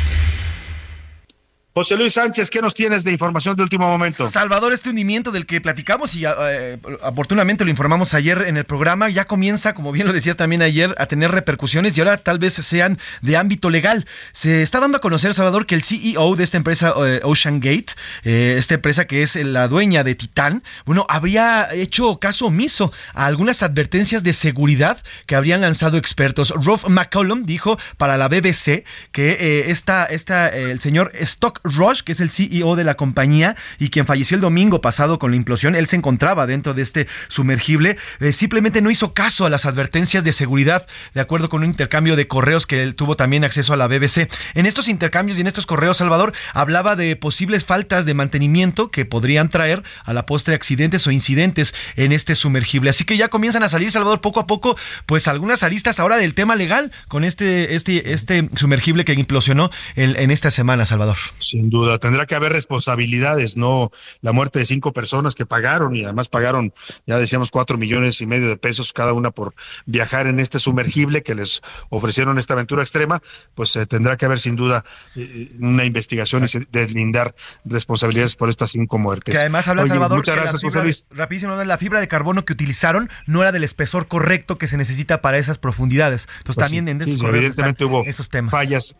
José 1.73 1.95
Luis 1.95 2.15
Sánchez, 2.15 2.49
¿qué 2.49 2.61
nos 2.61 2.73
tienes 2.73 3.05
de 3.05 3.13
información 3.13 3.55
de 3.55 3.63
último 3.63 3.87
momento? 3.87 4.29
Salvador, 4.29 4.73
este 4.73 4.89
hundimiento 4.89 5.31
del 5.31 5.45
que 5.45 5.61
platicamos 5.61 6.13
y 6.15 6.25
eh, 6.25 6.77
oportunamente 7.01 7.63
lo 7.63 7.71
informamos 7.71 8.13
ayer 8.13 8.41
en 8.41 8.57
el 8.57 8.65
programa, 8.65 9.07
ya 9.07 9.23
comienza, 9.23 9.73
como 9.73 9.93
bien 9.93 10.05
lo 10.05 10.11
decías 10.11 10.35
también 10.35 10.61
ayer, 10.63 10.93
a 10.97 11.05
tener 11.05 11.31
repercusiones 11.31 11.97
y 11.97 12.01
ahora 12.01 12.17
tal 12.17 12.39
vez 12.39 12.55
sean 12.55 12.99
de 13.21 13.37
ámbito 13.37 13.69
legal. 13.69 14.05
Se 14.33 14.63
está 14.63 14.81
dando 14.81 14.97
a 14.97 14.99
conocer, 14.99 15.33
Salvador, 15.33 15.65
que 15.65 15.75
el 15.75 15.83
CEO 15.83 16.35
de 16.35 16.43
esta 16.43 16.57
empresa 16.57 16.93
eh, 17.05 17.21
Ocean 17.23 17.61
Gate, 17.61 17.93
eh, 18.25 18.55
esta 18.57 18.73
empresa 18.73 19.05
que 19.05 19.23
es 19.23 19.37
la 19.37 19.69
dueña 19.69 20.03
de 20.03 20.15
Titán, 20.15 20.63
bueno, 20.85 21.05
habría 21.07 21.69
hecho 21.71 22.19
caso 22.19 22.47
omiso 22.47 22.91
a 23.13 23.27
algunas 23.27 23.63
advertencias 23.63 24.23
de 24.23 24.33
seguridad 24.33 25.01
que 25.25 25.35
habrían 25.35 25.61
lanzado 25.61 25.97
expertos. 25.97 26.49
Rolf 26.49 26.89
McCollum 26.89 27.45
dijo 27.45 27.79
para 27.95 28.17
la 28.17 28.27
BBC 28.27 28.83
que 29.13 29.67
esta, 29.69 30.03
esta, 30.03 30.49
el 30.49 30.81
señor 30.81 31.13
Stock 31.13 31.61
Rush, 31.75 32.01
que 32.01 32.11
es 32.11 32.19
el 32.19 32.29
CEO 32.29 32.75
de 32.75 32.83
la 32.83 32.95
compañía 32.95 33.55
y 33.79 33.89
quien 33.89 34.05
falleció 34.05 34.35
el 34.35 34.41
domingo 34.41 34.81
pasado 34.81 35.19
con 35.19 35.31
la 35.31 35.37
implosión, 35.37 35.75
él 35.75 35.87
se 35.87 35.95
encontraba 35.95 36.47
dentro 36.47 36.73
de 36.73 36.81
este 36.81 37.07
sumergible, 37.27 37.97
eh, 38.19 38.31
simplemente 38.31 38.81
no 38.81 38.91
hizo 38.91 39.13
caso 39.13 39.45
a 39.45 39.49
las 39.49 39.65
advertencias 39.65 40.23
de 40.23 40.33
seguridad, 40.33 40.87
de 41.13 41.21
acuerdo 41.21 41.49
con 41.49 41.63
un 41.63 41.69
intercambio 41.69 42.15
de 42.15 42.27
correos 42.27 42.67
que 42.67 42.83
él 42.83 42.95
tuvo 42.95 43.15
también 43.15 43.43
acceso 43.43 43.73
a 43.73 43.77
la 43.77 43.87
BBC. 43.87 44.29
En 44.53 44.65
estos 44.65 44.87
intercambios 44.87 45.37
y 45.37 45.41
en 45.41 45.47
estos 45.47 45.65
correos, 45.65 45.97
Salvador 45.97 46.33
hablaba 46.53 46.95
de 46.95 47.15
posibles 47.15 47.65
faltas 47.65 48.05
de 48.05 48.13
mantenimiento 48.13 48.91
que 48.91 49.05
podrían 49.05 49.49
traer 49.49 49.83
a 50.03 50.13
la 50.13 50.25
postre 50.25 50.55
accidentes 50.55 51.05
o 51.07 51.11
incidentes 51.11 51.73
en 51.95 52.11
este 52.11 52.35
sumergible. 52.35 52.89
Así 52.89 53.05
que 53.05 53.17
ya 53.17 53.29
comienzan 53.29 53.63
a 53.63 53.69
salir, 53.69 53.91
Salvador, 53.91 54.21
poco 54.21 54.39
a 54.39 54.47
poco, 54.47 54.77
pues 55.05 55.27
algunas 55.27 55.63
aristas 55.63 55.99
ahora 55.99 56.17
del 56.17 56.33
tema 56.33 56.55
legal 56.55 56.91
con 57.07 57.23
este, 57.23 57.75
este, 57.75 58.13
este 58.13 58.49
sumergible 58.55 59.05
que 59.05 59.13
implosionó 59.13 59.71
en, 59.95 60.15
en 60.15 60.31
esta 60.31 60.51
semana, 60.51 60.85
Salvador. 60.85 61.17
Sin 61.51 61.69
duda, 61.69 61.97
tendrá 61.97 62.25
que 62.25 62.33
haber 62.33 62.53
responsabilidades, 62.53 63.57
no 63.57 63.89
la 64.21 64.31
muerte 64.31 64.59
de 64.59 64.65
cinco 64.65 64.93
personas 64.93 65.35
que 65.35 65.45
pagaron 65.45 65.97
y 65.97 66.05
además 66.05 66.29
pagaron, 66.29 66.71
ya 67.05 67.17
decíamos, 67.17 67.51
cuatro 67.51 67.77
millones 67.77 68.21
y 68.21 68.25
medio 68.25 68.47
de 68.47 68.55
pesos 68.55 68.93
cada 68.93 69.11
una 69.11 69.31
por 69.31 69.53
viajar 69.85 70.27
en 70.27 70.39
este 70.39 70.59
sumergible 70.59 71.23
que 71.23 71.35
les 71.35 71.61
ofrecieron 71.89 72.39
esta 72.39 72.53
aventura 72.53 72.83
extrema, 72.83 73.21
pues 73.53 73.75
eh, 73.75 73.85
tendrá 73.85 74.15
que 74.15 74.23
haber 74.23 74.39
sin 74.39 74.55
duda 74.55 74.85
eh, 75.17 75.51
una 75.59 75.83
investigación 75.83 76.45
y 76.45 76.67
deslindar 76.71 77.35
responsabilidades 77.65 78.37
por 78.37 78.49
estas 78.49 78.71
cinco 78.71 78.97
muertes. 78.97 79.33
Que 79.33 79.41
además 79.41 79.67
habla 79.67 79.85
Salvador, 79.87 80.19
muchas 80.19 80.37
gracias, 80.37 80.61
José 80.61 80.81
Luis. 80.83 81.03
Rapidísimo, 81.11 81.61
la 81.61 81.77
fibra 81.77 81.99
de 81.99 82.07
carbono 82.07 82.45
que 82.45 82.53
utilizaron 82.53 83.09
no 83.25 83.41
era 83.41 83.51
del 83.51 83.65
espesor 83.65 84.07
correcto 84.07 84.57
que 84.57 84.69
se 84.69 84.77
necesita 84.77 85.21
para 85.21 85.37
esas 85.37 85.57
profundidades. 85.57 86.29
Entonces 86.37 86.55
pues 86.55 86.57
también 86.57 86.87
en 86.87 87.01
estos 87.01 87.21
evidentemente 87.27 87.83
hubo 87.83 88.05
esos 88.05 88.29
temas. 88.29 88.51
fallas 88.51 88.95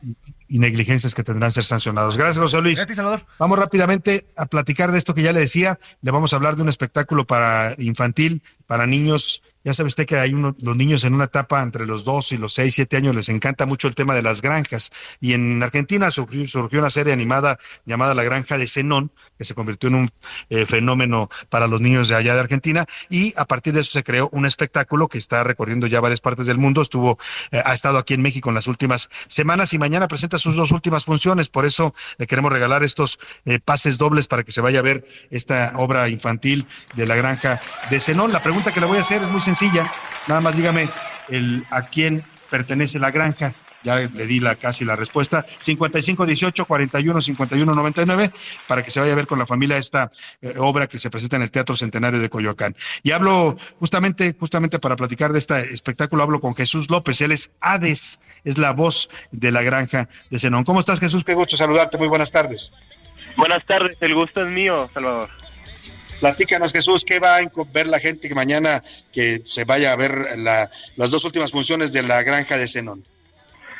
y 0.49 0.59
negligencias 0.59 1.15
que 1.15 1.23
tendrán 1.23 1.49
que 1.49 1.55
ser 1.55 1.63
sancionados. 1.63 2.17
Gracias, 2.17 2.40
José 2.41 2.61
Luis. 2.61 2.79
Salvador. 2.79 3.25
Vamos 3.39 3.59
rápidamente 3.59 4.27
a 4.35 4.45
platicar 4.45 4.91
de 4.91 4.97
esto 4.97 5.13
que 5.13 5.21
ya 5.21 5.33
le 5.33 5.39
decía. 5.39 5.79
Le 6.01 6.11
vamos 6.11 6.33
a 6.33 6.35
hablar 6.35 6.55
de 6.55 6.63
un 6.63 6.69
espectáculo 6.69 7.25
para 7.25 7.75
infantil, 7.77 8.41
para 8.67 8.87
niños 8.87 9.41
ya 9.63 9.73
sabe 9.73 9.87
usted 9.87 10.07
que 10.07 10.17
hay 10.17 10.33
uno, 10.33 10.55
los 10.59 10.75
niños 10.75 11.03
en 11.03 11.13
una 11.13 11.25
etapa 11.25 11.61
entre 11.61 11.85
los 11.85 12.03
dos 12.03 12.31
y 12.31 12.37
los 12.37 12.53
seis, 12.53 12.73
siete 12.73 12.97
años 12.97 13.15
les 13.15 13.29
encanta 13.29 13.65
mucho 13.67 13.87
el 13.87 13.95
tema 13.95 14.15
de 14.15 14.23
las 14.23 14.41
granjas. 14.41 14.89
Y 15.19 15.33
en 15.33 15.61
Argentina 15.61 16.09
surgió, 16.09 16.45
una 16.79 16.89
serie 16.89 17.13
animada 17.13 17.57
llamada 17.85 18.15
La 18.15 18.23
Granja 18.23 18.57
de 18.57 18.67
Zenón, 18.67 19.11
que 19.37 19.45
se 19.45 19.53
convirtió 19.53 19.89
en 19.89 19.95
un 19.95 20.09
eh, 20.49 20.65
fenómeno 20.65 21.29
para 21.49 21.67
los 21.67 21.79
niños 21.79 22.07
de 22.07 22.15
allá 22.15 22.33
de 22.33 22.39
Argentina. 22.39 22.85
Y 23.09 23.33
a 23.37 23.45
partir 23.45 23.73
de 23.73 23.81
eso 23.81 23.91
se 23.91 24.03
creó 24.03 24.29
un 24.31 24.45
espectáculo 24.47 25.07
que 25.07 25.19
está 25.19 25.43
recorriendo 25.43 25.85
ya 25.85 25.99
varias 25.99 26.21
partes 26.21 26.47
del 26.47 26.57
mundo. 26.57 26.81
Estuvo, 26.81 27.19
eh, 27.51 27.61
ha 27.63 27.73
estado 27.73 27.99
aquí 27.99 28.15
en 28.15 28.21
México 28.23 28.49
en 28.49 28.55
las 28.55 28.67
últimas 28.67 29.09
semanas 29.27 29.73
y 29.73 29.77
mañana 29.77 30.07
presenta 30.07 30.39
sus 30.39 30.55
dos 30.55 30.71
últimas 30.71 31.05
funciones. 31.05 31.49
Por 31.49 31.67
eso 31.67 31.93
le 32.17 32.25
queremos 32.25 32.51
regalar 32.51 32.83
estos 32.83 33.19
eh, 33.45 33.59
pases 33.59 33.99
dobles 33.99 34.27
para 34.27 34.43
que 34.43 34.51
se 34.51 34.61
vaya 34.61 34.79
a 34.79 34.83
ver 34.83 35.05
esta 35.29 35.73
obra 35.75 36.09
infantil 36.09 36.65
de 36.95 37.05
La 37.05 37.15
Granja 37.15 37.61
de 37.91 37.99
Zenón. 37.99 38.31
La 38.31 38.41
pregunta 38.41 38.73
que 38.73 38.79
le 38.79 38.87
voy 38.87 38.97
a 38.97 39.01
hacer 39.01 39.21
es 39.21 39.29
muy 39.29 39.39
sencilla 39.39 39.50
sencilla. 39.55 39.91
Nada 40.27 40.41
más 40.41 40.55
dígame 40.55 40.89
el, 41.29 41.65
a 41.69 41.83
quién 41.83 42.23
pertenece 42.49 42.99
la 42.99 43.11
granja. 43.11 43.53
Ya 43.83 43.95
le 43.95 44.27
di 44.27 44.39
la, 44.39 44.55
casi 44.55 44.85
la 44.85 44.95
respuesta. 44.95 45.43
55 45.59 46.27
18 46.27 46.65
41 46.65 47.21
51 47.21 47.73
99 47.73 48.31
para 48.67 48.83
que 48.83 48.91
se 48.91 48.99
vaya 48.99 49.13
a 49.13 49.15
ver 49.15 49.25
con 49.25 49.39
la 49.39 49.47
familia 49.47 49.77
esta 49.77 50.11
eh, 50.41 50.53
obra 50.57 50.85
que 50.85 50.99
se 50.99 51.09
presenta 51.09 51.37
en 51.37 51.41
el 51.41 51.49
Teatro 51.49 51.75
Centenario 51.75 52.19
de 52.19 52.29
Coyoacán. 52.29 52.75
Y 53.01 53.09
hablo 53.11 53.55
justamente, 53.79 54.35
justamente 54.39 54.77
para 54.77 54.95
platicar 54.95 55.33
de 55.33 55.39
este 55.39 55.59
espectáculo, 55.73 56.21
hablo 56.21 56.39
con 56.39 56.55
Jesús 56.55 56.91
López. 56.91 57.19
Él 57.21 57.31
es 57.31 57.51
Hades, 57.59 58.19
es 58.43 58.59
la 58.59 58.71
voz 58.71 59.09
de 59.31 59.51
la 59.51 59.63
granja 59.63 60.07
de 60.29 60.37
Zenón. 60.37 60.63
¿Cómo 60.63 60.79
estás, 60.79 60.99
Jesús? 60.99 61.23
Qué 61.23 61.33
gusto 61.33 61.57
saludarte. 61.57 61.97
Muy 61.97 62.07
buenas 62.07 62.31
tardes. 62.31 62.71
Buenas 63.35 63.65
tardes, 63.65 63.97
el 64.01 64.13
gusto 64.13 64.45
es 64.45 64.51
mío, 64.51 64.89
Salvador. 64.93 65.29
Platícanos, 66.21 66.71
Jesús, 66.71 67.03
¿qué 67.03 67.19
va 67.19 67.37
a 67.37 67.41
ver 67.73 67.87
la 67.87 67.99
gente 67.99 68.29
que 68.29 68.35
mañana 68.35 68.79
que 69.11 69.41
se 69.43 69.65
vaya 69.65 69.91
a 69.91 69.95
ver 69.95 70.37
las 70.37 71.09
dos 71.09 71.25
últimas 71.25 71.51
funciones 71.51 71.91
de 71.93 72.03
la 72.03 72.21
granja 72.21 72.57
de 72.57 72.67
Zenón? 72.67 73.03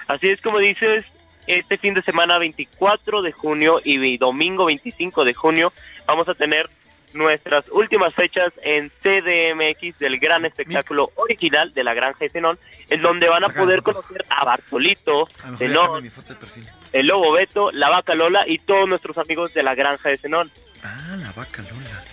Así 0.08 0.28
es 0.28 0.42
como 0.42 0.58
dices, 0.58 1.06
este 1.46 1.78
fin 1.78 1.94
de 1.94 2.02
semana 2.02 2.40
24 2.40 3.22
de 3.22 3.32
junio 3.32 3.80
y 3.84 4.18
domingo 4.18 4.66
25 4.66 5.24
de 5.24 5.36
junio 5.36 5.72
vamos 6.08 6.28
a 6.30 6.34
tener 6.34 6.68
nuestras 7.14 7.70
últimas 7.70 8.16
fechas 8.16 8.54
en 8.64 8.90
CDMX 8.90 10.00
del 10.00 10.18
gran 10.18 10.44
espectáculo 10.44 11.12
original 11.16 11.72
de 11.74 11.84
la 11.84 11.94
Granja 11.94 12.26
de 12.26 12.30
Zenón, 12.32 12.58
en 12.90 13.04
donde 13.04 13.30
van 13.30 13.44
a 13.44 13.50
poder 13.50 13.84
conocer 13.84 14.26
a 14.30 14.46
Bartolito, 14.46 15.28
Zenón, 15.60 16.10
el 16.92 17.08
Lobo 17.08 17.34
Beto, 17.34 17.72
la 17.72 17.90
Vaca 17.90 18.16
Lola 18.16 18.46
y 18.48 18.58
todos 18.58 18.90
nuestros 18.90 19.20
amigos 19.20 19.54
de 19.54 19.62
la 19.62 19.76
Granja 19.76 20.10
de 20.10 20.18
Zenón. 20.18 20.52
Ah, 20.84 21.16
la 21.18 21.32
Vaca 21.34 21.62
Lola. 21.62 22.11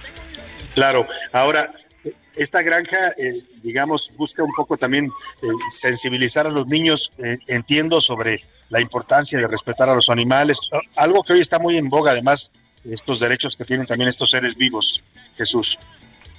Claro, 0.78 1.08
ahora 1.32 1.72
esta 2.36 2.62
granja, 2.62 3.08
eh, 3.18 3.32
digamos, 3.64 4.12
busca 4.16 4.44
un 4.44 4.52
poco 4.52 4.76
también 4.76 5.06
eh, 5.06 5.46
sensibilizar 5.70 6.46
a 6.46 6.50
los 6.50 6.68
niños, 6.68 7.10
eh, 7.18 7.36
entiendo, 7.48 8.00
sobre 8.00 8.36
la 8.70 8.80
importancia 8.80 9.40
de 9.40 9.48
respetar 9.48 9.88
a 9.88 9.94
los 9.96 10.08
animales, 10.08 10.60
algo 10.94 11.24
que 11.24 11.32
hoy 11.32 11.40
está 11.40 11.58
muy 11.58 11.76
en 11.78 11.88
boga, 11.88 12.12
además, 12.12 12.52
estos 12.88 13.18
derechos 13.18 13.56
que 13.56 13.64
tienen 13.64 13.86
también 13.86 14.08
estos 14.08 14.30
seres 14.30 14.54
vivos, 14.54 15.02
Jesús. 15.36 15.80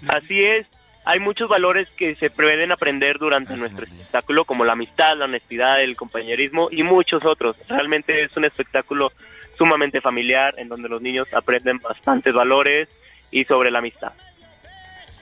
Así 0.07 0.41
es, 0.41 0.68
hay 1.03 1.20
muchos 1.20 1.49
valores 1.49 1.90
que 1.98 2.16
se 2.16 2.30
pueden 2.30 2.72
aprender 2.72 3.20
durante 3.20 3.57
nuestro 3.57 3.84
espectáculo, 3.84 4.45
como 4.45 4.64
la 4.64 4.72
amistad, 4.72 5.18
la 5.18 5.26
honestidad, 5.26 5.84
el 5.84 5.98
compañerismo 5.98 6.70
y 6.72 6.84
muchos 6.84 7.26
otros. 7.26 7.57
Realmente 7.68 8.24
es 8.24 8.38
un 8.38 8.45
espectáculo 8.45 9.11
sumamente 9.57 9.99
familiar 9.99 10.53
en 10.57 10.70
donde 10.70 10.88
los 10.88 11.02
niños 11.02 11.28
aprenden 11.34 11.80
bastantes 11.80 12.34
valores 12.34 12.88
y 13.32 13.44
sobre 13.45 13.72
la 13.72 13.80
amistad. 13.80 14.14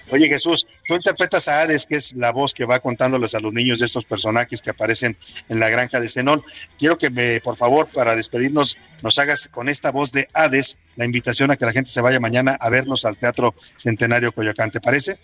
Oye 0.09 0.29
Jesús, 0.29 0.65
tú 0.87 0.95
interpretas 0.95 1.47
a 1.47 1.61
Hades, 1.61 1.85
que 1.85 1.95
es 1.95 2.13
la 2.13 2.31
voz 2.31 2.53
que 2.53 2.65
va 2.65 2.79
contándoles 2.79 3.35
a 3.35 3.41
los 3.41 3.53
niños 3.53 3.79
de 3.79 3.85
estos 3.85 4.05
personajes 4.05 4.61
que 4.61 4.69
aparecen 4.69 5.17
en 5.49 5.59
la 5.59 5.69
granja 5.69 5.99
de 5.99 6.07
Zenón. 6.07 6.43
Quiero 6.79 6.97
que 6.97 7.09
me, 7.09 7.41
por 7.41 7.57
favor, 7.57 7.89
para 7.93 8.15
despedirnos, 8.15 8.77
nos 9.01 9.19
hagas 9.19 9.49
con 9.49 9.67
esta 9.67 9.91
voz 9.91 10.13
de 10.13 10.29
Hades 10.33 10.77
la 10.95 11.05
invitación 11.05 11.51
a 11.51 11.57
que 11.57 11.65
la 11.65 11.73
gente 11.73 11.89
se 11.89 12.01
vaya 12.01 12.19
mañana 12.19 12.57
a 12.59 12.69
vernos 12.69 13.03
al 13.05 13.17
Teatro 13.17 13.53
Centenario 13.75 14.31
Coyoacán. 14.31 14.71
¿Te 14.71 14.79
parece? 14.79 15.19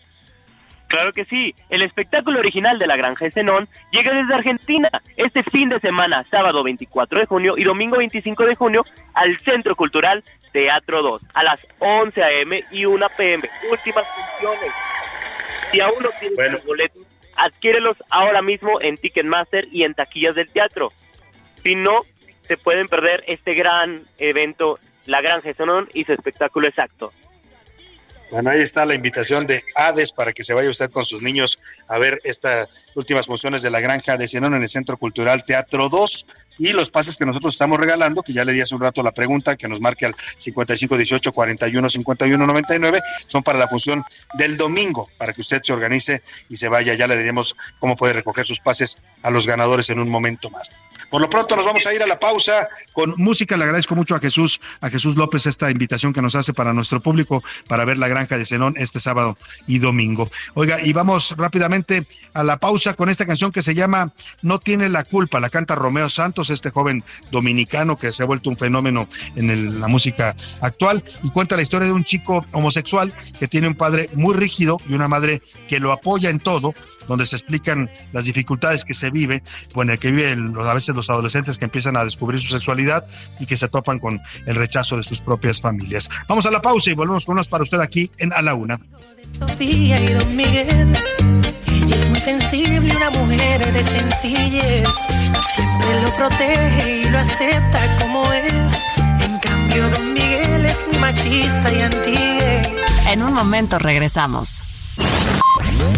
Claro 0.93 1.11
que 1.11 1.25
sí, 1.25 1.55
el 1.69 1.81
espectáculo 1.81 2.37
original 2.37 2.77
de 2.77 2.85
la 2.85 2.95
Granja 2.95 3.31
Zenón 3.31 3.67
llega 3.91 4.13
desde 4.13 4.35
Argentina 4.35 4.91
este 5.17 5.41
fin 5.41 5.69
de 5.69 5.79
semana, 5.79 6.23
sábado 6.29 6.61
24 6.61 7.19
de 7.19 7.25
junio 7.25 7.55
y 7.57 7.63
domingo 7.63 7.97
25 7.97 8.45
de 8.45 8.53
junio, 8.53 8.85
al 9.15 9.39
Centro 9.39 9.75
Cultural 9.75 10.23
Teatro 10.51 11.01
2, 11.01 11.23
a 11.33 11.41
las 11.41 11.59
11 11.79 12.23
a.m. 12.23 12.63
y 12.69 12.85
1 12.85 13.07
p.m. 13.17 13.49
Últimas 13.71 14.05
funciones. 14.05 14.71
Si 15.71 15.81
aún 15.81 15.95
no 16.03 16.09
tienes 16.19 16.51
los 16.51 16.63
boletos, 16.63 17.01
adquiérelos 17.37 17.97
ahora 18.11 18.43
mismo 18.43 18.79
en 18.79 18.97
Ticketmaster 18.97 19.67
y 19.71 19.85
en 19.85 19.95
taquillas 19.95 20.35
del 20.35 20.51
teatro. 20.51 20.91
Si 21.63 21.73
no, 21.73 22.01
se 22.47 22.55
pueden 22.55 22.87
perder 22.87 23.23
este 23.25 23.55
gran 23.55 24.03
evento, 24.19 24.77
La 25.07 25.21
Granja 25.21 25.55
Zenón 25.55 25.89
y 25.91 26.03
su 26.03 26.13
espectáculo 26.13 26.67
exacto. 26.67 27.11
Bueno, 28.33 28.49
ahí 28.49 28.61
está 28.61 28.83
la 28.87 28.95
invitación 28.95 29.45
de 29.45 29.63
Hades 29.75 30.11
para 30.11 30.33
que 30.33 30.43
se 30.43 30.55
vaya 30.55 30.67
usted 30.67 30.89
con 30.89 31.05
sus 31.05 31.21
niños 31.21 31.59
a 31.87 31.99
ver 31.99 32.19
estas 32.23 32.87
últimas 32.95 33.27
funciones 33.27 33.61
de 33.61 33.69
la 33.69 33.79
Granja 33.79 34.17
de 34.17 34.27
Zenón 34.27 34.55
en 34.55 34.63
el 34.63 34.69
Centro 34.69 34.97
Cultural 34.97 35.43
Teatro 35.45 35.87
2 35.87 36.25
y 36.57 36.71
los 36.71 36.89
pases 36.89 37.15
que 37.15 37.27
nosotros 37.27 37.53
estamos 37.53 37.79
regalando, 37.79 38.23
que 38.23 38.33
ya 38.33 38.43
le 38.43 38.53
di 38.53 38.61
hace 38.61 38.73
un 38.73 38.81
rato 38.81 39.03
la 39.03 39.11
pregunta, 39.11 39.55
que 39.55 39.67
nos 39.67 39.79
marque 39.79 40.07
al 40.07 40.15
5518 40.39 41.31
41 41.31 41.89
51 41.89 42.47
99, 42.47 43.01
son 43.27 43.43
para 43.43 43.59
la 43.59 43.67
función 43.67 44.03
del 44.33 44.57
domingo, 44.57 45.11
para 45.19 45.33
que 45.33 45.41
usted 45.41 45.61
se 45.61 45.71
organice 45.71 46.23
y 46.49 46.57
se 46.57 46.69
vaya. 46.69 46.95
Ya 46.95 47.05
le 47.05 47.15
diremos 47.15 47.55
cómo 47.77 47.95
puede 47.95 48.13
recoger 48.13 48.47
sus 48.47 48.59
pases 48.59 48.97
a 49.21 49.29
los 49.29 49.45
ganadores 49.45 49.91
en 49.91 49.99
un 49.99 50.09
momento 50.09 50.49
más. 50.49 50.83
Por 51.09 51.21
lo 51.21 51.29
pronto 51.29 51.55
nos 51.55 51.65
vamos 51.65 51.85
a 51.85 51.93
ir 51.93 52.01
a 52.01 52.07
la 52.07 52.19
pausa 52.19 52.67
con 52.91 53.13
música. 53.17 53.57
Le 53.57 53.65
agradezco 53.65 53.95
mucho 53.95 54.15
a 54.15 54.19
Jesús, 54.19 54.59
a 54.81 54.89
Jesús 54.89 55.15
López 55.15 55.45
esta 55.45 55.69
invitación 55.69 56.13
que 56.13 56.21
nos 56.21 56.35
hace 56.35 56.53
para 56.53 56.73
nuestro 56.73 57.01
público 57.01 57.43
para 57.67 57.85
ver 57.85 57.97
la 57.97 58.07
granja 58.07 58.37
de 58.37 58.45
Zenón 58.45 58.75
este 58.77 58.99
sábado 58.99 59.37
y 59.67 59.79
domingo. 59.79 60.29
Oiga, 60.53 60.81
y 60.81 60.93
vamos 60.93 61.35
rápidamente 61.37 62.07
a 62.33 62.43
la 62.43 62.57
pausa 62.57 62.93
con 62.95 63.09
esta 63.09 63.25
canción 63.25 63.51
que 63.51 63.61
se 63.61 63.75
llama 63.75 64.11
No 64.41 64.59
tiene 64.59 64.89
la 64.89 65.03
culpa. 65.03 65.39
La 65.39 65.49
canta 65.49 65.75
Romeo 65.75 66.09
Santos, 66.09 66.49
este 66.49 66.69
joven 66.69 67.03
dominicano 67.31 67.97
que 67.97 68.11
se 68.11 68.23
ha 68.23 68.25
vuelto 68.25 68.49
un 68.49 68.57
fenómeno 68.57 69.07
en 69.35 69.79
la 69.79 69.87
música 69.87 70.35
actual 70.61 71.03
y 71.23 71.29
cuenta 71.29 71.55
la 71.55 71.61
historia 71.61 71.87
de 71.87 71.93
un 71.93 72.03
chico 72.03 72.45
homosexual 72.51 73.13
que 73.39 73.47
tiene 73.47 73.67
un 73.67 73.75
padre 73.75 74.09
muy 74.13 74.33
rígido 74.35 74.79
y 74.87 74.93
una 74.93 75.07
madre 75.07 75.41
que 75.67 75.79
lo 75.79 75.91
apoya 75.91 76.29
en 76.29 76.39
todo, 76.39 76.73
donde 77.07 77.25
se 77.25 77.35
explican 77.35 77.89
las 78.11 78.25
dificultades 78.25 78.85
que 78.85 78.93
se 78.93 79.09
vive, 79.09 79.43
bueno, 79.73 79.97
que 79.97 80.11
viven 80.11 80.55
a 80.57 80.73
veces 80.73 80.82
los 80.91 81.09
adolescentes 81.09 81.57
que 81.57 81.65
empiezan 81.65 81.95
a 81.95 82.03
descubrir 82.03 82.41
su 82.41 82.49
sexualidad 82.49 83.05
y 83.39 83.45
que 83.45 83.55
se 83.55 83.69
topan 83.69 83.99
con 83.99 84.21
el 84.45 84.55
rechazo 84.55 84.97
de 84.97 85.03
sus 85.03 85.21
propias 85.21 85.61
familias. 85.61 86.09
Vamos 86.27 86.45
a 86.45 86.51
la 86.51 86.61
pausa 86.61 86.89
y 86.89 86.93
volvemos 86.93 87.25
con 87.25 87.33
unas 87.33 87.47
para 87.47 87.63
usted 87.63 87.79
aquí 87.79 88.11
en 88.17 88.33
A 88.33 88.41
la 88.41 88.55
Una. 88.55 88.79
Sofía 89.39 90.01
y 90.01 90.13
Don 90.13 90.35
Miguel. 90.35 90.97
Ella 91.67 91.95
es 91.95 92.09
muy 92.09 92.19
sensible, 92.19 92.95
una 92.95 93.09
mujer 93.11 93.71
de 93.71 93.83
sencillez. 93.83 94.87
Siempre 95.55 96.01
lo 96.01 96.15
protege 96.15 97.01
y 97.01 97.03
lo 97.05 97.19
acepta 97.19 97.97
como 97.99 98.23
es. 98.33 98.73
En 99.21 99.39
cambio, 99.39 99.89
Don 99.89 100.13
Miguel 100.13 100.65
es 100.65 100.85
muy 100.87 100.97
machista 100.97 101.73
y 101.73 101.81
antiguo. 101.81 102.75
En 103.09 103.21
un 103.23 103.33
momento 103.33 103.79
regresamos. 103.79 104.63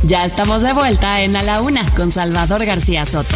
Ya 0.03 0.25
estamos 0.25 0.61
de 0.61 0.73
vuelta 0.73 1.21
en 1.21 1.35
A 1.35 1.41
la 1.41 1.61
Una 1.61 1.85
con 1.95 2.11
Salvador 2.11 2.65
García 2.65 3.05
Soto. 3.05 3.35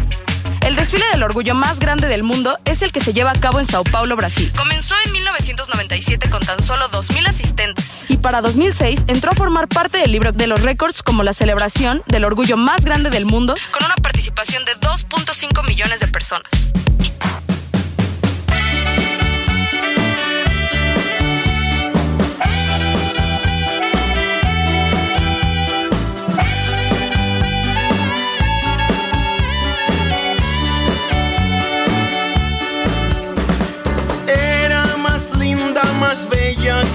El 0.61 0.75
desfile 0.75 1.05
del 1.11 1.23
orgullo 1.23 1.55
más 1.55 1.79
grande 1.79 2.07
del 2.07 2.23
mundo 2.23 2.57
es 2.65 2.81
el 2.83 2.91
que 2.91 2.99
se 2.99 3.13
lleva 3.13 3.31
a 3.31 3.39
cabo 3.39 3.59
en 3.59 3.65
Sao 3.65 3.83
Paulo, 3.83 4.15
Brasil. 4.15 4.51
Comenzó 4.55 4.93
en 5.05 5.11
1997 5.11 6.29
con 6.29 6.41
tan 6.45 6.61
solo 6.61 6.89
2.000 6.89 7.27
asistentes 7.27 7.97
y 8.07 8.17
para 8.17 8.41
2006 8.41 9.05
entró 9.07 9.31
a 9.31 9.35
formar 9.35 9.67
parte 9.67 9.97
del 9.97 10.11
libro 10.11 10.31
de 10.31 10.47
los 10.47 10.61
récords 10.61 11.01
como 11.01 11.23
la 11.23 11.33
celebración 11.33 12.03
del 12.05 12.25
orgullo 12.25 12.57
más 12.57 12.85
grande 12.85 13.09
del 13.09 13.25
mundo 13.25 13.55
con 13.71 13.83
una 13.83 13.95
participación 13.95 14.63
de 14.65 14.77
2.5 14.77 15.67
millones 15.67 15.99
de 15.99 16.07
personas. 16.07 16.51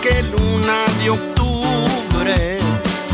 Que 0.06 0.22
luna 0.22 0.84
de 1.00 1.10
octubre. 1.10 2.58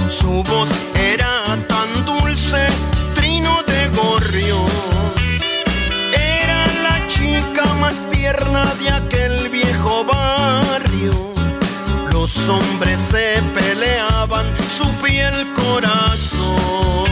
Su 0.08 0.42
voz 0.42 0.68
era 0.94 1.42
tan 1.66 1.88
dulce, 2.04 2.66
trino 3.14 3.62
de 3.66 3.80
gorrión. 3.96 4.70
Era 6.12 6.66
la 6.86 7.06
chica 7.08 7.64
más 7.80 7.96
tierna 8.10 8.64
de 8.80 8.90
aquel 8.90 9.48
viejo 9.48 10.04
barrio. 10.04 11.12
Los 12.12 12.48
hombres 12.48 13.00
se 13.00 13.40
peleaban 13.54 14.46
su 14.76 14.86
piel 15.02 15.34
corazón. 15.54 17.08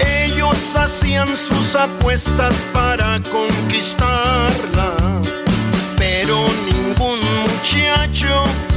Ellos 0.00 0.58
hacían 0.74 1.28
sus 1.36 1.74
apuestas 1.76 2.54
para 2.72 3.20
conquistarla 3.30 4.99
muchacho 7.60 8.69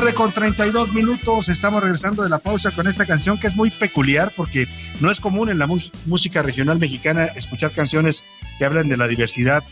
tarde 0.00 0.12
con 0.12 0.32
32 0.32 0.92
minutos. 0.92 1.48
Estamos 1.48 1.80
regresando 1.80 2.24
de 2.24 2.28
la 2.28 2.40
pausa 2.40 2.72
con 2.72 2.88
esta 2.88 3.06
canción 3.06 3.38
que 3.38 3.46
es 3.46 3.54
muy 3.54 3.70
peculiar 3.70 4.32
porque 4.34 4.66
no 4.98 5.08
es 5.08 5.20
común 5.20 5.50
en 5.50 5.60
la 5.60 5.68
música 5.68 6.42
regional 6.42 6.80
mexicana 6.80 7.26
escuchar 7.26 7.70
canciones 7.70 8.24
que 8.58 8.64
hablan 8.64 8.88
de 8.88 8.96
la 8.96 9.06
diversidad, 9.06 9.62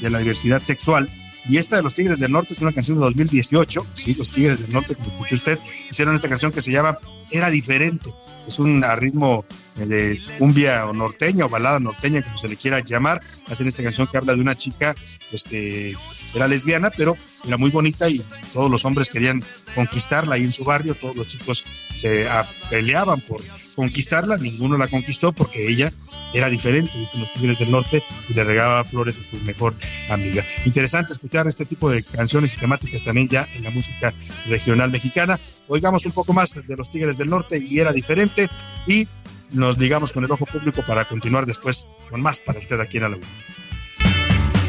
de 0.00 0.10
la 0.10 0.18
diversidad 0.18 0.62
sexual. 0.62 1.08
Y 1.48 1.58
esta 1.58 1.76
de 1.76 1.84
los 1.84 1.94
Tigres 1.94 2.18
del 2.18 2.32
Norte 2.32 2.54
es 2.54 2.60
una 2.60 2.72
canción 2.72 2.98
de 2.98 3.04
2018. 3.04 3.86
Sí, 3.94 4.14
los 4.14 4.32
Tigres 4.32 4.58
del 4.58 4.72
Norte, 4.72 4.96
como 4.96 5.10
escuchó 5.10 5.36
usted, 5.36 5.60
hicieron 5.88 6.16
esta 6.16 6.28
canción 6.28 6.50
que 6.50 6.60
se 6.60 6.72
llama 6.72 6.98
Era 7.30 7.48
Diferente. 7.48 8.10
Es 8.48 8.58
un 8.58 8.82
ritmo 8.96 9.44
eh, 9.71 9.71
de 9.76 10.20
cumbia 10.38 10.86
o 10.86 10.92
norteña 10.92 11.46
o 11.46 11.48
balada 11.48 11.80
norteña, 11.80 12.22
como 12.22 12.36
se 12.36 12.48
le 12.48 12.56
quiera 12.56 12.80
llamar. 12.80 13.20
Hacen 13.48 13.68
esta 13.68 13.82
canción 13.82 14.06
que 14.06 14.18
habla 14.18 14.34
de 14.34 14.40
una 14.40 14.56
chica, 14.56 14.94
este, 15.30 15.96
era 16.34 16.48
lesbiana, 16.48 16.90
pero 16.90 17.16
era 17.44 17.56
muy 17.56 17.70
bonita 17.70 18.08
y 18.08 18.24
todos 18.52 18.70
los 18.70 18.84
hombres 18.84 19.08
querían 19.08 19.42
conquistarla 19.74 20.36
ahí 20.36 20.44
en 20.44 20.52
su 20.52 20.64
barrio. 20.64 20.94
Todos 20.94 21.16
los 21.16 21.26
chicos 21.26 21.64
se 21.96 22.28
peleaban 22.70 23.20
por 23.20 23.42
conquistarla. 23.74 24.36
Ninguno 24.36 24.76
la 24.76 24.88
conquistó 24.88 25.32
porque 25.32 25.68
ella 25.68 25.92
era 26.32 26.48
diferente, 26.48 26.96
dicen 26.96 27.20
los 27.20 27.32
Tigres 27.32 27.58
del 27.58 27.70
Norte, 27.70 28.02
y 28.28 28.34
le 28.34 28.44
regaba 28.44 28.84
flores 28.84 29.18
a 29.18 29.30
su 29.30 29.42
mejor 29.44 29.74
amiga. 30.08 30.44
Interesante 30.64 31.12
escuchar 31.12 31.46
este 31.46 31.66
tipo 31.66 31.90
de 31.90 32.02
canciones 32.02 32.54
y 32.54 32.58
temáticas 32.58 33.02
también 33.02 33.28
ya 33.28 33.48
en 33.54 33.64
la 33.64 33.70
música 33.70 34.14
regional 34.46 34.90
mexicana. 34.90 35.38
Oigamos 35.68 36.06
un 36.06 36.12
poco 36.12 36.32
más 36.32 36.54
de 36.54 36.76
los 36.76 36.90
Tigres 36.90 37.18
del 37.18 37.28
Norte 37.28 37.58
y 37.58 37.78
era 37.78 37.92
diferente 37.92 38.48
y 38.86 39.08
nos 39.52 39.78
ligamos 39.78 40.12
con 40.12 40.24
el 40.24 40.30
ojo 40.30 40.46
público 40.46 40.82
para 40.84 41.04
continuar 41.04 41.46
después 41.46 41.86
con 42.10 42.20
más 42.20 42.40
para 42.40 42.58
usted 42.58 42.80
aquí 42.80 42.96
en 42.98 43.02
la 43.02 43.18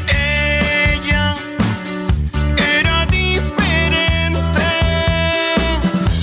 Ella 0.06 1.34
era 2.56 3.06
diferente 3.06 4.62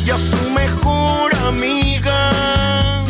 y 0.05 0.09
a 0.09 0.17
su 0.17 0.49
mejor 0.51 1.35
amiga 1.35 3.03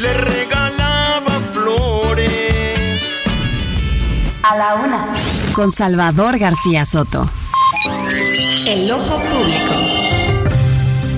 le 0.00 0.12
regalaba 0.14 1.32
flores. 1.52 3.22
A 4.42 4.56
la 4.56 4.74
una. 4.74 5.14
Con 5.54 5.72
Salvador 5.72 6.38
García 6.38 6.84
Soto. 6.84 7.30
El 8.66 8.90
ojo 8.92 9.18
público. 9.20 9.69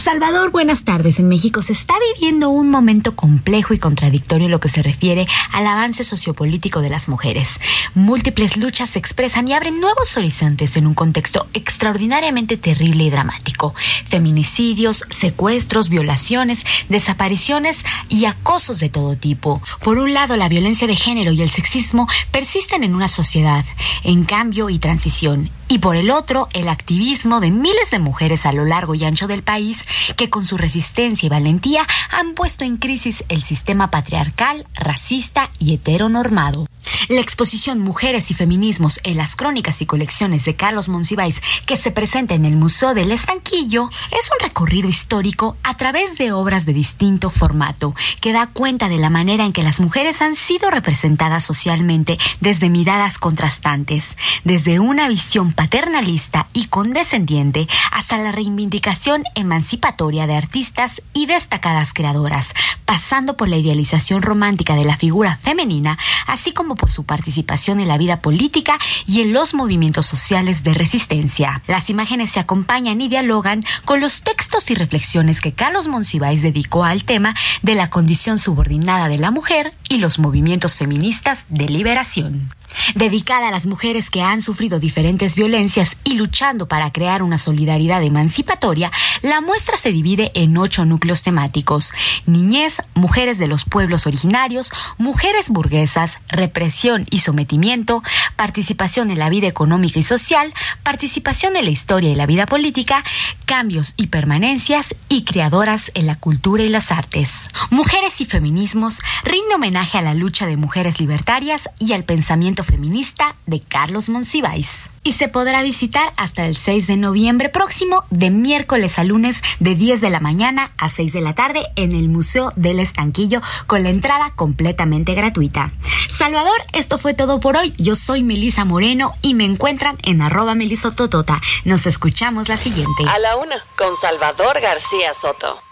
Salvador, 0.00 0.50
buenas 0.50 0.84
tardes. 0.84 1.18
En 1.18 1.28
México 1.28 1.60
se 1.60 1.74
está 1.74 1.92
viviendo 2.14 2.48
un 2.48 2.70
momento 2.70 3.14
complejo 3.14 3.74
y 3.74 3.78
contradictorio 3.78 4.46
en 4.46 4.50
lo 4.50 4.58
que 4.58 4.70
se 4.70 4.82
refiere 4.82 5.26
al 5.52 5.66
avance 5.66 6.04
sociopolítico 6.04 6.80
de 6.80 6.88
las 6.88 7.10
mujeres. 7.10 7.60
Múltiples 7.92 8.56
luchas 8.56 8.88
se 8.88 8.98
expresan 8.98 9.46
y 9.46 9.52
abren 9.52 9.78
nuevos 9.78 10.16
horizontes 10.16 10.78
en 10.78 10.86
un 10.86 10.94
contexto 10.94 11.48
extraordinariamente 11.52 12.56
terrible 12.56 13.04
y 13.04 13.10
dramático. 13.10 13.74
Feminicidios, 14.08 15.04
secuestros, 15.10 15.90
violaciones, 15.90 16.64
desapariciones 16.88 17.84
y 18.08 18.24
acosos 18.24 18.80
de 18.80 18.88
todo 18.88 19.16
tipo. 19.16 19.60
Por 19.84 19.98
un 19.98 20.14
lado, 20.14 20.38
la 20.38 20.48
violencia 20.48 20.86
de 20.86 20.96
género 20.96 21.32
y 21.32 21.42
el 21.42 21.50
sexismo 21.50 22.08
persisten 22.32 22.84
en 22.84 22.94
una 22.94 23.08
sociedad 23.08 23.66
en 24.02 24.24
cambio 24.24 24.70
y 24.70 24.78
transición 24.78 25.50
y 25.70 25.78
por 25.78 25.94
el 25.94 26.10
otro 26.10 26.48
el 26.52 26.68
activismo 26.68 27.40
de 27.40 27.52
miles 27.52 27.92
de 27.92 28.00
mujeres 28.00 28.44
a 28.44 28.52
lo 28.52 28.64
largo 28.64 28.96
y 28.96 29.04
ancho 29.04 29.28
del 29.28 29.44
país 29.44 29.86
que 30.16 30.28
con 30.28 30.44
su 30.44 30.56
resistencia 30.56 31.26
y 31.26 31.30
valentía 31.30 31.86
han 32.10 32.34
puesto 32.34 32.64
en 32.64 32.76
crisis 32.76 33.24
el 33.28 33.42
sistema 33.44 33.88
patriarcal, 33.90 34.66
racista 34.74 35.50
y 35.60 35.72
heteronormado. 35.74 36.66
La 37.08 37.20
exposición 37.20 37.78
Mujeres 37.78 38.30
y 38.30 38.34
Feminismos 38.34 39.00
en 39.04 39.16
las 39.16 39.36
crónicas 39.36 39.80
y 39.80 39.86
colecciones 39.86 40.44
de 40.44 40.56
Carlos 40.56 40.88
Monsiváis 40.88 41.40
que 41.66 41.76
se 41.76 41.90
presenta 41.92 42.34
en 42.34 42.44
el 42.44 42.56
Museo 42.56 42.94
del 42.94 43.12
Estanquillo 43.12 43.90
es 44.10 44.30
un 44.30 44.44
recorrido 44.44 44.88
histórico 44.88 45.56
a 45.62 45.76
través 45.76 46.16
de 46.18 46.32
obras 46.32 46.66
de 46.66 46.72
distinto 46.72 47.30
formato 47.30 47.94
que 48.20 48.32
da 48.32 48.48
cuenta 48.48 48.88
de 48.88 48.96
la 48.96 49.10
manera 49.10 49.44
en 49.44 49.52
que 49.52 49.62
las 49.62 49.80
mujeres 49.80 50.20
han 50.20 50.34
sido 50.34 50.70
representadas 50.70 51.44
socialmente 51.44 52.18
desde 52.40 52.70
miradas 52.70 53.18
contrastantes, 53.18 54.16
desde 54.42 54.80
una 54.80 55.08
visión 55.08 55.52
paternalista 55.60 56.46
y 56.54 56.68
condescendiente 56.68 57.68
hasta 57.92 58.16
la 58.16 58.32
reivindicación 58.32 59.24
emancipatoria 59.34 60.26
de 60.26 60.34
artistas 60.34 61.02
y 61.12 61.26
destacadas 61.26 61.92
creadoras, 61.92 62.54
pasando 62.86 63.36
por 63.36 63.50
la 63.50 63.58
idealización 63.58 64.22
romántica 64.22 64.74
de 64.74 64.86
la 64.86 64.96
figura 64.96 65.38
femenina, 65.42 65.98
así 66.26 66.52
como 66.52 66.76
por 66.76 66.90
su 66.90 67.04
participación 67.04 67.78
en 67.78 67.88
la 67.88 67.98
vida 67.98 68.22
política 68.22 68.78
y 69.06 69.20
en 69.20 69.34
los 69.34 69.52
movimientos 69.52 70.06
sociales 70.06 70.62
de 70.62 70.72
resistencia. 70.72 71.62
Las 71.66 71.90
imágenes 71.90 72.30
se 72.30 72.40
acompañan 72.40 73.02
y 73.02 73.08
dialogan 73.08 73.62
con 73.84 74.00
los 74.00 74.22
textos 74.22 74.70
y 74.70 74.74
reflexiones 74.74 75.42
que 75.42 75.52
Carlos 75.52 75.88
Monsiváis 75.88 76.40
dedicó 76.40 76.84
al 76.84 77.04
tema 77.04 77.34
de 77.60 77.74
la 77.74 77.90
condición 77.90 78.38
subordinada 78.38 79.10
de 79.10 79.18
la 79.18 79.30
mujer 79.30 79.74
y 79.90 79.98
los 79.98 80.18
movimientos 80.18 80.78
feministas 80.78 81.44
de 81.50 81.68
liberación. 81.68 82.50
Dedicada 82.94 83.48
a 83.48 83.50
las 83.50 83.66
mujeres 83.66 84.10
que 84.10 84.22
han 84.22 84.42
sufrido 84.42 84.80
diferentes 84.80 85.34
violencias 85.34 85.96
y 86.04 86.14
luchando 86.14 86.68
para 86.68 86.90
crear 86.90 87.22
una 87.22 87.38
solidaridad 87.38 88.02
emancipatoria, 88.02 88.90
la 89.22 89.40
muestra 89.40 89.76
se 89.76 89.92
divide 89.92 90.30
en 90.34 90.56
ocho 90.56 90.84
núcleos 90.84 91.22
temáticos. 91.22 91.92
Niñez, 92.26 92.82
mujeres 92.94 93.38
de 93.38 93.46
los 93.46 93.64
pueblos 93.64 94.06
originarios, 94.06 94.72
mujeres 94.98 95.50
burguesas, 95.50 96.18
represión 96.28 97.04
y 97.10 97.20
sometimiento, 97.20 98.02
participación 98.36 99.10
en 99.10 99.18
la 99.18 99.30
vida 99.30 99.46
económica 99.46 99.98
y 99.98 100.02
social, 100.02 100.52
participación 100.82 101.56
en 101.56 101.64
la 101.64 101.70
historia 101.70 102.10
y 102.10 102.14
la 102.14 102.26
vida 102.26 102.46
política, 102.46 103.04
cambios 103.46 103.94
y 103.96 104.08
permanencias 104.08 104.94
y 105.08 105.24
creadoras 105.24 105.90
en 105.94 106.06
la 106.06 106.14
cultura 106.14 106.62
y 106.62 106.68
las 106.68 106.92
artes. 106.92 107.48
Mujeres 107.70 108.20
y 108.20 108.26
feminismos 108.26 109.00
rinde 109.24 109.54
homenaje 109.54 109.98
a 109.98 110.02
la 110.02 110.14
lucha 110.14 110.46
de 110.46 110.56
mujeres 110.56 111.00
libertarias 111.00 111.68
y 111.78 111.92
al 111.92 112.04
pensamiento 112.04 112.59
feminista 112.64 113.36
de 113.46 113.60
Carlos 113.60 114.08
Monsiváis. 114.08 114.90
Y 115.02 115.12
se 115.12 115.28
podrá 115.28 115.62
visitar 115.62 116.12
hasta 116.16 116.46
el 116.46 116.56
6 116.56 116.86
de 116.86 116.96
noviembre 116.96 117.48
próximo, 117.48 118.04
de 118.10 118.30
miércoles 118.30 118.98
a 118.98 119.04
lunes, 119.04 119.42
de 119.58 119.74
10 119.74 120.00
de 120.00 120.10
la 120.10 120.20
mañana 120.20 120.72
a 120.76 120.88
6 120.88 121.12
de 121.12 121.20
la 121.22 121.34
tarde, 121.34 121.62
en 121.76 121.92
el 121.92 122.08
Museo 122.08 122.52
del 122.56 122.80
Estanquillo, 122.80 123.40
con 123.66 123.82
la 123.82 123.88
entrada 123.88 124.34
completamente 124.36 125.14
gratuita. 125.14 125.72
Salvador, 126.08 126.60
esto 126.74 126.98
fue 126.98 127.14
todo 127.14 127.40
por 127.40 127.56
hoy. 127.56 127.72
Yo 127.78 127.96
soy 127.96 128.22
Melisa 128.22 128.66
Moreno 128.66 129.12
y 129.22 129.32
me 129.34 129.44
encuentran 129.44 129.96
en 130.02 130.20
arroba 130.20 130.54
melisototota. 130.54 131.40
Nos 131.64 131.86
escuchamos 131.86 132.48
la 132.50 132.58
siguiente. 132.58 133.04
A 133.08 133.18
la 133.18 133.36
una, 133.36 133.56
con 133.76 133.96
Salvador 133.96 134.60
García 134.60 135.14
Soto. 135.14 135.69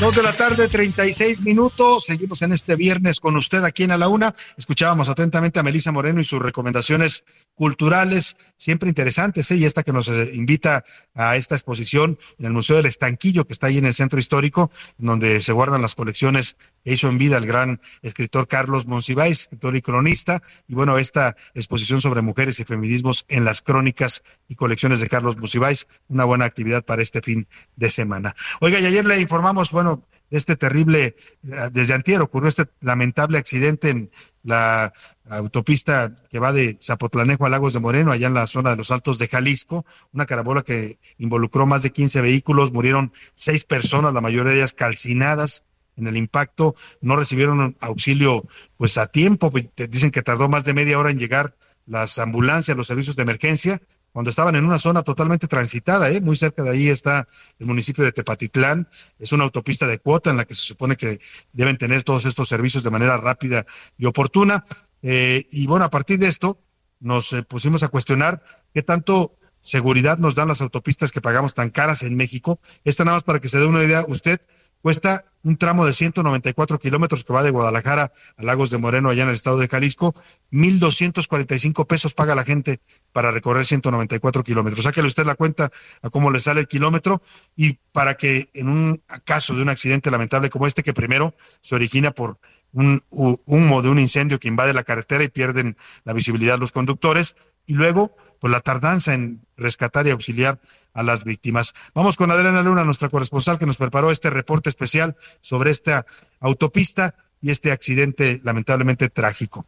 Dos 0.00 0.14
de 0.14 0.22
la 0.22 0.32
tarde, 0.32 0.68
36 0.68 1.40
minutos. 1.40 2.04
Seguimos 2.04 2.40
en 2.42 2.52
este 2.52 2.76
viernes 2.76 3.18
con 3.18 3.36
usted 3.36 3.64
aquí 3.64 3.82
en 3.82 3.90
A 3.90 3.98
la 3.98 4.06
Una. 4.06 4.32
Escuchábamos 4.56 5.08
atentamente 5.08 5.58
a 5.58 5.64
Melisa 5.64 5.90
Moreno 5.90 6.20
y 6.20 6.24
sus 6.24 6.40
recomendaciones 6.40 7.24
culturales, 7.56 8.36
siempre 8.56 8.88
interesantes, 8.88 9.50
¿eh? 9.50 9.56
y 9.56 9.64
esta 9.64 9.82
que 9.82 9.92
nos 9.92 10.08
eh, 10.08 10.30
invita 10.34 10.84
a 11.14 11.34
esta 11.34 11.56
exposición 11.56 12.16
en 12.38 12.46
el 12.46 12.52
Museo 12.52 12.76
del 12.76 12.86
Estanquillo, 12.86 13.44
que 13.44 13.52
está 13.52 13.66
ahí 13.66 13.78
en 13.78 13.86
el 13.86 13.94
centro 13.94 14.20
histórico, 14.20 14.70
donde 14.98 15.40
se 15.40 15.50
guardan 15.50 15.82
las 15.82 15.96
colecciones 15.96 16.56
hizo 16.84 17.08
en 17.08 17.18
vida 17.18 17.36
el 17.36 17.46
gran 17.46 17.80
escritor 18.02 18.48
Carlos 18.48 18.86
Monsiváis, 18.86 19.42
escritor 19.42 19.76
y 19.76 19.82
cronista. 19.82 20.42
Y 20.66 20.74
bueno, 20.74 20.98
esta 20.98 21.36
exposición 21.54 22.00
sobre 22.00 22.22
mujeres 22.22 22.60
y 22.60 22.64
feminismos 22.64 23.24
en 23.28 23.44
las 23.44 23.62
crónicas 23.62 24.22
y 24.48 24.54
colecciones 24.54 25.00
de 25.00 25.08
Carlos 25.08 25.36
Monsiváis, 25.36 25.86
una 26.08 26.24
buena 26.24 26.44
actividad 26.44 26.84
para 26.84 27.02
este 27.02 27.20
fin 27.22 27.46
de 27.76 27.90
semana. 27.90 28.34
Oiga, 28.60 28.80
y 28.80 28.86
ayer 28.86 29.04
le 29.04 29.20
informamos, 29.20 29.70
bueno, 29.70 30.04
este 30.30 30.56
terrible, 30.56 31.14
eh, 31.42 31.68
desde 31.72 31.94
antier 31.94 32.20
ocurrió 32.20 32.48
este 32.48 32.66
lamentable 32.80 33.38
accidente 33.38 33.90
en 33.90 34.10
la 34.42 34.92
autopista 35.28 36.14
que 36.30 36.38
va 36.38 36.52
de 36.52 36.78
Zapotlanejo 36.80 37.46
a 37.46 37.48
Lagos 37.48 37.72
de 37.72 37.80
Moreno, 37.80 38.12
allá 38.12 38.26
en 38.26 38.34
la 38.34 38.46
zona 38.46 38.70
de 38.70 38.76
los 38.76 38.90
Altos 38.90 39.18
de 39.18 39.28
Jalisco, 39.28 39.84
una 40.12 40.26
carabola 40.26 40.62
que 40.62 40.98
involucró 41.18 41.66
más 41.66 41.82
de 41.82 41.90
15 41.90 42.20
vehículos, 42.20 42.72
murieron 42.72 43.12
seis 43.34 43.64
personas, 43.64 44.14
la 44.14 44.20
mayoría 44.20 44.52
de 44.52 44.58
ellas 44.58 44.74
calcinadas 44.74 45.64
en 45.98 46.06
el 46.06 46.16
impacto, 46.16 46.74
no 47.00 47.16
recibieron 47.16 47.76
auxilio 47.80 48.46
pues 48.76 48.96
a 48.98 49.08
tiempo, 49.08 49.50
pues, 49.50 49.66
dicen 49.88 50.10
que 50.10 50.22
tardó 50.22 50.48
más 50.48 50.64
de 50.64 50.74
media 50.74 50.98
hora 50.98 51.10
en 51.10 51.18
llegar 51.18 51.56
las 51.86 52.18
ambulancias, 52.18 52.76
los 52.76 52.86
servicios 52.86 53.16
de 53.16 53.22
emergencia, 53.22 53.82
cuando 54.12 54.30
estaban 54.30 54.56
en 54.56 54.64
una 54.64 54.78
zona 54.78 55.02
totalmente 55.02 55.46
transitada, 55.46 56.10
¿eh? 56.10 56.20
muy 56.20 56.36
cerca 56.36 56.62
de 56.62 56.70
ahí 56.70 56.88
está 56.88 57.26
el 57.58 57.66
municipio 57.66 58.04
de 58.04 58.12
Tepatitlán, 58.12 58.88
es 59.18 59.32
una 59.32 59.44
autopista 59.44 59.86
de 59.86 59.98
cuota 59.98 60.30
en 60.30 60.38
la 60.38 60.44
que 60.44 60.54
se 60.54 60.62
supone 60.62 60.96
que 60.96 61.18
deben 61.52 61.76
tener 61.76 62.02
todos 62.02 62.24
estos 62.24 62.48
servicios 62.48 62.82
de 62.82 62.90
manera 62.90 63.16
rápida 63.18 63.66
y 63.96 64.06
oportuna. 64.06 64.64
Eh, 65.02 65.46
y 65.50 65.66
bueno, 65.66 65.84
a 65.84 65.90
partir 65.90 66.18
de 66.18 66.26
esto 66.26 66.58
nos 67.00 67.32
eh, 67.32 67.42
pusimos 67.42 67.82
a 67.82 67.88
cuestionar 67.88 68.42
qué 68.74 68.82
tanto 68.82 69.37
seguridad 69.60 70.18
nos 70.18 70.34
dan 70.34 70.48
las 70.48 70.60
autopistas 70.60 71.10
que 71.10 71.20
pagamos 71.20 71.54
tan 71.54 71.70
caras 71.70 72.02
en 72.02 72.16
México. 72.16 72.60
Esta 72.84 73.04
nada 73.04 73.16
más 73.16 73.24
para 73.24 73.40
que 73.40 73.48
se 73.48 73.58
dé 73.58 73.66
una 73.66 73.82
idea, 73.84 74.04
usted 74.06 74.40
cuesta 74.80 75.24
un 75.42 75.56
tramo 75.56 75.86
de 75.86 75.92
194 75.92 76.78
kilómetros 76.78 77.24
que 77.24 77.32
va 77.32 77.42
de 77.42 77.50
Guadalajara 77.50 78.10
a 78.36 78.42
Lagos 78.42 78.70
de 78.70 78.78
Moreno, 78.78 79.08
allá 79.08 79.22
en 79.22 79.28
el 79.28 79.34
estado 79.34 79.58
de 79.58 79.68
Jalisco, 79.68 80.14
1.245 80.52 81.86
pesos 81.86 82.14
paga 82.14 82.34
la 82.34 82.44
gente 82.44 82.80
para 83.12 83.30
recorrer 83.30 83.64
194 83.64 84.42
kilómetros. 84.42 84.84
Sáquele 84.84 85.06
usted 85.06 85.26
la 85.26 85.36
cuenta 85.36 85.70
a 86.02 86.10
cómo 86.10 86.30
le 86.30 86.40
sale 86.40 86.60
el 86.60 86.68
kilómetro 86.68 87.20
y 87.56 87.78
para 87.92 88.16
que 88.16 88.50
en 88.54 88.68
un 88.68 89.02
caso 89.24 89.54
de 89.54 89.62
un 89.62 89.68
accidente 89.68 90.10
lamentable 90.10 90.50
como 90.50 90.66
este, 90.66 90.82
que 90.82 90.92
primero 90.92 91.34
se 91.60 91.74
origina 91.74 92.10
por 92.10 92.38
un 92.72 93.02
humo 93.10 93.82
de 93.82 93.88
un 93.88 93.98
incendio 93.98 94.38
que 94.38 94.48
invade 94.48 94.72
la 94.72 94.84
carretera 94.84 95.24
y 95.24 95.28
pierden 95.28 95.76
la 96.04 96.12
visibilidad 96.12 96.58
los 96.58 96.72
conductores, 96.72 97.36
y 97.68 97.74
luego, 97.74 98.16
pues 98.40 98.50
la 98.50 98.60
tardanza 98.60 99.12
en 99.12 99.46
rescatar 99.56 100.06
y 100.06 100.10
auxiliar 100.10 100.58
a 100.94 101.02
las 101.02 101.22
víctimas. 101.22 101.74
Vamos 101.94 102.16
con 102.16 102.30
Adriana 102.30 102.62
Luna, 102.62 102.82
nuestra 102.82 103.10
corresponsal, 103.10 103.58
que 103.58 103.66
nos 103.66 103.76
preparó 103.76 104.10
este 104.10 104.30
reporte 104.30 104.70
especial 104.70 105.16
sobre 105.42 105.70
esta 105.70 106.06
autopista 106.40 107.14
y 107.42 107.50
este 107.50 107.70
accidente 107.70 108.40
lamentablemente 108.42 109.10
trágico. 109.10 109.66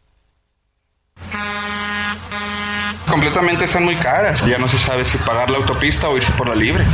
Completamente 3.06 3.66
están 3.66 3.84
muy 3.84 3.96
caras. 3.96 4.44
Ya 4.46 4.56
no 4.56 4.66
se 4.66 4.78
sabe 4.78 5.04
si 5.04 5.18
pagar 5.18 5.50
la 5.50 5.58
autopista 5.58 6.08
o 6.08 6.16
irse 6.16 6.32
por 6.32 6.48
la 6.48 6.54
libre. 6.54 6.86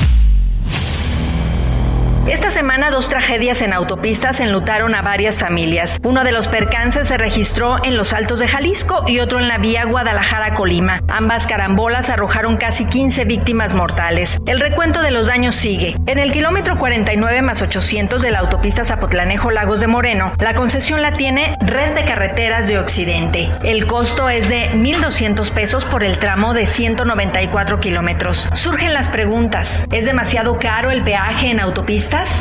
Esta 2.28 2.50
semana 2.50 2.90
dos 2.90 3.08
tragedias 3.08 3.62
en 3.62 3.72
autopistas 3.72 4.40
enlutaron 4.40 4.96
a 4.96 5.02
varias 5.02 5.38
familias. 5.38 6.00
Uno 6.02 6.24
de 6.24 6.32
los 6.32 6.48
percances 6.48 7.06
se 7.06 7.16
registró 7.16 7.76
en 7.84 7.96
los 7.96 8.12
Altos 8.12 8.40
de 8.40 8.48
Jalisco 8.48 9.04
y 9.06 9.20
otro 9.20 9.38
en 9.38 9.46
la 9.46 9.58
vía 9.58 9.84
Guadalajara-Colima. 9.84 11.02
Ambas 11.06 11.46
carambolas 11.46 12.10
arrojaron 12.10 12.56
casi 12.56 12.84
15 12.84 13.26
víctimas 13.26 13.74
mortales. 13.74 14.38
El 14.44 14.58
recuento 14.58 15.02
de 15.02 15.12
los 15.12 15.28
daños 15.28 15.54
sigue. 15.54 15.94
En 16.06 16.18
el 16.18 16.32
kilómetro 16.32 16.78
49 16.78 17.42
más 17.42 17.62
800 17.62 18.20
de 18.20 18.32
la 18.32 18.40
autopista 18.40 18.84
Zapotlanejo 18.84 19.52
Lagos 19.52 19.78
de 19.78 19.86
Moreno, 19.86 20.32
la 20.40 20.56
concesión 20.56 21.02
la 21.02 21.12
tiene 21.12 21.56
Red 21.60 21.94
de 21.94 22.04
Carreteras 22.04 22.66
de 22.66 22.80
Occidente. 22.80 23.50
El 23.62 23.86
costo 23.86 24.28
es 24.28 24.48
de 24.48 24.72
1.200 24.72 25.52
pesos 25.52 25.84
por 25.84 26.02
el 26.02 26.18
tramo 26.18 26.54
de 26.54 26.66
194 26.66 27.78
kilómetros. 27.78 28.48
Surgen 28.54 28.94
las 28.94 29.10
preguntas. 29.10 29.84
¿Es 29.92 30.06
demasiado 30.06 30.58
caro 30.58 30.90
el 30.90 31.04
peaje 31.04 31.50
en 31.50 31.60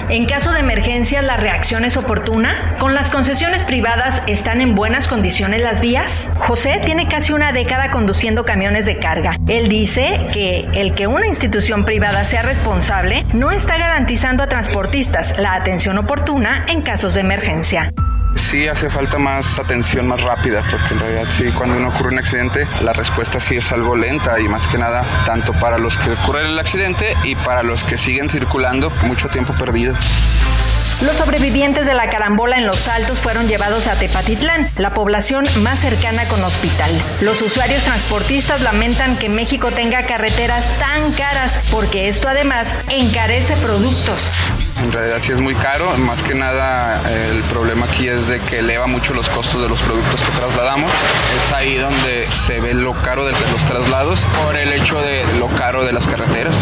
En 0.10 0.26
caso 0.26 0.54
de 0.54 0.60
emergencia, 0.60 1.22
¿la 1.22 1.36
reacción 1.36 1.84
es 1.84 1.98
oportuna? 1.98 2.76
¿Con 2.80 2.94
las 2.94 3.10
concesiones 3.10 3.64
privadas 3.64 4.22
están 4.26 4.62
en 4.62 4.74
buenas 4.74 5.08
condiciones 5.08 5.62
las 5.62 5.82
vías? 5.82 6.32
José 6.40 6.80
tiene 6.86 7.08
casi 7.08 7.34
una 7.34 7.52
década 7.52 7.92
conduciendo 7.92 8.46
camiones 8.46 8.86
de 8.86 9.00
carga. 9.00 9.38
Él 9.48 9.68
dice 9.68 10.28
que 10.32 10.68
el 10.74 10.94
que 10.94 11.08
una 11.08 11.28
institución 11.28 11.84
privada 11.84 12.24
sea 12.24 12.42
responsable 12.42 13.26
no 13.34 13.52
está 13.52 13.78
garantizando 13.78 14.44
a 14.44 14.48
transportistas 14.48 15.38
la 15.38 15.56
atención 15.56 15.98
oportuna 15.98 16.66
en 16.70 16.82
casos 16.82 17.14
de 17.14 17.22
emergencia 17.22 17.92
sí 18.36 18.68
hace 18.68 18.90
falta 18.90 19.18
más 19.18 19.58
atención 19.60 20.08
más 20.08 20.22
rápida, 20.22 20.62
porque 20.70 20.94
en 20.94 21.00
realidad 21.00 21.26
sí, 21.30 21.52
cuando 21.52 21.78
uno 21.78 21.90
ocurre 21.90 22.10
un 22.10 22.20
accidente, 22.20 22.68
la 22.82 22.94
respuesta 22.94 23.40
sí 23.40 23.56
es 23.58 23.72
algo 23.72 23.96
lenta 23.96 24.40
y 24.40 24.48
más 24.48 24.68
que 24.68 24.78
nada, 24.78 25.24
tanto 25.26 25.54
para 25.54 25.78
los 25.78 25.98
que 25.98 26.12
ocurren 26.12 26.48
el 26.48 26.60
accidente 26.60 27.16
y 27.24 27.36
para 27.36 27.64
los 27.64 27.84
que 27.84 27.98
siguen 27.98 28.30
circulando, 28.30 28.90
mucho 29.04 29.30
tiempo 29.30 29.54
perdido. 29.56 29.96
Los 31.02 31.18
sobrevivientes 31.18 31.86
de 31.86 31.94
la 31.94 32.08
carambola 32.08 32.58
en 32.58 32.66
Los 32.66 32.88
Altos 32.88 33.20
fueron 33.20 33.50
llevados 33.50 33.88
a 33.88 33.96
Tepatitlán, 33.96 34.70
la 34.78 34.94
población 34.94 35.46
más 35.58 35.80
cercana 35.80 36.26
con 36.30 36.42
hospital. 36.42 36.90
Los 37.20 37.42
usuarios 37.42 37.84
transportistas 37.84 38.62
lamentan 38.62 39.18
que 39.18 39.28
México 39.28 39.72
tenga 39.72 40.06
carreteras 40.06 40.66
tan 40.80 41.12
caras 41.12 41.60
porque 41.70 42.08
esto 42.08 42.30
además 42.30 42.78
encarece 42.90 43.58
productos. 43.58 44.32
En 44.84 44.92
realidad 44.94 45.18
sí 45.22 45.34
es 45.34 45.42
muy 45.42 45.56
caro, 45.56 45.98
más 45.98 46.24
que 46.24 46.34
nada 46.34 47.02
el 47.12 47.44
problema 47.44 47.88
aquí 47.88 48.08
es 48.08 48.30
de 48.30 48.40
que 48.40 48.60
eleva 48.60 48.88
mucho 48.88 49.14
los 49.14 49.28
costos 49.28 49.62
de 49.62 49.68
los 49.68 49.82
productos 49.82 50.22
que 50.22 50.32
trasladamos. 50.32 50.92
Es 51.44 51.52
ahí 51.52 51.76
donde 51.76 52.26
se 52.32 52.62
ve 52.62 52.74
lo 52.74 52.94
caro 53.02 53.26
de 53.26 53.34
los 53.34 53.66
traslados 53.66 54.26
por 54.46 54.56
el 54.56 54.72
hecho 54.72 55.02
de 55.02 55.26
lo 55.40 55.48
caro 55.48 55.84
de 55.84 55.92
las 55.92 56.08
carreteras. 56.08 56.56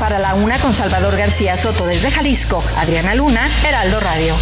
Para 0.00 0.18
la 0.18 0.34
una 0.34 0.58
con 0.58 0.72
Salvador 0.72 1.14
García 1.14 1.58
Soto 1.58 1.84
desde 1.84 2.10
Jalisco, 2.10 2.64
Adriana 2.78 3.14
Luna, 3.14 3.50
Heraldo 3.68 4.00
Radio. 4.00 4.34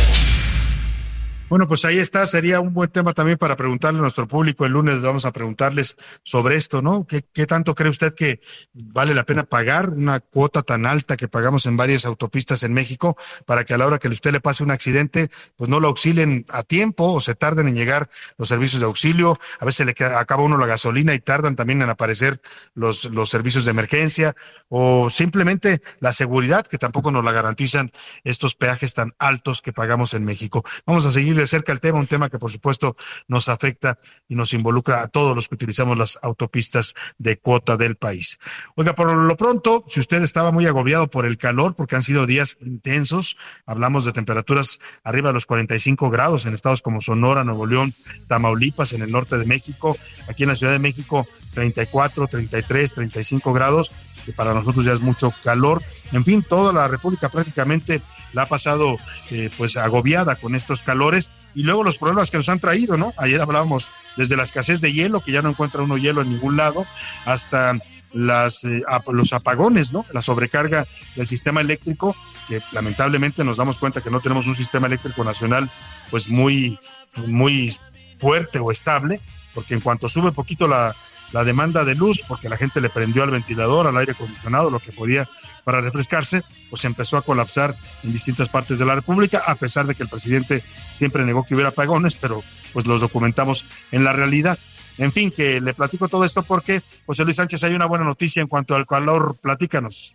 Bueno, 1.48 1.66
pues 1.66 1.86
ahí 1.86 1.98
está, 1.98 2.26
sería 2.26 2.60
un 2.60 2.74
buen 2.74 2.90
tema 2.90 3.14
también 3.14 3.38
para 3.38 3.56
preguntarle 3.56 4.00
a 4.00 4.02
nuestro 4.02 4.28
público. 4.28 4.66
El 4.66 4.72
lunes 4.72 5.00
vamos 5.00 5.24
a 5.24 5.32
preguntarles 5.32 5.96
sobre 6.22 6.56
esto, 6.56 6.82
¿no? 6.82 7.06
¿Qué, 7.06 7.22
¿Qué, 7.32 7.46
tanto 7.46 7.74
cree 7.74 7.88
usted 7.88 8.12
que 8.14 8.40
vale 8.74 9.14
la 9.14 9.24
pena 9.24 9.44
pagar 9.44 9.88
una 9.88 10.20
cuota 10.20 10.62
tan 10.62 10.84
alta 10.84 11.16
que 11.16 11.26
pagamos 11.26 11.64
en 11.64 11.78
varias 11.78 12.04
autopistas 12.04 12.64
en 12.64 12.74
México 12.74 13.16
para 13.46 13.64
que 13.64 13.72
a 13.72 13.78
la 13.78 13.86
hora 13.86 13.98
que 13.98 14.08
usted 14.08 14.30
le 14.30 14.40
pase 14.40 14.62
un 14.62 14.70
accidente, 14.70 15.30
pues 15.56 15.70
no 15.70 15.80
lo 15.80 15.88
auxilien 15.88 16.44
a 16.50 16.64
tiempo 16.64 17.14
o 17.14 17.20
se 17.22 17.34
tarden 17.34 17.66
en 17.66 17.76
llegar 17.76 18.10
los 18.36 18.48
servicios 18.48 18.80
de 18.80 18.86
auxilio? 18.86 19.38
A 19.58 19.64
veces 19.64 19.86
le 19.86 19.92
acaba 20.04 20.42
uno 20.42 20.58
la 20.58 20.66
gasolina 20.66 21.14
y 21.14 21.18
tardan 21.18 21.56
también 21.56 21.80
en 21.80 21.88
aparecer 21.88 22.42
los 22.74 23.08
servicios 23.30 23.64
de 23.64 23.70
emergencia 23.70 24.36
o 24.68 25.08
simplemente 25.08 25.80
la 26.00 26.12
seguridad 26.12 26.66
que 26.66 26.76
tampoco 26.76 27.10
nos 27.10 27.24
la 27.24 27.32
garantizan 27.32 27.90
estos 28.22 28.54
peajes 28.54 28.92
tan 28.92 29.14
altos 29.18 29.62
que 29.62 29.72
pagamos 29.72 30.12
en 30.12 30.26
México. 30.26 30.62
Vamos 30.84 31.06
a 31.06 31.10
seguir 31.10 31.37
de 31.40 31.46
cerca 31.46 31.72
el 31.72 31.80
tema, 31.80 31.98
un 31.98 32.06
tema 32.06 32.28
que 32.28 32.38
por 32.38 32.50
supuesto 32.50 32.96
nos 33.26 33.48
afecta 33.48 33.98
y 34.28 34.34
nos 34.34 34.52
involucra 34.52 35.02
a 35.02 35.08
todos 35.08 35.34
los 35.34 35.48
que 35.48 35.54
utilizamos 35.54 35.96
las 35.96 36.18
autopistas 36.22 36.94
de 37.18 37.38
cuota 37.38 37.76
del 37.76 37.96
país. 37.96 38.38
Oiga, 38.76 38.94
por 38.94 39.12
lo 39.12 39.36
pronto, 39.36 39.84
si 39.86 40.00
usted 40.00 40.22
estaba 40.22 40.52
muy 40.52 40.66
agobiado 40.66 41.08
por 41.08 41.26
el 41.26 41.38
calor, 41.38 41.74
porque 41.74 41.96
han 41.96 42.02
sido 42.02 42.26
días 42.26 42.56
intensos, 42.60 43.36
hablamos 43.66 44.04
de 44.04 44.12
temperaturas 44.12 44.78
arriba 45.04 45.28
de 45.28 45.34
los 45.34 45.46
45 45.46 46.10
grados 46.10 46.46
en 46.46 46.54
estados 46.54 46.82
como 46.82 47.00
Sonora, 47.00 47.44
Nuevo 47.44 47.66
León, 47.66 47.94
Tamaulipas, 48.26 48.92
en 48.92 49.02
el 49.02 49.10
norte 49.10 49.38
de 49.38 49.44
México, 49.44 49.96
aquí 50.28 50.44
en 50.44 50.50
la 50.50 50.56
Ciudad 50.56 50.72
de 50.72 50.78
México 50.78 51.26
34, 51.54 52.26
33, 52.26 52.94
35 52.94 53.52
grados 53.52 53.94
que 54.28 54.34
para 54.34 54.52
nosotros 54.52 54.84
ya 54.84 54.92
es 54.92 55.00
mucho 55.00 55.32
calor. 55.42 55.82
En 56.12 56.22
fin, 56.22 56.42
toda 56.42 56.70
la 56.72 56.86
República 56.86 57.30
prácticamente 57.30 58.02
la 58.34 58.42
ha 58.42 58.46
pasado 58.46 58.98
eh, 59.30 59.48
pues 59.56 59.78
agobiada 59.78 60.36
con 60.36 60.54
estos 60.54 60.82
calores 60.82 61.27
y 61.58 61.64
luego 61.64 61.82
los 61.82 61.98
problemas 61.98 62.30
que 62.30 62.36
nos 62.36 62.48
han 62.50 62.60
traído, 62.60 62.96
¿no? 62.96 63.12
Ayer 63.16 63.40
hablábamos 63.40 63.90
desde 64.16 64.36
la 64.36 64.44
escasez 64.44 64.80
de 64.80 64.92
hielo, 64.92 65.22
que 65.22 65.32
ya 65.32 65.42
no 65.42 65.48
encuentra 65.48 65.82
uno 65.82 65.98
hielo 65.98 66.22
en 66.22 66.28
ningún 66.28 66.56
lado, 66.56 66.86
hasta 67.24 67.72
eh, 67.72 68.82
los 69.08 69.32
apagones, 69.32 69.92
¿no? 69.92 70.04
La 70.12 70.22
sobrecarga 70.22 70.86
del 71.16 71.26
sistema 71.26 71.60
eléctrico, 71.60 72.14
que 72.46 72.62
lamentablemente 72.70 73.42
nos 73.42 73.56
damos 73.56 73.76
cuenta 73.76 74.00
que 74.00 74.08
no 74.08 74.20
tenemos 74.20 74.46
un 74.46 74.54
sistema 74.54 74.86
eléctrico 74.86 75.24
nacional 75.24 75.68
pues 76.12 76.28
muy, 76.28 76.78
muy 77.26 77.74
fuerte 78.20 78.60
o 78.60 78.70
estable, 78.70 79.20
porque 79.52 79.74
en 79.74 79.80
cuanto 79.80 80.08
sube 80.08 80.30
poquito 80.30 80.68
la, 80.68 80.94
la 81.32 81.44
demanda 81.44 81.84
de 81.84 81.94
luz, 81.94 82.22
porque 82.26 82.48
la 82.48 82.56
gente 82.56 82.80
le 82.80 82.90
prendió 82.90 83.22
al 83.22 83.30
ventilador, 83.30 83.86
al 83.86 83.96
aire 83.96 84.12
acondicionado, 84.12 84.70
lo 84.70 84.80
que 84.80 84.92
podía 84.92 85.28
para 85.64 85.80
refrescarse, 85.80 86.42
pues 86.70 86.84
empezó 86.84 87.16
a 87.16 87.22
colapsar 87.22 87.76
en 88.02 88.12
distintas 88.12 88.48
partes 88.48 88.78
de 88.78 88.86
la 88.86 88.94
República, 88.94 89.42
a 89.46 89.54
pesar 89.54 89.86
de 89.86 89.94
que 89.94 90.02
el 90.02 90.08
presidente 90.08 90.62
siempre 90.92 91.24
negó 91.24 91.44
que 91.44 91.54
hubiera 91.54 91.70
apagones, 91.70 92.16
pero 92.16 92.42
pues 92.72 92.86
los 92.86 93.00
documentamos 93.00 93.64
en 93.92 94.04
la 94.04 94.12
realidad. 94.12 94.58
En 94.98 95.12
fin, 95.12 95.30
que 95.30 95.60
le 95.60 95.74
platico 95.74 96.08
todo 96.08 96.24
esto 96.24 96.42
porque, 96.42 96.82
José 97.06 97.24
Luis 97.24 97.36
Sánchez, 97.36 97.62
hay 97.64 97.74
una 97.74 97.86
buena 97.86 98.04
noticia 98.04 98.42
en 98.42 98.48
cuanto 98.48 98.74
al 98.74 98.86
calor, 98.86 99.36
platícanos. 99.40 100.14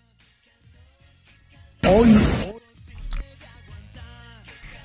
Hoy, 1.88 2.18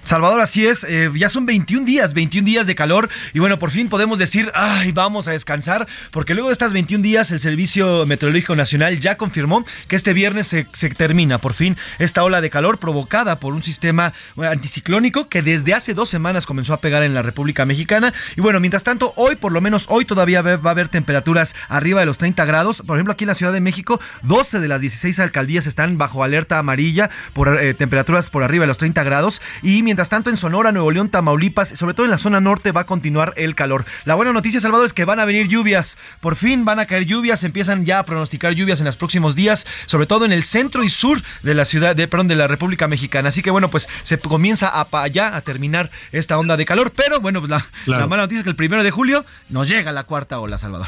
Salvador, 0.05 0.41
así 0.41 0.67
es, 0.67 0.85
eh, 0.89 1.11
ya 1.15 1.29
son 1.29 1.45
21 1.45 1.85
días, 1.85 2.15
21 2.15 2.47
días 2.47 2.67
de 2.67 2.75
calor 2.75 3.11
y 3.35 3.41
bueno, 3.41 3.59
por 3.59 3.71
fin 3.71 3.91
podemos 3.91 4.19
decir, 4.19 4.51
ay, 4.55 4.91
vamos 4.93 5.29
a 5.29 5.33
descansar, 5.33 5.87
porque 6.11 6.33
luego 6.33 6.49
de 6.49 6.55
estas 6.55 6.73
21 6.73 7.03
días 7.03 7.31
el 7.31 7.41
Servicio 7.41 8.07
Meteorológico 8.07 8.57
Nacional 8.57 9.01
ya 9.01 9.19
confirmó 9.19 9.67
que 9.87 9.97
este 9.97 10.15
viernes 10.15 10.47
se, 10.47 10.65
termina 10.97 11.37
por 11.37 11.53
fin 11.53 11.77
esta 11.99 12.25
ola 12.25 12.41
de 12.41 12.49
calor 12.49 12.79
provocada 12.79 13.39
por 13.39 13.53
un 13.53 13.63
sistema 13.63 14.15
anticiclónico 14.37 15.29
que 15.29 15.43
desde 15.43 15.75
hace 15.75 15.93
dos 15.93 16.09
semanas 16.09 16.47
comenzó 16.47 16.73
a 16.73 16.81
pegar 16.81 17.03
en 17.03 17.13
la 17.13 17.21
República 17.21 17.67
Mexicana 17.67 18.15
y 18.35 18.41
bueno, 18.41 18.61
mientras 18.61 18.85
tanto, 18.85 19.13
hoy 19.17 19.37
por 19.37 19.53
lo 19.53 19.61
menos 19.61 19.87
hoy 19.89 20.07
todavía 20.07 20.41
va 20.41 20.53
a 20.53 20.71
haber 20.71 20.89
temperaturas 20.89 21.55
arriba 21.69 22.01
de 22.01 22.07
los 22.07 22.17
30 22.17 22.47
grados, 22.47 22.83
por 22.87 22.97
ejemplo 22.97 23.13
aquí 23.13 23.25
en 23.25 23.29
la 23.29 23.35
Ciudad 23.35 23.53
de 23.53 23.61
México, 23.61 24.01
12 24.23 24.61
de 24.61 24.69
las 24.69 24.81
16 24.81 25.19
alcaldías 25.19 25.67
están 25.67 25.99
bajo 25.99 26.25
alerta 26.25 26.59
amarilla 26.59 27.11
por 27.35 27.63
eh, 27.63 27.75
temperaturas 27.75 28.31
por 28.31 28.43
arriba 28.43 28.63
de 28.63 28.69
los 28.69 28.79
30 28.79 29.03
grados 29.05 29.43
y 29.63 29.83
mientras 29.83 29.98
mientras 29.99 30.11
tanto 30.11 30.31
en 30.31 30.37
Sonora, 30.37 30.71
Nuevo 30.71 30.93
León, 30.93 31.09
Tamaulipas, 31.09 31.71
sobre 31.71 31.93
todo 31.93 32.07
en 32.07 32.13
la 32.13 32.19
zona 32.19 32.41
norte 32.41 32.71
va 32.71 32.83
a 32.83 32.85
continuar 32.85 33.33
el 33.37 33.57
calor. 33.57 33.85
La 34.05 34.15
buena 34.15 34.33
noticia, 34.33 34.61
Salvador, 34.61 34.87
es 34.87 34.93
que 34.93 35.05
van 35.05 35.19
a 35.19 35.25
venir 35.25 35.49
lluvias. 35.49 35.97
Por 36.21 36.37
fin 36.37 36.65
van 36.65 36.79
a 36.79 36.87
caer 36.87 37.05
lluvias, 37.05 37.43
empiezan 37.43 37.85
ya 37.85 37.99
a 37.99 38.05
pronosticar 38.05 38.53
lluvias 38.53 38.79
en 38.79 38.87
los 38.87 38.95
próximos 38.95 39.35
días, 39.35 39.67
sobre 39.87 40.07
todo 40.07 40.25
en 40.25 40.31
el 40.31 40.45
centro 40.45 40.85
y 40.85 40.89
sur 40.89 41.21
de 41.43 41.53
la 41.53 41.65
ciudad, 41.65 41.97
de, 41.97 42.07
perdón, 42.07 42.29
de 42.29 42.37
la 42.37 42.47
República 42.47 42.87
Mexicana. 42.87 43.31
Así 43.31 43.43
que 43.43 43.51
bueno, 43.51 43.71
pues 43.71 43.89
se 44.05 44.21
comienza 44.21 44.71
a, 44.73 45.09
ya 45.09 45.35
a 45.35 45.41
terminar 45.41 45.91
esta 46.13 46.39
onda 46.39 46.57
de 46.57 46.65
calor, 46.65 46.93
pero 46.95 47.19
bueno, 47.19 47.41
pues 47.41 47.51
la, 47.51 47.67
la 47.87 48.07
mala 48.07 48.23
noticia 48.23 48.39
es 48.39 48.45
que 48.45 48.51
el 48.51 48.57
primero 48.57 48.85
de 48.85 48.93
julio 48.93 49.25
nos 49.49 49.69
llega 49.69 49.91
la 49.91 50.05
cuarta 50.05 50.39
ola, 50.39 50.59
Salvador. 50.59 50.87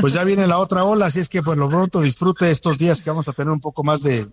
Pues 0.00 0.14
ya 0.14 0.24
viene 0.24 0.46
la 0.46 0.56
otra 0.56 0.82
ola, 0.82 1.04
así 1.04 1.20
es 1.20 1.28
que 1.28 1.42
por 1.42 1.58
lo 1.58 1.68
pronto 1.68 2.00
disfrute 2.00 2.50
estos 2.50 2.78
días 2.78 3.02
que 3.02 3.10
vamos 3.10 3.28
a 3.28 3.34
tener 3.34 3.52
un 3.52 3.60
poco 3.60 3.84
más 3.84 4.02
de 4.02 4.26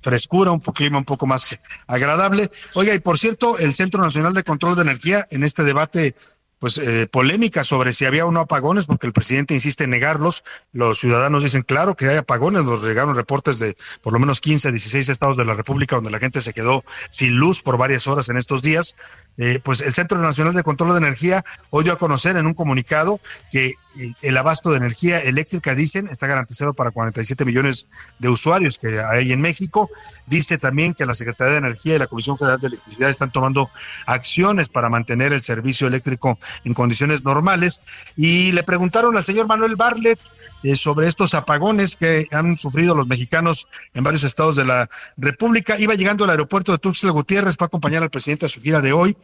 frescura, 0.00 0.52
un 0.52 0.60
clima 0.60 0.98
un 0.98 1.04
poco 1.04 1.26
más 1.26 1.58
agradable. 1.86 2.50
Oiga, 2.74 2.94
y 2.94 3.00
por 3.00 3.18
cierto, 3.18 3.58
el 3.58 3.74
Centro 3.74 4.02
Nacional 4.02 4.34
de 4.34 4.44
Control 4.44 4.76
de 4.76 4.82
Energía 4.82 5.26
en 5.30 5.44
este 5.44 5.64
debate 5.64 6.14
pues 6.58 6.78
eh, 6.78 7.06
polémica 7.10 7.64
sobre 7.64 7.92
si 7.92 8.04
había 8.04 8.26
o 8.26 8.32
no 8.32 8.40
apagones, 8.40 8.86
porque 8.86 9.06
el 9.06 9.12
presidente 9.12 9.54
insiste 9.54 9.84
en 9.84 9.90
negarlos. 9.90 10.42
Los 10.72 10.98
ciudadanos 10.98 11.44
dicen, 11.44 11.62
claro 11.62 11.94
que 11.94 12.08
hay 12.08 12.16
apagones, 12.16 12.64
nos 12.64 12.82
llegaron 12.82 13.14
reportes 13.14 13.58
de 13.58 13.76
por 14.02 14.12
lo 14.12 14.18
menos 14.18 14.40
15, 14.40 14.70
16 14.70 15.08
estados 15.08 15.36
de 15.36 15.44
la 15.44 15.54
República 15.54 15.96
donde 15.96 16.10
la 16.10 16.18
gente 16.18 16.40
se 16.40 16.52
quedó 16.52 16.84
sin 17.10 17.34
luz 17.34 17.62
por 17.62 17.78
varias 17.78 18.06
horas 18.06 18.28
en 18.28 18.36
estos 18.36 18.62
días. 18.62 18.96
Eh, 19.38 19.60
pues 19.62 19.80
el 19.80 19.94
Centro 19.94 20.18
Nacional 20.18 20.52
de 20.52 20.64
Control 20.64 20.92
de 20.92 20.98
Energía 20.98 21.44
hoy 21.70 21.84
dio 21.84 21.92
a 21.92 21.96
conocer 21.96 22.36
en 22.36 22.46
un 22.46 22.54
comunicado 22.54 23.20
que 23.52 23.68
eh, 23.68 24.12
el 24.20 24.36
abasto 24.36 24.70
de 24.70 24.78
energía 24.78 25.18
eléctrica, 25.18 25.74
dicen, 25.74 26.08
está 26.08 26.26
garantizado 26.26 26.74
para 26.74 26.90
47 26.90 27.44
millones 27.44 27.86
de 28.18 28.28
usuarios 28.28 28.78
que 28.78 29.00
hay 29.00 29.32
en 29.32 29.40
México. 29.40 29.90
Dice 30.26 30.58
también 30.58 30.92
que 30.92 31.06
la 31.06 31.14
Secretaría 31.14 31.52
de 31.52 31.58
Energía 31.58 31.94
y 31.94 31.98
la 31.98 32.06
Comisión 32.08 32.36
Federal 32.36 32.60
de 32.60 32.66
Electricidad 32.66 33.10
están 33.10 33.30
tomando 33.30 33.70
acciones 34.06 34.68
para 34.68 34.88
mantener 34.88 35.32
el 35.32 35.42
servicio 35.42 35.86
eléctrico 35.86 36.38
en 36.64 36.74
condiciones 36.74 37.24
normales. 37.24 37.80
Y 38.16 38.52
le 38.52 38.62
preguntaron 38.64 39.16
al 39.16 39.24
señor 39.24 39.46
Manuel 39.46 39.76
Barlet 39.76 40.18
eh, 40.64 40.76
sobre 40.76 41.06
estos 41.06 41.34
apagones 41.34 41.96
que 41.96 42.26
han 42.32 42.58
sufrido 42.58 42.94
los 42.94 43.06
mexicanos 43.06 43.68
en 43.94 44.02
varios 44.02 44.24
estados 44.24 44.56
de 44.56 44.64
la 44.64 44.88
República. 45.16 45.78
Iba 45.78 45.94
llegando 45.94 46.24
al 46.24 46.30
aeropuerto 46.30 46.72
de 46.72 46.78
Tuxtla 46.78 47.12
Gutiérrez, 47.12 47.56
fue 47.56 47.66
acompañar 47.66 48.02
al 48.02 48.10
presidente 48.10 48.46
a 48.46 48.48
su 48.48 48.60
gira 48.60 48.80
de 48.80 48.92
hoy. 48.92 49.16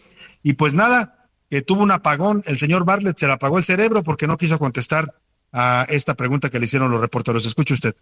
Y 0.43 0.55
pues 0.55 0.74
nada, 0.74 1.28
que 1.51 1.62
tuvo 1.62 1.82
un 1.82 1.90
apagón. 1.90 2.43
El 2.47 2.59
señor 2.59 2.85
Barlet 2.85 3.18
se 3.18 3.26
le 3.26 3.32
apagó 3.32 3.59
el 3.59 3.64
cerebro 3.64 4.02
porque 4.02 4.26
no 4.26 4.36
quiso 4.36 4.59
contestar 4.59 5.14
a 5.52 5.86
esta 5.89 6.14
pregunta 6.14 6.51
que 6.51 6.59
le 6.59 6.64
hicieron 6.64 6.90
los 6.90 7.01
reporteros. 7.01 7.47
Escuche 7.47 7.74
usted. 7.74 7.94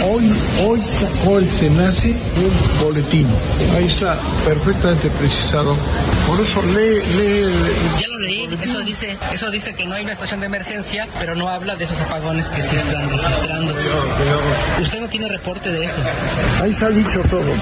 Hoy, 0.00 0.32
hoy 0.60 0.80
sacó 0.88 1.38
el 1.38 1.50
SENACE 1.50 2.14
un 2.36 2.78
boletín. 2.80 3.26
Ahí 3.74 3.86
está 3.86 4.20
perfectamente 4.44 5.10
precisado. 5.10 5.76
Por 6.26 6.40
eso 6.40 6.62
lee, 6.62 7.02
lee. 7.16 7.52
Ya 7.98 8.08
lo 8.08 8.18
leí. 8.20 8.48
Eso 8.62 8.80
dice, 8.82 9.18
eso 9.32 9.50
dice 9.50 9.74
que 9.74 9.86
no 9.86 9.94
hay 9.94 10.04
una 10.04 10.12
situación 10.12 10.40
de 10.40 10.46
emergencia, 10.46 11.08
pero 11.18 11.34
no 11.34 11.48
habla 11.48 11.74
de 11.74 11.84
esos 11.84 12.00
apagones 12.00 12.48
que 12.48 12.62
se 12.62 12.76
están 12.76 13.10
registrando. 13.10 13.74
Usted 14.80 15.00
no 15.00 15.08
tiene 15.08 15.28
reporte 15.28 15.68
de 15.70 15.84
eso. 15.84 15.98
Ahí 16.62 16.70
está 16.70 16.90
dicho 16.90 17.20
todo. 17.28 17.52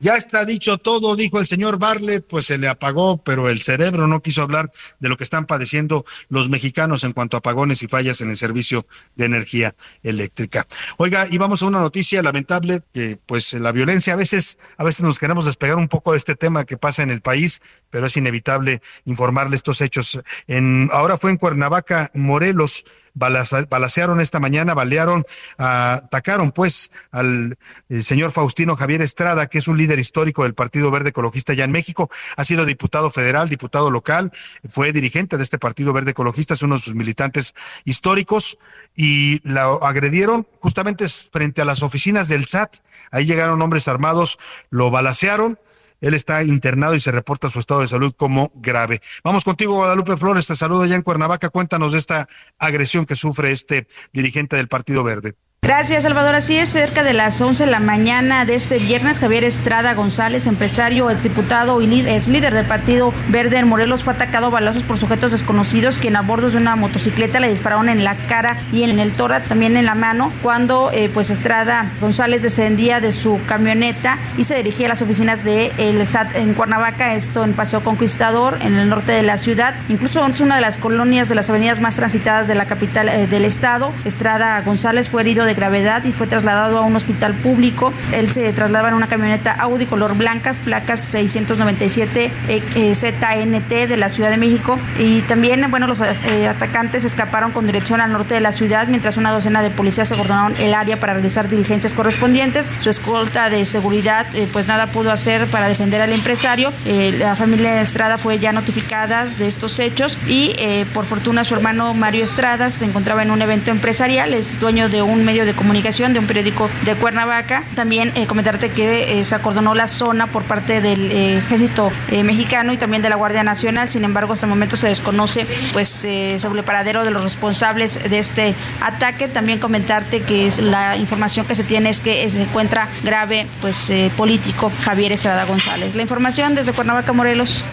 Ya 0.00 0.14
está 0.14 0.44
dicho 0.44 0.78
todo, 0.78 1.16
dijo 1.16 1.40
el 1.40 1.46
señor 1.48 1.78
Barlet, 1.78 2.24
pues 2.24 2.46
se 2.46 2.56
le 2.56 2.68
apagó, 2.68 3.18
pero 3.18 3.48
el 3.48 3.62
cerebro 3.62 4.06
no 4.06 4.22
quiso 4.22 4.42
hablar 4.42 4.70
de 5.00 5.08
lo 5.08 5.16
que 5.16 5.24
están 5.24 5.46
padeciendo 5.46 6.04
los 6.28 6.48
mexicanos 6.48 7.02
en 7.02 7.12
cuanto 7.12 7.36
a 7.36 7.38
apagones 7.38 7.82
y 7.82 7.88
fallas 7.88 8.20
en 8.20 8.30
el 8.30 8.36
servicio 8.36 8.86
de 9.16 9.24
energía 9.24 9.74
eléctrica. 10.04 10.68
Oiga, 10.98 11.26
y 11.28 11.38
vamos 11.38 11.62
a 11.62 11.66
una 11.66 11.80
noticia 11.80 12.22
lamentable 12.22 12.82
que 12.94 13.18
pues 13.26 13.54
la 13.54 13.72
violencia 13.72 14.12
a 14.12 14.16
veces 14.16 14.58
a 14.76 14.84
veces 14.84 15.00
nos 15.00 15.18
queremos 15.18 15.44
despegar 15.46 15.76
un 15.76 15.88
poco 15.88 16.12
de 16.12 16.18
este 16.18 16.36
tema 16.36 16.64
que 16.64 16.76
pasa 16.76 17.02
en 17.02 17.10
el 17.10 17.20
país, 17.20 17.60
pero 17.90 18.06
es 18.06 18.16
inevitable 18.16 18.80
informarle 19.04 19.56
estos 19.56 19.80
hechos. 19.80 20.20
En 20.46 20.90
ahora 20.92 21.16
fue 21.18 21.32
en 21.32 21.38
Cuernavaca, 21.38 22.10
Morelos, 22.14 22.84
balacearon 23.18 24.20
esta 24.20 24.38
mañana, 24.38 24.74
balearon, 24.74 25.24
atacaron 25.56 26.52
pues 26.52 26.92
al 27.10 27.58
eh, 27.88 28.02
señor 28.02 28.30
Faustino 28.30 28.76
Javier 28.76 29.02
Estrada, 29.02 29.48
que 29.48 29.58
es 29.58 29.66
un 29.66 29.76
líder 29.76 29.88
líder 29.88 29.98
histórico 30.00 30.42
del 30.42 30.52
Partido 30.52 30.90
Verde 30.90 31.08
Ecologista 31.08 31.54
ya 31.54 31.64
en 31.64 31.70
México, 31.70 32.10
ha 32.36 32.44
sido 32.44 32.66
diputado 32.66 33.10
federal, 33.10 33.48
diputado 33.48 33.90
local, 33.90 34.30
fue 34.68 34.92
dirigente 34.92 35.38
de 35.38 35.42
este 35.42 35.58
Partido 35.58 35.94
Verde 35.94 36.10
Ecologista, 36.10 36.52
es 36.52 36.62
uno 36.62 36.74
de 36.74 36.82
sus 36.82 36.94
militantes 36.94 37.54
históricos 37.86 38.58
y 38.94 39.40
la 39.48 39.64
agredieron 39.80 40.46
justamente 40.60 41.06
frente 41.08 41.62
a 41.62 41.64
las 41.64 41.82
oficinas 41.82 42.28
del 42.28 42.46
SAT. 42.46 42.76
Ahí 43.10 43.24
llegaron 43.24 43.62
hombres 43.62 43.88
armados, 43.88 44.38
lo 44.68 44.90
balacearon. 44.90 45.58
Él 46.00 46.14
está 46.14 46.42
internado 46.44 46.94
y 46.94 47.00
se 47.00 47.10
reporta 47.10 47.50
su 47.50 47.58
estado 47.58 47.80
de 47.80 47.88
salud 47.88 48.12
como 48.16 48.50
grave. 48.54 49.00
Vamos 49.24 49.44
contigo, 49.44 49.74
Guadalupe 49.74 50.16
Flores. 50.16 50.46
Te 50.46 50.54
saludo 50.54 50.86
ya 50.86 50.96
en 50.96 51.02
Cuernavaca. 51.02 51.50
Cuéntanos 51.50 51.92
de 51.92 51.98
esta 51.98 52.28
agresión 52.58 53.06
que 53.06 53.16
sufre 53.16 53.50
este 53.50 53.86
dirigente 54.12 54.56
del 54.56 54.68
Partido 54.68 55.02
Verde. 55.02 55.34
Gracias, 55.68 56.04
Salvador. 56.04 56.34
Así 56.34 56.56
es, 56.56 56.70
cerca 56.70 57.02
de 57.02 57.12
las 57.12 57.38
11 57.38 57.66
de 57.66 57.70
la 57.70 57.78
mañana 57.78 58.46
de 58.46 58.54
este 58.54 58.78
viernes, 58.78 59.18
Javier 59.18 59.44
Estrada 59.44 59.92
González, 59.92 60.46
empresario, 60.46 61.10
exdiputado 61.10 61.82
y 61.82 61.86
líder, 61.86 62.26
líder 62.26 62.54
del 62.54 62.64
Partido 62.64 63.12
Verde 63.28 63.58
en 63.58 63.68
Morelos, 63.68 64.02
fue 64.02 64.14
atacado 64.14 64.46
a 64.46 64.48
balazos 64.48 64.82
por 64.82 64.96
sujetos 64.96 65.30
desconocidos 65.30 65.98
quien 65.98 66.16
a 66.16 66.22
bordo 66.22 66.48
de 66.48 66.56
una 66.56 66.74
motocicleta 66.74 67.38
le 67.38 67.50
dispararon 67.50 67.90
en 67.90 68.02
la 68.02 68.14
cara 68.14 68.56
y 68.72 68.82
en 68.82 68.98
el 68.98 69.12
tórax, 69.12 69.50
también 69.50 69.76
en 69.76 69.84
la 69.84 69.94
mano, 69.94 70.32
cuando 70.42 70.90
eh, 70.90 71.10
pues 71.12 71.28
Estrada 71.28 71.92
González 72.00 72.40
descendía 72.40 73.00
de 73.00 73.12
su 73.12 73.38
camioneta 73.44 74.16
y 74.38 74.44
se 74.44 74.54
dirigía 74.54 74.86
a 74.86 74.88
las 74.88 75.02
oficinas 75.02 75.44
de 75.44 75.70
el 75.76 76.06
SAT 76.06 76.34
en 76.36 76.54
Cuernavaca, 76.54 77.12
esto 77.12 77.44
en 77.44 77.52
Paseo 77.52 77.84
Conquistador, 77.84 78.56
en 78.62 78.72
el 78.74 78.88
norte 78.88 79.12
de 79.12 79.22
la 79.22 79.36
ciudad. 79.36 79.74
Incluso 79.90 80.26
es 80.26 80.40
una 80.40 80.54
de 80.54 80.62
las 80.62 80.78
colonias 80.78 81.28
de 81.28 81.34
las 81.34 81.50
avenidas 81.50 81.78
más 81.78 81.96
transitadas 81.96 82.48
de 82.48 82.54
la 82.54 82.64
capital 82.64 83.10
eh, 83.10 83.26
del 83.26 83.44
estado. 83.44 83.92
Estrada 84.06 84.58
González 84.62 85.10
fue 85.10 85.20
herido 85.20 85.44
de 85.44 85.57
gravedad 85.58 86.04
y 86.04 86.12
fue 86.12 86.26
trasladado 86.26 86.78
a 86.78 86.82
un 86.82 86.94
hospital 86.94 87.34
público. 87.34 87.92
Él 88.12 88.30
se 88.30 88.52
trasladaba 88.52 88.88
en 88.88 88.94
una 88.94 89.08
camioneta 89.08 89.52
Audi 89.52 89.86
color 89.86 90.16
blancas, 90.16 90.58
placas 90.58 91.00
697 91.00 92.30
eh, 92.48 92.62
eh, 92.74 92.94
ZNT 92.94 93.88
de 93.88 93.96
la 93.96 94.08
Ciudad 94.08 94.30
de 94.30 94.36
México. 94.36 94.78
Y 94.98 95.22
también, 95.22 95.68
bueno, 95.70 95.86
los 95.86 96.00
eh, 96.00 96.48
atacantes 96.48 97.04
escaparon 97.04 97.50
con 97.50 97.66
dirección 97.66 98.00
al 98.00 98.12
norte 98.12 98.34
de 98.34 98.40
la 98.40 98.52
ciudad, 98.52 98.86
mientras 98.86 99.16
una 99.16 99.32
docena 99.32 99.62
de 99.62 99.70
policías 99.70 100.12
acordonaron 100.12 100.54
el 100.60 100.74
área 100.74 101.00
para 101.00 101.14
realizar 101.14 101.48
diligencias 101.48 101.92
correspondientes. 101.92 102.70
Su 102.78 102.90
escolta 102.90 103.50
de 103.50 103.64
seguridad, 103.64 104.26
pues 104.52 104.68
nada 104.68 104.92
pudo 104.92 105.10
hacer 105.10 105.50
para 105.50 105.68
defender 105.68 106.00
al 106.00 106.12
empresario. 106.12 106.72
la 106.84 107.34
familia 107.34 107.80
Estrada 107.80 108.18
fue 108.18 108.38
ya 108.38 108.52
notificada 108.52 109.26
de 109.26 109.46
estos 109.46 109.78
hechos 109.80 110.18
y 110.26 110.54
por 110.92 111.04
fortuna 111.04 111.44
su 111.44 111.54
hermano 111.54 111.94
Mario 111.94 112.24
Estrada 112.24 112.70
se 112.70 112.84
encontraba 112.84 113.22
en 113.22 113.30
un 113.30 113.42
evento 113.42 113.70
empresarial, 113.70 114.34
es 114.34 114.60
dueño 114.60 114.88
de 114.88 115.02
un 115.02 115.24
medio 115.24 115.44
de 115.44 115.47
comunicación 115.54 116.12
de 116.12 116.20
un 116.20 116.26
periódico 116.26 116.70
de 116.84 116.94
Cuernavaca. 116.94 117.64
También 117.74 118.12
eh, 118.14 118.26
comentarte 118.26 118.70
que 118.70 119.20
eh, 119.20 119.24
se 119.24 119.34
acordonó 119.34 119.74
la 119.74 119.88
zona 119.88 120.28
por 120.28 120.44
parte 120.44 120.80
del 120.80 121.10
eh, 121.10 121.38
ejército 121.38 121.90
mexicano 122.10 122.72
y 122.72 122.76
también 122.76 123.02
de 123.02 123.08
la 123.08 123.16
Guardia 123.16 123.42
Nacional. 123.42 123.88
Sin 123.90 124.04
embargo, 124.04 124.32
hasta 124.32 124.46
el 124.46 124.50
momento 124.50 124.76
se 124.76 124.88
desconoce 124.88 125.46
pues 125.72 125.88
sobre 125.88 126.60
el 126.60 126.64
paradero 126.64 127.04
de 127.04 127.10
los 127.10 127.22
responsables 127.22 127.98
de 128.02 128.18
este 128.18 128.54
ataque. 128.80 129.28
También 129.28 129.58
comentarte 129.58 130.22
que 130.22 130.48
la 130.62 130.96
información 130.96 131.46
que 131.46 131.54
se 131.54 131.64
tiene 131.64 131.90
es 131.90 132.00
que 132.00 132.28
se 132.30 132.42
encuentra 132.42 132.88
grave 133.02 133.46
pues 133.60 133.92
político 134.16 134.72
Javier 134.82 135.12
Estrada 135.12 135.44
González. 135.44 135.94
La 135.94 136.02
información 136.02 136.54
desde 136.54 136.72
Cuernavaca, 136.72 137.12
Morelos. 137.12 137.64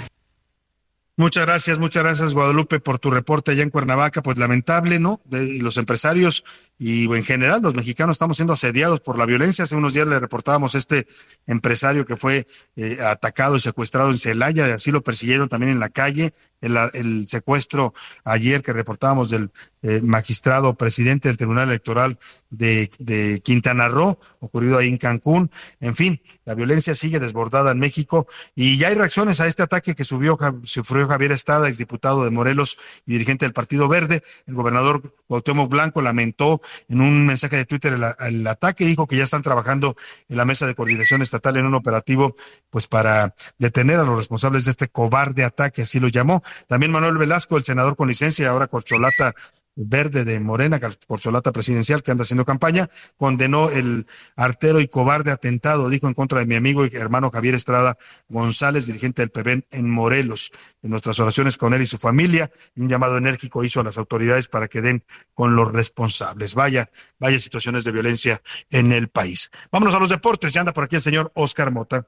Muchas 1.17 1.45
gracias, 1.45 1.79
muchas 1.79 2.03
gracias 2.03 2.33
Guadalupe 2.33 2.81
por 2.81 2.99
tu 2.99 3.09
reporte 3.09 3.51
allá 3.51 3.63
en 3.63 3.69
Cuernavaca. 3.69 4.21
Pues 4.21 4.37
lamentable, 4.37 4.99
¿no? 4.99 5.21
De 5.23 5.59
los 5.61 5.77
empresarios 5.77 6.43
y 6.77 7.05
en 7.05 7.23
general 7.23 7.61
los 7.61 7.73
mexicanos 7.73 8.15
estamos 8.15 8.35
siendo 8.35 8.51
asediados 8.51 8.99
por 8.99 9.17
la 9.17 9.25
violencia. 9.25 9.63
Hace 9.63 9.77
unos 9.77 9.93
días 9.93 10.07
le 10.07 10.19
reportábamos 10.19 10.75
este 10.75 11.07
empresario 11.47 12.05
que 12.05 12.17
fue 12.17 12.45
eh, 12.75 12.97
atacado 13.01 13.55
y 13.55 13.61
secuestrado 13.61 14.11
en 14.11 14.17
Celaya, 14.17 14.75
así 14.75 14.91
lo 14.91 15.03
persiguieron 15.03 15.47
también 15.47 15.71
en 15.71 15.79
la 15.79 15.87
calle. 15.87 16.33
El, 16.59 17.27
secuestro 17.27 17.93
ayer 18.23 18.61
que 18.61 18.73
reportábamos 18.73 19.29
del 19.29 19.51
eh, 19.83 20.01
magistrado 20.01 20.73
presidente 20.73 21.29
del 21.29 21.37
Tribunal 21.37 21.69
Electoral 21.69 22.17
de, 22.49 22.89
de 22.97 23.39
Quintana 23.41 23.87
Roo, 23.87 24.17
ocurrido 24.39 24.79
ahí 24.79 24.89
en 24.89 24.97
Cancún. 24.97 25.49
En 25.79 25.95
fin, 25.95 26.19
la 26.43 26.55
violencia 26.55 26.95
sigue 26.95 27.19
desbordada 27.19 27.71
en 27.71 27.79
México 27.79 28.27
y 28.55 28.77
ya 28.77 28.87
hay 28.87 28.95
reacciones 28.95 29.39
a 29.39 29.47
este 29.47 29.63
ataque 29.63 29.93
que 29.93 30.03
subió, 30.03 30.37
sufrió 30.63 31.04
Javier 31.07 31.31
Estada, 31.31 31.67
exdiputado 31.67 32.23
de 32.23 32.31
Morelos 32.31 32.77
y 33.05 33.13
dirigente 33.13 33.45
del 33.45 33.53
Partido 33.53 33.87
Verde. 33.87 34.21
El 34.45 34.55
gobernador 34.55 35.01
Cuauhtémoc 35.27 35.69
Blanco 35.69 36.01
lamentó 36.01 36.61
en 36.87 37.01
un 37.01 37.25
mensaje 37.25 37.57
de 37.57 37.65
Twitter 37.65 37.97
el, 38.19 38.47
ataque, 38.47 38.85
dijo 38.85 39.07
que 39.07 39.17
ya 39.17 39.23
están 39.23 39.41
trabajando 39.41 39.95
en 40.29 40.37
la 40.37 40.45
mesa 40.45 40.65
de 40.65 40.75
coordinación 40.75 41.21
estatal 41.21 41.57
en 41.57 41.65
un 41.65 41.75
operativo 41.75 42.33
pues 42.69 42.87
para 42.87 43.33
detener 43.57 43.99
a 43.99 44.03
los 44.03 44.17
responsables 44.17 44.65
de 44.65 44.71
este 44.71 44.87
cobarde 44.87 45.43
ataque, 45.43 45.83
así 45.83 45.99
lo 45.99 46.07
llamó. 46.07 46.41
También 46.67 46.91
Manuel 46.91 47.17
Velasco, 47.17 47.57
el 47.57 47.63
senador 47.63 47.95
con 47.95 48.07
licencia, 48.07 48.49
ahora 48.49 48.67
corcholata 48.67 49.33
verde 49.75 50.23
de 50.23 50.39
Morena, 50.39 50.79
corcholata 51.07 51.51
presidencial 51.51 52.01
que 52.01 52.11
anda 52.11 52.23
haciendo 52.23 52.45
campaña, 52.45 52.87
condenó 53.17 53.69
el 53.69 54.05
artero 54.35 54.79
y 54.79 54.87
cobarde 54.87 55.31
atentado, 55.31 55.89
dijo 55.89 56.07
en 56.07 56.13
contra 56.13 56.39
de 56.39 56.45
mi 56.45 56.55
amigo 56.55 56.85
y 56.85 56.89
hermano 56.93 57.29
Javier 57.29 57.55
Estrada 57.55 57.97
González, 58.29 58.87
dirigente 58.87 59.21
del 59.21 59.31
PBN 59.31 59.65
en 59.71 59.89
Morelos. 59.89 60.51
En 60.81 60.91
nuestras 60.91 61.19
oraciones 61.19 61.57
con 61.57 61.73
él 61.73 61.81
y 61.81 61.85
su 61.85 61.97
familia, 61.97 62.51
y 62.75 62.81
un 62.81 62.89
llamado 62.89 63.17
enérgico 63.17 63.63
hizo 63.63 63.81
a 63.81 63.83
las 63.83 63.97
autoridades 63.97 64.47
para 64.47 64.67
que 64.67 64.81
den 64.81 65.03
con 65.33 65.55
los 65.55 65.71
responsables. 65.71 66.55
Vaya, 66.55 66.89
vaya 67.19 67.39
situaciones 67.39 67.83
de 67.83 67.91
violencia 67.91 68.41
en 68.69 68.91
el 68.91 69.09
país. 69.09 69.51
Vámonos 69.71 69.93
a 69.95 69.99
los 69.99 70.09
deportes. 70.09 70.53
Ya 70.53 70.61
anda 70.61 70.73
por 70.73 70.85
aquí 70.85 70.95
el 70.95 71.01
señor 71.01 71.31
Oscar 71.35 71.71
Mota. 71.71 72.07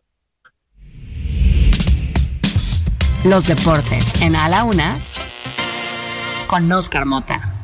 Los 3.23 3.47
deportes 3.47 4.21
en 4.21 4.35
A 4.35 4.47
la 4.47 4.63
Una 4.63 4.99
con 6.47 6.71
Oscar 6.71 7.05
Mota. 7.05 7.56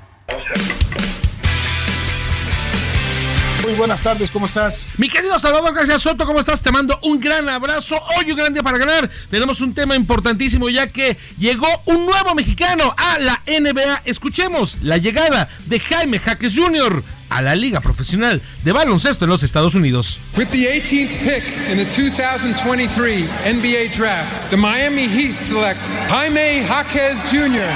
Muy 3.63 3.75
buenas 3.75 4.01
tardes, 4.01 4.29
¿cómo 4.29 4.45
estás? 4.45 4.91
Mi 4.97 5.07
querido 5.07 5.39
Salvador 5.39 5.73
García 5.73 5.97
Soto, 5.97 6.25
¿cómo 6.25 6.41
estás? 6.41 6.61
Te 6.61 6.69
mando 6.69 6.99
un 7.01 7.17
gran 7.21 7.47
abrazo. 7.47 7.95
Hoy 8.17 8.29
un 8.29 8.37
gran 8.37 8.53
día 8.53 8.61
para 8.61 8.77
ganar. 8.77 9.09
Tenemos 9.29 9.61
un 9.61 9.73
tema 9.73 9.95
importantísimo 9.95 10.67
ya 10.67 10.87
que 10.87 11.17
llegó 11.39 11.67
un 11.85 12.05
nuevo 12.05 12.35
mexicano 12.35 12.93
a 12.97 13.19
la 13.19 13.41
NBA. 13.47 14.01
Escuchemos 14.03 14.79
la 14.81 14.97
llegada 14.97 15.47
de 15.67 15.79
Jaime 15.79 16.19
Jaques 16.19 16.53
Jr. 16.53 17.01
a 17.29 17.41
la 17.41 17.55
Liga 17.55 17.79
Profesional 17.79 18.41
de 18.65 18.71
Baloncesto 18.73 19.23
en 19.23 19.31
los 19.31 19.43
Estados 19.43 19.75
Unidos. 19.75 20.19
With 20.35 20.47
the 20.47 20.67
18th 20.67 21.19
pick 21.23 21.45
in 21.71 21.77
the 21.77 21.85
2023 21.85 23.23
NBA 23.45 23.95
Draft, 23.95 24.49
the 24.49 24.57
Miami 24.57 25.07
Heat 25.07 25.39
select 25.39 25.79
Jaime 26.09 26.65
Jaquez 26.67 27.23
Jr. 27.31 27.71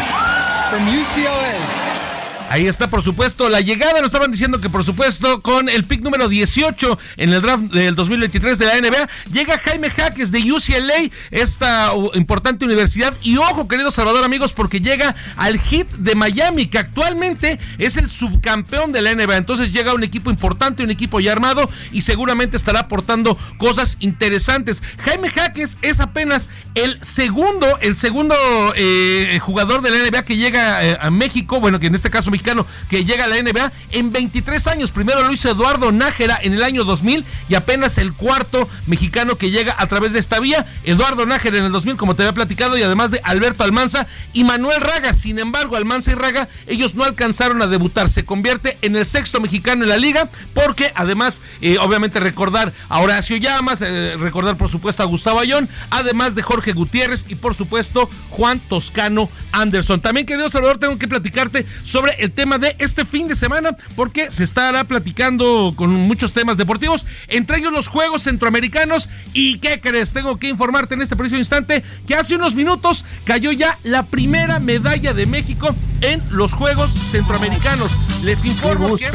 from 0.70 0.86
UCLA. 0.86 2.07
Ahí 2.50 2.68
está, 2.68 2.90
por 2.90 3.02
supuesto, 3.02 3.50
la 3.50 3.62
llegada. 3.62 4.00
Nos 4.00 4.08
estaban 4.08 4.32
diciendo 4.32 4.62
que, 4.62 4.70
por 4.70 4.84
supuesto, 4.84 5.42
con 5.42 5.70
el 5.70 5.84
pick 5.84 6.02
número 6.02 6.30
18 6.30 6.98
en 7.18 7.34
el 7.34 7.42
draft 7.42 7.66
del 7.66 7.96
2023 7.96 8.58
de 8.58 8.66
la 8.66 8.80
NBA, 8.80 9.10
llega 9.32 9.58
Jaime 9.58 9.90
Jaques 9.90 10.32
de 10.32 10.52
UCLA, 10.52 11.10
esta 11.32 11.92
importante 12.14 12.66
universidad. 12.66 13.14
Y 13.22 13.38
ojo, 13.38 13.68
querido 13.68 13.92
Salvador, 13.92 14.24
amigos, 14.24 14.54
porque 14.54 14.80
llega 14.80 15.16
al 15.36 15.60
hit 15.60 15.90
de 15.94 16.16
Miami, 16.16 16.68
que 16.68 16.80
actualmente 16.80 17.60
es 17.78 17.98
el 17.98 18.10
subcampeón 18.10 18.92
de 18.92 19.02
la 19.02 19.14
NBA. 19.14 19.38
Entonces 19.38 19.74
llega 19.74 19.94
un 19.94 20.04
equipo 20.04 20.30
importante, 20.30 20.84
un 20.84 20.92
equipo 20.92 21.20
ya 21.20 21.32
armado 21.32 21.70
y 21.92 22.02
seguramente 22.02 22.58
estará 22.58 22.82
aportando 22.82 23.38
cosas 23.58 23.98
interesantes. 24.00 24.82
Jaime 25.00 25.30
Jaques 25.30 25.78
es 25.82 26.00
apenas 26.00 26.50
el 26.76 26.98
segundo, 27.04 27.78
el 27.82 27.98
segundo 27.98 28.36
eh, 28.76 29.40
jugador 29.42 29.82
de 29.82 29.92
la 29.92 29.98
NBA 29.98 30.24
que 30.24 30.38
llega 30.38 30.86
eh, 30.86 30.98
a 31.00 31.10
México, 31.10 31.60
bueno, 31.60 31.80
que 31.80 31.88
en 31.88 31.96
este 31.96 32.10
caso 32.10 32.32
mexicano 32.38 32.68
que 32.90 33.04
llega 33.04 33.26
a 33.26 33.28
la 33.28 33.42
NBA 33.42 33.72
en 33.92 34.12
23 34.12 34.68
años. 34.68 34.92
Primero 34.92 35.24
lo 35.24 35.34
hizo 35.34 35.50
Eduardo 35.50 35.92
Nájera 35.92 36.40
en 36.42 36.54
el 36.54 36.64
año 36.64 36.84
2000 36.84 37.26
y 37.50 37.56
apenas 37.56 37.98
el 37.98 38.14
cuarto 38.14 38.70
mexicano 38.86 39.38
que 39.38 39.50
llega 39.50 39.76
a 39.78 39.88
través 39.88 40.14
de 40.14 40.20
esta 40.20 40.40
vía. 40.40 40.66
Eduardo 40.84 41.26
Nájera 41.26 41.58
en 41.58 41.66
el 41.66 41.72
2000, 41.72 41.98
como 41.98 42.16
te 42.16 42.22
había 42.22 42.34
platicado, 42.34 42.78
y 42.78 42.84
además 42.84 43.10
de 43.12 43.22
Alberto 43.24 43.64
Almanza 43.64 44.08
y 44.34 44.44
Manuel 44.44 44.82
Raga. 44.82 45.14
Sin 45.14 45.40
embargo, 45.40 45.76
Almanza 45.76 46.12
y 46.12 46.16
Raga, 46.16 46.48
ellos 46.68 46.94
no 46.94 47.04
alcanzaron 47.04 47.62
a 47.62 47.68
debutar. 47.68 48.10
Se 48.10 48.24
convierte 48.24 48.78
en 48.82 48.96
el 48.96 49.06
sexto 49.06 49.42
mexicano 49.42 49.84
en 49.84 49.90
la 49.90 49.98
liga 49.98 50.30
porque 50.54 50.92
además, 50.96 51.42
eh, 51.62 51.78
obviamente, 51.80 52.20
recordar 52.20 52.72
a 52.90 53.00
Horacio 53.00 53.38
Llamas, 53.38 53.82
eh, 53.82 54.16
recordar 54.18 54.58
por 54.58 54.70
supuesto 54.70 55.02
a 55.02 55.08
Gustavo 55.08 55.40
Ayón, 55.40 55.68
además 55.90 56.36
de 56.36 56.44
Jorge 56.44 56.74
Gutiérrez 56.74 57.26
y 57.28 57.36
por 57.36 57.56
supuesto 57.56 58.10
Juan 58.30 58.60
Toscano 58.60 59.30
Anderson. 59.52 60.02
También, 60.02 60.28
querido 60.28 60.50
Salvador, 60.50 60.78
tengo 60.78 60.98
que 61.00 61.08
platicarte 61.08 61.66
sobre 61.82 62.14
el 62.20 62.27
tema 62.32 62.58
de 62.58 62.76
este 62.80 63.06
fin 63.06 63.28
de 63.28 63.36
semana 63.36 63.76
porque 63.96 64.32
se 64.32 64.44
estará 64.44 64.84
platicando 64.84 65.74
con 65.76 65.92
muchos 65.92 66.34
temas 66.34 66.58
deportivos, 66.58 67.06
entre 67.28 67.58
ellos 67.58 67.72
los 67.72 67.88
Juegos 67.88 68.24
Centroamericanos. 68.24 69.10
¿Y 69.34 69.60
qué 69.60 69.80
crees? 69.80 70.14
Tengo 70.14 70.38
que 70.38 70.50
informarte 70.50 70.96
en 70.96 71.02
este 71.02 71.16
preciso 71.16 71.38
instante 71.38 71.84
que 72.08 72.16
hace 72.16 72.36
unos 72.36 72.56
minutos 72.56 73.06
cayó 73.26 73.52
ya 73.52 73.78
la 73.84 74.04
primera 74.04 74.60
medalla 74.60 75.14
de 75.14 75.26
México 75.26 75.76
en 76.02 76.22
los 76.30 76.54
Juegos 76.54 76.92
Centroamericanos. 76.92 77.92
Les 78.24 78.46
informo 78.46 78.96
que 78.98 79.12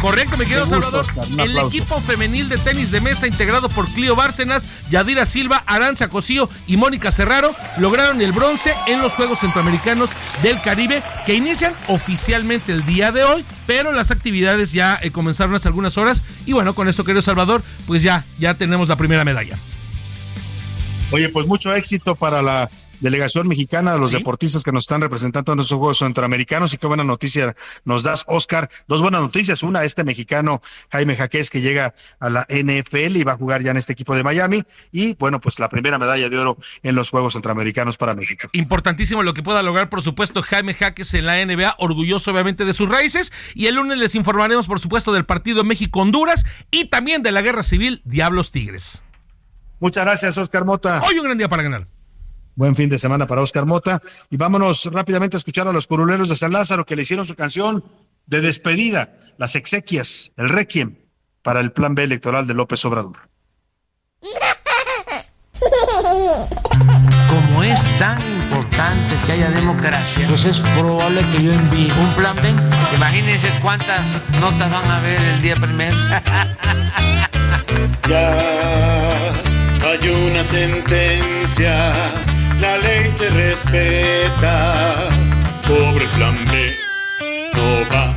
Correcto, 0.00 0.36
me 0.36 0.46
quedo 0.46 0.66
Salvador. 0.66 1.06
el 1.38 1.58
equipo 1.58 2.00
femenil 2.00 2.48
de 2.48 2.56
tenis 2.58 2.92
de 2.92 3.00
mesa 3.00 3.26
integrado 3.26 3.68
por 3.68 3.88
Clio 3.88 4.14
Bárcenas, 4.14 4.68
Yadira 4.90 5.26
Silva, 5.26 5.64
Aranza 5.66 6.08
Cosío 6.08 6.48
y 6.68 6.76
Mónica 6.76 7.10
Serraro 7.10 7.52
lograron 7.78 8.22
el 8.22 8.30
bronce 8.30 8.74
en 8.86 9.02
los 9.02 9.14
Juegos 9.14 9.40
Centroamericanos 9.40 10.10
del 10.42 10.60
Caribe 10.60 11.02
que 11.26 11.34
inician 11.34 11.74
oficialmente 11.88 12.72
el 12.72 12.86
día 12.86 13.10
de 13.10 13.24
hoy, 13.24 13.44
pero 13.66 13.92
las 13.92 14.12
actividades 14.12 14.72
ya 14.72 14.98
eh, 15.02 15.10
comenzaron 15.10 15.54
hace 15.56 15.66
algunas 15.66 15.98
horas 15.98 16.22
y 16.46 16.52
bueno, 16.52 16.74
con 16.74 16.86
esto 16.86 17.02
querido 17.04 17.22
Salvador, 17.22 17.62
pues 17.86 18.02
ya 18.02 18.24
ya 18.38 18.54
tenemos 18.54 18.88
la 18.88 18.96
primera 18.96 19.24
medalla. 19.24 19.58
Oye, 21.10 21.28
pues 21.30 21.46
mucho 21.46 21.72
éxito 21.74 22.14
para 22.14 22.42
la 22.42 22.68
delegación 23.00 23.48
mexicana, 23.48 23.92
de 23.92 23.98
los 23.98 24.12
deportistas 24.12 24.62
que 24.62 24.72
nos 24.72 24.84
están 24.84 25.00
representando 25.00 25.52
en 25.52 25.60
estos 25.60 25.78
Juegos 25.78 25.98
Centroamericanos. 25.98 26.74
Y 26.74 26.78
qué 26.78 26.86
buena 26.86 27.04
noticia 27.04 27.54
nos 27.84 28.02
das, 28.02 28.24
Oscar. 28.26 28.68
Dos 28.86 29.02
buenas 29.02 29.20
noticias. 29.20 29.62
Una, 29.62 29.84
este 29.84 30.04
mexicano 30.04 30.60
Jaime 30.90 31.16
Jaquez 31.16 31.50
que 31.50 31.60
llega 31.60 31.94
a 32.20 32.30
la 32.30 32.46
NFL 32.48 33.16
y 33.16 33.24
va 33.24 33.32
a 33.32 33.36
jugar 33.36 33.62
ya 33.62 33.70
en 33.70 33.76
este 33.76 33.92
equipo 33.92 34.14
de 34.16 34.24
Miami. 34.24 34.62
Y 34.92 35.14
bueno, 35.14 35.40
pues 35.40 35.58
la 35.58 35.68
primera 35.68 35.98
medalla 35.98 36.28
de 36.28 36.38
oro 36.38 36.58
en 36.82 36.94
los 36.94 37.10
Juegos 37.10 37.34
Centroamericanos 37.34 37.96
para 37.96 38.14
México. 38.14 38.48
Importantísimo 38.52 39.22
lo 39.22 39.34
que 39.34 39.42
pueda 39.42 39.62
lograr, 39.62 39.88
por 39.88 40.02
supuesto, 40.02 40.42
Jaime 40.42 40.74
Jaquez 40.74 41.14
en 41.14 41.26
la 41.26 41.44
NBA, 41.44 41.76
orgulloso 41.78 42.30
obviamente 42.30 42.64
de 42.64 42.72
sus 42.72 42.88
raíces. 42.88 43.32
Y 43.54 43.66
el 43.66 43.76
lunes 43.76 43.98
les 43.98 44.14
informaremos, 44.14 44.66
por 44.66 44.80
supuesto, 44.80 45.12
del 45.12 45.24
partido 45.24 45.64
México-Honduras 45.64 46.44
y 46.70 46.86
también 46.86 47.22
de 47.22 47.32
la 47.32 47.42
guerra 47.42 47.62
civil 47.62 48.02
Diablos 48.04 48.52
Tigres. 48.52 49.02
Muchas 49.80 50.04
gracias, 50.04 50.36
Oscar 50.38 50.64
Mota. 50.64 51.02
Hoy 51.06 51.18
un 51.18 51.24
gran 51.24 51.38
día 51.38 51.48
para 51.48 51.62
ganar. 51.62 51.86
Buen 52.58 52.74
fin 52.74 52.88
de 52.88 52.98
semana 52.98 53.24
para 53.24 53.40
Oscar 53.40 53.66
Mota. 53.66 54.00
Y 54.30 54.36
vámonos 54.36 54.86
rápidamente 54.86 55.36
a 55.36 55.38
escuchar 55.38 55.68
a 55.68 55.72
los 55.72 55.86
curuleros 55.86 56.28
de 56.28 56.34
San 56.34 56.50
Lázaro 56.50 56.84
que 56.84 56.96
le 56.96 57.02
hicieron 57.02 57.24
su 57.24 57.36
canción 57.36 57.84
de 58.26 58.40
despedida, 58.40 59.14
las 59.38 59.54
exequias, 59.54 60.32
el 60.36 60.48
requiem 60.48 60.96
para 61.42 61.60
el 61.60 61.70
plan 61.70 61.94
B 61.94 62.02
electoral 62.02 62.48
de 62.48 62.54
López 62.54 62.84
Obrador. 62.84 63.28
Como 67.28 67.62
es 67.62 67.80
tan 68.00 68.20
importante 68.20 69.14
que 69.24 69.32
haya 69.34 69.50
democracia, 69.50 70.26
pues 70.26 70.44
es 70.44 70.58
probable 70.58 71.20
que 71.30 71.44
yo 71.44 71.52
envíe 71.52 71.92
un 71.92 72.12
plan 72.16 72.34
B. 72.42 72.56
Imagínense 72.92 73.46
cuántas 73.62 74.04
notas 74.40 74.68
van 74.68 74.84
a 74.90 74.98
haber 74.98 75.20
el 75.20 75.42
día 75.42 75.54
primero. 75.54 75.96
Ya 78.08 78.32
hay 79.84 80.08
una 80.08 80.42
sentencia, 80.42 81.92
la 82.60 82.76
ley 82.78 83.10
se 83.10 83.28
respeta. 83.30 85.10
Pobre 85.66 86.06
plan 86.16 86.36
B, 86.50 86.76
no 87.54 87.84
va. 87.92 88.16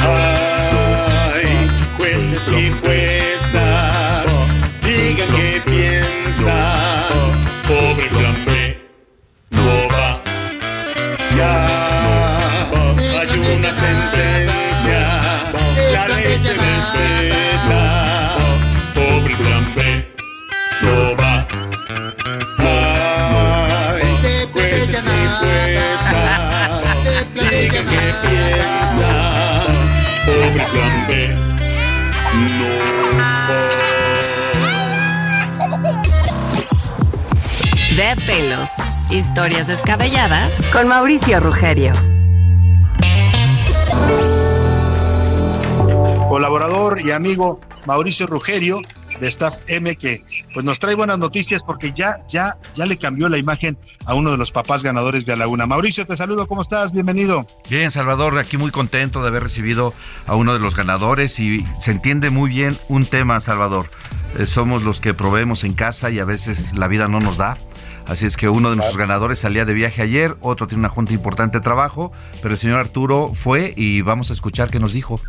Ay, 0.00 1.68
jueces 1.96 2.48
y 2.48 2.70
juezas, 2.80 4.26
digan 4.82 5.28
qué 5.34 5.60
piensan. 5.64 7.08
Pobre 7.66 8.06
plan 8.16 8.36
B, 8.46 8.80
no 9.50 9.88
va. 9.88 10.22
Ya 11.36 11.66
hay 13.18 13.38
una 13.56 13.72
sentencia, 13.72 15.20
la 15.92 16.08
ley 16.08 16.38
se 16.38 16.52
respeta. 16.54 17.47
Piensan. 28.68 29.74
Pobre 30.26 30.64
plan 30.72 31.06
B, 31.08 31.10
De 37.96 38.16
pelos. 38.26 38.70
Historias 39.10 39.66
descabelladas 39.66 40.54
con 40.70 40.86
Mauricio 40.86 41.40
Rugerio. 41.40 41.94
Colaborador 46.38 47.04
y 47.04 47.10
amigo 47.10 47.58
Mauricio 47.84 48.28
Rugerio 48.28 48.80
de 49.18 49.26
Staff 49.26 49.56
M 49.66 49.96
que 49.96 50.22
pues 50.54 50.64
nos 50.64 50.78
trae 50.78 50.94
buenas 50.94 51.18
noticias 51.18 51.64
porque 51.66 51.90
ya 51.90 52.22
ya 52.28 52.58
ya 52.74 52.86
le 52.86 52.96
cambió 52.96 53.28
la 53.28 53.38
imagen 53.38 53.76
a 54.06 54.14
uno 54.14 54.30
de 54.30 54.36
los 54.36 54.52
papás 54.52 54.84
ganadores 54.84 55.26
de 55.26 55.36
Laguna. 55.36 55.66
Mauricio, 55.66 56.06
te 56.06 56.16
saludo, 56.16 56.46
¿cómo 56.46 56.62
estás? 56.62 56.92
Bienvenido. 56.92 57.44
Bien, 57.68 57.90
Salvador, 57.90 58.38
aquí 58.38 58.56
muy 58.56 58.70
contento 58.70 59.20
de 59.20 59.26
haber 59.26 59.42
recibido 59.42 59.94
a 60.28 60.36
uno 60.36 60.52
de 60.52 60.60
los 60.60 60.76
ganadores 60.76 61.40
y 61.40 61.66
se 61.80 61.90
entiende 61.90 62.30
muy 62.30 62.50
bien 62.50 62.78
un 62.86 63.04
tema, 63.04 63.40
Salvador. 63.40 63.90
Eh, 64.38 64.46
somos 64.46 64.84
los 64.84 65.00
que 65.00 65.14
proveemos 65.14 65.64
en 65.64 65.74
casa 65.74 66.08
y 66.10 66.20
a 66.20 66.24
veces 66.24 66.72
la 66.74 66.86
vida 66.86 67.08
no 67.08 67.18
nos 67.18 67.36
da. 67.36 67.58
Así 68.06 68.26
es 68.26 68.36
que 68.36 68.48
uno 68.48 68.70
de 68.70 68.76
nuestros 68.76 68.96
ganadores 68.96 69.40
salía 69.40 69.64
de 69.64 69.74
viaje 69.74 70.02
ayer, 70.02 70.36
otro 70.40 70.68
tiene 70.68 70.82
una 70.82 70.88
junta 70.88 71.12
importante 71.12 71.58
de 71.58 71.64
trabajo, 71.64 72.12
pero 72.40 72.54
el 72.54 72.58
señor 72.58 72.78
Arturo 72.78 73.34
fue 73.34 73.74
y 73.76 74.02
vamos 74.02 74.30
a 74.30 74.34
escuchar 74.34 74.70
qué 74.70 74.78
nos 74.78 74.92
dijo. 74.92 75.20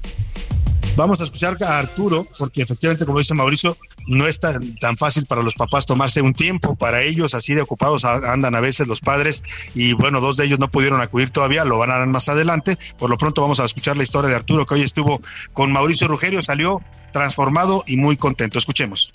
Vamos 0.99 1.21
a 1.21 1.23
escuchar 1.23 1.55
a 1.63 1.79
Arturo, 1.79 2.27
porque 2.37 2.61
efectivamente, 2.61 3.05
como 3.05 3.19
dice 3.19 3.33
Mauricio, 3.33 3.77
no 4.07 4.27
es 4.27 4.37
tan, 4.37 4.75
fácil 4.97 5.25
para 5.25 5.41
los 5.41 5.53
papás 5.53 5.85
tomarse 5.85 6.21
un 6.21 6.33
tiempo. 6.33 6.75
Para 6.75 7.03
ellos, 7.03 7.35
así 7.35 7.53
de 7.55 7.61
ocupados 7.61 8.03
andan 8.03 8.53
a 8.53 8.59
veces 8.59 8.85
los 8.85 8.99
padres. 8.99 9.41
Y 9.73 9.93
bueno, 9.93 10.19
dos 10.19 10.35
de 10.35 10.43
ellos 10.43 10.59
no 10.59 10.69
pudieron 10.69 10.99
acudir 10.99 11.29
todavía, 11.29 11.63
lo 11.63 11.77
van 11.77 11.91
a 11.91 11.99
dar 11.99 12.07
más 12.07 12.27
adelante. 12.27 12.77
Por 12.97 13.09
lo 13.09 13.17
pronto, 13.17 13.41
vamos 13.41 13.61
a 13.61 13.63
escuchar 13.63 13.95
la 13.95 14.03
historia 14.03 14.29
de 14.29 14.35
Arturo, 14.35 14.65
que 14.65 14.73
hoy 14.73 14.81
estuvo 14.81 15.21
con 15.53 15.71
Mauricio 15.71 16.05
Rugerio, 16.09 16.43
salió 16.43 16.81
transformado 17.13 17.85
y 17.87 17.95
muy 17.95 18.17
contento. 18.17 18.59
Escuchemos. 18.59 19.13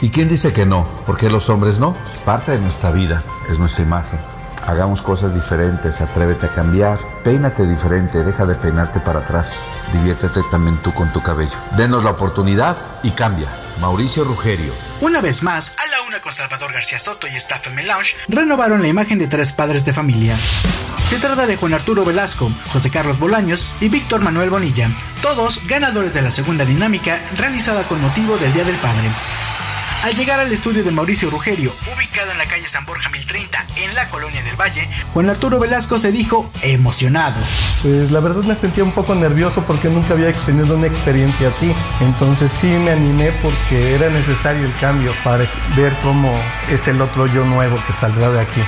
¿Y 0.00 0.08
quién 0.08 0.28
dice 0.28 0.52
que 0.52 0.66
no? 0.66 0.88
¿Por 1.06 1.18
qué 1.18 1.30
los 1.30 1.48
hombres 1.50 1.78
no? 1.78 1.96
Es 2.02 2.18
parte 2.18 2.50
de 2.50 2.58
nuestra 2.58 2.90
vida, 2.90 3.24
es 3.48 3.60
nuestra 3.60 3.84
imagen. 3.84 4.31
Hagamos 4.66 5.02
cosas 5.02 5.34
diferentes, 5.34 6.00
atrévete 6.00 6.46
a 6.46 6.54
cambiar, 6.54 6.98
peínate 7.24 7.66
diferente, 7.66 8.22
deja 8.22 8.46
de 8.46 8.54
peinarte 8.54 9.00
para 9.00 9.20
atrás, 9.20 9.64
diviértete 9.92 10.40
también 10.50 10.76
tú 10.82 10.94
con 10.94 11.12
tu 11.12 11.20
cabello. 11.20 11.52
Denos 11.76 12.04
la 12.04 12.10
oportunidad 12.10 12.76
y 13.02 13.10
cambia. 13.10 13.48
Mauricio 13.80 14.22
Rugerio. 14.24 14.72
Una 15.00 15.20
vez 15.20 15.42
más, 15.42 15.74
a 15.76 15.90
la 15.90 16.02
una 16.06 16.20
con 16.20 16.32
Salvador 16.32 16.72
García 16.72 16.98
Soto 16.98 17.26
y 17.26 17.34
Staff 17.34 17.62
FM 17.62 17.82
Lounge 17.84 18.16
renovaron 18.28 18.82
la 18.82 18.88
imagen 18.88 19.18
de 19.18 19.26
tres 19.26 19.52
padres 19.52 19.84
de 19.84 19.92
familia. 19.92 20.38
Se 21.08 21.18
trata 21.18 21.46
de 21.46 21.56
Juan 21.56 21.74
Arturo 21.74 22.04
Velasco, 22.04 22.50
José 22.72 22.90
Carlos 22.90 23.18
Bolaños 23.18 23.66
y 23.80 23.88
Víctor 23.88 24.20
Manuel 24.20 24.50
Bonilla, 24.50 24.88
todos 25.20 25.60
ganadores 25.66 26.14
de 26.14 26.22
la 26.22 26.30
segunda 26.30 26.64
dinámica 26.64 27.20
realizada 27.36 27.82
con 27.84 28.00
motivo 28.00 28.38
del 28.38 28.52
Día 28.52 28.64
del 28.64 28.76
Padre. 28.76 29.10
Al 30.02 30.16
llegar 30.16 30.40
al 30.40 30.50
estudio 30.50 30.82
de 30.82 30.90
Mauricio 30.90 31.30
Rugerio, 31.30 31.72
ubicado 31.94 32.32
en 32.32 32.38
la 32.38 32.46
calle 32.46 32.66
San 32.66 32.84
Borja 32.84 33.08
1030, 33.08 33.66
en 33.76 33.94
la 33.94 34.10
colonia 34.10 34.42
del 34.42 34.60
Valle, 34.60 34.88
Juan 35.14 35.30
Arturo 35.30 35.60
Velasco 35.60 35.96
se 35.96 36.10
dijo 36.10 36.50
emocionado. 36.60 37.36
Pues 37.82 38.10
la 38.10 38.18
verdad 38.18 38.42
me 38.42 38.56
sentía 38.56 38.82
un 38.82 38.90
poco 38.90 39.14
nervioso 39.14 39.62
porque 39.64 39.88
nunca 39.88 40.14
había 40.14 40.32
tenido 40.32 40.74
una 40.74 40.88
experiencia 40.88 41.48
así. 41.48 41.72
Entonces 42.00 42.50
sí 42.52 42.66
me 42.66 42.90
animé 42.90 43.30
porque 43.42 43.94
era 43.94 44.10
necesario 44.10 44.66
el 44.66 44.72
cambio 44.74 45.14
para 45.22 45.44
ver 45.76 45.92
cómo 46.02 46.36
es 46.68 46.88
el 46.88 47.00
otro 47.00 47.28
yo 47.28 47.44
nuevo 47.44 47.78
que 47.86 47.92
saldrá 47.92 48.28
de 48.30 48.40
aquí. 48.40 48.60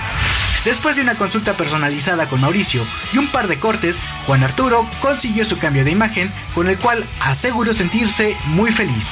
Después 0.65 0.97
de 0.97 1.03
una 1.03 1.15
consulta 1.15 1.55
personalizada 1.55 2.27
con 2.27 2.41
Mauricio 2.41 2.83
y 3.13 3.19
un 3.19 3.29
par 3.29 3.49
de 3.49 3.59
cortes, 3.59 4.01
Juan 4.27 4.43
Arturo 4.43 4.87
consiguió 5.01 5.45
su 5.45 5.59
cambio 5.59 5.85
de 5.85 5.91
imagen, 5.91 6.33
con 6.55 6.69
el 6.69 6.79
cual 6.79 7.05
aseguró 7.21 7.73
sentirse 7.75 8.37
muy 8.47 8.73
feliz. 8.73 9.09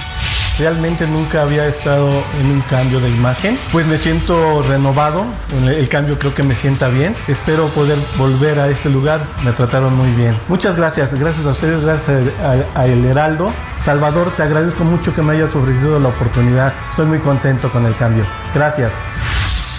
Realmente 0.59 1.07
nunca 1.07 1.43
había 1.43 1.67
estado 1.67 2.25
en 2.41 2.51
un 2.51 2.61
cambio 2.63 3.01
de 3.01 3.11
imagen. 3.11 3.59
Pues 3.71 3.87
me 3.87 3.99
siento 3.99 4.63
renovado. 4.63 5.27
El 5.67 5.89
cambio 5.89 6.19
creo 6.19 6.35
que 6.35 6.43
me 6.43 6.55
sienta 6.55 6.89
bien. 6.89 7.15
Espero 7.29 7.69
poder 7.69 7.99
volver 8.17 8.59
a 8.59 8.69
este 8.69 8.89
lugar. 8.91 9.21
Me 9.45 9.53
trataron 9.53 9.95
muy 9.95 10.11
bien. 10.13 10.39
Muchas 10.49 10.77
gracias. 10.77 11.13
Gracias 11.15 11.45
a 11.47 11.51
ustedes. 11.51 11.83
Gracias 11.83 12.29
a, 12.43 12.81
a 12.81 12.87
El 12.87 13.05
Heraldo. 13.05 13.53
Salvador, 13.83 14.33
te 14.37 14.43
agradezco 14.43 14.85
mucho 14.85 15.15
que 15.15 15.23
me 15.23 15.33
hayas 15.33 15.55
ofrecido 15.55 15.99
la 15.99 16.09
oportunidad. 16.09 16.73
Estoy 16.89 17.07
muy 17.07 17.19
contento 17.19 17.71
con 17.73 17.87
el 17.87 17.97
cambio. 17.97 18.25
Gracias. 18.55 18.93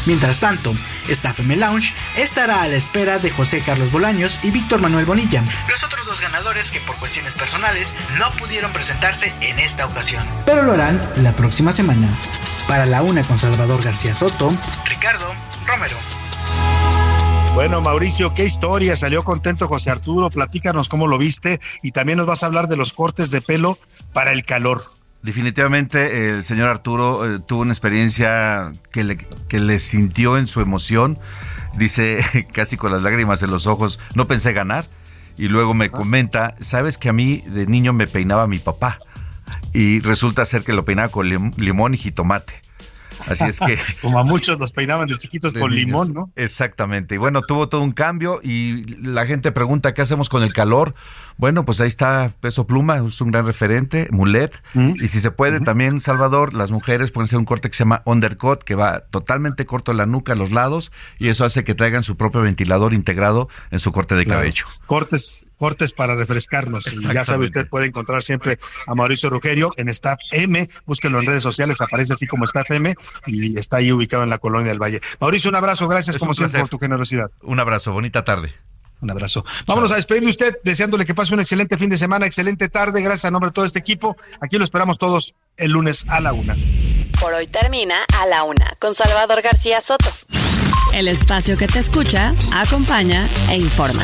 Mientras 0.06 0.40
tanto, 0.40 0.76
Staff 1.08 1.40
M 1.40 1.56
Lounge 1.56 1.94
estará 2.18 2.62
a 2.62 2.68
la 2.68 2.76
espera 2.76 3.20
de 3.20 3.32
José 3.32 3.62
Carlos 3.62 3.92
Bolaños 3.92 4.38
y 4.44 4.52
Víctor 4.52 4.82
Manuel 4.82 5.06
Bonilla, 5.06 5.44
los 5.70 5.84
otros 5.84 6.06
dos 6.06 6.20
ganadores 6.20 6.72
que 6.72 6.82
por 6.82 6.98
cuestiones 6.98 7.34
personales 7.34 7.96
no 8.18 8.32
pudieron 8.32 8.74
presentarse 8.74 9.34
en 9.42 9.60
esta 9.60 9.86
ocasión. 9.86 10.28
Pero 10.46 10.64
lo 10.64 10.74
harán 10.74 11.10
la 11.18 11.34
próxima 11.34 11.72
semana. 11.72 12.10
Para 12.68 12.86
la 12.86 13.02
una 13.02 13.24
con 13.24 13.40
Salvador 13.40 13.82
García 13.82 14.14
Soto, 14.14 14.50
Ricardo 14.86 15.34
Romero. 15.66 15.98
Bueno, 17.54 17.82
Mauricio, 17.82 18.30
qué 18.30 18.46
historia. 18.46 18.96
Salió 18.96 19.22
contento 19.22 19.68
José 19.68 19.92
Arturo. 19.92 20.30
Platícanos 20.32 20.90
cómo 20.90 21.08
lo 21.08 21.20
viste 21.20 21.62
y 21.84 21.92
también 21.92 22.18
nos 22.18 22.26
vas 22.26 22.42
a 22.42 22.48
hablar 22.48 22.68
de 22.68 22.78
los 22.78 22.94
cortes 22.94 23.30
de 23.30 23.42
pelo 23.42 23.78
para 24.12 24.32
el 24.32 24.44
calor. 24.44 24.84
Definitivamente 25.24 26.30
el 26.30 26.44
señor 26.44 26.68
Arturo 26.70 27.36
eh, 27.36 27.40
tuvo 27.40 27.62
una 27.62 27.72
experiencia 27.72 28.74
que 28.92 29.04
le, 29.06 29.18
que 29.18 29.60
le 29.60 29.80
sintió 29.80 30.38
en 30.38 30.48
su 30.48 30.60
emoción. 30.62 31.18
Dice 31.78 32.20
casi 32.54 32.78
con 32.78 32.92
las 32.92 33.02
lágrimas 33.02 33.42
en 33.42 33.50
los 33.50 33.66
ojos, 33.66 34.00
no 34.16 34.28
pensé 34.28 34.54
ganar. 34.54 34.86
Y 35.38 35.48
luego 35.48 35.74
me 35.74 35.90
comenta, 35.90 36.56
sabes 36.60 36.98
que 37.00 37.10
a 37.10 37.14
mí 37.14 37.42
de 37.48 37.66
niño 37.66 37.92
me 37.94 38.06
peinaba 38.06 38.46
mi 38.48 38.60
papá. 38.60 39.00
Y 39.74 40.02
resulta 40.02 40.46
ser 40.46 40.64
que 40.64 40.74
lo 40.74 40.86
peinaba 40.86 41.10
con 41.10 41.28
lim- 41.28 41.54
limón 41.58 41.94
y 41.96 41.98
jitomate. 41.98 42.54
Así 43.28 43.46
es 43.46 43.60
que... 43.60 43.78
Como 44.02 44.20
a 44.20 44.24
muchos 44.24 44.60
los 44.60 44.72
peinaban 44.72 45.08
de 45.08 45.18
chiquitos 45.18 45.54
de 45.54 45.60
con 45.60 45.70
niños. 45.72 45.86
limón, 45.86 46.14
¿no? 46.14 46.32
Exactamente. 46.36 47.16
Y 47.16 47.18
bueno, 47.18 47.42
tuvo 47.42 47.70
todo 47.70 47.82
un 47.82 47.92
cambio 47.92 48.40
y 48.44 48.84
la 49.02 49.26
gente 49.26 49.52
pregunta, 49.52 49.94
¿qué 49.94 50.02
hacemos 50.02 50.30
con 50.30 50.44
el 50.44 50.54
calor? 50.54 50.94
Bueno, 51.38 51.66
pues 51.66 51.82
ahí 51.82 51.88
está 51.88 52.32
Peso 52.42 52.68
Pluma, 52.68 52.98
es 52.98 53.20
un 53.22 53.32
gran 53.32 53.46
referente, 53.46 54.08
Mulet. 54.12 54.62
Y 54.76 55.08
si 55.08 55.20
se 55.20 55.32
puede 55.32 55.60
también, 55.62 56.00
Salvador, 56.00 56.54
las 56.54 56.72
mujeres 56.72 57.12
pueden 57.12 57.26
hacer 57.26 57.40
un 57.40 57.46
corte 57.46 57.70
que 57.70 57.76
se 57.76 57.84
llama 57.84 58.02
undercut, 58.06 58.64
que 58.64 58.76
va 58.76 59.00
totalmente 59.00 59.66
corto 59.66 59.92
en 59.92 59.98
la 59.98 60.06
nuca, 60.06 60.34
a 60.34 60.36
los 60.36 60.52
lados, 60.52 60.92
y 61.20 61.30
eso 61.30 61.44
hace 61.46 61.64
que 61.64 61.74
traigan 61.76 62.04
su 62.04 62.18
propio 62.18 62.42
ventilador 62.42 62.94
integrado 62.94 63.50
en 63.72 63.80
su 63.80 63.92
corte 63.92 64.16
de 64.16 64.26
Claro. 64.26 64.42
cabello. 64.42 64.66
Cortes, 64.86 65.46
cortes 65.64 65.94
para 65.94 66.14
refrescarnos. 66.16 66.92
Y 66.92 67.14
ya 67.14 67.24
sabe 67.24 67.46
usted, 67.46 67.70
puede 67.70 67.86
encontrar 67.86 68.22
siempre 68.22 68.60
a 68.86 68.96
Mauricio 68.96 69.30
Rugerio 69.30 69.72
en 69.78 69.88
Staff 69.88 70.20
M. 70.34 70.68
Búsquenlo 70.86 71.22
en 71.22 71.26
redes 71.26 71.42
sociales, 71.42 71.80
aparece 71.80 72.12
así 72.12 72.28
como 72.28 72.44
Staff 72.44 72.70
M 72.72 72.94
y 73.28 73.58
está 73.58 73.78
ahí 73.78 73.90
ubicado 73.90 74.24
en 74.24 74.30
la 74.30 74.40
colonia 74.40 74.72
del 74.72 74.80
Valle. 74.80 75.00
Mauricio, 75.22 75.50
un 75.50 75.56
abrazo, 75.56 75.88
gracias 75.88 76.18
Es 76.18 76.20
como 76.20 76.34
siempre 76.34 76.52
placer. 76.52 76.64
por 76.64 76.70
tu 76.70 76.80
generosidad. 76.80 77.32
Un 77.44 77.62
abrazo, 77.62 77.94
bonita 77.94 78.26
tarde. 78.26 78.54
Un 79.00 79.10
abrazo. 79.10 79.46
Vámonos 79.66 79.94
a 79.94 79.96
despedir 79.96 80.24
de 80.24 80.30
usted, 80.32 80.54
deseándole 80.66 81.06
que 81.06 81.16
pase 81.16 81.34
un 81.34 81.40
excelente 81.40 81.78
fin 81.78 81.90
de 81.90 81.96
semana, 81.96 82.26
excelente 82.26 82.68
tarde. 82.68 83.02
Gracias 83.02 83.24
a 83.24 83.32
nombre 83.32 83.52
de 83.52 83.54
todo 83.54 83.64
este 83.64 83.80
equipo. 83.80 84.18
Aquí 84.42 84.58
lo 84.58 84.66
esperamos 84.66 84.98
todos 84.98 85.34
el 85.56 85.72
lunes 85.72 86.04
a 86.10 86.20
la 86.20 86.34
una. 86.34 86.58
Por 87.22 87.34
hoy 87.34 87.48
termina 87.48 88.04
A 88.20 88.26
la 88.26 88.44
Una 88.44 88.76
con 88.80 88.94
Salvador 88.94 89.42
García 89.42 89.80
Soto. 89.80 90.12
El 90.94 91.08
espacio 91.08 91.56
que 91.56 91.68
te 91.68 91.80
escucha, 91.80 92.36
acompaña 92.52 93.30
e 93.50 93.56
informa. 93.56 94.04